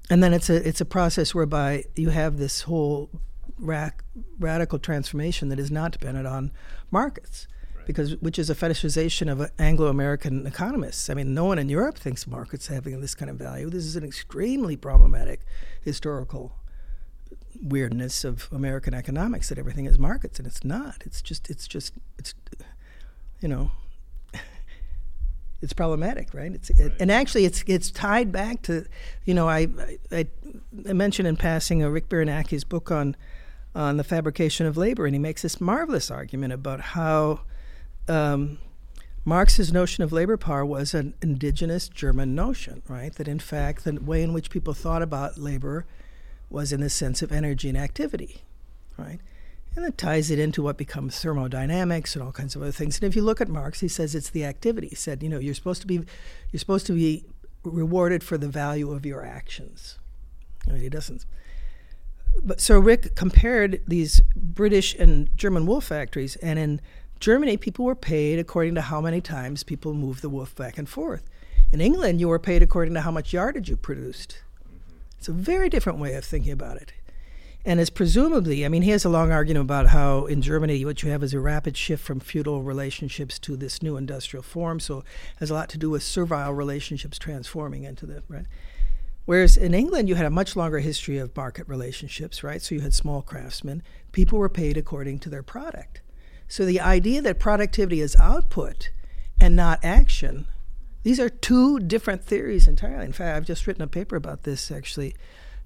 and 0.09 0.21
then 0.21 0.33
it's 0.33 0.49
a 0.49 0.67
it's 0.67 0.81
a 0.81 0.85
process 0.85 1.33
whereby 1.33 1.85
you 1.95 2.09
have 2.09 2.37
this 2.37 2.61
whole 2.61 3.09
radical 3.57 4.79
transformation 4.79 5.49
that 5.49 5.59
is 5.59 5.71
not 5.71 5.91
dependent 5.91 6.27
on 6.27 6.51
markets 6.91 7.47
because 7.85 8.15
which 8.17 8.39
is 8.39 8.49
a 8.49 8.55
fetishization 8.55 9.31
of 9.31 9.49
Anglo-American 9.59 10.45
economists. 10.47 11.09
I 11.09 11.13
mean, 11.13 11.33
no 11.33 11.45
one 11.45 11.59
in 11.59 11.69
Europe 11.69 11.97
thinks 11.97 12.27
markets 12.27 12.67
having 12.67 12.99
this 13.01 13.15
kind 13.15 13.29
of 13.29 13.37
value. 13.37 13.69
This 13.69 13.85
is 13.85 13.95
an 13.95 14.03
extremely 14.03 14.75
problematic 14.75 15.41
historical 15.81 16.53
weirdness 17.61 18.23
of 18.23 18.49
American 18.51 18.93
economics 18.93 19.49
that 19.49 19.57
everything 19.57 19.85
is 19.85 19.97
markets, 19.97 20.39
and 20.39 20.47
it's 20.47 20.63
not. 20.63 21.03
It's 21.05 21.21
just, 21.21 21.49
it's 21.49 21.67
just, 21.67 21.93
it's, 22.17 22.33
you 23.41 23.47
know, 23.47 23.71
it's 25.61 25.73
problematic, 25.73 26.33
right? 26.33 26.51
It's 26.53 26.69
it, 26.71 26.93
and 26.99 27.11
actually 27.11 27.45
it's 27.45 27.63
it's 27.67 27.91
tied 27.91 28.31
back 28.31 28.61
to, 28.63 28.85
you 29.25 29.33
know, 29.33 29.47
I 29.47 29.67
I, 30.11 30.27
I 30.87 30.93
mentioned 30.93 31.27
in 31.27 31.37
passing 31.37 31.83
a 31.83 31.89
Rick 31.89 32.09
Biernacki's 32.09 32.63
book 32.63 32.91
on 32.91 33.15
on 33.75 33.97
the 33.97 34.03
fabrication 34.03 34.65
of 34.65 34.77
labor, 34.77 35.05
and 35.05 35.15
he 35.15 35.19
makes 35.19 35.41
this 35.41 35.59
marvelous 35.59 36.11
argument 36.11 36.53
about 36.53 36.79
how 36.81 37.41
um, 38.07 38.57
Marx's 39.25 39.71
notion 39.71 40.03
of 40.03 40.11
labor 40.11 40.37
power 40.37 40.65
was 40.65 40.93
an 40.93 41.13
indigenous 41.21 41.87
German 41.87 42.35
notion, 42.35 42.83
right? 42.87 43.13
That 43.15 43.27
in 43.27 43.39
fact, 43.39 43.83
the 43.85 43.93
way 43.93 44.21
in 44.21 44.33
which 44.33 44.49
people 44.49 44.73
thought 44.73 45.01
about 45.01 45.37
labor 45.37 45.85
was 46.49 46.73
in 46.73 46.81
the 46.81 46.89
sense 46.89 47.21
of 47.21 47.31
energy 47.31 47.69
and 47.69 47.77
activity, 47.77 48.41
right? 48.97 49.19
And 49.75 49.85
that 49.85 49.97
ties 49.97 50.29
it 50.29 50.37
into 50.37 50.61
what 50.61 50.77
becomes 50.77 51.19
thermodynamics 51.19 52.15
and 52.15 52.23
all 52.23 52.31
kinds 52.31 52.55
of 52.55 52.61
other 52.61 52.71
things. 52.71 52.99
And 52.99 53.05
if 53.05 53.15
you 53.15 53.23
look 53.23 53.41
at 53.41 53.47
Marx, 53.47 53.79
he 53.79 53.87
says 53.87 54.13
it's 54.13 54.29
the 54.29 54.45
activity. 54.45 54.89
He 54.89 54.95
said, 54.95 55.23
you 55.23 55.29
know, 55.29 55.39
you're 55.39 55.55
supposed 55.55 55.81
to 55.81 55.87
be, 55.87 55.95
you're 56.51 56.59
supposed 56.59 56.85
to 56.87 56.93
be 56.93 57.25
rewarded 57.63 58.23
for 58.23 58.37
the 58.37 58.47
value 58.47 58.91
of 58.91 59.05
your 59.05 59.25
actions. 59.25 59.97
I 60.67 60.73
mean, 60.73 60.81
he 60.81 60.89
doesn't. 60.89 61.25
But 62.43 62.61
so 62.61 62.77
Rick 62.77 63.15
compared 63.15 63.81
these 63.87 64.21
British 64.35 64.95
and 64.95 65.35
German 65.37 65.65
wool 65.65 65.81
factories, 65.81 66.35
and 66.37 66.59
in 66.59 66.81
Germany, 67.23 67.55
people 67.55 67.85
were 67.85 67.95
paid 67.95 68.37
according 68.37 68.75
to 68.75 68.81
how 68.81 68.99
many 68.99 69.21
times 69.21 69.63
people 69.63 69.93
moved 69.93 70.21
the 70.21 70.27
wolf 70.27 70.53
back 70.55 70.77
and 70.77 70.89
forth. 70.89 71.29
In 71.71 71.79
England, 71.79 72.19
you 72.19 72.27
were 72.27 72.37
paid 72.37 72.61
according 72.61 72.95
to 72.95 72.99
how 72.99 73.11
much 73.11 73.31
yardage 73.31 73.69
you 73.69 73.77
produced. 73.77 74.39
It's 75.17 75.29
a 75.29 75.31
very 75.31 75.69
different 75.69 75.99
way 75.99 76.15
of 76.15 76.25
thinking 76.25 76.51
about 76.51 76.81
it. 76.81 76.91
And 77.63 77.79
it's 77.79 77.89
presumably, 77.89 78.65
I 78.65 78.67
mean, 78.67 78.81
he 78.81 78.89
has 78.89 79.05
a 79.05 79.09
long 79.09 79.31
argument 79.31 79.63
about 79.63 79.87
how 79.87 80.25
in 80.25 80.41
Germany 80.41 80.83
what 80.83 81.01
you 81.01 81.11
have 81.11 81.23
is 81.23 81.33
a 81.33 81.39
rapid 81.39 81.77
shift 81.77 82.03
from 82.03 82.19
feudal 82.19 82.61
relationships 82.61 83.39
to 83.39 83.55
this 83.55 83.81
new 83.81 83.95
industrial 83.95 84.43
form. 84.43 84.81
So 84.81 84.97
it 84.97 85.05
has 85.37 85.49
a 85.49 85.53
lot 85.53 85.69
to 85.69 85.77
do 85.77 85.89
with 85.89 86.03
servile 86.03 86.51
relationships 86.51 87.17
transforming 87.17 87.85
into 87.85 88.05
the, 88.05 88.21
right? 88.27 88.47
Whereas 89.23 89.55
in 89.55 89.73
England, 89.73 90.09
you 90.09 90.15
had 90.15 90.25
a 90.25 90.29
much 90.29 90.57
longer 90.57 90.79
history 90.79 91.19
of 91.19 91.33
market 91.37 91.69
relationships, 91.69 92.43
right? 92.43 92.61
So 92.61 92.75
you 92.75 92.81
had 92.81 92.93
small 92.93 93.21
craftsmen. 93.21 93.81
People 94.11 94.39
were 94.39 94.49
paid 94.49 94.75
according 94.75 95.19
to 95.19 95.29
their 95.29 95.41
product. 95.41 96.01
So 96.53 96.65
the 96.65 96.81
idea 96.81 97.19
that 97.23 97.39
productivity 97.39 97.99
is 97.99 98.15
output 98.17 98.91
and 99.41 99.55
not 99.55 99.83
action, 99.83 100.45
these 101.01 101.19
are 101.19 101.27
two 101.27 101.79
different 101.79 102.23
theories 102.23 102.67
entirely. 102.67 103.05
In 103.05 103.11
fact, 103.11 103.35
I've 103.35 103.47
just 103.47 103.65
written 103.65 103.81
a 103.81 103.87
paper 103.87 104.15
about 104.15 104.43
this 104.43 104.69
actually. 104.69 105.15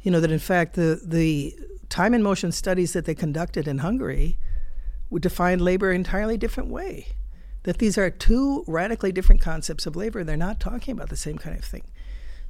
You 0.01 0.11
know 0.11 0.21
that 0.21 0.31
in 0.31 0.39
fact 0.39 0.75
the 0.75 1.01
the 1.03 1.53
time 1.89 2.13
and 2.13 2.23
motion 2.23 2.53
studies 2.53 2.93
that 2.93 3.03
they 3.03 3.15
conducted 3.15 3.67
in 3.67 3.79
Hungary 3.79 4.37
would 5.09 5.23
define 5.23 5.59
labor 5.59 5.89
an 5.89 5.97
entirely 5.97 6.37
different 6.37 6.69
way. 6.69 7.07
that 7.67 7.79
these 7.79 7.97
are 7.97 8.09
two 8.09 8.63
radically 8.65 9.11
different 9.11 9.41
concepts 9.41 9.85
of 9.85 9.97
labor. 9.97 10.23
They're 10.23 10.37
not 10.37 10.57
talking 10.57 10.93
about 10.93 11.09
the 11.09 11.17
same 11.17 11.37
kind 11.37 11.57
of 11.57 11.65
thing. 11.65 11.83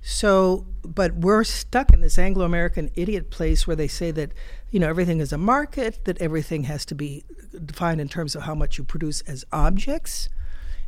So, 0.02 0.66
but 0.84 1.16
we're 1.16 1.44
stuck 1.44 1.92
in 1.92 2.02
this 2.02 2.18
Anglo 2.18 2.46
American 2.46 2.90
idiot 2.96 3.30
place 3.30 3.68
where 3.68 3.76
they 3.76 3.88
say 3.88 4.12
that, 4.12 4.32
you 4.72 4.80
know, 4.80 4.88
everything 4.88 5.20
is 5.20 5.34
a 5.34 5.38
market, 5.38 6.06
that 6.06 6.20
everything 6.22 6.64
has 6.64 6.86
to 6.86 6.96
be 6.96 7.26
defined 7.66 8.00
in 8.00 8.08
terms 8.08 8.36
of 8.36 8.44
how 8.44 8.56
much 8.56 8.78
you 8.78 8.84
produce 8.84 9.22
as 9.22 9.44
objects. 9.52 10.30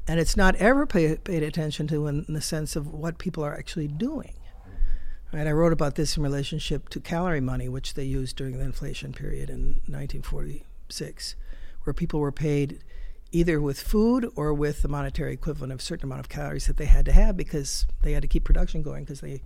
And 0.08 0.20
it's 0.20 0.38
not 0.38 0.56
ever 0.56 0.86
pay, 0.86 1.18
paid 1.18 1.44
attention 1.44 1.88
to 1.88 2.08
in, 2.08 2.26
in 2.28 2.34
the 2.34 2.42
sense 2.42 2.76
of 2.76 2.94
what 2.94 3.18
people 3.18 3.44
are 3.44 3.56
actually 3.56 3.88
doing. 3.88 4.34
Right, 5.32 5.46
I 5.46 5.52
wrote 5.52 5.74
about 5.74 5.94
this 5.94 6.18
in 6.18 6.24
relationship 6.24 6.90
to 6.90 7.00
calorie 7.00 7.40
money, 7.40 7.70
which 7.70 7.94
they 7.94 8.04
used 8.04 8.36
during 8.36 8.58
the 8.58 8.64
inflation 8.64 9.14
period 9.14 9.52
in 9.52 9.82
1946, 9.86 11.36
where 11.84 11.94
people 11.94 12.20
were 12.20 12.32
paid 12.32 12.80
either 13.32 13.62
with 13.62 13.80
food 13.80 14.32
or 14.36 14.54
with 14.54 14.82
the 14.82 14.88
monetary 14.88 15.34
equivalent 15.34 15.72
of 15.72 15.80
a 15.80 15.82
certain 15.82 16.08
amount 16.08 16.20
of 16.20 16.30
calories 16.30 16.68
that 16.68 16.78
they 16.78 16.86
had 16.86 17.06
to 17.06 17.12
have 17.12 17.38
because 17.38 17.86
they 18.02 18.14
had 18.14 18.22
to 18.22 18.28
keep 18.28 18.44
production 18.44 18.82
going 18.82 19.04
because 19.04 19.22
they 19.22 19.42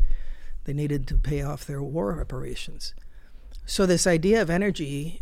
they 0.65 0.73
needed 0.73 1.07
to 1.07 1.15
pay 1.15 1.41
off 1.41 1.65
their 1.65 1.83
war 1.83 2.13
reparations. 2.13 2.93
So 3.65 3.85
this 3.85 4.07
idea 4.07 4.41
of 4.41 4.49
energy 4.49 5.21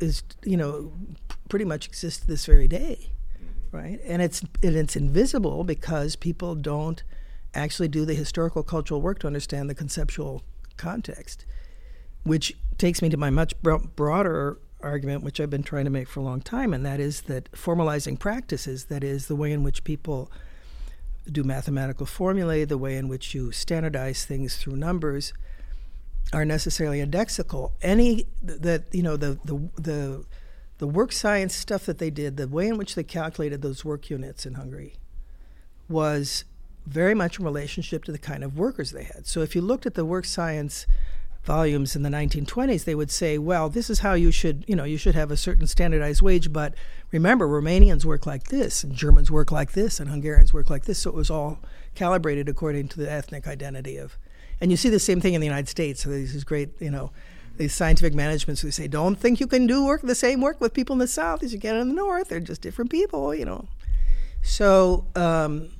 is 0.00 0.22
you 0.44 0.56
know 0.56 0.92
pretty 1.48 1.64
much 1.64 1.86
exists 1.86 2.24
this 2.24 2.46
very 2.46 2.68
day, 2.68 3.10
mm-hmm. 3.36 3.76
right? 3.76 4.00
And 4.04 4.22
it's 4.22 4.40
and 4.62 4.76
it's 4.76 4.96
invisible 4.96 5.64
because 5.64 6.16
people 6.16 6.54
don't 6.54 7.02
actually 7.54 7.88
do 7.88 8.04
the 8.04 8.14
historical 8.14 8.62
cultural 8.62 9.02
work 9.02 9.18
to 9.20 9.26
understand 9.26 9.68
the 9.68 9.74
conceptual 9.74 10.42
context, 10.78 11.44
which 12.24 12.56
takes 12.78 13.02
me 13.02 13.10
to 13.10 13.16
my 13.16 13.28
much 13.30 13.54
broader 13.62 14.58
argument, 14.82 15.22
which 15.22 15.40
I've 15.40 15.50
been 15.50 15.62
trying 15.62 15.84
to 15.84 15.90
make 15.90 16.08
for 16.08 16.20
a 16.20 16.22
long 16.22 16.40
time, 16.40 16.74
and 16.74 16.84
that 16.84 17.00
is 17.00 17.22
that 17.22 17.50
formalizing 17.52 18.18
practices, 18.18 18.86
that 18.86 19.04
is, 19.04 19.26
the 19.26 19.36
way 19.36 19.52
in 19.52 19.62
which 19.62 19.84
people 19.84 20.30
do 21.30 21.44
mathematical 21.44 22.06
formulae, 22.06 22.64
the 22.64 22.78
way 22.78 22.96
in 22.96 23.08
which 23.08 23.34
you 23.34 23.52
standardize 23.52 24.24
things 24.24 24.56
through 24.56 24.76
numbers, 24.76 25.32
are 26.32 26.44
necessarily 26.44 27.04
indexical. 27.04 27.72
Any 27.82 28.26
that 28.42 28.84
you 28.92 29.02
know 29.02 29.16
the 29.16 29.38
the 29.44 29.70
the 29.80 30.24
the 30.78 30.86
work 30.86 31.12
science 31.12 31.54
stuff 31.54 31.86
that 31.86 31.98
they 31.98 32.10
did, 32.10 32.36
the 32.36 32.48
way 32.48 32.68
in 32.68 32.76
which 32.76 32.94
they 32.94 33.04
calculated 33.04 33.62
those 33.62 33.84
work 33.84 34.10
units 34.10 34.46
in 34.46 34.54
Hungary, 34.54 34.94
was 35.88 36.44
very 36.86 37.14
much 37.14 37.38
in 37.38 37.44
relationship 37.44 38.04
to 38.04 38.12
the 38.12 38.18
kind 38.18 38.42
of 38.42 38.58
workers 38.58 38.90
they 38.90 39.04
had. 39.04 39.26
So 39.26 39.42
if 39.42 39.54
you 39.54 39.62
looked 39.62 39.86
at 39.86 39.94
the 39.94 40.04
work 40.04 40.24
science 40.24 40.86
volumes 41.42 41.96
in 41.96 42.02
the 42.02 42.08
1920s, 42.08 42.84
they 42.84 42.94
would 42.94 43.10
say, 43.10 43.36
well, 43.36 43.68
this 43.68 43.90
is 43.90 44.00
how 44.00 44.14
you 44.14 44.30
should, 44.30 44.64
you 44.68 44.76
know, 44.76 44.84
you 44.84 44.96
should 44.96 45.14
have 45.14 45.30
a 45.30 45.36
certain 45.36 45.66
standardized 45.66 46.22
wage, 46.22 46.52
but 46.52 46.74
remember, 47.10 47.48
Romanians 47.48 48.04
work 48.04 48.26
like 48.26 48.44
this, 48.44 48.84
and 48.84 48.94
Germans 48.94 49.30
work 49.30 49.50
like 49.50 49.72
this, 49.72 49.98
and 49.98 50.08
Hungarians 50.08 50.54
work 50.54 50.70
like 50.70 50.84
this. 50.84 51.00
So 51.00 51.10
it 51.10 51.16
was 51.16 51.30
all 51.30 51.58
calibrated 51.94 52.48
according 52.48 52.88
to 52.88 52.98
the 52.98 53.10
ethnic 53.10 53.46
identity 53.46 53.96
of. 53.96 54.16
And 54.60 54.70
you 54.70 54.76
see 54.76 54.88
the 54.88 55.00
same 55.00 55.20
thing 55.20 55.34
in 55.34 55.40
the 55.40 55.46
United 55.46 55.68
States. 55.68 56.04
So 56.04 56.10
these 56.10 56.44
great, 56.44 56.70
you 56.80 56.90
know, 56.90 57.10
these 57.56 57.74
scientific 57.74 58.14
managements 58.14 58.62
who 58.62 58.70
say, 58.70 58.86
don't 58.86 59.16
think 59.16 59.40
you 59.40 59.46
can 59.46 59.66
do 59.66 59.84
work 59.84 60.02
the 60.02 60.14
same 60.14 60.40
work 60.40 60.60
with 60.60 60.72
people 60.72 60.94
in 60.94 61.00
the 61.00 61.08
South 61.08 61.42
as 61.42 61.52
you 61.52 61.58
can 61.58 61.76
in 61.76 61.88
the 61.88 61.94
North. 61.94 62.28
They're 62.28 62.40
just 62.40 62.62
different 62.62 62.90
people, 62.90 63.34
you 63.34 63.44
know. 63.44 63.66
So, 64.42 65.06
um, 65.16 65.70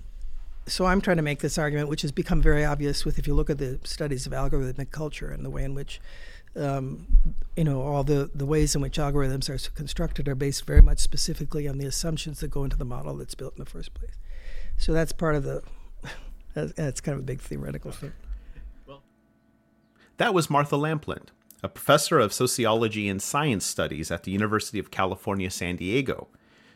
so 0.66 0.86
I'm 0.86 1.01
trying 1.01 1.16
to 1.16 1.22
make 1.22 1.40
this 1.40 1.59
argument, 1.59 1.89
which 1.89 2.02
has 2.02 2.12
become 2.12 2.40
very 2.40 2.64
obvious 2.64 3.05
with 3.05 3.18
if 3.18 3.26
you 3.26 3.34
look 3.34 3.51
at 3.51 3.59
the 3.59 3.80
studies 3.84 4.26
of 4.26 4.32
algorithmic 4.32 4.90
culture 4.90 5.30
and 5.30 5.44
the 5.44 5.51
way 5.51 5.64
in 5.64 5.74
which, 5.74 6.01
um, 6.56 7.06
you 7.56 7.64
know, 7.64 7.82
all 7.82 8.05
the, 8.05 8.30
the 8.34 8.47
ways 8.47 8.74
in 8.74 8.80
which 8.80 8.97
algorithms 8.97 9.48
are 9.48 9.70
constructed 9.74 10.28
are 10.28 10.34
based 10.34 10.64
very 10.64 10.80
much 10.80 11.01
specifically 11.01 11.66
on 11.66 11.78
the 11.78 11.86
assumptions 11.86 12.40
that 12.40 12.48
go 12.48 12.64
into 12.64 12.76
the 12.76 12.84
model 12.84 13.16
that's 13.16 13.34
built 13.34 13.55
in 13.55 13.64
the 13.64 13.70
first 13.70 13.93
place. 13.94 14.14
So 14.76 14.93
that's 14.93 15.12
part 15.12 15.34
of 15.34 15.43
the, 15.43 15.62
that's 16.55 17.01
kind 17.01 17.16
of 17.16 17.20
a 17.20 17.26
big 17.26 17.40
theoretical 17.40 17.90
thing. 17.90 18.12
Well, 18.86 19.02
that 20.18 20.32
was 20.32 20.48
Martha 20.48 20.76
Lampland, 20.76 21.32
a 21.62 21.68
professor 21.68 22.20
of 22.20 22.32
sociology 22.32 23.09
and 23.09 23.20
science 23.20 23.66
studies 23.66 24.12
at 24.12 24.22
the 24.22 24.30
University 24.30 24.78
of 24.78 24.93
California, 24.93 25.51
San 25.51 25.76
Diego. 25.76 26.28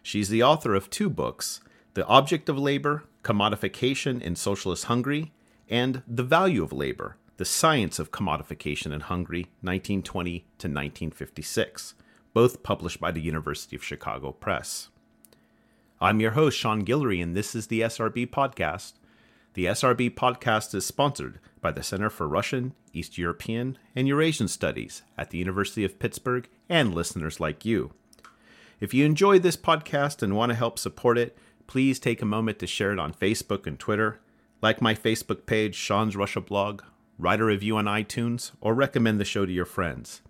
She's 0.02 0.28
the 0.28 0.42
author 0.42 0.74
of 0.74 0.90
two 0.90 1.08
books 1.08 1.60
The 1.96 2.06
Object 2.08 2.50
of 2.50 2.58
Labor 2.58 3.04
Commodification 3.22 4.20
in 4.20 4.36
Socialist 4.36 4.84
Hungary, 4.84 5.32
and 5.66 6.02
The 6.06 6.22
Value 6.22 6.62
of 6.62 6.70
Labor, 6.70 7.16
The 7.38 7.46
Science 7.46 7.98
of 7.98 8.10
Commodification 8.10 8.92
in 8.92 9.00
Hungary, 9.00 9.44
1920 9.62 10.40
to 10.40 10.68
1956, 10.68 11.94
both 12.34 12.62
published 12.62 13.00
by 13.00 13.12
the 13.12 13.22
University 13.22 13.76
of 13.76 13.82
Chicago 13.82 14.32
Press. 14.32 14.90
I'm 15.98 16.20
your 16.20 16.32
host, 16.32 16.58
Sean 16.58 16.84
Guillory, 16.84 17.22
and 17.22 17.34
this 17.34 17.54
is 17.54 17.68
the 17.68 17.80
SRB 17.80 18.28
Podcast. 18.28 18.92
The 19.54 19.64
SRB 19.64 20.16
Podcast 20.16 20.74
is 20.74 20.84
sponsored 20.84 21.40
by 21.62 21.72
the 21.72 21.82
Center 21.82 22.10
for 22.10 22.28
Russian, 22.28 22.74
East 22.92 23.16
European, 23.16 23.78
and 23.94 24.06
Eurasian 24.06 24.48
Studies 24.48 25.00
at 25.16 25.30
the 25.30 25.38
University 25.38 25.82
of 25.82 25.98
Pittsburgh 25.98 26.46
and 26.68 26.94
listeners 26.94 27.40
like 27.40 27.64
you. 27.64 27.92
If 28.80 28.92
you 28.92 29.06
enjoy 29.06 29.38
this 29.38 29.56
podcast 29.56 30.22
and 30.22 30.36
want 30.36 30.50
to 30.50 30.56
help 30.56 30.78
support 30.78 31.16
it, 31.16 31.38
please 31.66 31.98
take 31.98 32.22
a 32.22 32.26
moment 32.26 32.58
to 32.58 32.66
share 32.66 32.92
it 32.92 32.98
on 32.98 33.12
Facebook 33.12 33.66
and 33.66 33.78
Twitter, 33.78 34.20
like 34.62 34.80
my 34.80 34.94
Facebook 34.94 35.46
page, 35.46 35.74
Sean's 35.74 36.16
Russia 36.16 36.40
blog, 36.40 36.82
write 37.18 37.40
a 37.40 37.44
review 37.44 37.76
on 37.76 37.84
iTunes, 37.86 38.52
or 38.60 38.74
recommend 38.74 39.20
the 39.20 39.24
show 39.24 39.46
to 39.46 39.52
your 39.52 39.64
friends. 39.64 40.22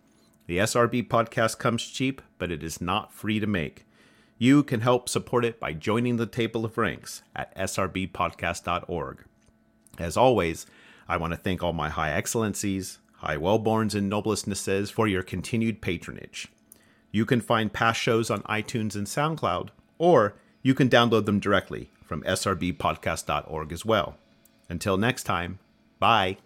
The 0.46 0.58
SRB 0.58 1.08
podcast 1.08 1.58
comes 1.58 1.84
cheap, 1.84 2.22
but 2.38 2.52
it 2.52 2.62
is 2.62 2.80
not 2.80 3.12
free 3.12 3.40
to 3.40 3.46
make. 3.46 3.86
You 4.38 4.62
can 4.62 4.80
help 4.80 5.08
support 5.08 5.44
it 5.44 5.58
by 5.58 5.72
joining 5.72 6.16
the 6.16 6.26
table 6.26 6.64
of 6.64 6.78
ranks 6.78 7.22
at 7.34 7.56
srbpodcast.org. 7.56 9.24
As 9.98 10.16
always, 10.16 10.66
I 11.08 11.16
want 11.16 11.32
to 11.32 11.38
thank 11.38 11.62
all 11.62 11.72
my 11.72 11.88
high 11.88 12.12
excellencies, 12.12 12.98
high 13.14 13.36
wellborns, 13.36 13.94
and 13.94 14.12
noblestnesses 14.12 14.92
for 14.92 15.08
your 15.08 15.22
continued 15.22 15.80
patronage. 15.80 16.48
You 17.10 17.24
can 17.24 17.40
find 17.40 17.72
past 17.72 18.00
shows 18.00 18.30
on 18.30 18.42
iTunes 18.42 18.94
and 18.94 19.06
SoundCloud, 19.06 19.70
or 19.98 20.36
you 20.66 20.74
can 20.74 20.88
download 20.88 21.26
them 21.26 21.38
directly 21.38 21.90
from 22.05 22.24
srbpodcast.org 22.24 23.70
as 23.70 23.84
well. 23.84 24.16
Until 24.68 24.97
next 24.97 25.22
time, 25.22 25.60
bye. 26.01 26.38